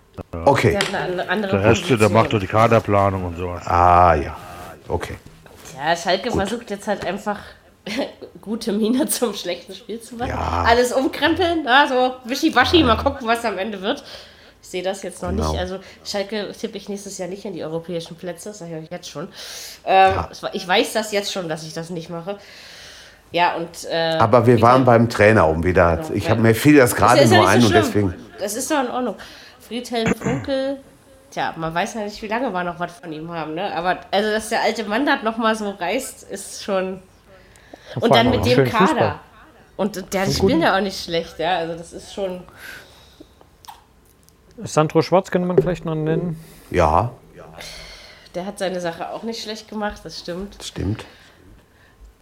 Okay. 0.45 0.73
Der 0.73 0.81
hat 0.81 0.95
eine 1.11 1.29
andere 1.29 1.53
Der 1.59 1.65
Rest, 1.71 1.89
der 1.89 2.09
macht 2.11 2.33
doch 2.33 2.39
die 2.41 2.47
Kaderplanung 2.47 3.25
und 3.25 3.37
sowas. 3.37 3.67
Ah 3.67 4.15
ja, 4.15 4.37
okay. 4.89 5.17
Ja, 5.77 5.97
Schalke 5.97 6.31
versucht 6.31 6.71
jetzt 6.71 6.87
halt 6.87 7.05
einfach 7.07 7.39
gute 8.41 8.73
Miene 8.73 9.09
zum 9.09 9.35
schlechten 9.35 9.75
Spiel 9.75 10.01
zu 10.01 10.17
machen. 10.17 10.29
Ja. 10.31 10.65
Alles 10.67 10.93
umkrempeln, 10.93 11.63
na, 11.65 11.89
so 11.89 12.15
wischiwaschi, 12.25 12.83
mal 12.85 12.97
gucken, 12.97 13.27
was 13.27 13.45
am 13.45 13.59
Ende 13.59 13.81
wird. 13.81 14.05
Ich 14.63 14.69
sehe 14.69 14.83
das 14.83 15.03
jetzt 15.03 15.23
noch 15.23 15.31
Genau. 15.31 15.51
nicht. 15.51 15.59
Also 15.61 15.81
Schalke 16.05 16.53
tippe 16.53 16.77
ich 16.77 16.89
nächstes 16.89 17.19
Jahr 17.19 17.29
nicht 17.29 17.45
in 17.45 17.53
die 17.55 17.65
europäischen 17.65 18.17
Plätze, 18.17 18.51
das 18.51 18.59
sage 18.61 18.77
ich 18.79 18.85
euch 18.85 18.91
jetzt 18.91 19.11
schon. 19.11 19.25
Ähm, 19.85 20.15
Ja. 20.15 20.31
Ich 20.53 20.69
weiß 20.69 20.93
das 20.93 21.11
jetzt 21.11 21.33
schon, 21.33 21.49
dass 21.49 21.65
ich 21.65 21.73
das 21.73 21.91
nicht 21.91 22.11
mache. 22.11 22.39
Ja, 23.33 23.55
und. 23.57 23.85
Äh, 23.91 24.17
Aber 24.19 24.47
wir 24.47 24.61
waren 24.61 24.85
beim 24.85 25.09
Trainer, 25.09 25.49
um 25.49 25.65
wieder. 25.65 25.97
Genau, 25.97 26.11
Ich 26.15 26.31
habe 26.31 26.41
mir 26.41 26.55
fiel 26.55 26.77
das 26.77 26.95
gerade 26.95 27.23
ja 27.23 27.27
nur 27.27 27.39
nicht 27.39 27.49
ein 27.49 27.61
so 27.63 27.67
und 27.69 27.75
deswegen. 27.75 28.15
Das 28.39 28.55
ist 28.55 28.71
doch 28.71 28.81
in 28.85 28.91
Ordnung. 28.91 29.17
Friedhelm 29.61 30.15
Funkel, 30.15 30.79
tja, 31.31 31.55
man 31.57 31.73
weiß 31.75 31.95
ja 31.95 32.03
nicht, 32.03 32.21
wie 32.21 32.27
lange 32.29 32.53
wir 32.53 32.65
noch 32.65 32.79
was 32.79 32.93
von 32.93 33.13
ihm 33.13 33.31
haben, 33.33 33.55
ne? 33.55 33.75
Aber 33.75 33.99
also, 34.11 34.31
dass 34.31 34.51
der 34.51 34.61
alte 34.63 34.85
Mann 34.85 35.07
das 35.07 35.23
nochmal 35.23 35.55
so 35.57 35.71
reißt, 35.71 36.25
ist 36.31 36.63
schon. 36.63 37.01
Und 37.95 38.07
vor 38.09 38.17
dann 38.17 38.31
mit 38.31 38.45
dem 38.45 38.65
Kader. 38.65 38.87
Fußball. 38.87 39.15
Und 39.77 40.13
der 40.15 40.27
die 40.27 40.35
spielen 40.35 40.61
ja 40.61 40.77
auch 40.77 40.81
nicht 40.83 41.03
schlecht, 41.03 41.39
ja. 41.39 41.57
Also 41.57 41.75
das 41.77 41.93
ist 41.93 42.13
schon. 42.13 42.43
Sandro 44.63 45.01
Schwarz 45.03 45.31
könnte 45.31 45.49
man 45.49 45.57
vielleicht 45.59 45.85
noch 45.85 45.95
nennen. 45.95 46.39
Ja, 46.71 47.13
Der 48.35 48.47
hat 48.47 48.59
seine 48.59 48.81
Sache 48.81 49.11
auch 49.11 49.23
nicht 49.23 49.43
schlecht 49.43 49.69
gemacht, 49.69 50.01
das 50.05 50.19
stimmt. 50.19 50.63
stimmt. 50.63 51.05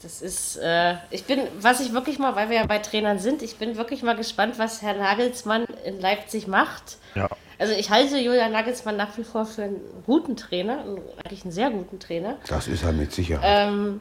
Das 0.03 0.22
ist, 0.22 0.57
äh, 0.57 0.94
ich 1.11 1.24
bin, 1.24 1.40
was 1.61 1.80
ich 1.80 1.92
wirklich 1.92 2.18
mal, 2.18 2.34
weil 2.34 2.48
wir 2.48 2.57
ja 2.57 2.66
bei 2.66 2.78
Trainern 2.78 3.18
sind, 3.18 3.42
ich 3.42 3.57
bin 3.59 3.76
wirklich 3.76 4.03
mal 4.03 4.16
gespannt, 4.16 4.59
was 4.59 4.80
Herr 4.80 4.94
Nagelsmann 4.94 5.66
in 5.84 6.01
Leipzig 6.01 6.46
macht. 6.46 6.96
Ja. 7.14 7.28
Also 7.59 7.74
ich 7.74 7.90
halte 7.90 8.16
Julian 8.16 8.53
Nagelsmann 8.53 8.96
nach 8.96 9.18
wie 9.18 9.24
vor 9.24 9.44
für 9.44 9.64
einen 9.64 9.80
guten 10.07 10.36
Trainer, 10.36 10.80
einen- 10.80 11.01
eigentlich 11.22 11.42
einen 11.44 11.53
sehr 11.53 11.68
guten 11.70 11.98
Trainer. 11.98 12.36
Das 12.48 12.66
ist 12.66 12.82
er 12.82 12.92
mit 12.92 13.12
Sicherheit. 13.12 13.68
Ähm, 13.68 14.01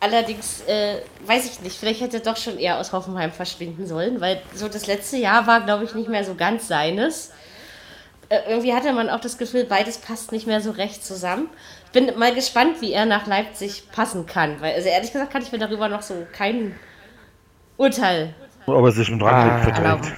allerdings 0.00 0.60
äh, 0.66 0.98
weiß 1.24 1.46
ich 1.46 1.60
nicht, 1.62 1.78
vielleicht 1.78 2.02
hätte 2.02 2.18
er 2.18 2.22
doch 2.22 2.36
schon 2.36 2.58
eher 2.58 2.78
aus 2.78 2.92
Hoffenheim 2.92 3.32
verschwinden 3.32 3.86
sollen, 3.86 4.20
weil 4.20 4.42
so 4.54 4.68
das 4.68 4.86
letzte 4.86 5.16
Jahr 5.16 5.46
war, 5.46 5.62
glaube 5.62 5.84
ich, 5.84 5.94
nicht 5.94 6.10
mehr 6.10 6.24
so 6.24 6.34
ganz 6.34 6.68
seines. 6.68 7.32
Äh, 8.30 8.38
irgendwie 8.48 8.72
hatte 8.72 8.92
man 8.92 9.10
auch 9.10 9.20
das 9.20 9.38
Gefühl, 9.38 9.64
beides 9.64 9.98
passt 9.98 10.30
nicht 10.32 10.46
mehr 10.46 10.60
so 10.60 10.70
recht 10.70 11.04
zusammen. 11.04 11.48
Ich 11.86 11.90
bin 11.90 12.16
mal 12.18 12.32
gespannt, 12.32 12.80
wie 12.80 12.92
er 12.92 13.04
nach 13.04 13.26
Leipzig 13.26 13.90
passen 13.90 14.24
kann, 14.26 14.60
weil 14.60 14.74
also 14.74 14.88
ehrlich 14.88 15.12
gesagt 15.12 15.32
kann 15.32 15.42
ich 15.42 15.50
mir 15.50 15.58
darüber 15.58 15.88
noch 15.88 16.02
so 16.02 16.14
kein 16.32 16.76
Urteil 17.76 18.32
Ob 18.66 18.84
er 18.84 18.92
sich 18.92 19.10
mit 19.10 19.20
Rangnick 19.20 19.74
Ah, 19.74 19.78
erlauben. 19.78 20.12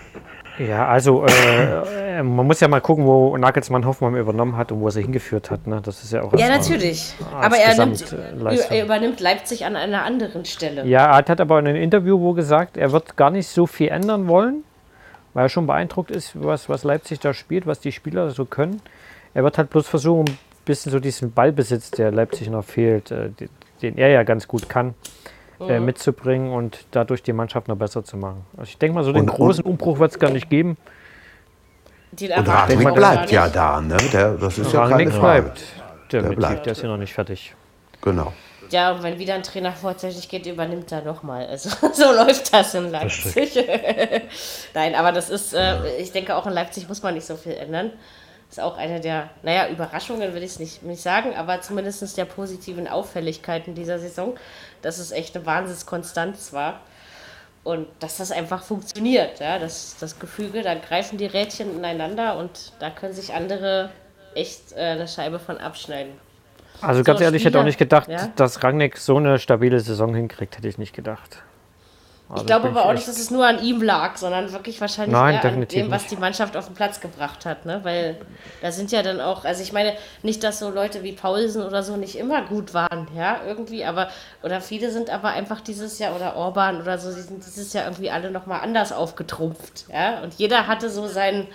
Ja, 0.58 0.86
also 0.86 1.24
äh, 1.24 2.18
äh, 2.18 2.22
man 2.22 2.46
muss 2.46 2.60
ja 2.60 2.68
mal 2.68 2.82
gucken, 2.82 3.06
wo 3.06 3.34
Nagelsmann 3.38 3.86
Hoffmann 3.86 4.14
übernommen 4.14 4.58
hat 4.58 4.70
und 4.70 4.80
wo 4.80 4.88
er 4.88 4.90
sie 4.90 5.00
hingeführt 5.00 5.50
hat. 5.50 5.66
Ne? 5.66 5.80
Das 5.82 6.04
ist 6.04 6.12
ja 6.12 6.22
auch 6.22 6.34
Ja, 6.36 6.48
natürlich. 6.48 7.14
Aber 7.40 7.56
er, 7.56 7.86
nimmt, 7.86 8.14
er 8.70 8.84
übernimmt 8.84 9.20
Leipzig 9.20 9.64
an 9.64 9.76
einer 9.76 10.04
anderen 10.04 10.44
Stelle. 10.44 10.84
Ja, 10.84 11.06
er 11.18 11.24
hat 11.26 11.40
aber 11.40 11.58
in 11.60 11.68
einem 11.68 11.82
Interview 11.82 12.20
wo 12.20 12.34
gesagt, 12.34 12.76
er 12.76 12.92
wird 12.92 13.16
gar 13.16 13.30
nicht 13.30 13.48
so 13.48 13.66
viel 13.66 13.88
ändern 13.88 14.28
wollen, 14.28 14.64
weil 15.34 15.46
er 15.46 15.48
schon 15.48 15.66
beeindruckt 15.66 16.10
ist, 16.10 16.32
was, 16.34 16.68
was 16.68 16.84
Leipzig 16.84 17.20
da 17.20 17.32
spielt, 17.34 17.66
was 17.66 17.80
die 17.80 17.92
Spieler 17.92 18.30
so 18.30 18.44
können. 18.44 18.80
Er 19.34 19.44
wird 19.44 19.58
halt 19.58 19.70
bloß 19.70 19.88
versuchen, 19.88 20.28
ein 20.28 20.38
bisschen 20.64 20.92
so 20.92 21.00
diesen 21.00 21.32
Ballbesitz, 21.32 21.90
der 21.90 22.10
Leipzig 22.12 22.48
noch 22.50 22.64
fehlt, 22.64 23.10
äh, 23.10 23.30
den, 23.30 23.48
den 23.80 23.98
er 23.98 24.08
ja 24.08 24.22
ganz 24.24 24.46
gut 24.46 24.68
kann, 24.68 24.94
äh, 25.60 25.78
Mhm. 25.78 25.86
mitzubringen 25.86 26.52
und 26.52 26.86
dadurch 26.90 27.22
die 27.22 27.32
Mannschaft 27.32 27.68
noch 27.68 27.76
besser 27.76 28.04
zu 28.04 28.16
machen. 28.16 28.44
Also 28.56 28.68
ich 28.70 28.78
denke 28.78 28.94
mal, 28.94 29.04
so 29.04 29.12
den 29.12 29.22
Und- 29.22 29.36
großen 29.36 29.64
Umbruch 29.64 29.98
wird 29.98 30.10
es 30.12 30.18
gar 30.18 30.30
nicht 30.30 30.50
geben. 30.50 30.76
Und 32.20 32.48
auch 32.48 32.66
bleibt 32.94 33.30
ja 33.30 33.48
da, 33.48 33.80
ne? 33.80 33.96
Der, 34.12 34.32
das 34.34 34.58
ist 34.58 34.72
ja 34.72 34.80
keine 34.82 34.94
Rangnick 34.96 35.14
Frage. 35.14 35.42
bleibt. 35.42 35.62
Der, 36.12 36.20
Betrieb, 36.20 36.38
bleibt. 36.38 36.66
der 36.66 36.72
ist 36.72 36.82
ja 36.82 36.88
noch 36.88 36.98
nicht 36.98 37.14
fertig. 37.14 37.54
Genau. 38.02 38.34
Ja, 38.72 38.90
und 38.92 39.02
wenn 39.02 39.18
wieder 39.18 39.34
ein 39.34 39.42
Trainer 39.42 39.72
vorzeitig 39.72 40.30
geht, 40.30 40.46
übernimmt 40.46 40.90
er 40.92 41.02
nochmal. 41.02 41.46
Also 41.46 41.68
so 41.92 42.10
läuft 42.10 42.54
das 42.54 42.74
in 42.74 42.90
Leipzig. 42.90 43.54
Nein, 44.74 44.94
aber 44.94 45.12
das 45.12 45.28
ist, 45.28 45.52
äh, 45.52 45.96
ich 45.96 46.10
denke 46.10 46.34
auch 46.34 46.46
in 46.46 46.54
Leipzig 46.54 46.88
muss 46.88 47.02
man 47.02 47.12
nicht 47.12 47.26
so 47.26 47.36
viel 47.36 47.52
ändern. 47.52 47.92
Ist 48.50 48.60
auch 48.60 48.78
eine 48.78 49.00
der, 49.00 49.28
naja, 49.42 49.68
Überraschungen 49.68 50.34
will 50.34 50.42
ich 50.42 50.52
es 50.52 50.58
nicht, 50.58 50.82
nicht 50.82 51.02
sagen, 51.02 51.34
aber 51.36 51.60
zumindest 51.60 52.16
der 52.16 52.24
positiven 52.24 52.88
Auffälligkeiten 52.88 53.74
dieser 53.74 53.98
Saison, 53.98 54.36
dass 54.80 54.98
es 54.98 55.10
echt 55.10 55.36
eine 55.36 55.44
Wahnsinnskonstanz 55.44 56.54
war. 56.54 56.80
Und 57.64 57.86
dass 58.00 58.16
das 58.16 58.32
einfach 58.32 58.64
funktioniert, 58.64 59.38
ja, 59.38 59.58
das, 59.58 59.96
das 60.00 60.18
Gefüge, 60.18 60.62
da 60.62 60.74
greifen 60.74 61.18
die 61.18 61.26
Rädchen 61.26 61.76
ineinander 61.76 62.38
und 62.38 62.72
da 62.80 62.90
können 62.90 63.12
sich 63.12 63.34
andere 63.34 63.90
echt 64.34 64.72
äh, 64.72 64.80
eine 64.80 65.06
Scheibe 65.06 65.38
von 65.38 65.58
abschneiden. 65.58 66.12
Also 66.82 67.02
ganz 67.02 67.18
So, 67.18 67.24
ehrlich, 67.24 67.42
ich 67.42 67.46
hätte 67.46 67.60
auch 67.60 67.64
nicht 67.64 67.78
gedacht, 67.78 68.08
ja? 68.08 68.28
dass 68.36 68.62
Rangnick 68.62 68.98
so 68.98 69.16
eine 69.16 69.38
stabile 69.38 69.80
Saison 69.80 70.14
hinkriegt, 70.14 70.56
hätte 70.56 70.68
ich 70.68 70.78
nicht 70.78 70.94
gedacht. 70.94 71.42
Also 72.32 72.44
Ich 72.44 72.46
glaube 72.46 72.68
aber 72.68 72.86
auch 72.86 72.94
nicht, 72.94 73.06
dass 73.06 73.18
es 73.18 73.30
nur 73.30 73.46
an 73.46 73.62
ihm 73.62 73.82
lag, 73.82 74.16
sondern 74.16 74.50
wirklich 74.52 74.80
wahrscheinlich 74.80 75.12
Nein, 75.12 75.34
eher 75.34 75.44
an 75.44 75.68
dem, 75.68 75.90
was 75.90 76.06
die 76.06 76.16
Mannschaft 76.16 76.56
auf 76.56 76.64
den 76.64 76.74
Platz 76.74 76.98
gebracht 77.00 77.44
hat. 77.44 77.66
Ne? 77.66 77.80
Weil 77.82 78.16
da 78.62 78.72
sind 78.72 78.90
ja 78.90 79.02
dann 79.02 79.20
auch, 79.20 79.44
also 79.44 79.62
ich 79.62 79.74
meine, 79.74 79.92
nicht, 80.22 80.42
dass 80.42 80.58
so 80.58 80.70
Leute 80.70 81.02
wie 81.02 81.12
Paulsen 81.12 81.62
oder 81.62 81.82
so 81.82 81.98
nicht 81.98 82.16
immer 82.16 82.40
gut 82.40 82.72
waren, 82.72 83.06
ja, 83.14 83.40
irgendwie, 83.46 83.84
aber, 83.84 84.08
oder 84.42 84.62
viele 84.62 84.90
sind 84.90 85.10
aber 85.10 85.28
einfach 85.28 85.60
dieses 85.60 85.98
Jahr, 85.98 86.16
oder 86.16 86.34
Orban 86.34 86.80
oder 86.80 86.96
so, 86.96 87.14
die 87.14 87.20
sind 87.20 87.44
dieses 87.44 87.74
Jahr 87.74 87.84
irgendwie 87.84 88.10
alle 88.10 88.30
nochmal 88.30 88.60
anders 88.62 88.92
aufgetrumpft, 88.92 89.84
ja. 89.92 90.22
Und 90.22 90.32
jeder 90.34 90.66
hatte 90.66 90.88
so 90.88 91.06
seinen, 91.08 91.48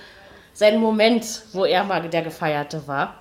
seinen 0.54 0.80
Moment, 0.80 1.42
wo 1.54 1.66
er 1.66 1.86
mal 1.86 2.08
der 2.08 2.22
Gefeierte 2.22 2.88
war. 2.88 3.16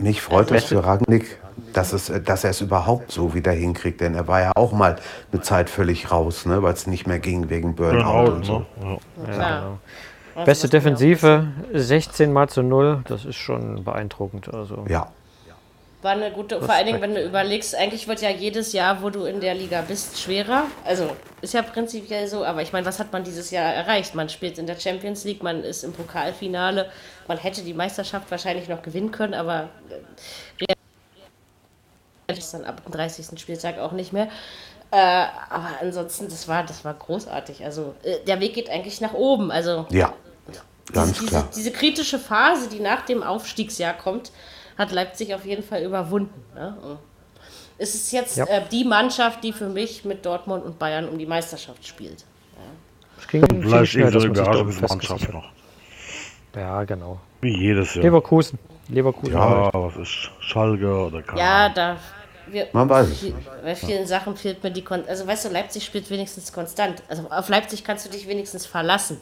Mich 0.00 0.22
freut 0.22 0.50
es 0.50 0.64
für 0.64 0.84
Rangnick, 0.84 1.38
dass, 1.72 1.92
es, 1.92 2.08
äh, 2.10 2.20
dass 2.20 2.44
er 2.44 2.50
es 2.50 2.60
überhaupt 2.60 3.12
so 3.12 3.34
wieder 3.34 3.52
hinkriegt, 3.52 4.00
denn 4.00 4.14
er 4.14 4.26
war 4.28 4.40
ja 4.40 4.52
auch 4.56 4.72
mal 4.72 4.96
eine 5.32 5.40
Zeit 5.42 5.70
völlig 5.70 6.10
raus, 6.10 6.46
ne, 6.46 6.62
weil 6.62 6.72
es 6.72 6.86
nicht 6.86 7.06
mehr 7.06 7.18
ging 7.18 7.48
wegen 7.50 7.74
Burnout 7.76 7.98
Genau, 7.98 8.24
und 8.32 8.44
so. 8.46 8.58
ne? 8.82 8.98
Ja. 9.36 9.78
Beste 10.44 10.66
man 10.66 10.72
ja 10.72 10.78
auch 10.78 10.82
Defensive, 10.82 11.46
16 11.74 12.32
mal 12.32 12.48
zu 12.48 12.62
0, 12.62 13.02
das 13.08 13.24
ist 13.24 13.36
schon 13.36 13.84
beeindruckend. 13.84 14.52
Also. 14.52 14.84
Ja, 14.88 15.08
War 16.02 16.12
eine 16.12 16.30
gute, 16.30 16.62
vor 16.62 16.72
allen 16.72 16.86
Dingen, 16.86 17.02
wenn 17.02 17.14
du 17.14 17.22
überlegst, 17.22 17.74
eigentlich 17.74 18.08
wird 18.08 18.22
ja 18.22 18.30
jedes 18.30 18.72
Jahr, 18.72 19.02
wo 19.02 19.10
du 19.10 19.24
in 19.24 19.40
der 19.40 19.54
Liga 19.54 19.82
bist, 19.86 20.18
schwerer. 20.18 20.62
Also 20.84 21.10
ist 21.42 21.52
ja 21.52 21.60
prinzipiell 21.60 22.26
so, 22.26 22.42
aber 22.44 22.62
ich 22.62 22.72
meine, 22.72 22.86
was 22.86 22.98
hat 22.98 23.12
man 23.12 23.22
dieses 23.22 23.50
Jahr 23.50 23.74
erreicht? 23.74 24.14
Man 24.14 24.30
spielt 24.30 24.56
in 24.56 24.66
der 24.66 24.76
Champions 24.80 25.24
League, 25.24 25.42
man 25.42 25.62
ist 25.62 25.84
im 25.84 25.92
Pokalfinale, 25.92 26.86
man 27.30 27.38
hätte 27.38 27.62
die 27.62 27.74
Meisterschaft 27.74 28.28
wahrscheinlich 28.32 28.68
noch 28.68 28.82
gewinnen 28.82 29.12
können, 29.12 29.34
aber 29.34 29.68
äh, 30.58 30.74
ist 32.32 32.52
dann 32.52 32.64
ab 32.64 32.82
dem 32.82 32.90
30. 32.90 33.38
Spieltag 33.40 33.78
auch 33.78 33.92
nicht 33.92 34.12
mehr. 34.12 34.26
Äh, 34.90 34.96
aber 34.96 35.68
ansonsten, 35.80 36.24
das 36.28 36.48
war, 36.48 36.64
das 36.64 36.84
war 36.84 36.92
großartig. 36.94 37.64
Also 37.64 37.94
äh, 38.02 38.16
der 38.26 38.40
Weg 38.40 38.54
geht 38.54 38.68
eigentlich 38.68 39.00
nach 39.00 39.12
oben. 39.14 39.52
Also 39.52 39.86
ja, 39.90 40.12
ganz 40.92 41.12
diese, 41.12 41.26
klar. 41.26 41.48
Diese, 41.50 41.70
diese 41.70 41.70
kritische 41.70 42.18
Phase, 42.18 42.68
die 42.68 42.80
nach 42.80 43.02
dem 43.02 43.22
Aufstiegsjahr 43.22 43.94
kommt, 43.94 44.32
hat 44.76 44.90
Leipzig 44.90 45.32
auf 45.32 45.44
jeden 45.46 45.62
Fall 45.62 45.84
überwunden. 45.84 46.42
Ne? 46.56 46.98
Es 47.78 47.94
ist 47.94 48.10
jetzt 48.10 48.38
Ja. 48.38 48.46
äh, 48.46 48.62
die 48.72 48.82
Mannschaft, 48.82 49.44
die 49.44 49.52
für 49.52 49.68
mich 49.68 50.04
mit 50.04 50.26
Dortmund 50.26 50.64
und 50.64 50.80
Bayern 50.80 51.08
um 51.08 51.16
die 51.16 51.26
Meisterschaft 51.26 51.86
spielt. 51.86 52.24
Es 53.20 53.28
ging 53.28 53.46
Vielleicht 53.62 53.92
schnell, 53.92 54.10
dass 54.10 54.24
man 54.24 54.66
sich 54.66 54.80
festgesichert 54.80 55.32
noch. 55.32 55.59
Ja, 56.54 56.84
genau. 56.84 57.18
Wie 57.40 57.56
jedes 57.56 57.94
Jahr. 57.94 58.04
Leverkusen. 58.04 58.58
Leverkusen. 58.88 59.32
ja, 59.34 59.70
was 59.72 59.96
ist 59.96 60.30
Schalke 60.40 61.06
oder 61.06 61.22
keine 61.22 61.40
Ja, 61.40 61.56
Ahnung. 61.66 61.74
da. 61.76 61.96
Wir, 62.48 62.66
Man 62.72 62.88
weiß 62.88 63.06
es 63.08 63.20
viel- 63.20 63.34
Bei 63.62 63.76
vielen 63.76 64.06
Sachen 64.06 64.36
fehlt 64.36 64.62
mir 64.64 64.72
die 64.72 64.82
Kon 64.82 65.04
Also, 65.06 65.24
weißt 65.26 65.44
du, 65.44 65.48
Leipzig 65.50 65.84
spielt 65.84 66.10
wenigstens 66.10 66.52
konstant. 66.52 67.00
Also, 67.08 67.24
auf 67.30 67.48
Leipzig 67.48 67.84
kannst 67.84 68.06
du 68.06 68.10
dich 68.10 68.26
wenigstens 68.26 68.66
verlassen. 68.66 69.20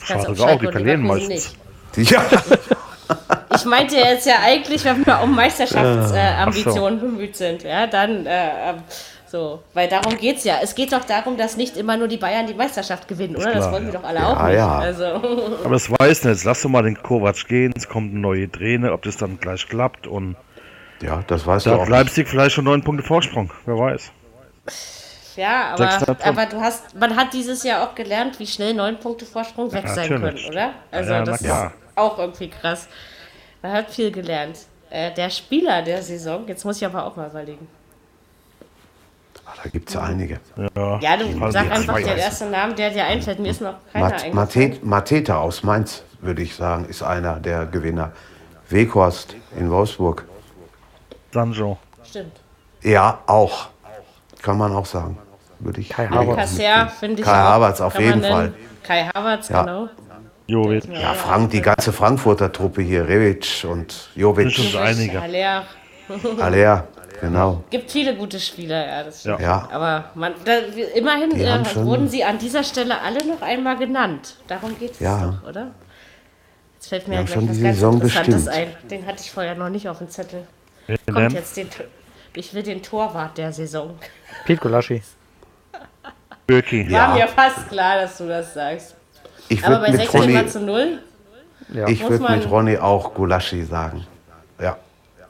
Auf 0.00 0.06
Schalke 0.06 0.42
auch, 0.42 0.58
die 0.58 0.66
verlieren 0.72 1.02
meistens. 1.02 1.54
Ja, 1.96 2.24
Ich 3.54 3.64
meinte 3.64 3.96
jetzt 3.96 4.26
ja 4.26 4.36
eigentlich, 4.42 4.84
wenn 4.84 5.04
wir 5.06 5.20
um 5.22 5.34
Meisterschaftsambitionen 5.34 6.98
äh, 6.98 7.00
so. 7.00 7.06
Bemüht 7.06 7.36
sind, 7.36 7.62
ja, 7.62 7.86
dann 7.86 8.26
äh, 8.26 8.74
so, 9.26 9.62
weil 9.74 9.88
darum 9.88 10.16
geht's 10.16 10.44
ja. 10.44 10.58
Es 10.62 10.74
geht 10.74 10.92
doch 10.92 11.04
darum, 11.04 11.36
dass 11.36 11.56
nicht 11.56 11.76
immer 11.76 11.96
nur 11.96 12.06
die 12.08 12.16
Bayern 12.16 12.46
die 12.46 12.54
Meisterschaft 12.54 13.08
gewinnen, 13.08 13.34
oder? 13.36 13.46
das 13.46 13.54
klar, 13.54 13.72
wollen 13.72 13.86
wir 13.86 13.92
ja. 13.92 13.98
doch 14.00 14.08
alle 14.08 14.26
auch 14.26 14.38
Ja, 14.40 14.46
nicht. 14.46 14.56
ja. 14.56 14.78
Also, 14.78 15.04
Aber 15.64 15.70
das 15.74 15.90
weiß 15.90 16.24
nicht. 16.24 16.32
Jetzt 16.34 16.44
lass 16.44 16.62
doch 16.62 16.68
mal 16.68 16.82
den 16.82 17.00
Kovac 17.02 17.46
gehen. 17.48 17.72
Es 17.76 17.88
kommt 17.88 18.12
eine 18.12 18.20
neue 18.20 18.50
Trainer, 18.50 18.92
ob 18.92 19.02
das 19.02 19.16
dann 19.16 19.38
gleich 19.40 19.66
klappt. 19.68 20.06
Und 20.06 20.36
ja, 21.02 21.22
das 21.26 21.46
weißt 21.46 21.66
du 21.66 21.70
da 21.70 21.76
auch. 21.76 21.80
hat 21.80 21.88
nicht. 21.88 21.98
Leipzig 21.98 22.28
vielleicht 22.28 22.54
schon 22.54 22.64
neun 22.64 22.82
Punkte 22.82 23.02
Vorsprung. 23.04 23.50
Wer 23.66 23.76
weiß. 23.76 24.12
ja, 25.36 25.74
aber, 25.74 26.16
aber 26.24 26.46
du 26.46 26.60
hast, 26.60 26.94
man 26.94 27.16
hat 27.16 27.32
dieses 27.34 27.62
Jahr 27.64 27.82
auch 27.88 27.94
gelernt, 27.94 28.38
wie 28.38 28.46
schnell 28.46 28.74
neun 28.74 28.98
Punkte 28.98 29.26
Vorsprung 29.26 29.72
weg 29.72 29.88
sein 29.88 30.08
können, 30.08 30.38
oder? 30.48 30.72
Also 30.90 31.24
das 31.24 31.40
ist 31.40 31.46
klar. 31.46 31.72
auch 31.96 32.18
irgendwie 32.18 32.48
krass. 32.48 32.88
Man 33.62 33.72
hat 33.72 33.90
viel 33.90 34.10
gelernt. 34.12 34.58
Äh, 34.88 35.12
der 35.14 35.30
Spieler 35.30 35.82
der 35.82 36.00
Saison, 36.02 36.46
jetzt 36.46 36.64
muss 36.64 36.76
ich 36.76 36.86
aber 36.86 37.04
auch 37.04 37.16
mal 37.16 37.28
überlegen. 37.28 37.66
Da 39.62 39.68
gibt 39.70 39.88
es 39.88 39.94
ja 39.94 40.02
einige. 40.02 40.38
Ja, 40.56 40.98
Ja, 41.00 41.16
du 41.16 41.24
Also 41.40 41.50
sag 41.50 41.70
einfach 41.70 41.96
den 41.96 42.06
ersten 42.18 42.50
Namen, 42.50 42.76
der 42.76 42.90
dir 42.90 43.04
einfällt. 43.04 43.38
Mir 43.38 43.50
ist 43.50 43.60
noch 43.60 43.74
keiner 43.92 44.04
Mat 44.04 44.12
eingefallen. 44.24 44.34
Matet 44.34 44.84
Mateta 44.84 45.38
aus 45.38 45.62
Mainz, 45.62 46.02
würde 46.20 46.42
ich 46.42 46.54
sagen, 46.54 46.84
ist 46.86 47.02
einer 47.02 47.40
der 47.40 47.66
Gewinner. 47.66 48.12
Weghorst 48.68 49.34
in 49.58 49.70
Wolfsburg. 49.70 50.24
Sancho. 51.32 51.78
Stimmt. 52.04 52.32
Ja, 52.82 53.20
auch. 53.26 53.68
kann 54.42 54.58
man 54.58 54.72
auch 54.72 54.86
sagen. 54.86 55.18
Würde 55.58 55.80
ich. 55.80 55.88
Kai 55.88 56.06
Havertz. 56.08 56.56
Kai 56.58 57.24
Havertz 57.24 57.80
auf 57.80 57.98
jeden 57.98 58.22
Fall. 58.22 58.52
Kai 58.82 59.08
Havertz, 59.14 59.48
Ja. 59.48 59.62
genau. 59.62 59.88
Jovic. 60.48 60.84
Ja, 60.92 61.12
Frank, 61.14 61.50
die 61.50 61.60
ganze 61.60 61.92
Frankfurter 61.92 62.52
Truppe 62.52 62.82
hier, 62.82 63.08
Revic 63.08 63.64
und 63.68 63.88
Das 63.88 64.08
Jovic, 64.14 64.54
sind 64.54 64.70
so 64.70 64.78
einige. 64.78 65.20
Haller. 65.20 65.64
Aller, 66.40 66.86
genau. 67.20 67.64
Gibt 67.70 67.90
viele 67.90 68.14
gute 68.16 68.38
Spieler, 68.40 68.86
ja, 68.86 69.02
das 69.04 69.20
stimmt. 69.20 69.40
Ja. 69.40 69.68
Aber 69.72 70.10
man, 70.14 70.34
da, 70.44 70.58
immerhin 70.94 71.32
äh, 71.40 71.64
wurden 71.76 72.08
sie 72.08 72.24
an 72.24 72.38
dieser 72.38 72.62
Stelle 72.64 73.00
alle 73.00 73.26
noch 73.26 73.42
einmal 73.42 73.76
genannt. 73.76 74.36
Darum 74.48 74.78
geht 74.78 74.92
es 74.92 75.00
Ja. 75.00 75.34
doch, 75.42 75.48
oder? 75.48 75.68
Jetzt 76.74 76.88
fällt 76.88 77.08
mir 77.08 77.14
ja 77.14 77.20
haben 77.20 77.26
gleich 77.26 77.36
was 77.38 77.46
ganz 77.46 77.58
Saison 77.76 77.94
Interessantes 77.94 78.44
bestimmt. 78.44 78.68
ein. 78.82 78.88
Den 78.88 79.06
hatte 79.06 79.20
ich 79.22 79.30
vorher 79.30 79.54
noch 79.54 79.68
nicht 79.70 79.88
auf 79.88 79.98
dem 79.98 80.08
Zettel. 80.10 80.46
Kommt 81.12 81.32
jetzt 81.32 81.56
den, 81.56 81.68
ich 82.34 82.54
will 82.54 82.62
den 82.62 82.82
Torwart 82.82 83.36
der 83.38 83.52
Saison. 83.52 83.98
Pete 84.44 84.60
Gulaschi. 84.60 85.02
Birki. 86.46 86.82
Ja. 86.88 87.08
War 87.08 87.14
mir 87.14 87.28
fast 87.28 87.68
klar, 87.68 88.00
dass 88.02 88.18
du 88.18 88.28
das 88.28 88.54
sagst. 88.54 88.94
Ich 89.48 89.64
Aber 89.64 89.76
bei 89.76 89.88
würde 89.88 89.92
mit 89.92 90.00
16 90.02 90.20
Ronny, 90.20 90.32
mal 90.34 90.46
zu 90.48 90.60
0. 90.60 90.98
Ja. 91.72 91.88
ich 91.88 92.00
muss 92.02 92.10
würd 92.10 92.20
man- 92.22 92.38
mit 92.38 92.50
Ronny 92.50 92.78
auch 92.78 93.14
Gulaschi 93.14 93.64
sagen. 93.64 94.06
Ja. 94.60 94.76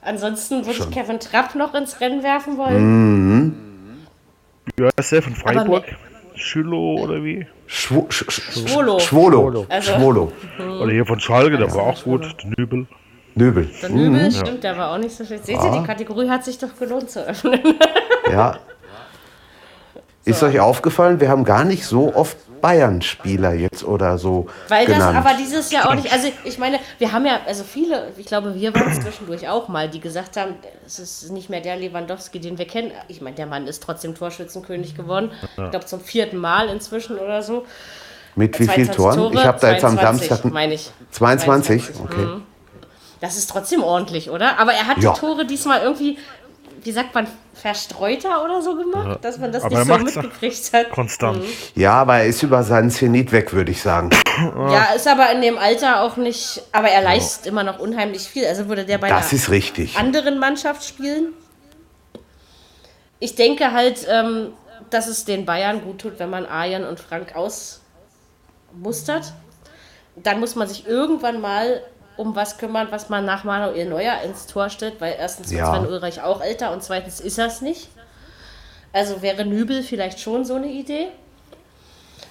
Ansonsten 0.06 0.64
würde 0.64 0.78
ich. 0.78 0.90
Kevin 0.90 1.18
Trapp 1.20 1.54
noch 1.54 1.74
ins 1.74 2.00
Rennen 2.00 2.22
werfen 2.22 2.56
wollen. 2.56 3.96
Wie 4.76 4.84
heißt 4.98 5.12
der 5.12 5.22
von 5.22 5.34
Freiburg? 5.34 5.84
Schülo 6.34 6.96
oder 7.02 7.22
wie? 7.24 7.46
Schwo, 7.66 8.06
sch, 8.08 8.24
sch, 8.28 8.68
Schwolo. 8.68 8.98
Schwolo. 9.00 9.66
Also- 9.68 9.92
Schwolo. 9.94 10.32
Oder 10.80 10.92
hier 10.92 11.06
von 11.06 11.18
Schalke, 11.18 11.56
der 11.58 11.72
war 11.74 11.82
auch 11.84 12.04
gut. 12.04 12.36
Der 12.42 12.52
Nübel. 12.56 12.86
Nöbel. 13.34 13.68
Der 13.82 13.90
Nübel, 13.90 14.30
stimmt, 14.32 14.62
der 14.64 14.78
war 14.78 14.92
auch 14.92 14.98
nicht 14.98 15.14
so 15.14 15.24
schlecht. 15.24 15.44
Seht 15.46 15.56
ihr, 15.58 15.64
Ja. 15.64 15.80
die 15.80 15.86
Kategorie 15.86 16.28
hat 16.28 16.44
sich 16.44 16.58
doch 16.58 16.74
gelohnt 16.78 17.10
zu 17.10 17.26
öffnen. 17.26 17.60
Ja. 18.30 18.58
Ist 20.26 20.42
euch 20.42 20.60
aufgefallen, 20.60 21.20
wir 21.20 21.28
haben 21.30 21.44
gar 21.44 21.64
nicht 21.64 21.86
so 21.86 22.14
oft 22.14 22.36
Bayern-Spieler 22.60 23.52
jetzt 23.54 23.84
oder 23.84 24.18
so 24.18 24.48
Weil 24.68 24.86
genannt. 24.86 25.16
das 25.16 25.24
aber 25.24 25.36
dieses 25.38 25.70
Jahr 25.70 25.88
auch 25.88 25.94
nicht, 25.94 26.12
also 26.12 26.28
ich 26.44 26.58
meine, 26.58 26.80
wir 26.98 27.12
haben 27.12 27.24
ja, 27.24 27.38
also 27.46 27.62
viele, 27.62 28.08
ich 28.16 28.26
glaube, 28.26 28.54
wir 28.56 28.74
waren 28.74 28.90
es 28.90 29.00
zwischendurch 29.00 29.48
auch 29.48 29.68
mal, 29.68 29.88
die 29.88 30.00
gesagt 30.00 30.36
haben, 30.36 30.54
es 30.84 30.98
ist 30.98 31.30
nicht 31.30 31.48
mehr 31.48 31.60
der 31.60 31.76
Lewandowski, 31.76 32.40
den 32.40 32.58
wir 32.58 32.66
kennen. 32.66 32.90
Ich 33.08 33.20
meine, 33.20 33.36
der 33.36 33.46
Mann 33.46 33.66
ist 33.68 33.82
trotzdem 33.84 34.14
Torschützenkönig 34.16 34.96
geworden. 34.96 35.30
Ich 35.42 35.70
glaube, 35.70 35.86
zum 35.86 36.00
vierten 36.00 36.38
Mal 36.38 36.68
inzwischen 36.68 37.18
oder 37.18 37.42
so. 37.42 37.64
Mit 38.34 38.58
wie 38.58 38.66
vielen 38.66 38.92
22 38.92 38.96
Toren? 38.96 39.16
Tore, 39.16 39.34
ich 39.34 39.44
habe 39.46 39.60
da 39.60 39.70
jetzt 39.72 39.84
am 39.84 39.94
22, 39.96 40.28
Samstag 40.28 40.52
meine 40.52 40.74
ich. 40.74 40.90
22. 41.12 41.84
22, 41.84 42.04
Okay. 42.04 42.42
Das 43.20 43.36
ist 43.38 43.48
trotzdem 43.48 43.82
ordentlich, 43.82 44.28
oder? 44.30 44.58
Aber 44.58 44.72
er 44.72 44.86
hat 44.88 44.98
Ja. 45.02 45.12
die 45.12 45.20
Tore 45.20 45.46
diesmal 45.46 45.80
irgendwie, 45.82 46.18
wie 46.86 46.92
sagt 46.92 47.14
man, 47.16 47.26
verstreuter 47.52 48.44
oder 48.44 48.62
so 48.62 48.76
gemacht, 48.76 49.18
dass 49.22 49.38
man 49.38 49.50
das 49.50 49.64
Aber 49.64 49.76
nicht 49.98 50.14
so 50.14 50.20
mitgekriegt 50.20 50.72
hat. 50.72 50.90
Konstant. 50.90 51.42
Ja, 51.74 51.94
aber 51.94 52.18
er 52.18 52.26
ist 52.26 52.44
über 52.44 52.62
seinen 52.62 52.90
Zenit 52.90 53.32
weg, 53.32 53.52
würde 53.52 53.72
ich 53.72 53.82
sagen. 53.82 54.10
Ja, 54.38 54.92
ist 54.94 55.08
aber 55.08 55.32
in 55.32 55.40
dem 55.42 55.58
Alter 55.58 56.02
auch 56.02 56.16
nicht, 56.16 56.62
aber 56.70 56.88
er 56.88 57.02
leistet 57.02 57.46
immer 57.46 57.64
noch 57.64 57.80
unheimlich 57.80 58.22
viel. 58.22 58.46
Also 58.46 58.68
würde 58.68 58.84
der 58.84 58.98
bei 58.98 59.08
Das 59.08 59.30
einer 59.30 59.32
ist 59.32 59.50
richtig. 59.50 59.98
anderen 59.98 60.38
Mannschaft 60.38 60.84
spielen. 60.84 61.32
Ich 63.18 63.34
denke 63.34 63.72
halt, 63.72 64.06
ähm, 64.08 64.52
dass 64.90 65.08
es 65.08 65.24
den 65.24 65.44
Bayern 65.44 65.82
gut 65.82 66.02
tut, 66.02 66.18
wenn 66.18 66.30
man 66.30 66.46
Arjen 66.46 66.84
und 66.84 67.00
Frank 67.00 67.34
ausmustert. 67.34 69.32
Dann 70.14 70.38
muss 70.38 70.54
man 70.54 70.68
sich 70.68 70.86
irgendwann 70.86 71.40
mal 71.40 71.82
um 72.16 72.34
was 72.34 72.58
kümmern, 72.58 72.88
was 72.90 73.08
man 73.08 73.24
nach 73.24 73.44
Manuel 73.44 73.88
Neuer 73.88 74.20
ins 74.22 74.46
Tor 74.46 74.70
stellt, 74.70 75.00
weil 75.00 75.16
erstens 75.18 75.50
wird 75.50 75.60
Ja. 75.60 75.72
Sven 75.74 75.86
Ulreich 75.86 76.22
auch 76.22 76.40
älter 76.40 76.72
und 76.72 76.82
zweitens 76.82 77.20
ist 77.20 77.38
er 77.38 77.46
es 77.46 77.60
nicht. 77.60 77.88
Also 78.92 79.20
wäre 79.22 79.44
Nübel 79.44 79.82
vielleicht 79.82 80.20
schon 80.20 80.44
so 80.44 80.54
eine 80.54 80.68
Idee. 80.68 81.08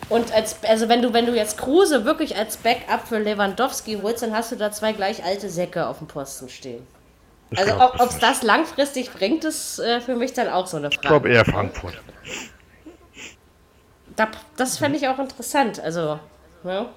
Und 0.09 0.31
als, 0.33 0.57
also 0.67 0.87
wenn 0.89 1.01
du, 1.01 1.13
wenn 1.13 1.25
du 1.25 1.35
jetzt 1.35 1.57
Kruse 1.57 2.05
wirklich 2.05 2.35
als 2.35 2.57
Backup 2.57 3.07
für 3.07 3.19
Lewandowski 3.19 3.99
holst, 4.01 4.21
dann 4.23 4.33
hast 4.33 4.51
du 4.51 4.55
da 4.55 4.71
zwei 4.71 4.93
gleich 4.93 5.23
alte 5.23 5.49
Säcke 5.49 5.87
auf 5.87 5.97
dem 5.99 6.07
Posten 6.07 6.49
stehen. 6.49 6.85
Ich 7.51 7.59
Also 7.59 7.75
ob 7.79 8.09
es 8.09 8.17
das 8.19 8.41
langfristig 8.43 9.11
bringt, 9.11 9.43
ist 9.45 9.79
äh, 9.79 10.01
für 10.01 10.15
mich 10.15 10.33
dann 10.33 10.49
auch 10.49 10.67
so 10.67 10.77
eine 10.77 10.89
Ich 10.89 10.99
glaube 11.01 11.27
Frage. 11.27 11.35
eher 11.35 11.45
Frankfurt. 11.45 11.95
Da, 14.15 14.27
das 14.57 14.77
fände 14.77 14.97
ich 14.97 15.07
auch 15.07 15.19
interessant. 15.19 15.79
Also, 15.79 16.19
ja. 16.63 16.87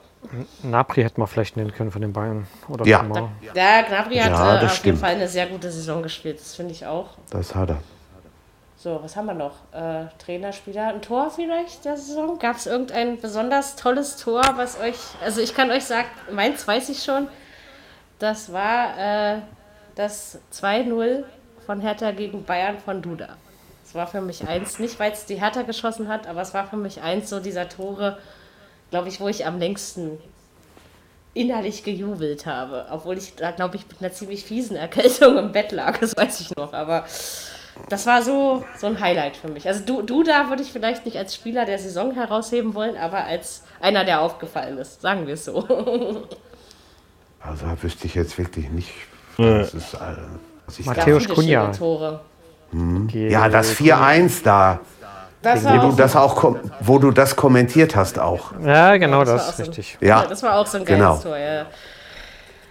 Napri 0.62 1.02
hätten 1.02 1.20
wir 1.20 1.26
vielleicht 1.26 1.56
nennen 1.56 1.72
können 1.72 1.90
von 1.90 2.02
den 2.02 2.12
Bayern. 2.12 2.46
Oder 2.68 2.84
Ja. 2.86 2.98
Kamau. 2.98 3.30
Ja, 3.54 3.82
Gnabry 3.82 4.16
hat 4.16 4.30
Ja, 4.30 4.60
äh, 4.60 4.64
auf 4.64 4.72
stimmt. 4.72 4.86
jeden 4.86 4.98
Fall 4.98 5.14
eine 5.14 5.28
sehr 5.28 5.46
gute 5.46 5.70
Saison 5.70 6.02
gespielt. 6.02 6.38
Das 6.40 6.54
finde 6.54 6.72
ich 6.72 6.84
auch. 6.86 7.10
Das 7.30 7.54
hat 7.54 7.70
er. 7.70 7.78
So, 8.76 9.00
was 9.02 9.16
haben 9.16 9.26
wir 9.26 9.34
noch? 9.34 9.54
Äh, 9.72 10.06
Trainerspieler, 10.18 10.88
ein 10.88 11.02
Tor 11.02 11.30
vielleicht 11.30 11.84
der 11.84 11.96
Saison? 11.96 12.38
Gab 12.38 12.56
es 12.56 12.66
irgendein 12.66 13.20
besonders 13.20 13.74
tolles 13.76 14.16
Tor, 14.16 14.42
was 14.56 14.78
euch. 14.80 14.96
Also, 15.24 15.40
ich 15.40 15.54
kann 15.54 15.70
euch 15.70 15.84
sagen, 15.84 16.06
meins 16.32 16.66
weiß 16.66 16.88
ich 16.90 17.02
schon. 17.02 17.28
Das 18.20 18.52
war 18.52 18.98
äh, 19.36 19.38
das 19.96 20.38
2-0 20.52 21.24
von 21.66 21.80
Hertha 21.80 22.12
gegen 22.12 22.44
Bayern 22.44 22.78
von 22.78 23.02
Duda. 23.02 23.28
Es 23.84 23.94
war 23.94 24.06
für 24.06 24.20
mich 24.20 24.46
eins, 24.46 24.78
nicht 24.78 25.00
weil 25.00 25.12
es 25.12 25.24
die 25.26 25.40
Hertha 25.40 25.62
geschossen 25.62 26.08
hat, 26.08 26.26
aber 26.26 26.42
es 26.42 26.52
war 26.54 26.66
für 26.66 26.76
mich 26.76 27.00
eins 27.02 27.30
so 27.30 27.40
dieser 27.40 27.68
Tore, 27.68 28.18
glaube 28.90 29.08
ich, 29.08 29.20
wo 29.20 29.28
ich 29.28 29.46
am 29.46 29.58
längsten 29.58 30.18
innerlich 31.34 31.84
gejubelt 31.84 32.46
habe. 32.46 32.86
Obwohl 32.90 33.18
ich 33.18 33.34
da, 33.36 33.50
glaube 33.52 33.76
ich, 33.76 33.86
mit 33.88 34.00
einer 34.00 34.12
ziemlich 34.12 34.44
fiesen 34.44 34.76
Erkältung 34.76 35.38
im 35.38 35.52
Bett 35.52 35.72
lag, 35.72 35.98
das 35.98 36.16
weiß 36.16 36.40
ich 36.40 36.56
noch. 36.56 36.72
Aber 36.72 37.04
das 37.88 38.06
war 38.06 38.22
so, 38.22 38.64
so 38.76 38.86
ein 38.86 39.00
Highlight 39.00 39.36
für 39.36 39.48
mich. 39.48 39.66
Also 39.68 39.84
du, 39.84 40.02
du 40.02 40.22
da 40.22 40.48
würde 40.48 40.62
ich 40.62 40.72
vielleicht 40.72 41.04
nicht 41.04 41.16
als 41.16 41.34
Spieler 41.34 41.64
der 41.64 41.78
Saison 41.78 42.12
herausheben 42.12 42.74
wollen, 42.74 42.96
aber 42.96 43.24
als 43.24 43.62
einer, 43.80 44.04
der 44.04 44.20
aufgefallen 44.20 44.78
ist, 44.78 45.00
sagen 45.00 45.26
wir 45.26 45.34
es 45.34 45.44
so. 45.44 46.26
Also 47.40 47.66
da 47.66 47.80
wüsste 47.80 48.08
ich 48.08 48.16
jetzt 48.16 48.36
wirklich 48.36 48.68
nicht. 48.68 48.90
Das 49.36 49.72
ist, 49.72 49.94
äh, 49.94 49.98
was 50.66 50.78
ich 50.80 50.86
Matthäus 50.86 51.22
schöne 51.22 51.70
Tore. 51.70 52.20
ja, 53.12 53.48
das 53.48 53.76
4-1 53.76 54.42
da, 54.42 54.80
Das 55.42 55.64
wo 55.64 55.68
du 55.90 55.92
das 55.92 56.16
auch 56.16 56.56
wo 56.80 56.98
du 56.98 57.10
das 57.12 57.36
kommentiert 57.36 57.94
hast 57.94 58.18
auch. 58.18 58.52
Ja, 58.60 58.96
genau 58.96 59.20
das 59.24 59.28
war 59.28 59.36
das, 59.36 59.48
auch 59.48 59.52
so 59.54 59.62
ein- 59.62 59.68
richtig. 59.68 59.98
Ja. 60.00 60.26
das 60.26 60.42
war 60.42 60.56
auch 60.58 60.66
so 60.66 60.78
ein 60.78 60.84
geiles 60.84 60.98
Genau. 61.00 61.16
Tor. 61.18 61.36
Ja. 61.38 61.54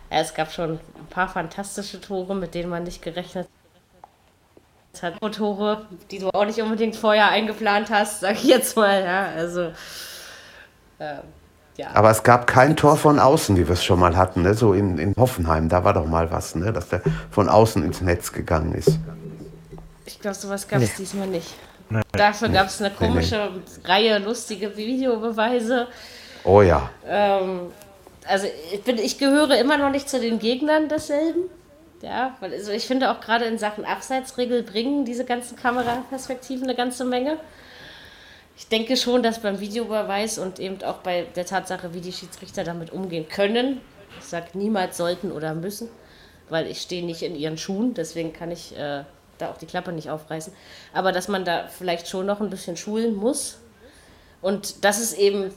Ja, 0.09 0.21
es 0.21 0.33
gab 0.33 0.51
schon 0.51 0.71
ein 0.73 1.07
paar 1.09 1.27
fantastische 1.27 1.99
Tore, 2.01 2.35
mit 2.35 2.53
denen 2.53 2.69
man 2.69 2.83
nicht 2.83 3.01
gerechnet 3.01 3.47
hat. 5.01 5.13
Tore, 5.33 5.85
die 6.09 6.19
du 6.19 6.29
auch 6.33 6.45
nicht 6.45 6.59
unbedingt 6.61 6.95
vorher 6.95 7.29
eingeplant 7.29 7.89
hast, 7.91 8.21
sag 8.21 8.33
ich 8.33 8.43
jetzt 8.45 8.75
mal. 8.75 9.03
Ja, 9.03 9.27
also 9.35 9.71
ähm, 10.99 11.19
ja. 11.77 11.87
Aber 11.93 12.09
es 12.09 12.23
gab 12.23 12.47
kein 12.47 12.75
Tor 12.75 12.97
von 12.97 13.19
außen, 13.19 13.55
wie 13.55 13.67
wir 13.67 13.73
es 13.73 13.83
schon 13.83 13.99
mal 13.99 14.17
hatten, 14.17 14.41
ne? 14.41 14.55
so 14.55 14.73
in, 14.73 14.97
in 14.97 15.13
Hoffenheim. 15.15 15.69
Da 15.69 15.83
war 15.83 15.93
doch 15.93 16.07
mal 16.07 16.31
was, 16.31 16.55
ne? 16.55 16.73
dass 16.73 16.89
der 16.89 17.01
von 17.29 17.47
außen 17.49 17.83
ins 17.83 18.01
Netz 18.01 18.31
gegangen 18.31 18.73
ist. 18.73 18.97
Ich 20.05 20.19
glaube, 20.19 20.35
sowas 20.35 20.67
gab 20.67 20.81
es 20.81 20.95
diesmal 20.95 21.27
nicht. 21.27 21.53
Dafür 22.11 22.49
gab 22.49 22.67
es 22.67 22.81
eine 22.81 22.93
komische 22.93 23.49
Reihe 23.83 24.19
lustige 24.19 24.75
Videobeweise. 24.75 25.87
Oh 26.43 26.61
ja. 26.61 26.89
Ähm, 27.05 27.71
also 28.25 28.47
ich, 28.73 28.83
bin, 28.83 28.97
ich 28.97 29.17
gehöre 29.17 29.57
immer 29.57 29.77
noch 29.77 29.89
nicht 29.89 30.09
zu 30.09 30.19
den 30.19 30.39
Gegnern 30.39 30.89
desselben. 30.89 31.49
Ja, 32.01 32.35
weil 32.39 32.53
also 32.53 32.71
ich 32.71 32.85
finde 32.85 33.11
auch 33.11 33.21
gerade 33.21 33.45
in 33.45 33.57
Sachen 33.57 33.83
Abseitsregel 33.83 34.63
bringen 34.63 35.03
diese 35.05 35.25
ganzen 35.25 35.55
Kameraperspektiven 35.55 36.65
eine 36.65 36.75
ganze 36.75 37.05
Menge. 37.05 37.37
Ich 38.55 38.67
denke 38.67 38.97
schon, 38.97 39.23
dass 39.23 39.39
beim 39.39 39.59
Videobeweis 39.59 40.37
und 40.37 40.59
eben 40.59 40.81
auch 40.83 40.97
bei 40.97 41.25
der 41.35 41.45
Tatsache, 41.45 41.93
wie 41.93 42.01
die 42.01 42.11
Schiedsrichter 42.11 42.63
damit 42.63 42.91
umgehen 42.91 43.27
können, 43.29 43.81
ich 44.19 44.25
sage 44.25 44.47
niemals 44.53 44.97
sollten 44.97 45.31
oder 45.31 45.53
müssen, 45.53 45.89
weil 46.49 46.67
ich 46.67 46.81
stehe 46.81 47.05
nicht 47.05 47.21
in 47.21 47.35
ihren 47.35 47.57
Schuhen, 47.57 47.93
deswegen 47.93 48.33
kann 48.33 48.51
ich 48.51 48.77
äh, 48.77 49.03
da 49.37 49.49
auch 49.49 49.57
die 49.57 49.65
Klappe 49.65 49.91
nicht 49.91 50.09
aufreißen. 50.09 50.53
Aber 50.93 51.11
dass 51.11 51.27
man 51.27 51.45
da 51.45 51.67
vielleicht 51.67 52.07
schon 52.07 52.25
noch 52.25 52.41
ein 52.41 52.49
bisschen 52.49 52.77
schulen 52.77 53.15
muss. 53.15 53.59
Und 54.41 54.83
das 54.83 54.99
ist 54.99 55.17
eben 55.17 55.51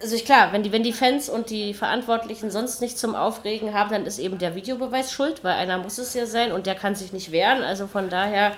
also 0.00 0.14
ich, 0.14 0.24
klar, 0.24 0.52
wenn 0.52 0.62
die, 0.62 0.72
wenn 0.72 0.82
die 0.82 0.92
Fans 0.92 1.28
und 1.28 1.50
die 1.50 1.74
Verantwortlichen 1.74 2.50
sonst 2.50 2.80
nichts 2.80 3.00
zum 3.00 3.14
Aufregen 3.14 3.74
haben, 3.74 3.90
dann 3.90 4.06
ist 4.06 4.18
eben 4.18 4.38
der 4.38 4.54
Videobeweis 4.54 5.12
schuld, 5.12 5.42
weil 5.42 5.54
einer 5.54 5.78
muss 5.78 5.98
es 5.98 6.14
ja 6.14 6.26
sein 6.26 6.52
und 6.52 6.66
der 6.66 6.74
kann 6.74 6.94
sich 6.94 7.12
nicht 7.12 7.32
wehren. 7.32 7.62
Also 7.62 7.86
von 7.86 8.08
daher 8.10 8.52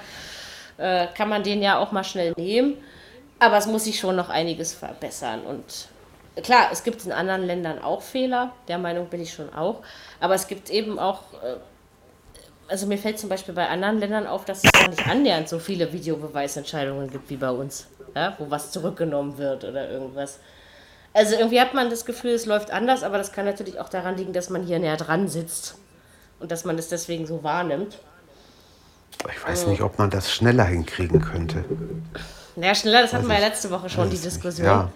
äh, 0.78 1.06
kann 1.14 1.28
man 1.28 1.42
den 1.42 1.62
ja 1.62 1.78
auch 1.78 1.92
mal 1.92 2.04
schnell 2.04 2.32
nehmen. 2.36 2.76
Aber 3.38 3.56
es 3.56 3.66
muss 3.66 3.84
sich 3.84 3.98
schon 4.00 4.16
noch 4.16 4.30
einiges 4.30 4.72
verbessern. 4.72 5.42
Und 5.42 5.88
klar, 6.42 6.68
es 6.72 6.82
gibt 6.82 7.04
in 7.04 7.12
anderen 7.12 7.44
Ländern 7.46 7.82
auch 7.82 8.02
Fehler, 8.02 8.52
der 8.66 8.78
Meinung 8.78 9.06
bin 9.06 9.20
ich 9.20 9.32
schon 9.32 9.52
auch. 9.54 9.82
Aber 10.20 10.34
es 10.34 10.48
gibt 10.48 10.70
eben 10.70 10.98
auch, 10.98 11.20
äh, 11.42 11.56
also 12.68 12.86
mir 12.86 12.98
fällt 12.98 13.18
zum 13.18 13.28
Beispiel 13.28 13.54
bei 13.54 13.68
anderen 13.68 13.98
Ländern 13.98 14.26
auf, 14.26 14.44
dass 14.44 14.64
es 14.64 14.72
gar 14.72 14.88
nicht 14.88 15.06
annähernd 15.06 15.48
so 15.48 15.58
viele 15.58 15.92
Videobeweisentscheidungen 15.92 17.10
gibt 17.10 17.30
wie 17.30 17.36
bei 17.36 17.50
uns, 17.50 17.86
ja, 18.14 18.34
wo 18.38 18.50
was 18.50 18.72
zurückgenommen 18.72 19.38
wird 19.38 19.64
oder 19.64 19.90
irgendwas. 19.90 20.38
Also 21.12 21.36
irgendwie 21.36 21.60
hat 21.60 21.74
man 21.74 21.88
das 21.88 22.04
Gefühl, 22.04 22.32
es 22.32 22.44
läuft 22.46 22.70
anders, 22.70 23.02
aber 23.02 23.18
das 23.18 23.32
kann 23.32 23.46
natürlich 23.46 23.80
auch 23.80 23.88
daran 23.88 24.16
liegen, 24.16 24.32
dass 24.32 24.50
man 24.50 24.62
hier 24.64 24.78
näher 24.78 24.96
dran 24.96 25.28
sitzt 25.28 25.76
und 26.40 26.50
dass 26.50 26.64
man 26.64 26.78
es 26.78 26.88
deswegen 26.88 27.26
so 27.26 27.42
wahrnimmt. 27.42 27.98
Ich 29.30 29.46
weiß 29.46 29.66
nicht, 29.68 29.80
ob 29.80 29.98
man 29.98 30.10
das 30.10 30.30
schneller 30.30 30.64
hinkriegen 30.64 31.22
könnte. 31.22 31.64
Naja, 32.54 32.74
schneller, 32.74 33.02
das 33.02 33.12
hatten 33.12 33.26
wir 33.26 33.34
ja 33.34 33.46
letzte 33.46 33.70
Woche 33.70 33.88
schon, 33.88 34.10
die 34.10 34.18
Diskussion. 34.18 34.66
Ja. 34.66 34.92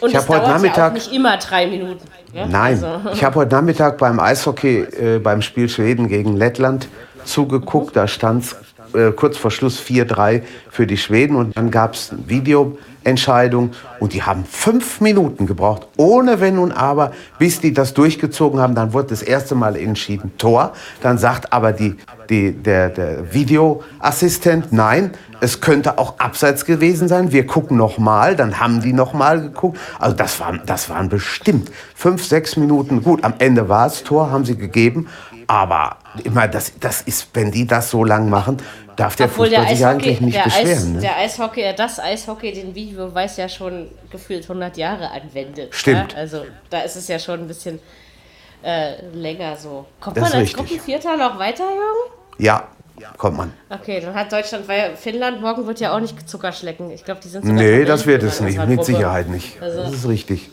Und 0.00 0.10
Ich 0.10 0.14
es 0.16 0.22
hab 0.22 0.28
heute 0.28 0.40
dauert 0.40 0.48
ja 0.48 0.50
auch 0.50 0.54
Nachmittag- 0.62 0.92
nicht 0.94 1.12
immer 1.12 1.36
drei 1.36 1.66
Minuten. 1.66 2.00
Ja? 2.32 2.46
Nein, 2.46 2.82
Also, 2.82 3.10
ich 3.12 3.22
habe 3.24 3.34
heute 3.36 3.54
Nachmittag 3.54 3.98
beim 3.98 4.18
Eishockey, 4.20 4.80
äh, 4.80 5.18
beim 5.18 5.42
Spiel 5.42 5.68
Schweden 5.68 6.08
gegen 6.08 6.36
Lettland 6.36 6.88
zugeguckt. 7.24 7.94
Da 7.96 8.08
stand 8.08 8.44
es 8.44 8.56
äh, 8.94 9.12
kurz 9.12 9.36
vor 9.36 9.50
Schluss 9.50 9.80
4-3 9.80 10.42
für 10.70 10.86
die 10.86 10.96
Schweden 10.96 11.36
und 11.36 11.56
dann 11.56 11.70
gab 11.70 11.94
es 11.94 12.10
eine 12.10 12.28
Videoentscheidung 12.28 13.70
und 14.00 14.12
die 14.12 14.22
haben 14.22 14.44
fünf 14.44 15.00
Minuten 15.00 15.46
gebraucht, 15.46 15.88
ohne 15.96 16.40
Wenn 16.40 16.58
und 16.58 16.72
Aber, 16.72 17.12
bis 17.38 17.60
die 17.60 17.72
das 17.72 17.94
durchgezogen 17.94 18.60
haben. 18.60 18.74
Dann 18.74 18.92
wurde 18.92 19.08
das 19.08 19.22
erste 19.22 19.54
Mal 19.54 19.76
entschieden 19.76 20.32
Tor. 20.38 20.72
Dann 21.00 21.18
sagt 21.18 21.52
aber 21.52 21.72
die, 21.72 21.96
die, 22.28 22.52
der, 22.52 22.90
der 22.90 23.32
Videoassistent, 23.34 24.72
nein, 24.72 25.12
es 25.42 25.60
könnte 25.60 25.98
auch 25.98 26.20
abseits 26.20 26.64
gewesen 26.64 27.08
sein. 27.08 27.32
Wir 27.32 27.46
gucken 27.46 27.76
noch 27.76 27.98
mal. 27.98 28.36
Dann 28.36 28.60
haben 28.60 28.80
die 28.80 28.92
noch 28.92 29.12
mal 29.12 29.40
geguckt. 29.40 29.76
Also 29.98 30.14
das 30.14 30.38
waren, 30.38 30.60
das 30.66 30.88
waren 30.88 31.08
bestimmt 31.08 31.68
fünf, 31.96 32.24
sechs 32.24 32.56
Minuten. 32.56 33.02
Gut, 33.02 33.24
am 33.24 33.34
Ende 33.38 33.68
war 33.68 33.88
es 33.88 34.04
Tor, 34.04 34.30
haben 34.30 34.44
sie 34.44 34.56
gegeben. 34.56 35.08
Aber 35.52 35.98
immer 36.24 36.48
das, 36.48 36.72
das 36.80 37.02
ist, 37.02 37.28
wenn 37.34 37.50
die 37.50 37.66
das 37.66 37.90
so 37.90 38.04
lang 38.04 38.30
machen, 38.30 38.56
darf 38.96 39.16
der 39.16 39.26
obwohl 39.26 39.48
Fußball 39.48 39.66
der 39.66 39.76
sich 39.76 39.84
eigentlich 39.84 40.20
nicht 40.22 40.34
der, 40.34 40.46
Eis, 40.46 40.54
beschweren. 40.54 40.92
Ne? 40.94 41.00
der 41.00 41.16
Eishockey, 41.18 41.74
das 41.76 42.00
Eishockey, 42.00 42.52
den 42.54 42.74
Videobeweis 42.74 43.36
ja 43.36 43.50
schon 43.50 43.88
gefühlt 44.10 44.44
100 44.44 44.78
Jahre 44.78 45.10
anwendet. 45.10 45.74
Stimmt. 45.74 46.12
Ja? 46.12 46.18
Also 46.18 46.46
da 46.70 46.80
ist 46.80 46.96
es 46.96 47.06
ja 47.06 47.18
schon 47.18 47.40
ein 47.40 47.48
bisschen 47.48 47.80
äh, 48.62 49.04
länger 49.12 49.54
so. 49.56 49.84
Kommt 50.00 50.16
Das 50.16 50.22
man 50.22 50.32
als 50.32 50.42
richtig. 50.42 50.56
Gruppenvierter 50.56 51.18
noch 51.18 51.38
weiter, 51.38 51.64
Jürgen? 51.64 52.14
Ja, 52.38 52.70
kommt 53.18 53.36
man. 53.36 53.52
Okay, 53.68 54.00
dann 54.00 54.14
hat 54.14 54.32
Deutschland, 54.32 54.66
weil 54.68 54.96
Finnland 54.96 55.42
morgen 55.42 55.66
wird 55.66 55.80
ja 55.80 55.94
auch 55.94 56.00
nicht 56.00 56.26
Zucker 56.26 56.52
schlecken. 56.52 56.90
Ich 56.92 57.04
glaube, 57.04 57.20
die 57.22 57.28
sind 57.28 57.44
Nee, 57.44 57.84
das 57.84 58.06
wird 58.06 58.22
es 58.22 58.40
nicht. 58.40 58.58
Mit. 58.66 58.82
Sicherheit 58.86 59.28
nicht. 59.28 59.60
Also- 59.60 59.82
Das 59.82 59.92
ist 59.92 60.08
richtig. 60.08 60.48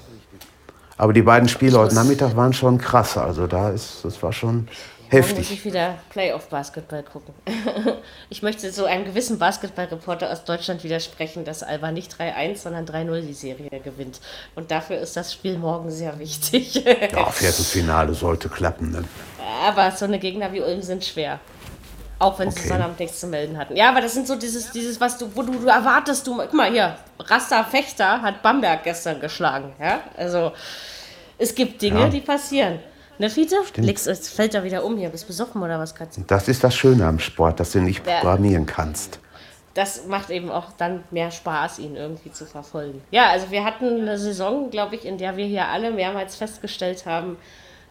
Aber 1.00 1.14
die 1.14 1.22
beiden 1.22 1.48
Spiele 1.48 1.80
heute 1.80 1.96
Nachmittag 1.96 2.36
waren 2.36 2.52
schon 2.52 2.78
krass. 2.78 3.18
Also 3.18 3.48
da 3.48 3.70
ist, 3.70 4.04
das 4.04 4.22
war 4.22 4.34
schon 4.34 4.54
Morgen 4.54 4.68
muss 5.12 5.30
heftig. 5.30 5.52
ich 5.54 5.66
wieder 5.66 5.98
Playoff-Basketball 6.10 7.04
gucken. 7.04 7.34
ich 8.30 8.44
möchte 8.44 8.70
so 8.74 8.84
einem 8.84 9.06
gewissen 9.06 9.40
Basketballreporter 9.40 10.30
aus 10.30 10.44
Deutschland 10.44 10.84
widersprechen, 10.84 11.46
dass 11.46 11.64
Alba 11.64 11.94
nicht 11.94 12.14
3-1, 12.20 12.58
sondern 12.58 12.86
3-0 12.86 13.22
die 13.22 13.34
Serie 13.34 13.80
gewinnt. 13.80 14.20
Und 14.56 14.72
dafür 14.72 14.98
ist 14.98 15.16
das 15.16 15.32
Spiel 15.32 15.58
morgen 15.58 15.90
sehr 15.90 16.20
wichtig. 16.20 16.84
Ja, 17.14 17.32
Viertelfinale 17.32 18.14
sollte 18.14 18.50
klappen. 18.50 18.92
Ne? 18.92 19.06
aber 19.62 19.92
so 19.92 20.06
eine 20.06 20.20
Gegner 20.20 20.52
wie 20.54 20.62
Ulm 20.62 20.82
sind 20.82 21.04
schwer. 21.04 21.40
Auch 22.20 22.38
wenn 22.38 22.52
sie 22.52 22.60
Okay. 22.60 22.68
Sonnabend 22.70 23.00
nichts 23.00 23.20
zu 23.22 23.28
melden 23.28 23.58
hatten. 23.58 23.76
Ja, 23.78 23.90
aber 23.90 24.02
das 24.02 24.14
sind 24.14 24.28
so 24.28 24.36
dieses, 24.36 24.72
dieses 24.72 25.00
was 25.00 25.18
du, 25.18 25.30
wo 25.34 25.42
du, 25.42 25.54
du 25.54 25.68
erwartest, 25.68 26.28
du, 26.28 26.36
guck 26.38 26.54
mal 26.54 26.70
hier, 26.70 26.96
Rasta 27.18 27.64
Fechter 27.64 28.22
hat 28.22 28.42
Bamberg 28.42 28.84
gestern 28.84 29.20
geschlagen. 29.22 29.74
Ja, 29.80 30.02
also 30.18 30.52
es 31.38 31.56
gibt 31.56 31.82
Dinge, 31.82 32.02
Ja. 32.02 32.08
die 32.10 32.20
passieren. 32.22 32.80
Ne, 33.20 33.30
Fiete? 33.30 33.56
Legst, 33.76 34.08
es 34.08 34.30
fällt 34.30 34.54
da 34.54 34.64
wieder 34.64 34.84
um 34.84 34.98
hier. 34.98 35.10
Bist 35.10 35.28
besoffen 35.28 35.62
oder 35.62 35.78
was, 35.80 35.94
Katze? 35.96 36.22
Das 36.28 36.48
ist 36.48 36.64
das 36.64 36.74
Schöne 36.76 37.06
am 37.06 37.20
Sport, 37.20 37.60
dass 37.60 37.72
du 37.72 37.80
nicht 37.80 38.06
Ja. 38.06 38.20
programmieren 38.20 38.66
kannst. 38.66 39.20
das 39.76 40.08
macht 40.08 40.30
eben 40.30 40.52
auch 40.52 40.72
dann 40.78 41.04
mehr 41.12 41.32
Spaß, 41.32 41.80
ihn 41.80 41.96
irgendwie 41.96 42.32
zu 42.34 42.46
verfolgen. 42.46 43.02
Ja, 43.12 43.30
also 43.30 43.50
wir 43.52 43.64
hatten 43.64 44.02
eine 44.02 44.18
Saison, 44.18 44.70
glaube 44.72 44.96
ich, 44.96 45.06
in 45.06 45.18
der 45.18 45.38
wir 45.38 45.46
hier 45.46 45.68
alle 45.70 45.92
mehrmals 45.92 46.36
festgestellt 46.36 47.06
haben, 47.06 47.38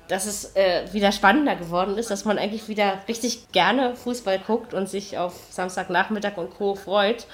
dass 0.09 0.27
es 0.27 0.57
äh, 0.57 0.85
wieder 0.93 1.13
spannender 1.13 1.57
geworden 1.57 1.99
ist, 1.99 2.11
dass 2.11 2.25
man 2.25 2.39
eigentlich 2.39 2.69
wieder 2.69 2.99
richtig 3.09 3.53
gerne 3.53 3.95
Fußball 3.95 4.39
guckt 4.39 4.75
und 4.75 4.89
sich 4.89 5.19
auf 5.19 5.35
Samstagnachmittag 5.51 6.37
und 6.37 6.51
Co. 6.51 6.75
freut. 6.75 7.27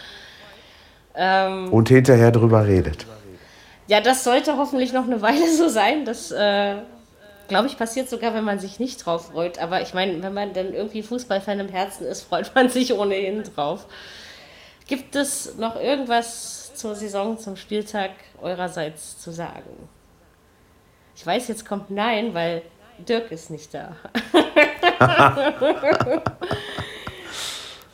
Ähm, 1.15 1.73
Und 1.73 1.89
hinterher 1.89 2.33
drüber 2.33 2.67
redet. 2.67 3.07
ja, 3.87 4.01
das 4.01 4.25
sollte 4.25 4.57
hoffentlich 4.57 4.93
noch 4.93 5.05
eine 5.05 5.23
Weile 5.23 5.49
so 5.57 5.69
sein. 5.69 6.05
Das, 6.05 6.33
äh, 6.33 6.77
glaube 7.47 7.69
ich, 7.69 7.77
passiert 7.79 8.09
sogar, 8.09 8.35
wenn 8.35 8.45
man 8.45 8.59
sich 8.59 8.81
nicht 8.81 9.05
drauf 9.05 9.27
freut. 9.27 9.59
Aber 9.59 9.81
ich 9.83 9.95
meine, 9.95 10.23
wenn 10.23 10.35
man 10.35 10.53
dann 10.53 10.75
irgendwie 10.75 11.03
Fußballfan 11.03 11.61
im 11.61 11.69
Herzen 11.69 12.07
ist, 12.07 12.23
freut 12.23 12.53
man 12.55 12.69
sich 12.69 12.93
ohnehin 12.95 13.45
drauf. 13.55 13.87
Gibt 14.87 15.15
es 15.15 15.57
noch 15.57 15.81
irgendwas 15.81 16.75
zur 16.75 16.95
Saison, 16.95 17.39
zum 17.39 17.57
Spieltag 17.57 18.11
eurerseits 18.43 19.19
zu 19.19 19.31
sagen? 19.31 19.89
Ich 21.17 21.27
weiß, 21.27 21.49
jetzt 21.49 21.67
kommt 21.67 21.91
Nein, 21.91 22.35
weil 22.35 22.63
Dirk 22.99 23.31
ist 23.31 23.51
nicht 23.51 23.73
da. 23.75 23.97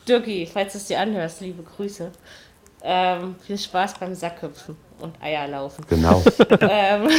Dirki, 0.07 0.49
falls 0.51 0.73
du 0.73 0.79
es 0.79 0.85
dir 0.87 0.99
anhörst, 0.99 1.41
liebe 1.41 1.63
Grüße. 1.63 2.11
Ähm, 2.83 3.35
viel 3.45 3.57
Spaß 3.57 3.95
beim 3.99 4.15
Sackhüpfen 4.15 4.75
und 5.01 5.15
Eierlaufen. 5.21 5.85
Genau. 5.89 6.23
Ähm, 6.61 7.03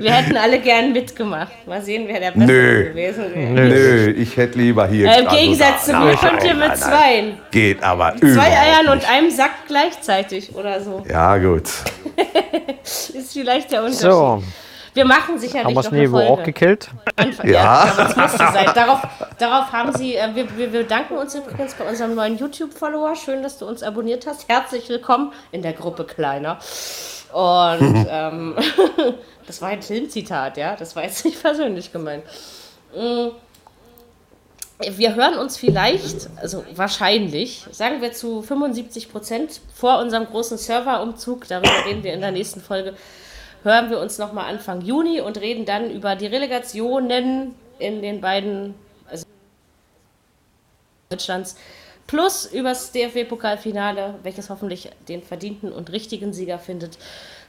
wir 0.00 0.12
hätten 0.12 0.36
alle 0.36 0.58
gern 0.60 0.92
mitgemacht. 0.92 1.66
Mal 1.66 1.82
sehen, 1.82 2.04
wer 2.06 2.20
der 2.20 2.30
Beste 2.32 2.46
Nö. 2.52 2.84
gewesen 2.90 3.24
wäre. 3.34 3.50
Nö, 3.68 4.10
ich 4.12 4.36
hätte 4.36 4.58
lieber 4.58 4.86
hier. 4.86 5.08
Äh, 5.10 5.20
Im 5.22 5.28
Gegensatz 5.28 5.86
zu 5.86 5.96
mir 5.96 6.14
kommt 6.14 6.44
ihr 6.44 6.54
mit 6.54 6.76
zweien. 6.76 7.38
Geht 7.50 7.82
aber 7.82 8.14
Zwei 8.16 8.56
Eiern 8.56 8.88
und 8.88 8.96
nicht. 8.96 9.10
einem 9.10 9.30
Sack 9.30 9.50
gleichzeitig 9.66 10.54
oder 10.54 10.80
so. 10.80 11.04
Ja, 11.08 11.36
gut. 11.38 11.64
Ist 12.82 13.32
vielleicht 13.32 13.72
der 13.72 13.80
Unterschied. 13.80 14.00
So, 14.02 14.42
Wir 14.94 15.06
machen 15.06 15.38
sicherlich 15.38 15.64
haben 15.64 15.74
wir 15.74 15.82
noch 15.82 15.92
eine 15.92 16.26
Folge. 16.26 16.30
auch 16.30 16.42
gekillt? 16.42 16.90
Anfang, 17.16 17.46
Ja. 17.46 17.52
ja. 17.86 17.92
aber 17.92 18.10
es 18.10 18.16
musste 18.16 18.38
sein. 18.38 18.70
Darauf, 18.74 19.00
darauf 19.38 19.72
haben 19.72 19.92
Sie, 19.94 20.16
äh, 20.16 20.34
wir, 20.34 20.56
wir, 20.56 20.72
wir 20.72 20.84
danken 20.84 21.16
uns 21.16 21.34
übrigens 21.34 21.74
bei 21.74 21.88
unserem 21.88 22.14
neuen 22.14 22.36
YouTube-Follower. 22.36 23.16
Schön, 23.16 23.42
dass 23.42 23.58
du 23.58 23.66
uns 23.66 23.82
abonniert 23.82 24.26
hast. 24.26 24.48
Herzlich 24.48 24.88
willkommen 24.90 25.32
in 25.50 25.62
der 25.62 25.72
Gruppe 25.72 26.04
Kleiner. 26.04 26.58
Und 27.32 28.06
ähm, 28.10 28.56
das 29.46 29.62
war 29.62 29.70
ein 29.70 29.80
Filmzitat, 29.80 30.58
ja. 30.58 30.76
Das 30.76 30.94
war 30.94 31.04
jetzt 31.04 31.24
nicht 31.24 31.40
persönlich 31.40 31.90
gemeint. 31.90 32.24
Mm. 32.94 33.28
Wir 34.90 35.14
hören 35.14 35.38
uns 35.38 35.56
vielleicht, 35.58 36.28
also 36.40 36.64
wahrscheinlich, 36.74 37.64
sagen 37.70 38.02
wir 38.02 38.12
zu 38.12 38.42
75 38.42 39.12
Prozent 39.12 39.60
vor 39.72 40.00
unserem 40.00 40.26
großen 40.26 40.58
Serverumzug, 40.58 41.46
darüber 41.46 41.86
reden 41.86 42.02
wir 42.02 42.12
in 42.12 42.20
der 42.20 42.32
nächsten 42.32 42.60
Folge, 42.60 42.94
hören 43.62 43.90
wir 43.90 44.00
uns 44.00 44.18
nochmal 44.18 44.52
Anfang 44.52 44.80
Juni 44.80 45.20
und 45.20 45.38
reden 45.40 45.64
dann 45.64 45.90
über 45.90 46.16
die 46.16 46.26
Relegationen 46.26 47.54
in 47.78 48.02
den 48.02 48.20
beiden 48.20 48.74
also 49.08 49.24
Deutschlands 51.10 51.56
plus 52.06 52.46
über 52.46 52.70
das 52.70 52.92
DFB-Pokalfinale, 52.92 54.16
welches 54.22 54.50
hoffentlich 54.50 54.90
den 55.08 55.22
verdienten 55.22 55.72
und 55.72 55.90
richtigen 55.92 56.32
Sieger 56.32 56.58
findet, 56.58 56.98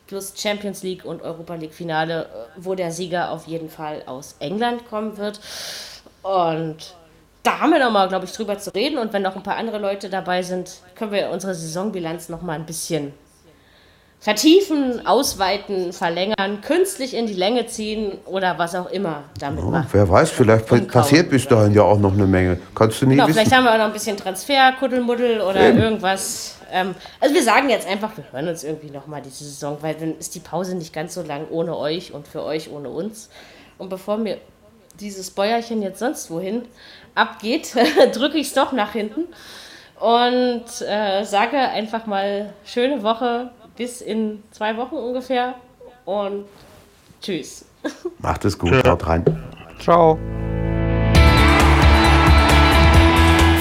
plus 0.07 0.33
Champions 0.37 0.83
League 0.83 1.05
und 1.05 1.21
Europa 1.21 1.55
League-Finale, 1.55 2.27
wo 2.57 2.75
der 2.75 2.91
Sieger 2.91 3.31
auf 3.31 3.47
jeden 3.47 3.69
Fall 3.69 4.03
aus 4.05 4.35
England 4.39 4.87
kommen 4.87 5.17
wird. 5.17 5.39
Und 6.21 6.95
da 7.43 7.59
haben 7.59 7.71
wir 7.71 7.79
nochmal, 7.79 8.07
glaube 8.07 8.25
ich, 8.25 8.31
drüber 8.31 8.57
zu 8.57 8.73
reden. 8.73 8.97
Und 8.97 9.11
wenn 9.11 9.21
noch 9.21 9.35
ein 9.35 9.43
paar 9.43 9.57
andere 9.57 9.79
Leute 9.79 10.09
dabei 10.09 10.43
sind, 10.43 10.77
können 10.95 11.11
wir 11.11 11.29
unsere 11.29 11.53
Saisonbilanz 11.53 12.29
nochmal 12.29 12.55
ein 12.55 12.65
bisschen 12.65 13.13
vertiefen, 14.23 15.05
ausweiten, 15.05 15.91
verlängern, 15.91 16.61
künstlich 16.61 17.13
in 17.13 17.27
die 17.27 17.33
Länge 17.33 17.65
ziehen 17.65 18.19
oder 18.25 18.57
was 18.57 18.73
auch 18.73 18.89
immer 18.89 19.25
damit 19.37 19.59
Ja, 19.61 19.69
machen. 19.69 19.87
wer 19.91 20.07
weiß, 20.09 20.29
vielleicht 20.31 20.71
Umkauen. 20.71 20.87
passiert 20.87 21.29
bis 21.29 21.45
dahin 21.45 21.73
ja 21.73 21.81
auch 21.81 21.99
noch 21.99 22.13
eine 22.13 22.25
Menge. 22.25 22.57
Kannst 22.73 23.01
du 23.01 23.05
nie 23.05 23.15
Genau, 23.15 23.27
wissen. 23.27 23.33
vielleicht 23.39 23.53
haben 23.53 23.65
wir 23.65 23.73
auch 23.73 23.77
noch 23.77 23.85
ein 23.87 23.91
bisschen 23.91 24.15
Transfer, 24.15 24.71
Kuddelmuddel 24.79 25.41
oder 25.41 25.59
irgendwas. 25.73 26.55
Ähm, 26.71 26.95
also 27.19 27.35
wir 27.35 27.43
sagen 27.43 27.69
jetzt 27.69 27.85
einfach, 27.85 28.15
wir 28.15 28.23
hören 28.31 28.47
uns 28.47 28.63
irgendwie 28.63 28.91
nochmal 28.91 29.21
diese 29.21 29.43
Saison, 29.43 29.77
weil 29.81 29.95
dann 29.95 30.17
ist 30.17 30.33
die 30.35 30.39
Pause 30.39 30.75
nicht 30.75 30.93
ganz 30.93 31.15
so 31.15 31.21
lang 31.21 31.47
ohne 31.49 31.75
euch 31.77 32.13
und 32.13 32.25
für 32.25 32.43
euch 32.43 32.71
ohne 32.71 32.87
uns. 32.87 33.29
Und 33.77 33.89
bevor 33.89 34.15
mir 34.15 34.37
dieses 35.01 35.31
Bäuerchen 35.31 35.81
jetzt 35.81 35.99
sonst 35.99 36.31
wohin 36.31 36.61
abgeht, 37.13 37.73
drücke 38.13 38.37
ich 38.37 38.47
es 38.47 38.53
doch 38.53 38.71
nach 38.71 38.93
hinten 38.93 39.25
und 39.99 40.63
äh, 40.87 41.25
sage 41.25 41.57
einfach 41.57 42.05
mal 42.05 42.53
schöne 42.63 43.03
Woche 43.03 43.51
bis 43.75 44.01
in 44.01 44.43
zwei 44.51 44.77
Wochen 44.77 44.95
ungefähr 44.95 45.55
und 46.05 46.45
tschüss. 47.21 47.65
Macht 48.19 48.45
es 48.45 48.57
gut, 48.57 48.71
haut 48.87 49.05
rein. 49.07 49.25
Ciao. 49.79 50.17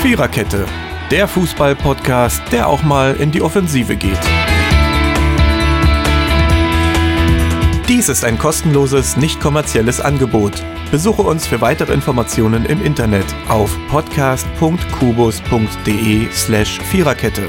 Viererkette, 0.03 0.67
der 1.11 1.27
Fußball-Podcast, 1.29 2.43
der 2.51 2.69
auch 2.69 2.83
mal 2.83 3.15
in 3.17 3.31
die 3.31 3.41
Offensive 3.41 3.97
geht. 3.97 4.19
Dies 7.89 8.09
ist 8.09 8.25
ein 8.25 8.39
kostenloses, 8.39 9.17
nicht 9.17 9.41
kommerzielles 9.41 10.01
Angebot. 10.01 10.65
Besuche 10.91 11.23
uns 11.23 11.47
für 11.47 11.61
weitere 11.61 11.93
Informationen 11.93 12.67
im 12.67 12.85
Internet 12.85 13.27
auf 13.49 13.79
podcast.kubus.de 13.89 16.29
slash 16.33 16.81
Viererkette. 16.81 17.49